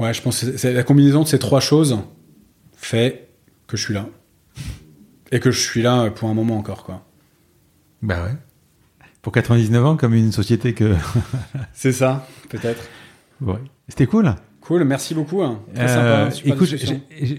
ouais, 0.00 0.12
je 0.12 0.20
pense 0.20 0.40
que 0.40 0.56
c'est 0.56 0.72
la 0.72 0.82
combinaison 0.82 1.22
de 1.22 1.28
ces 1.28 1.38
trois 1.38 1.60
choses 1.60 1.96
fait 2.74 3.28
que 3.68 3.76
je 3.76 3.84
suis 3.84 3.94
là 3.94 4.08
et 5.30 5.38
que 5.38 5.52
je 5.52 5.60
suis 5.60 5.82
là 5.82 6.10
pour 6.10 6.28
un 6.28 6.34
moment 6.34 6.58
encore, 6.58 6.82
quoi. 6.82 7.06
Bah 8.02 8.24
ouais. 8.24 8.34
Pour 9.22 9.32
99 9.32 9.84
ans, 9.86 9.96
comme 9.96 10.14
une 10.14 10.32
société 10.32 10.74
que. 10.74 10.94
C'est 11.72 11.92
ça, 11.92 12.26
peut-être. 12.48 12.82
Ouais. 13.40 13.54
C'était 13.88 14.06
cool. 14.06 14.34
Cool, 14.60 14.84
merci 14.84 15.14
beaucoup. 15.14 15.42
hein. 15.42 15.60
Très 15.74 15.84
Euh, 15.84 16.30
sympa. 16.30 16.36
écoute, 16.44 16.68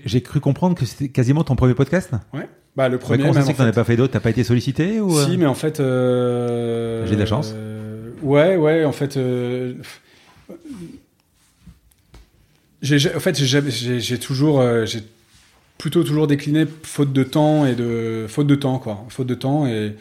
j'ai- 0.05 0.21
cru 0.21 0.39
comprendre 0.39 0.75
que 0.75 0.85
c'était 0.85 1.09
quasiment 1.09 1.43
ton 1.43 1.55
premier 1.55 1.73
podcast. 1.73 2.11
Ouais. 2.33 2.49
Bah 2.75 2.89
le 2.89 2.97
premier. 2.97 3.23
ça 3.33 3.43
même, 3.43 3.53
t'en 3.55 3.65
as 3.65 3.71
pas 3.71 3.83
fait 3.83 3.95
d'autres 3.95 4.13
T'as 4.13 4.19
pas 4.19 4.31
été 4.31 4.43
sollicité 4.43 4.99
ou 4.99 5.15
euh 5.17 5.25
Si, 5.25 5.37
mais 5.37 5.45
en 5.45 5.53
fait. 5.53 5.79
euh, 5.79 7.05
J'ai 7.05 7.13
de 7.15 7.19
la 7.19 7.25
chance. 7.27 7.51
euh, 7.55 8.09
ouais, 8.23 8.55
ouais, 8.57 8.83
en 8.83 8.91
fait. 8.91 9.15
euh, 9.17 9.73
j'ai, 12.81 13.15
en 13.15 13.19
fait, 13.19 13.37
j'ai, 13.41 14.19
toujours, 14.19 14.59
euh, 14.59 14.85
j'ai 14.85 15.01
plutôt 15.77 16.03
toujours 16.03 16.27
décliné 16.27 16.65
faute 16.83 17.13
de 17.13 17.23
temps 17.23 17.65
et 17.65 17.75
de 17.75 18.25
faute 18.27 18.47
de 18.47 18.55
temps 18.55 18.79
quoi, 18.79 19.05
faute 19.09 19.27
de 19.27 19.35
temps 19.35 19.65
et 19.67 19.95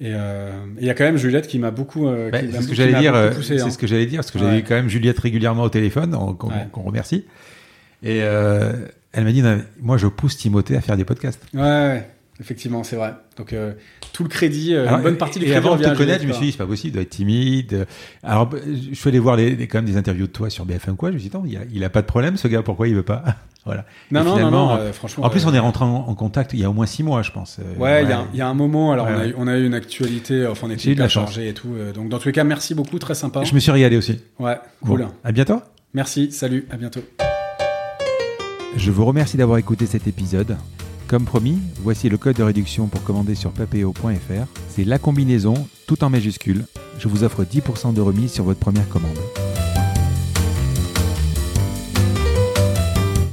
et 0.00 0.12
euh, 0.14 0.50
et 0.76 0.80
il 0.82 0.86
y 0.86 0.90
a 0.90 0.94
quand 0.94 1.04
même 1.04 1.16
Juliette 1.16 1.46
qui 1.46 1.58
m'a 1.58 1.70
beaucoup. 1.70 2.06
euh, 2.06 2.30
Bah, 2.30 2.38
c'est 2.40 2.62
ce 2.62 2.68
que 2.68 2.74
j'allais 2.74 2.98
dire. 2.98 3.14
euh, 3.14 3.30
poussé, 3.32 3.58
c'est 3.58 3.64
hein. 3.64 3.70
ce 3.70 3.78
que 3.78 3.86
j'allais 3.86 4.06
dire 4.06 4.18
parce 4.18 4.30
que 4.30 4.38
Ouais. 4.38 4.50
j'ai 4.52 4.58
eu 4.58 4.62
quand 4.62 4.74
même 4.74 4.88
Juliette 4.88 5.18
régulièrement 5.18 5.62
au 5.62 5.68
téléphone, 5.70 6.14
on- 6.14 6.34
qu'on 6.34 6.48
Ouais. 6.48 6.66
remercie. 6.74 7.24
Et 8.02 8.20
euh, 8.22 8.72
elle 9.12 9.24
m'a 9.24 9.32
dit, 9.32 9.42
Non, 9.42 9.60
moi, 9.80 9.96
je 9.96 10.06
pousse 10.06 10.36
Timothée 10.36 10.76
à 10.76 10.80
faire 10.82 10.96
des 10.98 11.04
podcasts. 11.06 11.42
Ouais, 11.54 11.60
ouais, 11.62 12.08
effectivement, 12.40 12.84
c'est 12.84 12.96
vrai. 12.96 13.14
Donc 13.38 13.52
euh, 13.54 13.72
tout 14.12 14.22
le 14.22 14.28
crédit, 14.28 14.74
Alors, 14.76 14.96
une 14.98 15.02
bonne 15.02 15.16
partie 15.16 15.38
du 15.38 15.46
et 15.46 15.48
crédit 15.50 15.66
avant 15.66 15.76
de 15.76 15.82
te 15.84 15.96
connaître, 15.96 16.22
je 16.22 16.28
me 16.28 16.32
suis 16.32 16.46
dit, 16.46 16.52
c'est 16.52 16.58
pas 16.58 16.66
possible, 16.66 16.90
il 16.90 16.92
doit 16.94 17.02
être 17.02 17.10
timide. 17.10 17.86
Alors, 18.22 18.50
je 18.90 18.94
suis 18.94 19.08
allé 19.08 19.18
voir 19.18 19.36
les, 19.36 19.56
les- 19.56 19.66
quand 19.66 19.78
même 19.78 19.86
des 19.86 19.96
interviews 19.96 20.26
de 20.26 20.32
toi 20.32 20.50
sur 20.50 20.66
BFM 20.66 20.96
quoi. 20.96 21.08
Je 21.10 21.14
me 21.14 21.18
suis 21.18 21.30
dit, 21.30 21.36
Attends, 21.36 21.46
il 21.46 21.56
a, 21.56 21.60
il 21.72 21.82
a 21.84 21.88
pas 21.90 22.02
de 22.02 22.06
problème, 22.06 22.36
ce 22.36 22.48
gars. 22.48 22.62
Pourquoi 22.62 22.86
il 22.88 22.94
veut 22.94 23.02
pas? 23.02 23.24
Voilà. 23.66 23.84
Non, 24.12 24.22
non, 24.24 24.50
non, 24.50 24.70
euh, 24.76 24.92
franchement. 24.92 25.24
En 25.26 25.28
plus, 25.28 25.44
euh, 25.44 25.48
on 25.50 25.54
est 25.54 25.58
rentré 25.58 25.84
en, 25.84 25.88
en 26.08 26.14
contact 26.14 26.52
il 26.54 26.60
y 26.60 26.64
a 26.64 26.70
au 26.70 26.72
moins 26.72 26.86
six 26.86 27.02
mois, 27.02 27.20
je 27.22 27.32
pense. 27.32 27.58
Euh, 27.58 27.78
Ouais, 27.78 28.04
il 28.04 28.08
y 28.08 28.12
a- 28.12 28.24
il 28.32 28.38
y, 28.38 28.40
a 28.40 28.46
un 28.48 28.54
moment, 28.54 28.92
alors 28.92 29.06
Ouais, 29.06 29.12
on, 29.12 29.18
a 29.18 29.22
ouais. 29.22 29.28
eu, 29.30 29.34
on 29.38 29.46
a 29.48 29.56
eu 29.58 29.66
une 29.66 29.74
actualité, 29.74 30.46
enfin 30.46 30.68
on 30.68 30.70
était 30.70 30.92
hyper 30.92 31.10
chargé 31.10 31.48
et 31.48 31.52
tout. 31.54 31.68
euh, 31.74 31.92
donc 31.92 32.08
dans 32.08 32.18
tous 32.18 32.28
les 32.28 32.32
cas, 32.32 32.44
merci 32.44 32.74
beaucoup, 32.74 32.98
très 32.98 33.14
sympa. 33.16 33.42
Je 33.44 33.54
me 33.54 33.58
suis 33.60 33.72
régalé 33.72 33.96
aussi. 33.96 34.20
Ouais, 34.38 34.56
cool. 34.84 35.00
Bon, 35.02 35.08
à 35.24 35.32
bientôt. 35.32 35.60
Merci, 35.94 36.30
salut, 36.32 36.66
à 36.70 36.76
bientôt. 36.76 37.00
Je 38.76 38.90
vous 38.90 39.04
remercie 39.04 39.36
d'avoir 39.36 39.58
écouté 39.58 39.86
cet 39.86 40.06
épisode. 40.06 40.56
Comme 41.08 41.24
promis, 41.24 41.58
voici 41.82 42.08
le 42.08 42.18
code 42.18 42.36
de 42.36 42.42
réduction 42.42 42.88
pour 42.88 43.02
commander 43.04 43.34
sur 43.34 43.50
papeo.fr. 43.52 44.46
C'est 44.68 44.84
la 44.84 44.98
combinaison, 44.98 45.54
tout 45.86 46.02
en 46.04 46.10
majuscule. 46.10 46.64
Je 46.98 47.08
vous 47.08 47.24
offre 47.24 47.44
10% 47.44 47.94
de 47.94 48.00
remise 48.00 48.32
sur 48.32 48.44
votre 48.44 48.58
première 48.60 48.88
commande. 48.88 49.16